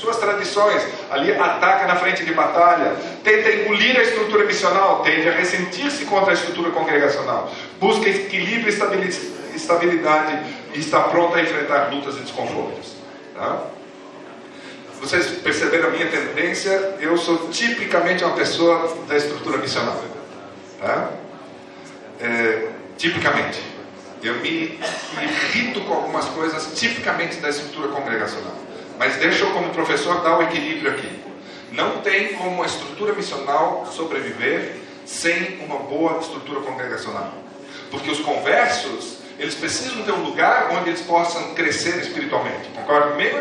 suas 0.00 0.16
tradições, 0.16 0.82
ali 1.10 1.30
ataca 1.32 1.86
na 1.86 1.96
frente 1.96 2.24
de 2.24 2.32
batalha, 2.32 2.94
tenta 3.22 3.52
engolir 3.52 3.98
a 3.98 4.02
estrutura 4.02 4.46
missional, 4.46 5.02
tende 5.02 5.28
a 5.28 5.32
ressentir-se 5.32 6.06
contra 6.06 6.30
a 6.30 6.34
estrutura 6.34 6.70
congregacional, 6.70 7.52
busca 7.78 8.08
equilíbrio 8.08 8.72
e 8.72 9.56
estabilidade 9.56 10.38
e 10.74 10.80
está 10.80 11.00
pronta 11.04 11.38
a 11.38 11.42
enfrentar 11.42 11.92
lutas 11.92 12.16
e 12.16 12.20
desconfortos. 12.20 12.94
Tá? 13.34 13.66
Vocês 15.00 15.26
perceberam 15.38 15.88
a 15.88 15.90
minha 15.90 16.06
tendência? 16.08 16.70
Eu 17.00 17.16
sou 17.16 17.48
tipicamente 17.48 18.22
uma 18.22 18.34
pessoa 18.34 18.96
da 19.08 19.16
estrutura 19.16 19.58
missional. 19.58 20.02
Tá? 20.78 21.10
É, 22.20 22.68
tipicamente. 22.98 23.60
Eu 24.22 24.34
me, 24.34 24.78
me 25.16 25.24
irrito 25.24 25.80
com 25.82 25.94
algumas 25.94 26.26
coisas 26.26 26.78
tipicamente 26.78 27.36
da 27.36 27.48
estrutura 27.48 27.88
congregacional. 27.88 28.54
Mas 28.98 29.16
deixa 29.16 29.44
eu, 29.44 29.50
como 29.52 29.70
professor, 29.70 30.20
dar 30.20 30.38
o 30.38 30.42
equilíbrio 30.42 30.90
aqui. 30.90 31.08
Não 31.72 32.02
tem 32.02 32.34
como 32.34 32.62
a 32.62 32.66
estrutura 32.66 33.14
missional 33.14 33.86
sobreviver 33.90 34.76
sem 35.06 35.58
uma 35.64 35.78
boa 35.78 36.18
estrutura 36.18 36.60
congregacional. 36.60 37.32
Porque 37.90 38.10
os 38.10 38.20
conversos, 38.20 39.19
eles 39.40 39.54
precisam 39.54 40.02
ter 40.02 40.12
um 40.12 40.22
lugar 40.22 40.68
onde 40.72 40.90
eles 40.90 41.00
possam 41.00 41.54
crescer 41.54 41.96
espiritualmente. 41.96 42.68
Concorda 42.74 43.12
comigo? 43.12 43.38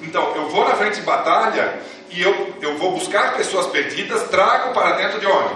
Então, 0.00 0.34
eu 0.34 0.48
vou 0.48 0.66
na 0.66 0.74
frente 0.74 0.96
de 0.96 1.02
batalha 1.02 1.78
e 2.10 2.22
eu, 2.22 2.54
eu 2.62 2.78
vou 2.78 2.92
buscar 2.92 3.36
pessoas 3.36 3.66
perdidas, 3.66 4.28
trago 4.30 4.72
para 4.72 4.96
dentro 4.96 5.20
de 5.20 5.26
onde? 5.26 5.54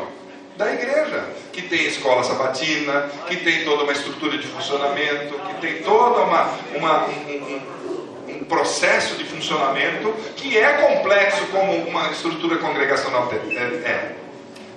Da 0.59 0.71
igreja 0.71 1.25
que 1.51 1.63
tem 1.63 1.87
escola 1.87 2.23
sabatina, 2.23 3.09
que 3.27 3.37
tem 3.37 3.65
toda 3.65 3.85
uma 3.85 3.93
estrutura 3.93 4.37
de 4.37 4.47
funcionamento, 4.47 5.39
que 5.49 5.55
tem 5.63 5.83
toda 5.83 6.21
uma, 6.25 6.59
uma 6.75 7.07
um, 7.07 8.45
processo 8.47 9.15
de 9.15 9.25
funcionamento 9.25 10.13
que 10.37 10.59
é 10.59 10.73
complexo 10.73 11.47
como 11.47 11.73
uma 11.89 12.11
estrutura 12.11 12.59
congregacional 12.59 13.31
é, 13.33 13.57
é. 13.57 14.17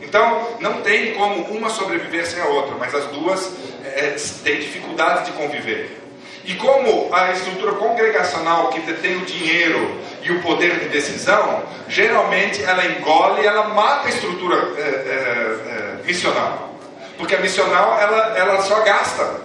Então, 0.01 0.57
não 0.59 0.81
tem 0.81 1.15
como 1.15 1.43
uma 1.45 1.69
sobreviver 1.69 2.25
sem 2.25 2.41
a 2.41 2.45
outra, 2.45 2.75
mas 2.75 2.93
as 2.93 3.05
duas 3.07 3.51
é, 3.95 4.15
têm 4.43 4.59
dificuldade 4.59 5.25
de 5.25 5.31
conviver. 5.31 6.03
E 6.45 6.55
como 6.55 7.13
a 7.13 7.31
estrutura 7.31 7.73
congregacional 7.73 8.67
que 8.67 8.81
detém 8.81 9.15
o 9.15 9.25
dinheiro 9.25 9.97
e 10.21 10.31
o 10.31 10.41
poder 10.41 10.77
de 10.79 10.89
decisão, 10.89 11.63
geralmente 11.87 12.61
ela 12.61 12.85
engole, 12.85 13.45
ela 13.45 13.69
mata 13.69 14.07
a 14.07 14.09
estrutura 14.09 14.55
é, 14.77 14.81
é, 14.81 16.01
é, 16.01 16.05
missional. 16.05 16.73
Porque 17.17 17.35
a 17.35 17.39
missional, 17.39 17.97
ela, 17.99 18.37
ela 18.37 18.61
só 18.61 18.81
gasta, 18.81 19.41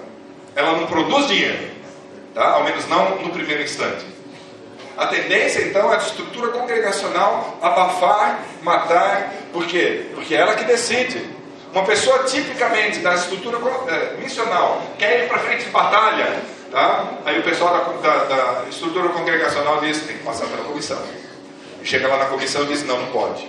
ela 0.56 0.72
não 0.72 0.86
produz 0.86 1.28
dinheiro, 1.28 1.70
tá? 2.34 2.50
ao 2.50 2.64
menos 2.64 2.88
não 2.88 3.16
no 3.16 3.30
primeiro 3.30 3.62
instante. 3.62 4.04
A 4.96 5.06
tendência 5.06 5.60
então 5.60 5.92
é 5.92 5.94
a 5.94 5.98
estrutura 5.98 6.48
congregacional 6.48 7.56
abafar, 7.62 8.40
matar, 8.62 9.32
por 9.52 9.64
quê? 9.66 10.06
Porque 10.12 10.34
é 10.34 10.38
ela 10.38 10.56
que 10.56 10.64
decide. 10.64 11.37
Uma 11.72 11.84
pessoa 11.84 12.24
tipicamente 12.24 13.00
da 13.00 13.14
estrutura 13.14 13.58
é, 13.88 14.20
missional 14.20 14.82
quer 14.98 15.24
ir 15.24 15.28
para 15.28 15.38
frente 15.38 15.64
de 15.64 15.70
batalha, 15.70 16.42
tá? 16.70 17.12
aí 17.24 17.38
o 17.38 17.42
pessoal 17.42 17.98
da, 18.02 18.08
da, 18.08 18.24
da 18.24 18.68
estrutura 18.68 19.08
congregacional 19.10 19.80
diz: 19.80 20.00
tem 20.02 20.16
que 20.16 20.24
passar 20.24 20.46
pela 20.46 20.64
comissão. 20.64 20.98
Chega 21.84 22.08
lá 22.08 22.18
na 22.18 22.24
comissão 22.26 22.64
e 22.64 22.66
diz: 22.66 22.84
não, 22.84 22.98
não 22.98 23.06
pode. 23.08 23.46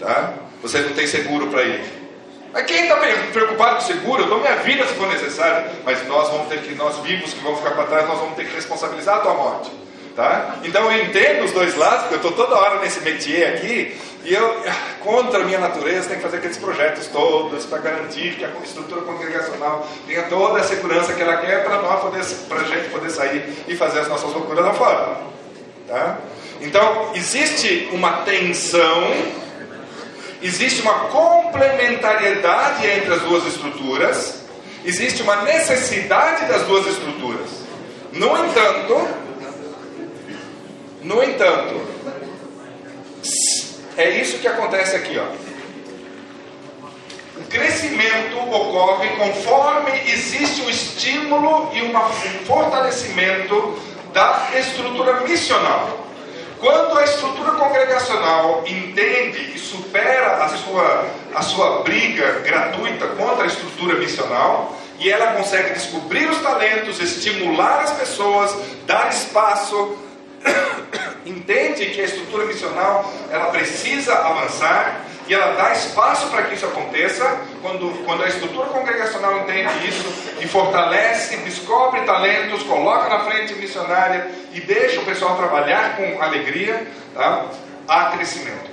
Tá? 0.00 0.34
Você 0.62 0.80
não 0.80 0.94
tem 0.94 1.06
seguro 1.06 1.48
para 1.48 1.62
ir. 1.62 2.04
Mas 2.52 2.66
quem 2.66 2.84
está 2.84 2.96
preocupado 3.32 3.76
com 3.76 3.80
seguro, 3.82 4.22
eu 4.22 4.28
dou 4.28 4.38
minha 4.38 4.56
vida 4.56 4.86
se 4.86 4.94
for 4.94 5.08
necessário. 5.08 5.70
Mas 5.84 6.06
nós 6.06 6.28
vamos 6.30 6.48
ter 6.48 6.62
que, 6.62 6.74
nós 6.74 6.96
vivos 7.00 7.34
que 7.34 7.40
vamos 7.40 7.58
ficar 7.58 7.72
para 7.72 7.84
trás, 7.84 8.08
nós 8.08 8.18
vamos 8.18 8.36
ter 8.36 8.46
que 8.46 8.54
responsabilizar 8.54 9.16
a 9.16 9.20
tua 9.20 9.34
morte. 9.34 9.70
Tá? 10.14 10.56
Então 10.62 10.90
eu 10.90 11.02
entendo 11.02 11.44
os 11.44 11.50
dois 11.50 11.74
lados, 11.74 12.02
porque 12.02 12.14
eu 12.14 12.30
estou 12.30 12.32
toda 12.32 12.54
hora 12.54 12.80
nesse 12.80 13.00
métier 13.00 13.56
aqui, 13.56 14.00
E 14.24 14.32
eu, 14.32 14.56
contra 15.00 15.40
a 15.40 15.44
minha 15.44 15.58
natureza, 15.58 16.08
tenho 16.08 16.16
que 16.16 16.24
fazer 16.24 16.38
aqueles 16.38 16.56
projetos 16.56 17.06
todos 17.08 17.66
para 17.66 17.78
garantir 17.78 18.36
que 18.36 18.44
a 18.44 18.48
estrutura 18.64 19.02
congregacional 19.02 19.86
tenha 20.06 20.22
toda 20.22 20.60
a 20.60 20.64
segurança 20.64 21.12
que 21.12 21.20
ela 21.20 21.36
quer 21.36 21.62
para 21.62 21.82
nós 21.82 22.00
poder, 22.00 22.24
para 22.48 22.60
a 22.62 22.64
gente 22.64 22.88
poder 22.88 23.10
sair 23.10 23.64
e 23.68 23.76
fazer 23.76 24.00
as 24.00 24.08
nossas 24.08 24.32
loucuras 24.32 24.64
lá 24.64 24.72
fora. 24.72 25.18
Tá? 25.86 26.18
Então, 26.62 27.10
existe 27.14 27.90
uma 27.92 28.22
tensão, 28.22 29.12
existe 30.40 30.80
uma 30.80 31.10
complementariedade 31.10 32.86
entre 32.86 33.12
as 33.12 33.20
duas 33.20 33.46
estruturas, 33.46 34.42
existe 34.86 35.22
uma 35.22 35.42
necessidade 35.42 36.46
das 36.46 36.62
duas 36.62 36.86
estruturas. 36.86 37.50
No 38.10 38.46
entanto, 38.46 39.08
no 41.02 41.22
entanto, 41.22 41.94
é 43.96 44.10
isso 44.10 44.38
que 44.38 44.48
acontece 44.48 44.96
aqui, 44.96 45.18
ó. 45.18 45.24
O 47.36 47.44
crescimento 47.46 48.38
ocorre 48.38 49.08
conforme 49.16 49.90
existe 50.06 50.62
o 50.62 50.70
estímulo 50.70 51.70
e 51.72 51.82
um 51.82 51.92
fortalecimento 52.44 53.78
da 54.12 54.50
estrutura 54.56 55.20
missional. 55.20 56.04
Quando 56.60 56.96
a 56.98 57.04
estrutura 57.04 57.52
congregacional 57.52 58.64
entende 58.66 59.52
e 59.54 59.58
supera 59.58 60.44
a 60.44 60.48
sua, 60.48 61.06
a 61.34 61.42
sua 61.42 61.82
briga 61.82 62.40
gratuita 62.40 63.08
contra 63.08 63.44
a 63.44 63.46
estrutura 63.46 63.98
missional, 63.98 64.74
e 64.98 65.10
ela 65.10 65.32
consegue 65.34 65.74
descobrir 65.74 66.30
os 66.30 66.38
talentos, 66.38 67.00
estimular 67.00 67.80
as 67.80 67.92
pessoas, 67.92 68.56
dar 68.86 69.10
espaço, 69.10 69.98
entende 71.26 71.86
que 71.86 72.00
a 72.00 72.04
estrutura 72.04 72.46
missional 72.46 73.12
ela 73.30 73.46
precisa 73.46 74.14
avançar 74.14 75.04
e 75.26 75.32
ela 75.34 75.54
dá 75.54 75.72
espaço 75.72 76.28
para 76.28 76.42
que 76.42 76.54
isso 76.54 76.66
aconteça, 76.66 77.40
quando, 77.62 78.04
quando 78.04 78.22
a 78.24 78.28
estrutura 78.28 78.66
congregacional 78.68 79.38
entende 79.38 79.88
isso 79.88 80.04
e 80.40 80.46
fortalece, 80.46 81.38
descobre 81.38 82.02
talentos, 82.02 82.62
coloca 82.64 83.08
na 83.08 83.20
frente 83.20 83.54
missionária 83.54 84.30
e 84.52 84.60
deixa 84.60 85.00
o 85.00 85.04
pessoal 85.04 85.36
trabalhar 85.36 85.96
com 85.96 86.22
alegria, 86.22 86.86
tá? 87.14 87.46
há 87.88 88.10
crescimento. 88.10 88.70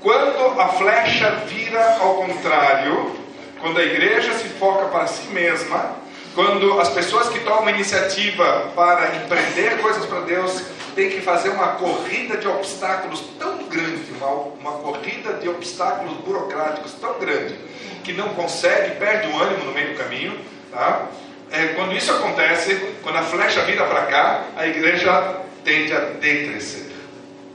Quando 0.00 0.60
a 0.60 0.68
flecha 0.68 1.30
vira 1.46 1.98
ao 2.00 2.14
contrário, 2.16 3.16
quando 3.60 3.78
a 3.78 3.84
igreja 3.84 4.32
se 4.34 4.48
foca 4.48 4.86
para 4.86 5.06
si 5.06 5.28
mesma, 5.28 5.96
quando 6.34 6.80
as 6.80 6.88
pessoas 6.88 7.28
que 7.28 7.40
tomam 7.40 7.68
iniciativa 7.70 8.70
para 8.74 9.16
empreender 9.16 9.80
coisas 9.80 10.06
para 10.06 10.20
Deus 10.20 10.62
têm 10.94 11.10
que 11.10 11.20
fazer 11.20 11.50
uma 11.50 11.68
corrida 11.74 12.36
de 12.36 12.48
obstáculos 12.48 13.22
tão 13.38 13.64
grande, 13.64 14.12
uma, 14.12 14.28
uma 14.28 14.72
corrida 14.78 15.34
de 15.34 15.48
obstáculos 15.48 16.12
burocráticos 16.18 16.92
tão 16.94 17.18
grande, 17.18 17.54
que 18.02 18.12
não 18.12 18.30
consegue, 18.30 18.96
perde 18.96 19.28
o 19.28 19.42
ânimo 19.42 19.64
no 19.64 19.72
meio 19.72 19.92
do 19.92 19.98
caminho. 19.98 20.38
Tá? 20.70 21.06
É, 21.50 21.68
quando 21.68 21.94
isso 21.94 22.10
acontece, 22.10 22.74
quando 23.02 23.16
a 23.16 23.22
flecha 23.22 23.62
vira 23.62 23.84
para 23.84 24.06
cá, 24.06 24.44
a 24.56 24.66
igreja 24.66 25.40
tende 25.64 25.92
a 25.92 26.00
decrescer. 26.00 26.92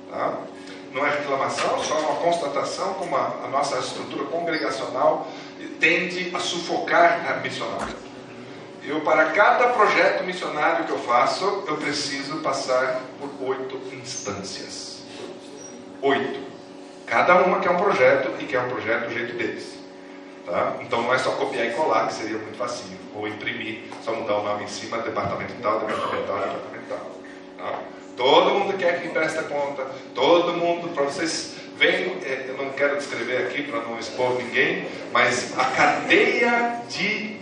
Tá? 0.09 0.37
Não 0.93 1.05
é 1.05 1.09
reclamação, 1.09 1.83
só 1.83 1.99
uma 1.99 2.15
constatação 2.15 2.93
como 2.93 3.15
a, 3.15 3.41
a 3.43 3.47
nossa 3.47 3.77
estrutura 3.79 4.25
congregacional 4.25 5.27
tende 5.79 6.31
a 6.35 6.39
sufocar 6.39 7.25
a 7.29 7.33
missionária. 7.41 8.06
Eu, 8.87 9.01
para 9.01 9.25
cada 9.31 9.67
projeto 9.73 10.23
missionário 10.23 10.85
que 10.85 10.91
eu 10.91 10.99
faço, 10.99 11.65
eu 11.67 11.75
preciso 11.75 12.37
passar 12.37 13.01
por 13.19 13.49
oito 13.49 13.81
instâncias. 13.93 15.01
Oito. 16.01 16.39
Cada 17.05 17.35
uma 17.43 17.59
que 17.59 17.67
é 17.67 17.71
um 17.71 17.75
projeto 17.75 18.31
e 18.39 18.45
que 18.45 18.55
é 18.55 18.61
um 18.61 18.69
projeto 18.69 19.09
do 19.09 19.13
jeito 19.13 19.35
deles. 19.35 19.77
Tá? 20.45 20.77
Então 20.79 21.01
não 21.01 21.13
é 21.13 21.17
só 21.17 21.31
copiar 21.31 21.65
e 21.67 21.71
colar, 21.71 22.07
que 22.07 22.13
seria 22.13 22.37
muito 22.37 22.57
facinho. 22.57 22.97
Ou 23.13 23.27
imprimir, 23.27 23.83
só 24.05 24.13
mudar 24.13 24.37
o 24.37 24.43
nome 24.43 24.63
em 24.63 24.67
cima, 24.67 24.99
departamento 24.99 25.53
tal, 25.61 25.81
departamento 25.81 26.25
tal, 26.25 26.37
departamento 26.37 26.85
tal. 26.87 27.11
Tá? 27.57 27.79
Todo 28.15 28.51
mundo 28.51 28.77
quer 28.77 29.01
que 29.01 29.09
preste 29.09 29.43
conta, 29.43 29.85
todo 30.15 30.53
mundo, 30.53 30.93
para 30.93 31.03
vocês 31.03 31.55
verem, 31.77 32.17
é, 32.23 32.45
eu 32.47 32.57
não 32.57 32.71
quero 32.71 32.95
descrever 32.95 33.47
aqui 33.47 33.63
para 33.63 33.81
não 33.81 33.99
expor 33.99 34.35
ninguém, 34.37 34.87
mas 35.11 35.57
a 35.59 35.65
cadeia 35.65 36.81
de 36.89 37.36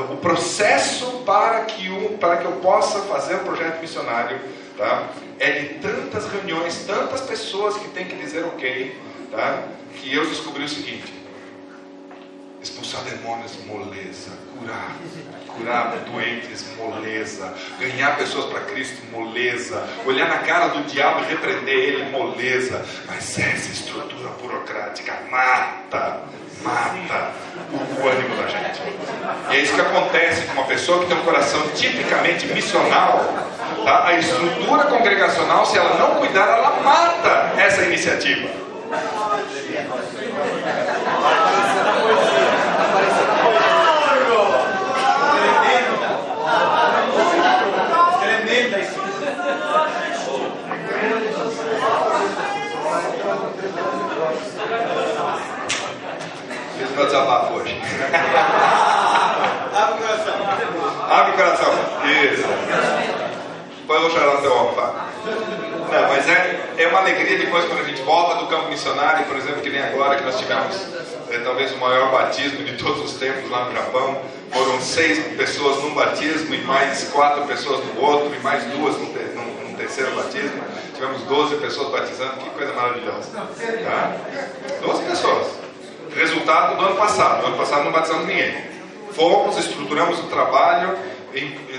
o 0.00 0.16
processo 0.16 1.22
para 1.24 1.64
que, 1.64 1.88
o, 1.88 2.18
para 2.18 2.38
que 2.38 2.44
eu 2.44 2.52
possa 2.52 3.00
fazer 3.02 3.36
um 3.36 3.44
projeto 3.44 3.80
missionário 3.80 4.40
tá? 4.76 5.08
é 5.38 5.50
de 5.52 5.74
tantas 5.74 6.30
reuniões, 6.30 6.84
tantas 6.86 7.20
pessoas 7.20 7.76
que 7.76 7.88
têm 7.88 8.06
que 8.06 8.16
dizer 8.16 8.44
ok, 8.44 8.96
tá? 9.30 9.62
que 9.94 10.14
eu 10.14 10.26
descobri 10.26 10.64
o 10.64 10.68
seguinte: 10.68 11.12
expulsar 12.62 13.02
demônios, 13.02 13.52
moleza, 13.66 14.30
curar, 14.58 14.96
curar 15.48 15.96
doentes, 16.10 16.64
moleza, 16.76 17.54
ganhar 17.78 18.16
pessoas 18.16 18.46
para 18.46 18.60
Cristo, 18.62 19.02
moleza, 19.12 19.86
olhar 20.06 20.28
na 20.28 20.38
cara 20.38 20.68
do 20.68 20.82
diabo 20.84 21.24
e 21.24 21.28
repreender 21.28 21.74
ele, 21.74 22.10
moleza, 22.10 22.84
mas 23.06 23.38
essa 23.38 23.70
estrutura 23.70 24.30
burocrática 24.40 25.20
mata, 25.30 26.22
mata 26.64 27.32
o 27.72 28.08
ânimo 28.08 28.36
da 28.36 28.48
gente. 28.48 28.82
E 29.50 29.56
é 29.56 29.60
isso 29.60 29.74
que 29.74 29.80
acontece 29.80 30.46
com 30.46 30.52
uma 30.54 30.64
pessoa 30.64 31.00
que 31.00 31.06
tem 31.06 31.16
um 31.16 31.22
coração 31.22 31.60
tipicamente 31.74 32.46
missional. 32.46 33.22
Tá? 33.84 34.06
A 34.08 34.14
estrutura 34.14 34.84
congregacional, 34.84 35.66
se 35.66 35.76
ela 35.76 35.98
não 35.98 36.16
cuidar, 36.16 36.48
ela 36.48 36.80
mata 36.82 37.52
essa 37.60 37.82
iniciativa. 37.82 38.48
Meu 56.94 57.06
desabafo 57.06 57.54
hoje. 57.54 57.80
Abre 59.74 59.94
o 59.94 59.98
coração. 59.98 60.34
Abre 61.10 61.32
o 61.32 61.34
coração. 61.34 61.72
Isso. 62.04 62.44
Põe 63.86 63.98
o 63.98 64.10
xará 64.10 64.34
no 64.34 64.40
teu 64.40 64.56
ombro, 64.56 64.76
Não, 64.82 66.08
mas 66.08 66.28
é, 66.28 66.74
é 66.78 66.86
uma 66.88 67.00
alegria 67.00 67.38
depois 67.38 67.64
quando 67.66 67.80
a 67.80 67.84
gente 67.84 68.00
volta 68.02 68.36
do 68.36 68.46
campo 68.46 68.68
missionário, 68.68 69.26
por 69.26 69.36
exemplo, 69.36 69.60
que 69.60 69.68
nem 69.68 69.82
agora 69.82 70.16
que 70.16 70.24
nós 70.24 70.38
tivemos 70.38 70.74
é, 71.30 71.38
talvez 71.38 71.72
o 71.72 71.78
maior 71.78 72.10
batismo 72.10 72.64
de 72.64 72.76
todos 72.76 73.04
os 73.04 73.18
tempos 73.18 73.50
lá 73.50 73.64
no 73.66 73.72
Japão. 73.72 74.22
Foram 74.52 74.80
seis 74.80 75.18
pessoas 75.36 75.82
num 75.82 75.94
batismo 75.94 76.54
e 76.54 76.62
mais 76.62 77.08
quatro 77.12 77.44
pessoas 77.44 77.84
no 77.84 78.00
outro 78.00 78.34
e 78.34 78.38
mais 78.38 78.64
duas 78.64 78.96
no, 78.96 79.06
te, 79.06 79.18
num, 79.34 79.68
num 79.68 79.74
terceiro 79.74 80.14
batismo. 80.14 80.62
Tivemos 80.94 81.22
12 81.22 81.56
pessoas 81.56 81.90
batizando, 81.90 82.36
que 82.36 82.50
coisa 82.50 82.72
maravilhosa. 82.72 83.30
Tá? 83.32 84.16
12 84.80 85.02
pessoas. 85.02 85.63
Resultado 86.14 86.76
do 86.76 86.84
ano 86.84 86.96
passado. 86.96 87.42
No 87.42 87.48
ano 87.48 87.56
passado 87.56 87.84
não 87.84 87.92
batizamos 87.92 88.26
ninguém. 88.26 88.54
Fomos, 89.12 89.58
estruturamos 89.58 90.18
o 90.20 90.24
trabalho, 90.24 90.96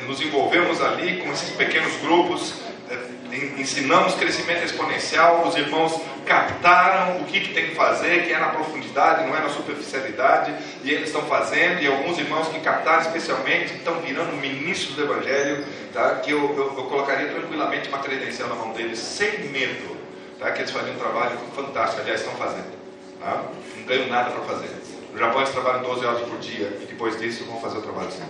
nos 0.08 0.22
envolvemos 0.22 0.82
ali 0.82 1.22
com 1.22 1.32
esses 1.32 1.50
pequenos 1.52 1.96
grupos, 1.98 2.54
eh, 2.90 3.52
ensinamos 3.58 4.16
crescimento 4.16 4.64
exponencial, 4.64 5.46
os 5.48 5.56
irmãos 5.56 6.00
captaram 6.26 7.18
o 7.18 7.26
que, 7.26 7.40
que 7.40 7.54
tem 7.54 7.70
que 7.70 7.76
fazer, 7.76 8.26
que 8.26 8.34
é 8.34 8.40
na 8.40 8.48
profundidade, 8.48 9.28
não 9.28 9.36
é 9.36 9.42
na 9.42 9.50
superficialidade, 9.50 10.54
e 10.84 10.92
eles 10.92 11.08
estão 11.08 11.22
fazendo, 11.24 11.82
e 11.82 11.88
alguns 11.88 12.18
irmãos 12.18 12.48
que 12.48 12.60
captaram 12.60 13.02
especialmente 13.02 13.74
estão 13.74 14.00
virando 14.02 14.34
ministros 14.34 14.96
do 14.96 15.04
Evangelho, 15.04 15.66
tá? 15.94 16.16
que 16.16 16.32
eu, 16.32 16.40
eu, 16.40 16.74
eu 16.78 16.84
colocaria 16.86 17.28
tranquilamente 17.28 17.90
uma 17.90 18.00
credencial 18.00 18.50
na 18.50 18.56
mão 18.56 18.72
deles, 18.72 19.00
sem 19.00 19.40
medo, 19.50 19.98
tá? 20.40 20.52
que 20.52 20.62
eles 20.62 20.72
fazem 20.72 20.94
um 20.94 21.00
trabalho 21.00 21.38
fantástico, 21.56 22.02
aliás, 22.02 22.22
estão 22.22 22.36
fazendo. 22.36 22.85
Tá? 23.26 23.44
Não 23.76 23.86
ganham 23.88 24.08
nada 24.08 24.30
para 24.30 24.42
fazer. 24.44 24.70
No 25.12 25.18
Japão 25.18 25.42
eles 25.42 25.52
trabalham 25.52 25.82
12 25.82 26.06
horas 26.06 26.30
por 26.30 26.38
dia 26.38 26.78
e 26.80 26.86
depois 26.86 27.20
disso 27.20 27.44
vão 27.46 27.60
fazer 27.60 27.80
o 27.80 27.82
trabalho 27.82 28.08
do 28.08 28.14
Senhor. 28.14 28.30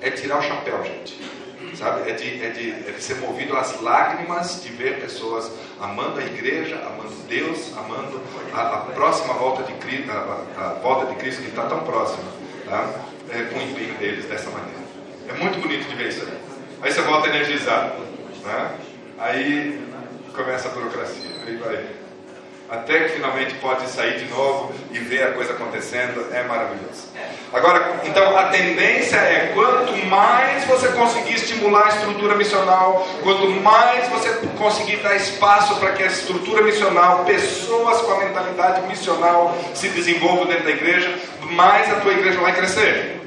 É 0.00 0.10
tirar 0.10 0.38
o 0.38 0.42
chapéu, 0.42 0.80
gente. 0.84 1.20
Sabe? 1.74 2.08
É 2.08 2.14
de, 2.14 2.44
é, 2.44 2.50
de, 2.50 2.70
é 2.70 2.92
de 2.92 3.02
ser 3.02 3.16
movido 3.16 3.56
às 3.56 3.80
lágrimas 3.80 4.62
de 4.62 4.68
ver 4.68 5.00
pessoas 5.00 5.50
amando 5.80 6.20
a 6.20 6.24
igreja, 6.24 6.76
amando 6.86 7.14
Deus, 7.26 7.76
amando 7.76 8.20
a, 8.52 8.60
a 8.60 8.78
próxima 8.94 9.34
volta 9.34 9.64
de 9.64 9.72
Cristo, 9.74 10.12
a, 10.12 10.44
a, 10.56 10.68
volta 10.74 11.06
de 11.06 11.16
Cristo 11.16 11.42
que 11.42 11.48
está 11.48 11.66
tão 11.66 11.80
próxima, 11.80 12.22
tá? 12.64 12.94
É, 13.30 13.42
com 13.44 13.58
o 13.58 13.62
empenho 13.62 13.94
deles 13.94 14.26
dessa 14.26 14.50
maneira. 14.50 14.82
É 15.28 15.32
muito 15.32 15.58
bonito 15.60 15.88
de 15.88 15.96
ver 15.96 16.08
isso 16.08 16.22
aí. 16.22 16.38
Aí 16.82 16.92
você 16.92 17.02
volta 17.02 17.28
energizado. 17.28 17.94
Né? 18.44 18.78
Aí 19.18 19.84
começa 20.32 20.68
a 20.68 20.72
burocracia. 20.72 21.30
Aí 21.46 21.56
vai 21.56 22.01
até 22.72 23.00
que 23.00 23.16
finalmente 23.16 23.52
pode 23.56 23.86
sair 23.86 24.18
de 24.18 24.24
novo 24.30 24.72
e 24.90 24.98
ver 24.98 25.24
a 25.24 25.32
coisa 25.32 25.52
acontecendo, 25.52 26.26
é 26.32 26.42
maravilhoso. 26.44 27.06
Agora, 27.52 28.00
então 28.02 28.34
a 28.34 28.44
tendência 28.44 29.16
é 29.16 29.52
quanto 29.52 29.94
mais 30.06 30.64
você 30.64 30.88
conseguir 30.88 31.34
estimular 31.34 31.84
a 31.84 31.88
estrutura 31.88 32.34
missional, 32.34 33.06
quanto 33.22 33.46
mais 33.60 34.08
você 34.08 34.30
conseguir 34.56 34.96
dar 34.96 35.14
espaço 35.14 35.76
para 35.76 35.92
que 35.92 36.02
a 36.02 36.06
estrutura 36.06 36.62
missional, 36.62 37.26
pessoas 37.26 38.00
com 38.00 38.12
a 38.12 38.24
mentalidade 38.24 38.86
missional 38.88 39.54
se 39.74 39.88
desenvolvam 39.88 40.46
dentro 40.46 40.64
da 40.64 40.70
igreja, 40.70 41.14
mais 41.50 41.92
a 41.92 41.96
tua 41.96 42.12
igreja 42.12 42.40
vai 42.40 42.54
crescer. 42.54 43.20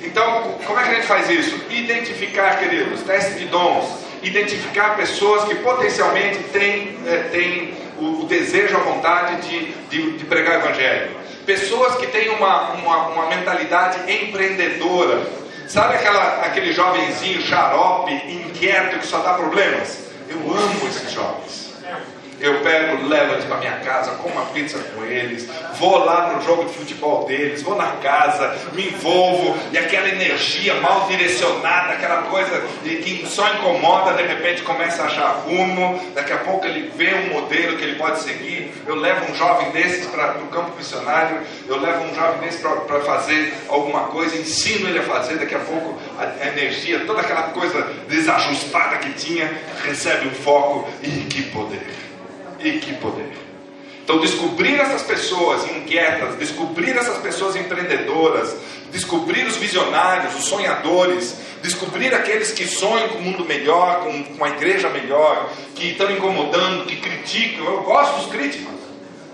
Então, 0.00 0.58
como 0.64 0.78
é 0.78 0.84
que 0.84 0.90
a 0.90 0.94
gente 0.94 1.06
faz 1.08 1.28
isso? 1.28 1.60
Identificar, 1.70 2.60
queridos, 2.60 3.02
teste 3.02 3.34
de 3.34 3.46
dons, 3.46 3.84
identificar 4.22 4.96
pessoas 4.96 5.42
que 5.48 5.56
potencialmente 5.56 6.38
têm, 6.52 6.96
é, 7.04 7.16
têm 7.32 7.79
o, 8.00 8.22
o, 8.22 8.26
desejo, 8.26 8.76
a 8.76 8.80
vontade 8.80 9.48
de, 9.48 9.72
de, 9.88 10.18
de 10.18 10.24
pregar 10.24 10.58
o 10.58 10.60
Evangelho. 10.64 11.16
Pessoas 11.46 11.96
que 11.96 12.06
têm 12.06 12.30
uma, 12.30 12.72
uma, 12.72 13.08
uma 13.08 13.26
mentalidade 13.26 14.10
empreendedora. 14.10 15.20
Sabe 15.68 15.94
aquela, 15.94 16.44
aquele 16.44 16.72
jovenzinho 16.72 17.40
xarope, 17.42 18.12
inquieto, 18.12 18.98
que 18.98 19.06
só 19.06 19.18
dá 19.18 19.34
problemas? 19.34 20.10
Eu 20.28 20.38
amo 20.38 20.88
esses 20.88 21.12
jovens. 21.12 21.74
Eu 22.40 22.60
pego, 22.60 23.06
levo 23.06 23.34
eles 23.34 23.44
para 23.44 23.58
minha 23.58 23.76
casa, 23.80 24.12
como 24.12 24.34
uma 24.34 24.46
pizza 24.46 24.78
com 24.78 25.04
eles, 25.04 25.46
vou 25.78 25.98
lá 25.98 26.32
no 26.32 26.42
jogo 26.42 26.64
de 26.64 26.72
futebol 26.72 27.26
deles, 27.26 27.62
vou 27.62 27.76
na 27.76 27.92
casa, 28.02 28.56
me 28.72 28.88
envolvo, 28.88 29.58
e 29.70 29.76
aquela 29.76 30.08
energia 30.08 30.74
mal 30.76 31.06
direcionada, 31.06 31.92
aquela 31.92 32.22
coisa 32.22 32.62
que 32.82 33.26
só 33.26 33.46
incomoda, 33.54 34.14
de 34.14 34.22
repente 34.22 34.62
começa 34.62 35.02
a 35.02 35.06
achar 35.06 35.42
rumo, 35.44 36.02
daqui 36.14 36.32
a 36.32 36.38
pouco 36.38 36.64
ele 36.66 36.90
vê 36.96 37.14
um 37.14 37.34
modelo 37.34 37.76
que 37.76 37.84
ele 37.84 37.96
pode 37.96 38.20
seguir. 38.20 38.72
Eu 38.86 38.94
levo 38.94 39.30
um 39.30 39.34
jovem 39.34 39.70
desses 39.70 40.06
para 40.06 40.38
o 40.38 40.46
campo 40.46 40.74
missionário, 40.76 41.40
eu 41.68 41.78
levo 41.78 42.04
um 42.04 42.14
jovem 42.14 42.40
desses 42.40 42.60
para 42.60 43.00
fazer 43.00 43.52
alguma 43.68 44.04
coisa, 44.04 44.36
ensino 44.36 44.88
ele 44.88 44.98
a 44.98 45.02
fazer, 45.02 45.36
daqui 45.36 45.54
a 45.54 45.60
pouco 45.60 45.98
a, 46.18 46.46
energia, 46.48 47.00
toda 47.00 47.20
aquela 47.20 47.44
coisa 47.44 47.82
desajustada 48.08 48.96
que 48.96 49.12
tinha, 49.12 49.50
recebe 49.84 50.28
um 50.28 50.34
foco 50.34 50.88
e 51.02 51.26
que 51.28 51.42
poder 51.50 52.09
e 52.62 52.78
que 52.78 52.94
poder. 52.94 53.30
Então, 54.02 54.18
descobrir 54.18 54.80
essas 54.80 55.02
pessoas 55.02 55.70
inquietas, 55.70 56.36
descobrir 56.36 56.96
essas 56.96 57.18
pessoas 57.18 57.54
empreendedoras, 57.54 58.56
descobrir 58.90 59.46
os 59.46 59.56
visionários, 59.56 60.34
os 60.34 60.46
sonhadores, 60.46 61.36
descobrir 61.62 62.12
aqueles 62.12 62.50
que 62.50 62.66
sonham 62.66 63.08
com 63.10 63.18
um 63.18 63.22
mundo 63.22 63.44
melhor, 63.44 64.00
com 64.00 64.10
uma 64.10 64.48
igreja 64.48 64.88
melhor, 64.88 65.52
que 65.76 65.90
estão 65.92 66.10
incomodando, 66.10 66.86
que 66.86 66.96
criticam. 66.96 67.64
Eu 67.66 67.82
gosto 67.82 68.16
dos 68.16 68.26
críticos, 68.32 68.74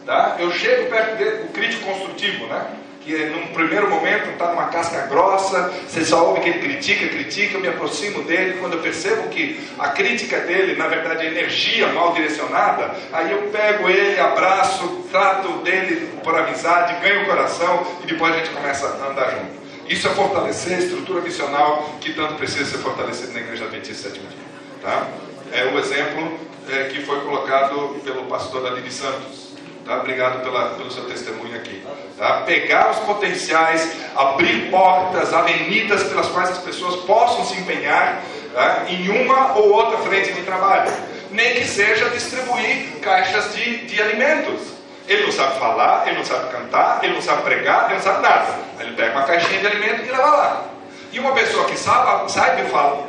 tá? 0.04 0.36
Eu 0.38 0.52
chego 0.52 0.90
perto 0.90 1.16
do 1.46 1.52
crítico 1.52 1.84
construtivo, 1.84 2.46
né? 2.46 2.66
Que 3.06 3.14
num 3.26 3.46
primeiro 3.54 3.88
momento 3.88 4.30
está 4.30 4.48
numa 4.50 4.64
casca 4.64 5.06
grossa, 5.06 5.72
você 5.88 6.04
só 6.04 6.26
ouve 6.26 6.40
que 6.40 6.48
ele 6.48 6.58
critica, 6.58 7.06
critica, 7.06 7.54
eu 7.54 7.60
me 7.60 7.68
aproximo 7.68 8.24
dele, 8.24 8.58
quando 8.58 8.72
eu 8.72 8.80
percebo 8.80 9.28
que 9.28 9.64
a 9.78 9.90
crítica 9.90 10.40
dele, 10.40 10.74
na 10.74 10.88
verdade, 10.88 11.24
é 11.24 11.30
energia 11.30 11.86
mal 11.92 12.12
direcionada, 12.12 12.96
aí 13.12 13.30
eu 13.30 13.42
pego 13.52 13.88
ele, 13.88 14.18
abraço, 14.18 15.04
trato 15.12 15.48
dele 15.58 16.18
por 16.24 16.36
amizade, 16.36 17.00
ganho 17.00 17.22
o 17.22 17.26
coração 17.26 17.86
e 18.02 18.06
depois 18.08 18.34
a 18.34 18.38
gente 18.38 18.50
começa 18.50 18.88
a 18.88 19.10
andar 19.10 19.30
junto. 19.30 19.66
Isso 19.88 20.08
é 20.08 20.10
fortalecer 20.10 20.74
a 20.74 20.80
estrutura 20.80 21.20
missional 21.20 21.96
que 22.00 22.12
tanto 22.12 22.34
precisa 22.34 22.64
ser 22.64 22.78
fortalecida 22.78 23.32
na 23.32 23.40
Igreja 23.40 23.66
Adventista 23.66 24.08
Sétimo 24.08 24.26
Dia. 24.28 24.38
Tá? 24.82 25.06
É 25.52 25.64
o 25.66 25.78
exemplo 25.78 26.40
é, 26.68 26.84
que 26.88 27.02
foi 27.02 27.20
colocado 27.20 28.00
pelo 28.02 28.24
pastor 28.24 28.66
Aline 28.66 28.90
Santos. 28.90 29.45
Tá? 29.86 29.98
Obrigado 29.98 30.42
pela, 30.42 30.70
pelo 30.70 30.90
seu 30.90 31.04
testemunho 31.04 31.56
aqui. 31.56 31.86
Tá? 32.18 32.42
Pegar 32.44 32.90
os 32.90 32.98
potenciais, 32.98 33.92
abrir 34.16 34.68
portas, 34.68 35.32
avenidas 35.32 36.02
pelas 36.04 36.26
quais 36.28 36.50
as 36.50 36.58
pessoas 36.58 36.96
possam 37.04 37.44
se 37.44 37.60
empenhar 37.60 38.20
tá? 38.52 38.84
em 38.88 39.08
uma 39.08 39.54
ou 39.54 39.72
outra 39.72 39.98
frente 39.98 40.32
de 40.32 40.42
trabalho. 40.42 40.92
Nem 41.30 41.54
que 41.54 41.64
seja 41.64 42.10
distribuir 42.10 42.98
caixas 43.00 43.54
de, 43.54 43.86
de 43.86 44.02
alimentos. 44.02 44.74
Ele 45.06 45.22
não 45.22 45.32
sabe 45.32 45.56
falar, 45.60 46.08
ele 46.08 46.18
não 46.18 46.24
sabe 46.24 46.50
cantar, 46.50 47.04
ele 47.04 47.14
não 47.14 47.22
sabe 47.22 47.42
pregar, 47.42 47.84
ele 47.84 47.94
não 47.94 48.02
sabe 48.02 48.22
nada. 48.22 48.58
Ele 48.80 48.92
pega 48.96 49.12
uma 49.12 49.22
caixinha 49.22 49.60
de 49.60 49.66
alimento 49.68 50.02
e 50.04 50.10
leva 50.10 50.26
lá. 50.26 50.64
E 51.12 51.20
uma 51.20 51.32
pessoa 51.32 51.64
que 51.66 51.78
sabe, 51.78 52.30
sabe, 52.30 52.62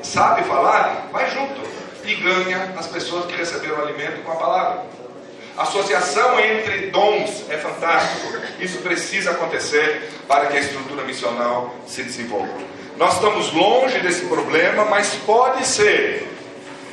sabe 0.03 0.43
falar, 0.43 1.07
vai 1.11 1.27
junto 1.31 1.59
e 2.05 2.15
ganha 2.15 2.73
as 2.77 2.87
pessoas 2.87 3.25
que 3.25 3.35
receberam 3.35 3.79
o 3.79 3.81
alimento 3.81 4.23
com 4.23 4.31
a 4.31 4.35
palavra. 4.35 4.96
Associação 5.57 6.39
entre 6.39 6.91
dons 6.91 7.43
é 7.49 7.57
fantástico. 7.57 8.37
Isso 8.59 8.77
precisa 8.77 9.31
acontecer 9.31 10.07
para 10.27 10.45
que 10.45 10.57
a 10.57 10.59
estrutura 10.59 11.03
missional 11.03 11.75
se 11.87 12.03
desenvolva. 12.03 12.53
Nós 12.95 13.15
estamos 13.15 13.51
longe 13.53 13.97
desse 13.99 14.27
problema, 14.27 14.85
mas 14.85 15.15
pode 15.25 15.65
ser, 15.65 16.27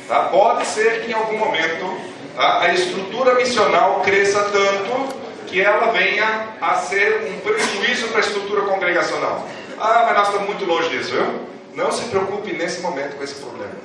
tá? 0.07 0.29
pode 0.29 0.65
ser 0.65 1.03
que 1.03 1.11
em 1.11 1.13
algum 1.13 1.37
momento 1.37 2.01
tá? 2.35 2.61
a 2.61 2.73
estrutura 2.73 3.35
missional 3.35 4.01
cresça 4.01 4.41
tanto 4.45 5.15
que 5.45 5.61
ela 5.61 5.91
venha 5.91 6.47
a 6.59 6.75
ser 6.75 7.31
um 7.31 7.39
prejuízo 7.41 8.07
para 8.07 8.17
a 8.17 8.21
estrutura 8.21 8.63
congregacional. 8.63 9.47
Ah, 9.79 10.05
mas 10.07 10.17
nós 10.17 10.27
estamos 10.29 10.47
muito 10.47 10.65
longe 10.65 10.89
disso, 10.89 11.11
viu? 11.11 11.47
Não 11.75 11.91
se 11.91 12.05
preocupe 12.05 12.51
nesse 12.53 12.81
momento 12.81 13.15
com 13.15 13.23
esse 13.23 13.35
problema. 13.35 13.75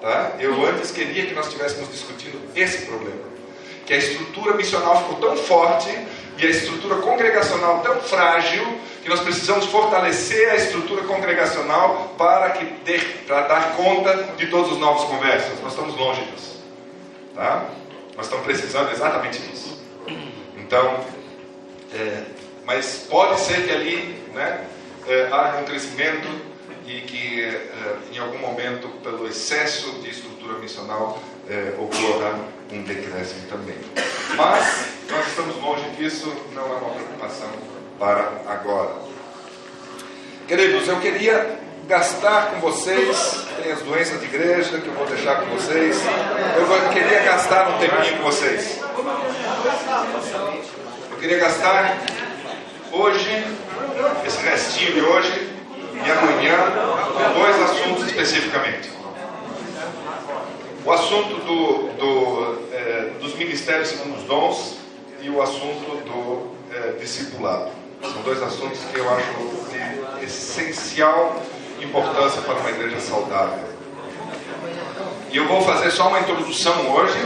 Tá? 0.00 0.32
Eu 0.38 0.66
antes 0.66 0.90
queria 0.90 1.26
que 1.26 1.34
nós 1.34 1.46
estivéssemos 1.46 1.90
discutindo 1.90 2.40
esse 2.56 2.86
problema 2.86 3.33
que 3.86 3.92
a 3.92 3.96
estrutura 3.96 4.54
missional 4.54 4.98
ficou 4.98 5.16
tão 5.16 5.36
forte 5.36 5.90
e 6.38 6.46
a 6.46 6.50
estrutura 6.50 6.96
congregacional 6.96 7.80
tão 7.80 8.00
frágil 8.00 8.64
que 9.02 9.08
nós 9.08 9.20
precisamos 9.20 9.66
fortalecer 9.66 10.50
a 10.50 10.56
estrutura 10.56 11.02
congregacional 11.04 12.14
para, 12.16 12.50
que 12.50 12.64
ter, 12.84 13.24
para 13.26 13.42
dar 13.42 13.76
conta 13.76 14.30
de 14.36 14.46
todos 14.46 14.72
os 14.72 14.78
novos 14.78 15.04
conversos. 15.04 15.60
Nós 15.60 15.72
estamos 15.72 15.94
longe 15.96 16.22
disso. 16.22 16.64
Tá? 17.34 17.68
Nós 18.16 18.26
estamos 18.26 18.44
precisando 18.46 18.90
exatamente 18.90 19.38
disso. 19.40 19.78
Então, 20.56 21.04
é, 21.92 22.22
mas 22.64 23.06
pode 23.08 23.38
ser 23.40 23.66
que 23.66 23.70
ali 23.70 24.22
né, 24.32 24.66
é, 25.06 25.28
haja 25.30 25.58
um 25.58 25.64
crescimento 25.64 26.28
e 26.86 27.00
que 27.02 27.44
é, 27.44 27.96
em 28.12 28.18
algum 28.18 28.38
momento, 28.38 28.88
pelo 29.02 29.26
excesso 29.28 29.90
de 30.00 30.10
estrutura 30.10 30.58
missional, 30.58 31.20
é, 31.48 31.74
ocorra 31.78 32.38
um 32.72 32.82
decréscimo 32.82 33.46
também. 33.48 33.76
Mas 34.36 34.86
nós 35.10 35.26
estamos 35.28 35.56
longe 35.60 35.88
disso, 35.96 36.32
não 36.54 36.62
é 36.62 36.76
uma 36.76 36.90
preocupação 36.90 37.48
para 37.98 38.32
agora. 38.46 38.94
Queridos, 40.48 40.88
eu 40.88 41.00
queria 41.00 41.58
gastar 41.86 42.50
com 42.50 42.60
vocês, 42.60 43.46
tem 43.62 43.72
as 43.72 43.80
doenças 43.82 44.20
de 44.20 44.26
igreja 44.26 44.78
que 44.78 44.86
eu 44.86 44.94
vou 44.94 45.06
deixar 45.06 45.40
com 45.40 45.46
vocês, 45.56 46.00
eu 46.56 46.90
queria 46.90 47.22
gastar 47.22 47.68
um 47.68 47.78
tempinho 47.78 48.18
com 48.18 48.24
vocês. 48.24 48.80
Eu 51.10 51.16
queria 51.18 51.38
gastar 51.38 51.98
hoje, 52.92 53.44
esse 54.26 54.42
restinho 54.42 54.92
de 54.92 55.00
hoje 55.00 55.48
e 55.94 56.10
amanhã, 56.10 56.56
com 57.12 57.40
dois 57.40 57.62
assuntos 57.62 58.06
especificamente. 58.06 58.90
O 60.84 60.92
assunto 60.92 61.36
do, 61.46 61.88
do, 61.96 62.68
é, 62.70 63.10
dos 63.18 63.34
ministérios 63.36 63.88
segundo 63.88 64.18
os 64.18 64.24
dons 64.24 64.76
e 65.22 65.30
o 65.30 65.40
assunto 65.40 66.04
do 66.04 66.54
é, 66.70 66.92
discipulado. 67.00 67.70
São 68.02 68.20
dois 68.20 68.42
assuntos 68.42 68.80
que 68.92 68.98
eu 68.98 69.08
acho 69.10 69.26
de 69.70 70.24
essencial 70.26 71.40
importância 71.80 72.42
para 72.42 72.54
uma 72.56 72.68
igreja 72.68 73.00
saudável. 73.00 73.64
E 75.30 75.36
eu 75.38 75.48
vou 75.48 75.62
fazer 75.62 75.90
só 75.90 76.08
uma 76.08 76.20
introdução 76.20 76.94
hoje, 76.94 77.18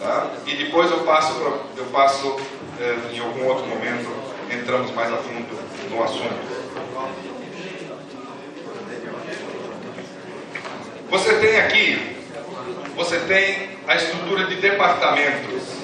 tá? 0.00 0.30
e 0.46 0.54
depois 0.54 0.88
eu 0.92 1.00
passo, 1.00 1.34
pra, 1.34 1.50
eu 1.76 1.84
passo 1.86 2.36
é, 2.78 3.16
em 3.16 3.18
algum 3.18 3.48
outro 3.48 3.66
momento, 3.66 4.08
entramos 4.48 4.92
mais 4.92 5.12
a 5.12 5.16
fundo 5.16 5.58
no 5.90 6.04
assunto. 6.04 6.54
Você 11.10 11.34
tem 11.40 11.58
aqui 11.58 12.23
você 12.96 13.18
tem 13.20 13.70
a 13.86 13.96
estrutura 13.96 14.46
de 14.46 14.56
departamentos. 14.56 15.74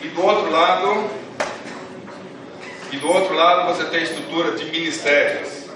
E 0.00 0.08
do 0.08 0.22
outro 0.24 0.50
lado, 0.50 1.10
e 2.92 2.96
do 2.96 3.08
outro 3.08 3.34
lado 3.34 3.74
você 3.74 3.84
tem 3.86 4.00
a 4.00 4.04
estrutura 4.04 4.52
de 4.52 4.64
ministérios. 4.66 5.66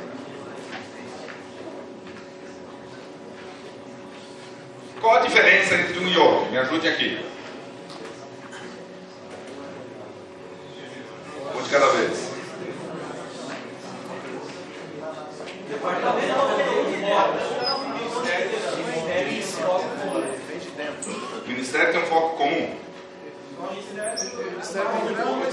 Qual 5.01 5.17
a 5.17 5.21
diferença 5.21 5.75
entre 5.75 5.99
um 5.99 6.09
e 6.09 6.17
outro? 6.17 6.51
Me 6.51 6.59
ajude 6.59 6.89
aqui. 6.89 7.25
Um 11.57 11.63
de 11.63 11.71
cada 11.71 11.87
vez. 11.93 12.30
Departamento 15.71 16.27
de 16.27 17.05
obras, 17.13 17.61
ministério 17.87 18.51
ministério 21.47 21.93
tem 21.93 22.03
um 22.03 22.07
foco 22.07 22.37
comum. 22.37 22.77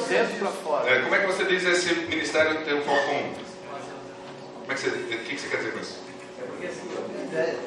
Dentro 0.09 0.35
para 0.39 0.51
fora. 0.51 0.89
É, 0.89 1.01
como 1.01 1.15
é 1.15 1.19
que 1.19 1.27
você 1.27 1.45
diz 1.45 1.63
esse 1.65 1.93
ministério 1.93 2.63
tem 2.63 2.79
um 2.79 2.81
foco 2.81 3.05
comum? 3.05 3.33
Como 4.61 4.71
é 4.71 4.75
que 4.75 4.81
você, 4.81 4.89
o 4.89 5.19
que 5.19 5.37
você 5.37 5.47
quer 5.49 5.57
dizer 5.57 5.73
com 5.73 5.79
isso? 5.79 5.99
É 6.39 6.45
porque 6.45 6.67
assim, 6.67 6.89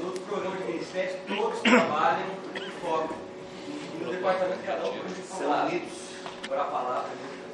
no 0.00 0.12
programa 0.12 0.56
de 0.56 0.64
ministério, 0.72 1.16
todos 1.28 1.60
trabalham 1.60 2.26
com 2.52 2.86
foco. 2.86 3.14
E 4.00 4.04
no 4.04 4.12
departamento, 4.12 4.58
cada 4.66 4.88
um 4.88 4.92
tem 4.92 5.00
um 5.40 5.48
lado. 5.48 5.82
Para 6.48 6.62
a 6.62 6.64
palavra. 6.64 7.10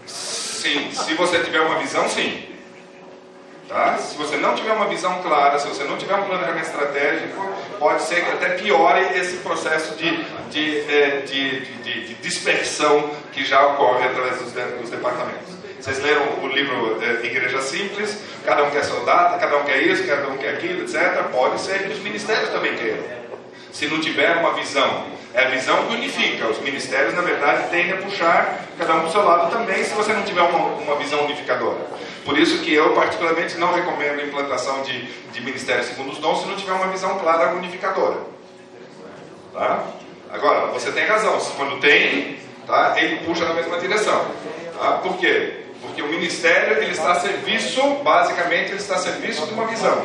Sim, 0.07 0.91
se 0.91 1.15
você 1.15 1.43
tiver 1.43 1.61
uma 1.61 1.79
visão, 1.79 2.09
sim. 2.09 2.56
Tá? 3.69 3.99
Se 3.99 4.17
você 4.17 4.37
não 4.37 4.55
tiver 4.55 4.73
uma 4.73 4.87
visão 4.87 5.21
clara, 5.23 5.59
se 5.59 5.67
você 5.67 5.83
não 5.85 5.97
tiver 5.97 6.15
um 6.15 6.23
planejamento 6.23 6.67
estratégico, 6.67 7.45
pode 7.81 8.03
ser 8.03 8.25
que 8.25 8.31
até 8.31 8.51
piore 8.51 9.19
esse 9.19 9.39
processo 9.39 9.97
de, 9.97 10.25
de, 10.51 10.79
eh, 10.89 11.23
de, 11.27 11.61
de, 11.83 12.07
de 12.07 12.15
dispersão 12.15 13.11
que 13.33 13.45
já 13.45 13.67
ocorre 13.67 14.05
através 14.05 14.41
dos, 14.41 14.53
dos 14.53 14.91
departamentos. 14.91 15.57
Vocês 15.81 16.01
leram 16.01 16.45
o 16.45 16.47
livro 16.47 16.99
eh, 17.03 17.27
Igreja 17.27 17.61
Simples, 17.61 18.23
cada 18.45 18.63
um 18.63 18.71
quer 18.71 18.85
sua 18.85 19.05
data, 19.05 19.37
cada 19.39 19.57
um 19.57 19.65
quer 19.65 19.83
isso, 19.83 20.07
cada 20.07 20.29
um 20.29 20.37
quer 20.37 20.55
aquilo, 20.55 20.83
etc. 20.83 21.25
Pode 21.33 21.61
ser 21.61 21.85
que 21.85 21.93
os 21.93 21.99
ministérios 21.99 22.51
também 22.51 22.77
queiram. 22.77 23.26
Se 23.77 23.87
não 23.89 24.01
tiver 24.01 24.35
uma 24.39 24.55
visão, 24.55 25.05
é 25.35 25.45
a 25.45 25.51
visão 25.51 25.87
que 25.87 25.97
unifica. 25.97 26.47
Os 26.49 26.59
ministérios, 26.61 27.13
na 27.13 27.21
verdade, 27.21 27.69
tendem 27.69 27.93
a 27.93 27.99
puxar 27.99 28.65
cada 28.79 28.95
um 28.95 29.01
para 29.01 29.09
o 29.09 29.13
seu 29.13 29.23
lado 29.23 29.51
também, 29.51 29.85
se 29.85 29.93
você 29.93 30.15
não 30.15 30.23
tiver 30.23 30.41
uma, 30.41 30.59
uma 30.77 30.97
visão 30.97 31.27
unificadora. 31.27 31.81
Por 32.25 32.39
isso 32.39 32.63
que 32.63 32.73
eu, 32.73 32.95
particularmente, 32.95 33.59
não 33.59 33.75
recomendo 33.75 34.21
a 34.21 34.25
implantação 34.25 34.81
de, 34.81 35.03
de 35.03 35.41
ministérios 35.43 35.89
segundo 35.89 36.11
os 36.11 36.17
dons 36.17 36.41
se 36.41 36.47
não 36.47 36.57
tiver 36.57 36.73
uma 36.73 36.87
visão 36.87 37.19
clara 37.19 37.55
unificadora. 37.55 38.17
Tá? 39.53 39.85
Agora, 40.33 40.69
você 40.69 40.91
tem 40.91 41.05
razão. 41.05 41.39
Quando 41.59 41.79
tem, 41.79 42.39
tá, 42.67 42.95
ele 42.97 43.27
puxa 43.27 43.45
na 43.45 43.53
mesma 43.53 43.79
direção. 43.79 44.25
Tá? 44.79 44.93
Por 45.03 45.19
quê? 45.19 45.65
Porque 45.83 46.01
o 46.01 46.09
ministério 46.09 46.79
ele 46.79 46.93
está 46.93 47.13
a 47.13 47.21
serviço, 47.21 47.83
basicamente, 48.03 48.71
ele 48.71 48.79
está 48.79 48.95
a 48.95 49.01
serviço 49.01 49.47
de 49.47 49.53
uma 49.53 49.67
visão. 49.67 50.03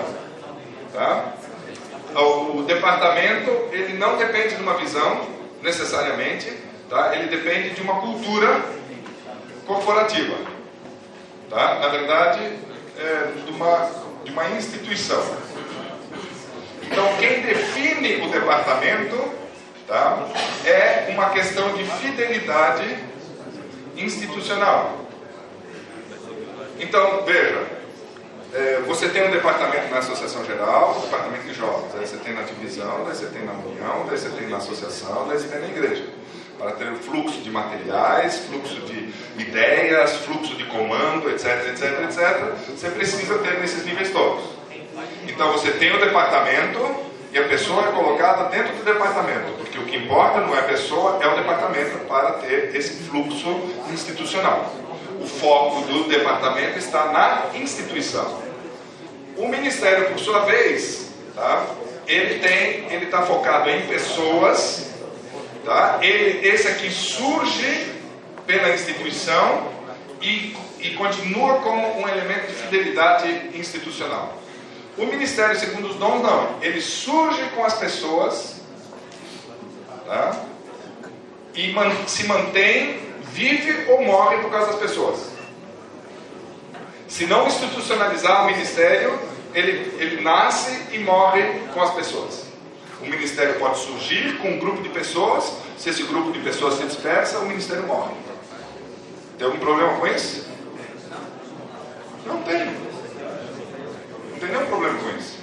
Tá? 0.94 1.36
O, 2.16 2.64
departamento 2.64 3.70
ele 3.72 3.98
não 3.98 4.18
depende 4.18 4.56
de 4.56 4.62
uma 4.62 4.76
visão 4.76 5.28
necessariamente, 5.62 6.52
tá? 6.90 7.16
Ele 7.16 7.28
depende 7.28 7.72
de 7.72 7.82
uma 7.82 8.02
cultura 8.02 8.66
corporativa, 9.66 10.36
tá? 11.50 11.80
Na 11.80 11.88
verdade, 11.88 12.40
é, 12.98 13.32
de 13.46 13.52
uma 13.52 13.90
de 14.24 14.32
uma 14.32 14.50
instituição. 14.52 15.24
Então, 16.84 17.08
quem 17.20 17.42
define 17.42 18.22
o 18.26 18.30
departamento, 18.30 19.18
tá? 19.88 20.28
É 20.66 21.08
uma 21.10 21.30
questão 21.30 21.74
de 21.74 21.84
fidelidade 21.86 22.98
institucional. 23.98 24.98
Então, 26.80 27.24
veja, 27.26 27.66
é, 28.54 28.82
você 28.86 29.08
tem 29.08 29.28
um 29.28 29.32
departamento 29.32 29.90
na 29.90 30.00
Associação 30.00 30.44
Geral, 30.44 30.98
um 30.98 31.02
departamento 31.02 31.44
de 31.44 31.54
jovens, 31.54 31.96
aí 31.98 32.06
você 32.06 32.18
tem 32.18 32.34
na 32.34 32.42
divisão, 32.42 33.06
daí 33.06 33.16
você 33.16 33.28
tem 33.28 33.46
na 33.46 33.54
união, 33.54 34.06
daí 34.08 34.18
você 34.18 34.30
tem 34.30 34.50
na 34.50 34.58
associação, 34.58 35.28
daí 35.28 35.40
você 35.40 35.48
tem 35.48 35.62
na 35.62 35.68
igreja. 35.68 36.04
Para 36.58 36.72
ter 36.72 36.94
fluxo 36.96 37.40
de 37.42 37.50
materiais, 37.50 38.46
fluxo 38.50 38.82
de 38.82 39.14
ideias, 39.42 40.18
fluxo 40.18 40.56
de 40.56 40.66
comando, 40.66 41.30
etc, 41.30 41.70
etc, 41.70 42.04
etc, 42.04 42.54
você 42.68 42.90
precisa 42.90 43.38
ter 43.40 43.60
nesses 43.60 43.86
níveis 43.86 44.12
todos. 44.12 44.44
Então 45.28 45.54
você 45.54 45.72
tem 45.72 45.96
o 45.96 46.00
departamento 46.00 47.12
e 47.32 47.40
a 47.40 47.48
pessoa 47.48 47.88
é 47.88 47.92
colocada 47.94 48.50
dentro 48.50 48.76
do 48.76 48.84
departamento, 48.84 49.54
porque 49.58 49.80
o 49.80 49.86
que 49.86 49.96
importa 49.96 50.42
não 50.42 50.54
é 50.54 50.60
a 50.60 50.64
pessoa, 50.64 51.20
é 51.24 51.28
o 51.28 51.36
departamento 51.36 51.98
para 52.06 52.34
ter 52.34 52.76
esse 52.76 53.04
fluxo 53.04 53.70
institucional. 53.92 54.76
O 55.22 55.28
foco 55.28 55.82
do 55.82 56.10
departamento 56.10 56.80
está 56.80 57.12
na 57.12 57.58
instituição. 57.58 58.42
O 59.38 59.48
ministério, 59.48 60.10
por 60.10 60.20
sua 60.20 60.40
vez, 60.46 61.12
tá? 61.36 61.66
ele 62.08 62.40
tem, 62.40 62.94
ele 62.94 63.06
está 63.06 63.22
focado 63.22 63.70
em 63.70 63.86
pessoas, 63.88 64.88
tá? 65.64 66.00
Ele, 66.02 66.48
esse 66.48 66.68
aqui 66.68 66.90
surge 66.90 67.94
pela 68.46 68.74
instituição 68.74 69.72
e, 70.22 70.56
e 70.80 70.90
continua 70.92 71.60
como 71.60 72.02
um 72.02 72.08
elemento 72.08 72.48
de 72.48 72.54
fidelidade 72.54 73.52
institucional. 73.54 74.38
O 74.98 75.06
ministério, 75.06 75.58
segundo 75.58 75.88
os 75.88 75.96
dons, 75.96 76.22
não. 76.22 76.58
Ele 76.62 76.82
surge 76.82 77.42
com 77.56 77.64
as 77.64 77.76
pessoas, 77.76 78.56
tá? 80.06 80.46
E 81.54 81.72
man, 81.72 81.92
se 82.08 82.26
mantém, 82.26 83.00
vive 83.32 83.92
ou 83.92 84.04
morre 84.04 84.38
por 84.38 84.52
causa 84.52 84.72
das 84.72 84.80
pessoas. 84.80 85.32
Se 87.08 87.26
não 87.26 87.48
institucionalizar 87.48 88.44
o 88.44 88.52
ministério, 88.52 89.20
ele, 89.54 89.96
ele 90.00 90.22
nasce 90.22 90.72
e 90.92 91.00
morre 91.00 91.44
com 91.74 91.82
as 91.82 91.94
pessoas. 91.94 92.46
O 93.02 93.06
ministério 93.06 93.56
pode 93.56 93.80
surgir 93.80 94.38
com 94.38 94.50
um 94.50 94.60
grupo 94.60 94.82
de 94.82 94.90
pessoas, 94.90 95.52
se 95.78 95.90
esse 95.90 96.04
grupo 96.04 96.32
de 96.32 96.40
pessoas 96.40 96.76
se 96.76 96.86
dispersa, 96.86 97.40
o 97.40 97.48
ministério 97.48 97.84
morre. 97.84 98.14
Tem 99.38 99.48
algum 99.48 99.60
problema 99.60 99.98
com 99.98 100.08
isso? 100.08 100.48
Não 102.26 102.42
tem. 102.44 102.66
Não 102.66 104.40
tem 104.40 104.50
nenhum 104.50 104.66
problema 104.68 105.00
com 105.00 105.18
isso. 105.18 105.40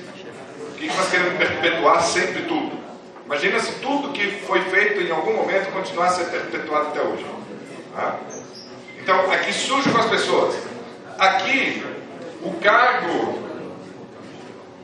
O 0.70 0.74
que 0.74 0.86
nós 0.86 1.10
queremos 1.10 1.36
perpetuar 1.36 2.00
sempre 2.02 2.42
tudo? 2.42 2.78
Imagina 3.26 3.60
se 3.60 3.72
tudo 3.80 4.12
que 4.12 4.30
foi 4.46 4.60
feito 4.70 5.00
em 5.02 5.10
algum 5.10 5.34
momento 5.34 5.72
continuasse 5.72 6.22
a 6.22 6.24
ser 6.24 6.30
perpetuado 6.30 6.88
até 6.88 7.02
hoje. 7.02 7.37
Tá? 7.98 8.16
Então, 9.00 9.28
aqui 9.32 9.52
surge 9.52 9.90
com 9.90 9.98
as 9.98 10.08
pessoas. 10.08 10.54
Aqui, 11.18 11.84
o 12.42 12.52
cargo 12.60 13.42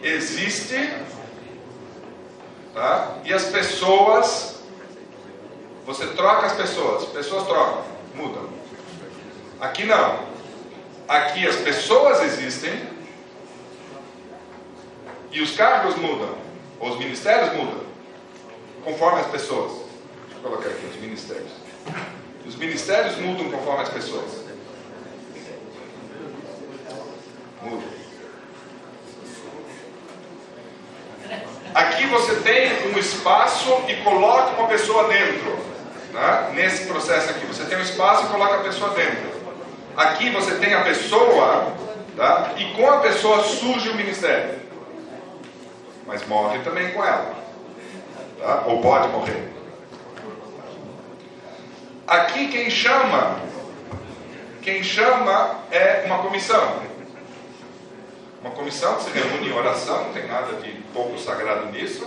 existe, 0.02 0.92
tá? 2.74 3.18
e 3.24 3.32
as 3.32 3.44
pessoas, 3.44 4.64
você 5.86 6.08
troca 6.08 6.46
as 6.46 6.54
pessoas, 6.54 7.04
pessoas 7.10 7.46
trocam, 7.46 7.84
mudam. 8.16 8.48
Aqui 9.60 9.84
não. 9.84 10.18
Aqui 11.06 11.46
as 11.46 11.54
pessoas 11.54 12.20
existem 12.20 12.82
e 15.30 15.40
os 15.40 15.54
cargos 15.54 15.94
mudam, 15.94 16.34
os 16.80 16.98
ministérios 16.98 17.52
mudam, 17.52 17.84
conforme 18.82 19.20
as 19.20 19.28
pessoas. 19.28 19.70
Deixa 19.70 20.34
eu 20.34 20.50
colocar 20.50 20.68
aqui 20.68 20.86
os 20.86 20.96
ministérios. 20.96 21.52
Os 22.46 22.56
ministérios 22.56 23.16
mudam 23.16 23.50
conforme 23.50 23.82
as 23.82 23.88
pessoas. 23.88 24.44
Muda. 27.62 27.84
Aqui 31.74 32.06
você 32.06 32.36
tem 32.36 32.92
um 32.94 32.98
espaço 32.98 33.70
e 33.88 33.96
coloca 33.96 34.60
uma 34.60 34.68
pessoa 34.68 35.08
dentro. 35.08 35.58
Tá? 36.12 36.50
Nesse 36.54 36.86
processo 36.86 37.30
aqui, 37.30 37.46
você 37.46 37.64
tem 37.64 37.78
um 37.78 37.82
espaço 37.82 38.26
e 38.26 38.28
coloca 38.28 38.56
a 38.56 38.62
pessoa 38.62 38.90
dentro. 38.90 39.34
Aqui 39.96 40.30
você 40.30 40.56
tem 40.56 40.74
a 40.74 40.82
pessoa, 40.82 41.72
tá? 42.16 42.52
e 42.56 42.64
com 42.74 42.88
a 42.88 42.98
pessoa 42.98 43.42
surge 43.42 43.88
o 43.88 43.96
ministério. 43.96 44.60
Mas 46.06 46.26
morre 46.26 46.58
também 46.60 46.92
com 46.92 47.02
ela. 47.02 47.34
Tá? 48.38 48.64
Ou 48.66 48.80
pode 48.82 49.08
morrer. 49.08 49.53
Aqui 52.06 52.48
quem 52.48 52.68
chama, 52.68 53.40
quem 54.60 54.82
chama 54.82 55.60
é 55.70 56.02
uma 56.04 56.18
comissão. 56.18 56.82
Uma 58.42 58.50
comissão 58.50 58.96
que 58.96 59.04
se 59.04 59.10
reúne 59.10 59.48
em 59.48 59.52
oração, 59.52 60.04
não 60.04 60.12
tem 60.12 60.26
nada 60.26 60.60
de 60.60 60.70
pouco 60.92 61.18
sagrado 61.18 61.72
nisso. 61.72 62.06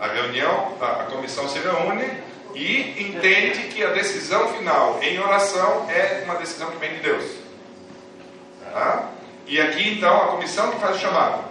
A 0.00 0.08
reunião, 0.08 0.76
a, 0.80 1.02
a 1.02 1.04
comissão 1.04 1.48
se 1.48 1.60
reúne 1.60 2.10
e 2.56 3.08
entende 3.08 3.68
que 3.68 3.84
a 3.84 3.90
decisão 3.90 4.48
final 4.48 4.98
em 5.00 5.18
oração 5.20 5.88
é 5.88 6.22
uma 6.24 6.34
decisão 6.34 6.68
que 6.72 6.78
vem 6.78 6.94
de 6.94 7.00
Deus. 7.00 7.24
Tá? 8.72 9.10
E 9.46 9.60
aqui 9.60 9.94
então 9.94 10.22
a 10.22 10.26
comissão 10.28 10.72
que 10.72 10.80
faz 10.80 10.96
o 10.96 10.98
chamado. 10.98 11.44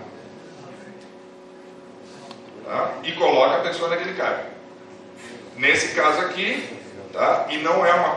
Tá? 2.66 2.92
E 3.04 3.14
coloca 3.14 3.56
a 3.56 3.62
pessoa 3.62 3.90
naquele 3.90 4.16
cargo. 4.16 4.50
Nesse 5.56 5.96
caso 5.96 6.20
aqui, 6.20 6.68
tá? 7.16 7.48
e 7.50 7.58
não 7.60 7.86
é, 7.86 7.94
uma, 7.94 8.16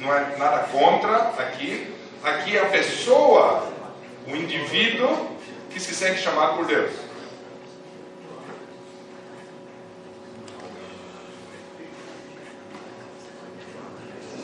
não 0.00 0.14
é 0.14 0.36
nada 0.36 0.58
contra 0.72 1.16
aqui, 1.38 1.94
aqui 2.22 2.56
é 2.56 2.62
a 2.62 2.66
pessoa, 2.66 3.68
o 4.26 4.34
indivíduo 4.34 5.36
que 5.70 5.78
se 5.78 5.94
sente 5.94 6.20
chamado 6.20 6.56
por 6.56 6.66
Deus. 6.66 6.90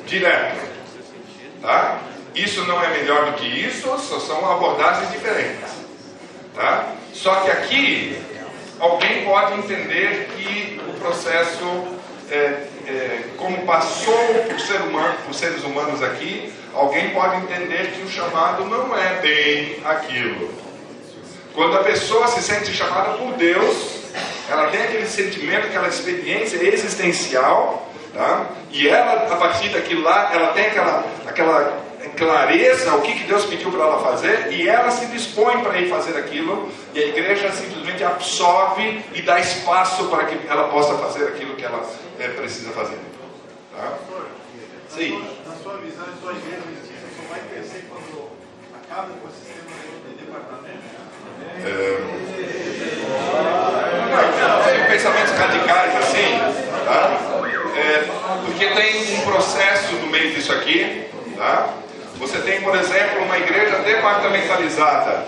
Direto. 0.06 0.70
Tá? 1.62 2.00
Isso 2.34 2.64
não 2.64 2.82
é 2.82 2.88
melhor 2.88 3.26
do 3.26 3.32
que 3.34 3.46
isso, 3.46 3.86
só 3.98 4.18
são 4.18 4.50
abordagens 4.50 5.10
diferentes. 5.12 5.70
Tá? 6.54 6.94
Só 7.12 7.42
que 7.42 7.50
aqui, 7.50 8.22
alguém 8.78 9.24
pode 9.24 9.54
entender 9.54 10.28
que 10.36 10.80
o 10.88 10.94
processo 10.94 11.99
é, 12.30 12.66
é, 12.86 13.24
como 13.36 13.64
passou 13.66 14.14
por, 14.48 14.60
ser 14.60 14.80
humano, 14.82 15.14
por 15.26 15.34
seres 15.34 15.64
humanos 15.64 16.02
aqui, 16.02 16.52
alguém 16.74 17.10
pode 17.10 17.36
entender 17.36 17.92
que 17.92 18.02
o 18.02 18.08
chamado 18.08 18.64
não 18.64 18.96
é 18.96 19.20
bem 19.20 19.78
aquilo. 19.84 20.50
Quando 21.54 21.76
a 21.76 21.82
pessoa 21.82 22.28
se 22.28 22.42
sente 22.42 22.72
chamada 22.72 23.18
por 23.18 23.32
Deus, 23.34 24.00
ela 24.48 24.68
tem 24.68 24.82
aquele 24.82 25.06
sentimento, 25.06 25.66
aquela 25.66 25.88
experiência 25.88 26.56
existencial, 26.62 27.90
tá? 28.14 28.46
e 28.70 28.88
ela, 28.88 29.32
a 29.32 29.36
partir 29.36 29.70
daquilo 29.70 30.02
lá, 30.02 30.30
ela 30.32 30.48
tem 30.52 30.66
aquela, 30.66 31.04
aquela 31.26 31.90
clareza 32.16 32.94
o 32.94 33.02
que, 33.02 33.12
que 33.14 33.24
Deus 33.24 33.44
pediu 33.46 33.70
para 33.70 33.82
ela 33.82 33.98
fazer 34.00 34.52
e 34.52 34.68
ela 34.68 34.90
se 34.90 35.06
dispõe 35.06 35.62
para 35.62 35.78
ir 35.80 35.88
fazer 35.88 36.16
aquilo 36.18 36.70
e 36.94 36.98
a 36.98 37.06
igreja 37.06 37.50
simplesmente 37.52 38.04
absorve 38.04 39.02
e 39.14 39.22
dá 39.22 39.40
espaço 39.40 40.04
para 40.08 40.24
que 40.24 40.38
ela 40.48 40.68
possa 40.68 40.94
fazer 40.98 41.24
aquilo 41.28 41.56
que 41.56 41.64
ela 41.64 41.82
é, 42.20 42.28
precisa 42.28 42.70
fazer. 42.72 42.98
Tá? 43.74 43.98
Sim. 44.90 45.24
Na 45.46 45.54
sua 45.54 45.78
visão, 45.78 46.04
a 46.04 46.20
sua 46.20 46.32
igreja 46.32 46.62
só 47.16 47.22
vai 47.30 47.40
crescer 47.50 47.86
quando 47.88 48.30
acaba 48.74 49.08
com 49.14 49.26
o 49.26 49.30
sistema 49.30 49.70
de 50.06 50.24
departamento? 50.24 51.00
Não, 54.40 54.64
tem 54.64 54.84
pensamentos 54.86 55.32
radicais 55.32 55.96
assim, 55.96 56.38
tá? 56.84 57.20
É, 57.76 58.08
porque 58.44 58.66
tem 58.66 59.18
um 59.18 59.24
processo 59.24 59.94
no 59.94 60.06
meio 60.08 60.34
disso 60.34 60.52
aqui, 60.52 61.06
tá? 61.36 61.74
Você 62.18 62.38
tem, 62.40 62.60
por 62.60 62.76
exemplo, 62.76 63.22
uma 63.22 63.38
igreja 63.38 63.78
departamentalizada. 63.78 65.24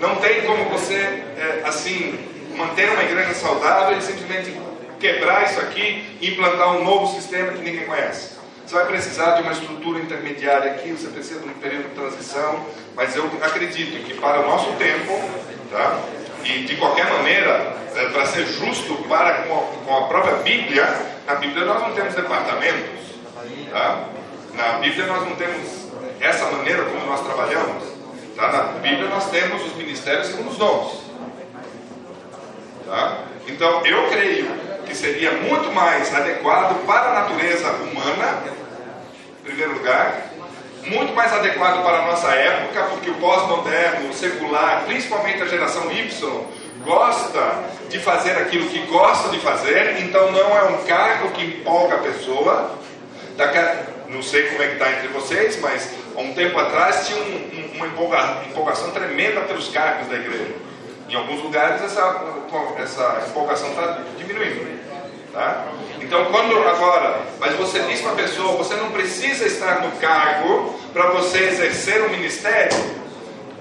Não 0.00 0.16
tem 0.16 0.42
como 0.42 0.66
você, 0.66 0.94
é, 0.94 1.62
assim, 1.64 2.16
manter 2.56 2.90
uma 2.90 3.02
igreja 3.02 3.34
saudável 3.34 3.98
e 3.98 4.02
simplesmente 4.02 4.52
quebrar 4.98 5.44
isso 5.44 5.60
aqui 5.60 6.16
e 6.20 6.30
implantar 6.30 6.76
um 6.76 6.84
novo 6.84 7.14
sistema 7.14 7.52
que 7.52 7.62
ninguém 7.62 7.86
conhece. 7.86 8.38
Você 8.66 8.74
vai 8.74 8.86
precisar 8.86 9.36
de 9.36 9.42
uma 9.42 9.52
estrutura 9.52 9.98
intermediária 9.98 10.72
aqui, 10.72 10.92
você 10.92 11.08
precisa 11.08 11.40
de 11.40 11.48
um 11.48 11.54
período 11.54 11.88
de 11.88 11.94
transição, 11.94 12.66
mas 12.94 13.16
eu 13.16 13.30
acredito 13.40 14.04
que 14.04 14.14
para 14.14 14.40
o 14.40 14.46
nosso 14.46 14.72
tempo, 14.72 15.18
tá? 15.70 15.98
e 16.44 16.64
de 16.64 16.76
qualquer 16.76 17.10
maneira, 17.10 17.76
é, 17.94 18.08
para 18.10 18.26
ser 18.26 18.46
justo 18.46 18.94
para 19.08 19.42
com 19.42 19.58
a, 19.58 19.62
com 19.84 20.04
a 20.04 20.08
própria 20.08 20.36
Bíblia, 20.36 20.84
na 21.26 21.36
Bíblia 21.36 21.64
nós 21.64 21.80
não 21.80 21.92
temos 21.92 22.14
departamentos. 22.14 23.08
Tá? 23.70 24.04
Na 24.54 24.72
Bíblia 24.78 25.06
nós 25.06 25.26
não 25.26 25.36
temos 25.36 25.88
essa 26.20 26.50
maneira 26.50 26.84
como 26.84 27.06
nós 27.06 27.24
trabalhamos, 27.24 27.84
tá? 28.36 28.52
na 28.52 28.62
Bíblia 28.80 29.08
nós 29.08 29.30
temos 29.30 29.64
os 29.64 29.74
ministérios 29.76 30.28
como 30.30 30.50
os 30.50 30.58
dons. 30.58 31.04
Tá? 32.86 33.18
Então 33.46 33.84
eu 33.86 34.08
creio 34.08 34.46
que 34.88 34.96
seria 34.96 35.32
muito 35.32 35.70
mais 35.72 36.12
adequado 36.14 36.84
para 36.86 37.10
a 37.10 37.20
natureza 37.20 37.70
humana, 37.72 38.42
em 39.40 39.44
primeiro 39.44 39.74
lugar, 39.74 40.28
muito 40.86 41.12
mais 41.12 41.32
adequado 41.32 41.84
para 41.84 41.98
a 41.98 42.06
nossa 42.06 42.28
época, 42.28 42.82
porque 42.84 43.10
o 43.10 43.14
pós-moderno, 43.14 44.08
o 44.08 44.14
secular, 44.14 44.84
principalmente 44.86 45.42
a 45.42 45.46
geração 45.46 45.92
Y, 45.92 46.46
gosta 46.84 47.64
de 47.90 47.98
fazer 47.98 48.32
aquilo 48.32 48.68
que 48.68 48.78
gosta 48.86 49.28
de 49.28 49.38
fazer, 49.40 50.00
então 50.00 50.32
não 50.32 50.56
é 50.56 50.64
um 50.64 50.84
cargo 50.84 51.30
que 51.32 51.44
empolga 51.44 51.96
a 51.96 51.98
pessoa. 51.98 52.78
Não 54.08 54.22
sei 54.22 54.48
como 54.48 54.62
é 54.62 54.68
que 54.68 54.72
está 54.74 54.90
entre 54.90 55.08
vocês, 55.08 55.60
mas 55.60 55.92
há 56.16 56.20
um 56.20 56.32
tempo 56.32 56.58
atrás 56.58 57.06
tinha 57.06 57.20
um, 57.20 57.50
um, 57.52 57.76
uma 57.76 57.86
empolgação 58.46 58.90
tremenda 58.90 59.42
pelos 59.42 59.68
cargos 59.68 60.08
da 60.08 60.16
igreja. 60.16 60.54
Em 61.08 61.14
alguns 61.14 61.42
lugares 61.42 61.82
essa, 61.82 62.24
essa 62.78 63.24
empolgação 63.28 63.68
está 63.70 63.98
diminuindo. 64.16 64.77
Tá? 65.32 65.66
Então, 66.00 66.24
quando 66.26 66.56
agora, 66.66 67.20
mas 67.38 67.54
você 67.54 67.80
diz 67.80 68.00
para 68.00 68.12
a 68.12 68.16
pessoa, 68.16 68.56
você 68.56 68.74
não 68.76 68.90
precisa 68.90 69.46
estar 69.46 69.82
no 69.82 69.92
cargo 69.92 70.74
para 70.92 71.10
você 71.10 71.38
exercer 71.44 72.02
um 72.02 72.08
ministério, 72.08 72.76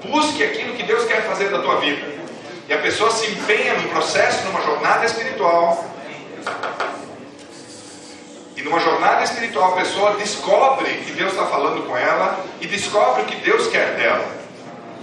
busque 0.06 0.44
aquilo 0.44 0.74
que 0.76 0.84
Deus 0.84 1.04
quer 1.06 1.24
fazer 1.24 1.50
da 1.50 1.60
tua 1.60 1.80
vida. 1.80 2.18
E 2.70 2.74
a 2.74 2.78
pessoa 2.80 3.12
se 3.12 3.32
empenha 3.32 3.74
num 3.76 3.90
processo, 3.90 4.46
numa 4.46 4.62
jornada 4.62 5.06
espiritual, 5.06 5.86
e 8.56 8.64
numa 8.64 8.80
jornada 8.80 9.24
espiritual, 9.24 9.74
a 9.74 9.76
pessoa 9.78 10.16
descobre 10.16 10.90
que 11.06 11.12
Deus 11.12 11.32
está 11.32 11.46
falando 11.46 11.86
com 11.86 11.96
ela 11.96 12.44
e 12.60 12.66
descobre 12.66 13.22
o 13.22 13.26
que 13.26 13.36
Deus 13.36 13.68
quer 13.68 13.96
dela. 13.96 14.26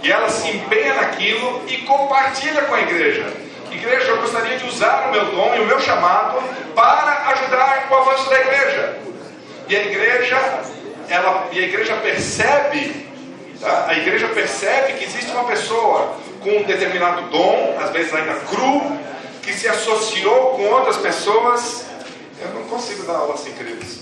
E 0.03 0.11
ela 0.11 0.29
se 0.29 0.49
empenha 0.49 0.93
naquilo 0.95 1.61
e 1.67 1.77
compartilha 1.77 2.63
com 2.63 2.75
a 2.75 2.81
igreja. 2.81 3.33
Igreja, 3.75 4.07
eu 4.07 4.21
gostaria 4.21 4.57
de 4.57 4.65
usar 4.65 5.07
o 5.07 5.11
meu 5.11 5.25
dom 5.25 5.55
e 5.55 5.59
o 5.61 5.65
meu 5.65 5.79
chamado 5.79 6.41
para 6.73 7.29
ajudar 7.29 7.87
o 7.89 7.95
avanço 7.95 8.29
da 8.29 8.39
igreja. 8.39 8.97
E 9.67 9.75
a 9.75 9.81
igreja, 9.83 10.37
ela, 11.09 11.47
e 11.51 11.59
a 11.59 11.61
igreja 11.61 11.95
percebe, 11.97 13.07
tá? 13.59 13.85
a 13.87 13.97
igreja 13.97 14.27
percebe 14.29 14.93
que 14.93 15.05
existe 15.05 15.31
uma 15.31 15.45
pessoa 15.45 16.15
com 16.41 16.49
um 16.49 16.63
determinado 16.63 17.23
dom, 17.29 17.77
às 17.81 17.89
vezes 17.91 18.13
ainda 18.13 18.35
cru, 18.41 18.99
que 19.41 19.53
se 19.53 19.67
associou 19.67 20.51
com 20.51 20.63
outras 20.65 20.97
pessoas 20.97 21.85
eu 22.39 22.49
não 22.53 22.63
consigo 22.67 23.03
dar 23.03 23.15
aula 23.15 23.33
assim, 23.33 23.53
queridos. 23.53 23.99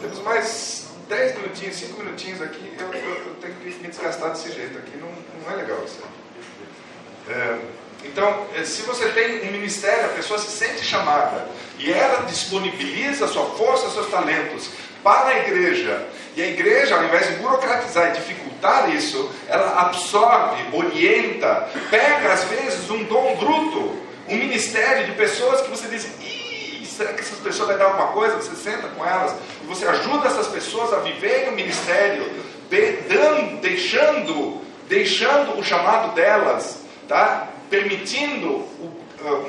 Temos 0.00 0.18
mais 0.22 0.88
10 1.08 1.36
minutinhos, 1.36 1.76
5 1.76 2.02
minutinhos 2.02 2.42
aqui. 2.42 2.74
Eu, 2.78 2.92
eu, 2.92 3.26
eu, 3.26 3.34
tenho 3.40 3.54
que 3.54 3.74
me 3.80 3.88
desgastar 3.88 4.30
desse 4.30 4.50
jeito 4.50 4.76
aqui. 4.78 4.96
Não, 4.96 5.08
não 5.42 5.52
é 5.52 5.56
legal 5.56 5.78
isso. 5.84 6.00
É, 7.30 7.58
então, 8.04 8.46
é, 8.56 8.64
se 8.64 8.82
você 8.82 9.08
tem 9.10 9.48
um 9.48 9.52
ministério, 9.52 10.06
a 10.06 10.08
pessoa 10.08 10.38
se 10.38 10.50
sente 10.50 10.84
chamada 10.84 11.46
e 11.78 11.92
ela 11.92 12.24
disponibiliza 12.26 13.28
sua 13.28 13.46
força, 13.50 13.88
seus 13.90 14.10
talentos 14.10 14.70
para 15.02 15.28
a 15.28 15.38
igreja, 15.38 16.06
e 16.36 16.42
a 16.42 16.46
igreja, 16.46 16.96
ao 16.96 17.04
invés 17.04 17.26
de 17.28 17.34
burocratizar 17.36 18.10
e 18.10 18.18
dificultar 18.18 18.94
isso, 18.94 19.30
ela 19.48 19.80
absorve, 19.80 20.62
orienta, 20.72 21.68
pega 21.88 22.32
às 22.32 22.44
vezes 22.44 22.90
um 22.90 23.04
dom 23.04 23.36
bruto, 23.36 23.96
um 24.28 24.36
ministério 24.36 25.06
de 25.06 25.12
pessoas 25.12 25.60
que 25.62 25.70
você 25.70 25.88
diz, 25.88 26.06
Será 27.00 27.14
que 27.14 27.20
essas 27.22 27.38
pessoas 27.38 27.68
vai 27.68 27.78
dar 27.78 27.86
alguma 27.86 28.08
coisa? 28.08 28.36
Você 28.36 28.54
senta 28.56 28.88
com 28.88 29.02
elas 29.06 29.34
e 29.64 29.66
você 29.66 29.86
ajuda 29.86 30.28
essas 30.28 30.48
pessoas 30.48 30.92
a 30.92 30.98
viver 30.98 31.48
o 31.48 31.52
ministério, 31.52 32.30
dando, 33.08 33.58
deixando, 33.62 34.60
deixando 34.86 35.58
o 35.58 35.64
chamado 35.64 36.14
delas, 36.14 36.80
tá? 37.10 37.48
permitindo 37.68 38.64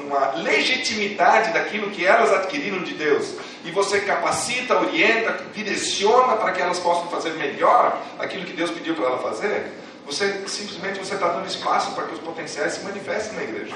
uma 0.03 0.31
legitimidade 0.35 1.53
daquilo 1.53 1.91
que 1.91 2.06
elas 2.06 2.33
adquiriram 2.33 2.83
de 2.83 2.93
Deus. 2.95 3.35
E 3.64 3.72
você 3.72 4.01
capacita, 4.01 4.77
orienta, 4.77 5.43
direciona 5.53 6.35
para 6.35 6.51
que 6.51 6.61
elas 6.61 6.80
possam 6.80 7.07
fazer 7.07 7.31
melhor 7.33 7.98
aquilo 8.19 8.45
que 8.45 8.53
Deus 8.53 8.72
pediu 8.72 8.95
para 8.95 9.06
ela 9.06 9.19
fazer. 9.19 9.72
Você 10.06 10.43
simplesmente 10.48 10.99
você 10.99 11.14
está 11.14 11.30
dando 11.30 11.48
espaço 11.48 11.93
para 11.93 12.06
que 12.06 12.15
os 12.15 12.19
potenciais 12.19 12.73
se 12.73 12.83
manifestem 12.83 13.38
na 13.38 13.43
igreja. 13.43 13.75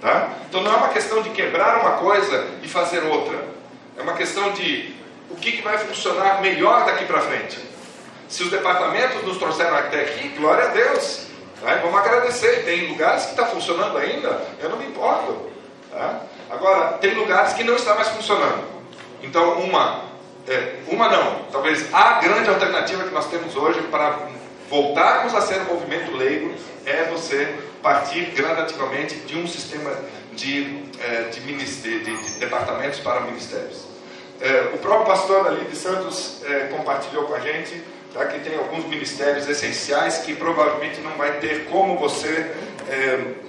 Tá? 0.00 0.30
Então 0.48 0.62
não 0.62 0.72
é 0.72 0.76
uma 0.76 0.88
questão 0.88 1.20
de 1.20 1.30
quebrar 1.30 1.80
uma 1.80 1.98
coisa 1.98 2.48
e 2.62 2.68
fazer 2.68 3.02
outra. 3.04 3.44
É 3.98 4.02
uma 4.02 4.14
questão 4.14 4.52
de 4.52 4.94
o 5.28 5.34
que, 5.34 5.52
que 5.52 5.62
vai 5.62 5.76
funcionar 5.78 6.40
melhor 6.40 6.86
daqui 6.86 7.04
para 7.04 7.20
frente. 7.20 7.58
Se 8.28 8.44
os 8.44 8.50
departamentos 8.50 9.22
nos 9.24 9.36
trouxeram 9.36 9.76
até 9.76 10.02
aqui, 10.02 10.28
glória 10.28 10.64
a 10.64 10.68
Deus. 10.68 11.29
Vamos 11.60 12.00
agradecer. 12.00 12.64
Tem 12.64 12.88
lugares 12.88 13.24
que 13.24 13.30
está 13.30 13.46
funcionando 13.46 13.96
ainda, 13.98 14.40
eu 14.60 14.70
não 14.70 14.78
me 14.78 14.86
importo. 14.86 15.50
Tá? 15.90 16.22
Agora, 16.50 16.98
tem 16.98 17.14
lugares 17.14 17.52
que 17.52 17.64
não 17.64 17.76
está 17.76 17.94
mais 17.94 18.08
funcionando. 18.08 18.64
Então, 19.22 19.60
uma, 19.60 20.02
é, 20.48 20.76
uma 20.88 21.08
não, 21.08 21.44
talvez 21.52 21.92
a 21.92 22.14
grande 22.20 22.48
alternativa 22.48 23.04
que 23.04 23.14
nós 23.14 23.26
temos 23.28 23.54
hoje 23.54 23.80
para 23.82 24.18
voltarmos 24.68 25.34
a 25.34 25.40
ser 25.42 25.60
um 25.60 25.74
movimento 25.74 26.16
leigo 26.16 26.54
é 26.86 27.04
você 27.04 27.54
partir 27.82 28.26
gradativamente 28.30 29.16
de 29.16 29.36
um 29.36 29.46
sistema 29.46 29.92
de, 30.32 30.84
é, 31.00 31.22
de, 31.30 31.40
de, 31.40 32.04
de 32.04 32.38
departamentos 32.38 33.00
para 33.00 33.20
ministérios. 33.20 33.84
É, 34.40 34.70
o 34.74 34.78
próprio 34.78 35.06
pastor 35.06 35.46
ali 35.46 35.64
de 35.66 35.76
Santos 35.76 36.42
é, 36.44 36.68
compartilhou 36.74 37.24
com 37.24 37.34
a 37.34 37.40
gente 37.40 37.82
tá, 38.12 38.26
que 38.26 38.40
tem 38.40 38.56
alguns 38.56 38.84
ministérios 38.86 39.48
essenciais 39.48 40.18
que 40.18 40.34
provavelmente 40.34 41.00
não 41.00 41.12
vai 41.12 41.38
ter 41.38 41.66
como 41.66 41.98
você, 41.98 42.50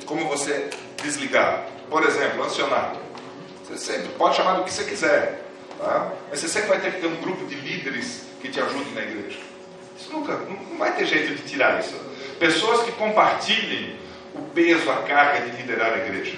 como 0.05 0.27
você 0.27 0.69
desligar. 1.01 1.65
Por 1.89 2.03
exemplo, 2.03 2.43
ancionato. 2.43 2.99
Você 3.63 3.77
sempre 3.77 4.09
pode 4.09 4.35
chamar 4.35 4.53
do 4.55 4.63
que 4.63 4.71
você 4.71 4.83
quiser, 4.83 5.43
tá? 5.77 6.11
mas 6.29 6.39
você 6.39 6.47
sempre 6.47 6.69
vai 6.69 6.79
ter 6.79 6.93
que 6.93 7.01
ter 7.01 7.07
um 7.07 7.15
grupo 7.17 7.45
de 7.45 7.55
líderes 7.55 8.23
que 8.41 8.49
te 8.49 8.59
ajudem 8.59 8.93
na 8.93 9.01
igreja. 9.01 9.39
Isso 9.97 10.11
nunca, 10.11 10.33
não 10.33 10.77
vai 10.77 10.95
ter 10.95 11.05
jeito 11.05 11.35
de 11.35 11.43
tirar 11.43 11.79
isso. 11.79 11.95
Pessoas 12.39 12.83
que 12.83 12.91
compartilhem 12.93 13.95
o 14.33 14.41
peso, 14.53 14.89
a 14.89 14.97
carga 15.03 15.41
de 15.41 15.57
liderar 15.57 15.93
a 15.93 15.97
igreja. 15.97 16.37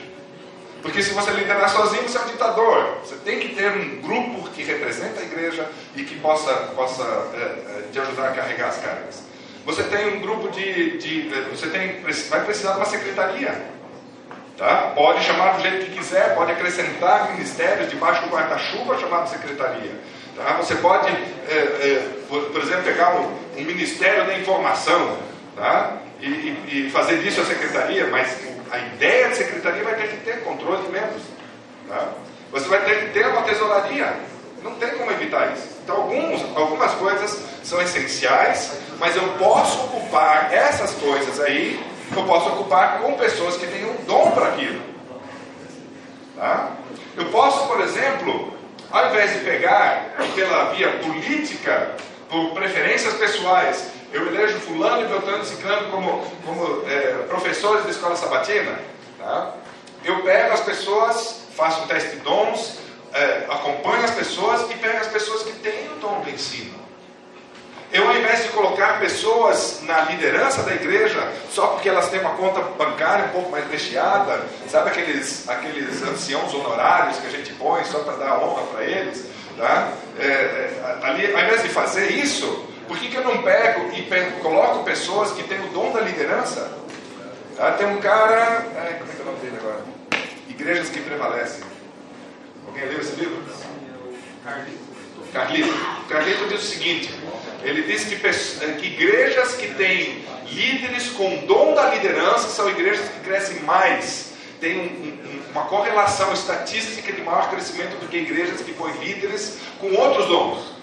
Porque 0.83 1.01
se 1.01 1.13
você 1.13 1.31
liderar 1.31 1.69
sozinho, 1.69 2.03
você 2.03 2.17
é 2.17 2.21
um 2.21 2.25
ditador. 2.25 2.97
Você 3.05 3.15
tem 3.23 3.39
que 3.39 3.55
ter 3.55 3.71
um 3.71 4.01
grupo 4.01 4.49
que 4.49 4.63
representa 4.63 5.21
a 5.21 5.23
igreja 5.23 5.67
e 5.95 6.03
que 6.03 6.19
possa, 6.19 6.53
possa 6.75 7.03
é, 7.33 7.37
é, 7.37 7.83
te 7.91 7.99
ajudar 7.99 8.27
a 8.27 8.31
carregar 8.33 8.67
as 8.67 8.77
cargas. 8.77 9.23
Você 9.65 9.83
tem 9.83 10.17
um 10.17 10.19
grupo 10.19 10.51
de. 10.51 10.97
de 10.97 11.29
você 11.49 11.67
tem, 11.67 12.01
vai 12.01 12.43
precisar 12.43 12.73
de 12.73 12.77
uma 12.77 12.85
secretaria. 12.85 13.73
Tá? 14.57 14.91
Pode 14.93 15.23
chamar 15.23 15.53
do 15.53 15.61
jeito 15.61 15.85
que 15.85 15.97
quiser, 15.97 16.35
pode 16.35 16.51
acrescentar 16.51 17.31
ministérios 17.31 17.89
debaixo 17.89 18.21
do 18.23 18.29
guarda-chuva 18.29 18.99
chamado 18.99 19.29
secretaria. 19.29 19.91
Tá? 20.35 20.57
Você 20.57 20.75
pode, 20.75 21.07
é, 21.07 21.55
é, 21.55 22.09
por, 22.27 22.43
por, 22.51 22.61
exemplo, 22.61 22.83
pegar 22.83 23.15
um, 23.15 23.37
um, 23.57 23.63
ministério 23.63 24.25
da 24.25 24.37
informação 24.37 25.17
tá? 25.55 25.97
e, 26.21 26.27
e, 26.27 26.87
e, 26.87 26.89
fazer 26.91 27.17
disso 27.19 27.41
a 27.41 27.45
secretaria, 27.45 28.07
mas 28.07 28.37
a 28.73 28.79
ideia 28.79 29.29
de 29.29 29.35
secretaria 29.35 29.83
vai 29.83 29.93
ter 29.93 30.07
que 30.07 30.17
ter 30.25 30.43
controle 30.43 30.81
de 30.81 30.91
membros. 30.91 31.21
Tá? 31.87 32.09
Você 32.51 32.67
vai 32.67 32.83
ter 32.83 33.01
que 33.01 33.11
ter 33.11 33.27
uma 33.27 33.43
tesouraria. 33.43 34.15
Não 34.63 34.73
tem 34.75 34.89
como 34.97 35.11
evitar 35.11 35.53
isso. 35.53 35.77
Então, 35.83 35.97
alguns, 35.97 36.41
algumas 36.57 36.91
coisas 36.93 37.39
são 37.63 37.79
essenciais, 37.79 38.71
mas 38.97 39.15
eu 39.15 39.27
posso 39.37 39.79
ocupar 39.83 40.51
essas 40.51 40.91
coisas 40.95 41.39
aí, 41.39 41.85
eu 42.15 42.23
posso 42.23 42.49
ocupar 42.49 42.99
com 42.99 43.13
pessoas 43.13 43.57
que 43.57 43.67
têm 43.67 43.85
um 43.85 43.95
dom 44.05 44.31
para 44.31 44.47
aquilo. 44.47 44.81
Tá? 46.35 46.71
Eu 47.15 47.25
posso, 47.25 47.67
por 47.67 47.79
exemplo, 47.79 48.57
ao 48.89 49.09
invés 49.09 49.33
de 49.33 49.39
pegar 49.41 50.15
pela 50.33 50.71
via 50.73 50.89
política, 50.93 51.91
por 52.27 52.51
preferências 52.55 53.13
pessoais, 53.13 53.91
eu 54.13 54.27
elejo 54.27 54.59
fulano 54.59 55.01
e 55.01 55.07
beltrano 55.07 55.43
ciclano 55.43 55.89
como, 55.89 56.23
como 56.45 56.87
é, 56.87 57.25
professores 57.27 57.83
da 57.83 57.89
escola 57.89 58.15
sabatina, 58.15 58.79
tá? 59.17 59.55
eu 60.05 60.21
pego 60.21 60.53
as 60.53 60.61
pessoas, 60.61 61.41
faço 61.55 61.81
um 61.81 61.87
teste 61.87 62.11
de 62.11 62.17
dons, 62.17 62.77
é, 63.11 63.45
acompanho 63.49 64.03
as 64.03 64.11
pessoas 64.11 64.69
e 64.69 64.75
pego 64.75 64.99
as 64.99 65.07
pessoas 65.07 65.43
que 65.43 65.53
têm 65.53 65.87
o 65.91 65.95
dom 65.95 66.21
do 66.21 66.29
ensino. 66.29 66.83
Eu, 67.91 68.07
ao 68.07 68.17
invés 68.17 68.43
de 68.43 68.49
colocar 68.49 68.99
pessoas 68.99 69.81
na 69.83 70.01
liderança 70.01 70.63
da 70.63 70.73
igreja, 70.73 71.31
só 71.51 71.67
porque 71.67 71.87
elas 71.87 72.09
têm 72.09 72.19
uma 72.21 72.31
conta 72.31 72.59
bancária 72.61 73.25
um 73.25 73.29
pouco 73.29 73.51
mais 73.51 73.69
recheada, 73.69 74.43
sabe 74.67 74.89
aqueles, 74.89 75.47
aqueles 75.47 76.01
anciãos 76.01 76.53
honorários 76.53 77.17
que 77.17 77.27
a 77.27 77.29
gente 77.29 77.53
põe 77.53 77.83
só 77.83 77.99
para 77.99 78.15
dar 78.15 78.39
honra 78.39 78.63
para 78.63 78.83
eles? 78.83 79.25
Tá? 79.57 79.91
É, 80.19 80.23
é, 80.23 80.97
ali, 81.03 81.33
ao 81.33 81.39
invés 81.39 81.61
de 81.61 81.69
fazer 81.69 82.11
isso, 82.11 82.72
por 82.87 82.97
que, 82.97 83.09
que 83.09 83.15
eu 83.15 83.23
não 83.23 83.41
pego 83.41 83.93
e 83.93 84.03
pego, 84.03 84.39
coloco 84.41 84.83
pessoas 84.83 85.31
que 85.31 85.43
têm 85.43 85.59
o 85.59 85.69
dom 85.69 85.91
da 85.91 86.01
liderança? 86.01 86.71
Tá? 87.55 87.71
Tem 87.73 87.87
um 87.87 87.97
cara. 87.99 88.65
Ai, 88.77 88.97
como 88.99 89.11
é 89.11 89.15
que 89.15 89.19
é 89.19 89.23
o 89.23 89.25
nome 89.25 89.39
dele 89.39 89.57
agora? 89.59 89.85
Igrejas 90.49 90.89
que 90.89 90.99
prevalecem. 91.01 91.63
Alguém 92.67 92.85
leu 92.85 92.99
esse 92.99 93.15
livro? 93.15 93.41
Carlito. 95.31 95.73
Carlito. 96.09 96.47
Diz 96.47 96.61
o 96.61 96.65
seguinte: 96.65 97.13
ele 97.63 97.83
diz 97.83 98.03
que, 98.05 98.15
eh, 98.15 98.71
que 98.79 98.87
igrejas 98.87 99.55
que 99.55 99.73
têm 99.75 100.25
líderes 100.47 101.09
com 101.09 101.45
dom 101.45 101.73
da 101.73 101.89
liderança 101.89 102.49
são 102.49 102.69
igrejas 102.69 103.07
que 103.07 103.19
crescem 103.21 103.61
mais, 103.61 104.33
tem 104.59 104.79
um, 104.79 104.83
um, 104.83 105.51
uma 105.51 105.65
correlação 105.65 106.31
estatística 106.33 107.11
de 107.11 107.21
maior 107.21 107.49
crescimento 107.49 107.99
do 107.99 108.07
que 108.07 108.17
igrejas 108.17 108.61
que 108.61 108.73
põem 108.73 108.93
líderes 108.97 109.57
com 109.79 109.91
outros 109.93 110.27
dons. 110.27 110.73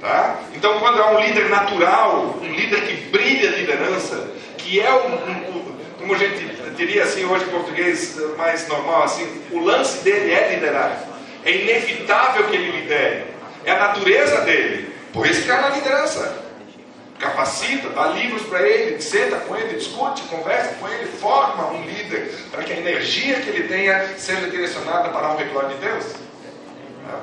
Tá? 0.00 0.40
Então, 0.54 0.78
quando 0.78 1.00
é 1.00 1.06
um 1.06 1.20
líder 1.20 1.48
natural, 1.48 2.36
um 2.40 2.52
líder 2.52 2.82
que 2.82 2.96
brilha 3.08 3.50
liderança, 3.50 4.28
que 4.58 4.80
é 4.80 4.92
um, 4.92 5.14
um, 5.14 5.76
como 5.98 6.14
a 6.14 6.18
gente 6.18 6.44
diria 6.76 7.04
assim 7.04 7.24
hoje 7.24 7.44
em 7.44 7.48
português 7.48 8.16
mais 8.36 8.68
normal, 8.68 9.04
assim, 9.04 9.42
o 9.50 9.60
lance 9.60 10.04
dele 10.04 10.32
é 10.32 10.54
liderar. 10.54 11.02
É 11.44 11.50
inevitável 11.50 12.44
que 12.48 12.56
ele 12.56 12.80
lidere. 12.80 13.24
É 13.64 13.72
a 13.72 13.78
natureza 13.78 14.42
dele. 14.42 14.92
Por 15.12 15.26
isso 15.26 15.42
que 15.42 15.50
é 15.50 15.60
na 15.60 15.70
liderança. 15.70 16.44
Capacita, 17.18 17.88
dá 17.88 18.08
livros 18.08 18.42
para 18.42 18.60
ele, 18.60 19.00
senta 19.00 19.36
com 19.36 19.56
ele, 19.56 19.78
discute, 19.78 20.22
conversa 20.24 20.74
com 20.74 20.86
ele, 20.86 21.06
forma 21.06 21.68
um 21.70 21.82
líder 21.86 22.30
para 22.50 22.62
que 22.62 22.72
a 22.74 22.76
energia 22.76 23.40
que 23.40 23.48
ele 23.48 23.68
tenha 23.68 24.06
seja 24.18 24.50
direcionada 24.50 25.08
para 25.08 25.26
a 25.26 25.32
honra 25.32 25.42
e 25.42 25.48
glória 25.48 25.70
de 25.70 25.76
Deus. 25.76 26.04
Tá? 27.06 27.20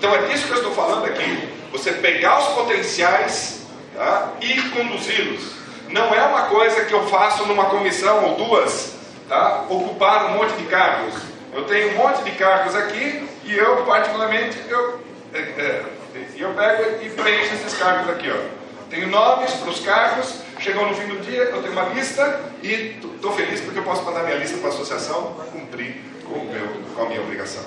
Então 0.00 0.14
é 0.14 0.22
disso 0.28 0.46
que 0.46 0.52
eu 0.52 0.56
estou 0.56 0.72
falando 0.72 1.04
aqui. 1.04 1.46
Você 1.72 1.92
pegar 1.92 2.38
os 2.38 2.54
potenciais 2.54 3.66
tá? 3.94 4.32
e 4.40 4.58
conduzi-los. 4.70 5.52
Não 5.90 6.14
é 6.14 6.22
uma 6.22 6.44
coisa 6.46 6.86
que 6.86 6.94
eu 6.94 7.06
faço 7.08 7.44
numa 7.44 7.66
comissão 7.66 8.24
ou 8.24 8.36
duas, 8.36 8.94
tá? 9.28 9.66
ocupar 9.68 10.30
um 10.30 10.38
monte 10.38 10.54
de 10.54 10.64
cargos. 10.64 11.16
Eu 11.52 11.64
tenho 11.64 11.90
um 11.90 11.96
monte 11.98 12.22
de 12.22 12.30
cargos 12.30 12.74
aqui 12.74 13.28
e 13.44 13.54
eu, 13.54 13.84
particularmente, 13.84 14.58
eu, 14.70 15.00
é, 15.34 15.38
é, 15.38 15.84
eu 16.34 16.54
pego 16.54 17.04
e 17.04 17.10
preencho 17.10 17.52
esses 17.56 17.76
cargos 17.76 18.08
aqui. 18.08 18.30
Ó. 18.30 18.88
Tenho 18.88 19.06
nomes 19.06 19.52
para 19.52 19.68
os 19.68 19.80
cargos, 19.80 20.34
chegou 20.60 20.88
no 20.88 20.94
fim 20.94 21.08
do 21.08 21.20
dia, 21.20 21.42
eu 21.42 21.60
tenho 21.60 21.74
uma 21.74 21.90
lista 21.90 22.40
e 22.62 22.96
estou 23.04 23.32
feliz 23.32 23.60
porque 23.60 23.80
eu 23.80 23.84
posso 23.84 24.02
mandar 24.04 24.22
minha 24.22 24.38
lista 24.38 24.56
para 24.56 24.70
a 24.70 24.72
associação 24.72 25.36
cumprir 25.52 26.00
com, 26.24 26.38
meu, 26.46 26.68
com 26.96 27.02
a 27.02 27.04
minha 27.04 27.20
obrigação. 27.20 27.62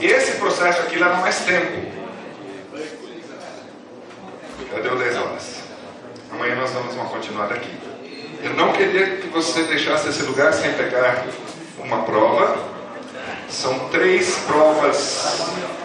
Esse 0.00 0.32
processo 0.32 0.80
aqui 0.82 0.96
leva 0.96 1.16
mais 1.16 1.40
tempo. 1.40 1.92
Já 4.72 4.80
deu 4.80 4.96
10 4.96 5.16
horas. 5.16 5.62
Amanhã 6.32 6.56
nós 6.56 6.70
vamos 6.72 6.94
uma 6.94 7.06
continuada 7.06 7.54
aqui. 7.54 7.70
Eu 8.42 8.54
não 8.54 8.72
queria 8.72 9.16
que 9.16 9.28
você 9.28 9.62
deixasse 9.62 10.08
esse 10.08 10.22
lugar 10.22 10.52
sem 10.52 10.72
pegar 10.74 11.24
uma 11.78 12.02
prova. 12.02 12.58
São 13.48 13.88
três 13.90 14.36
provas 14.46 15.42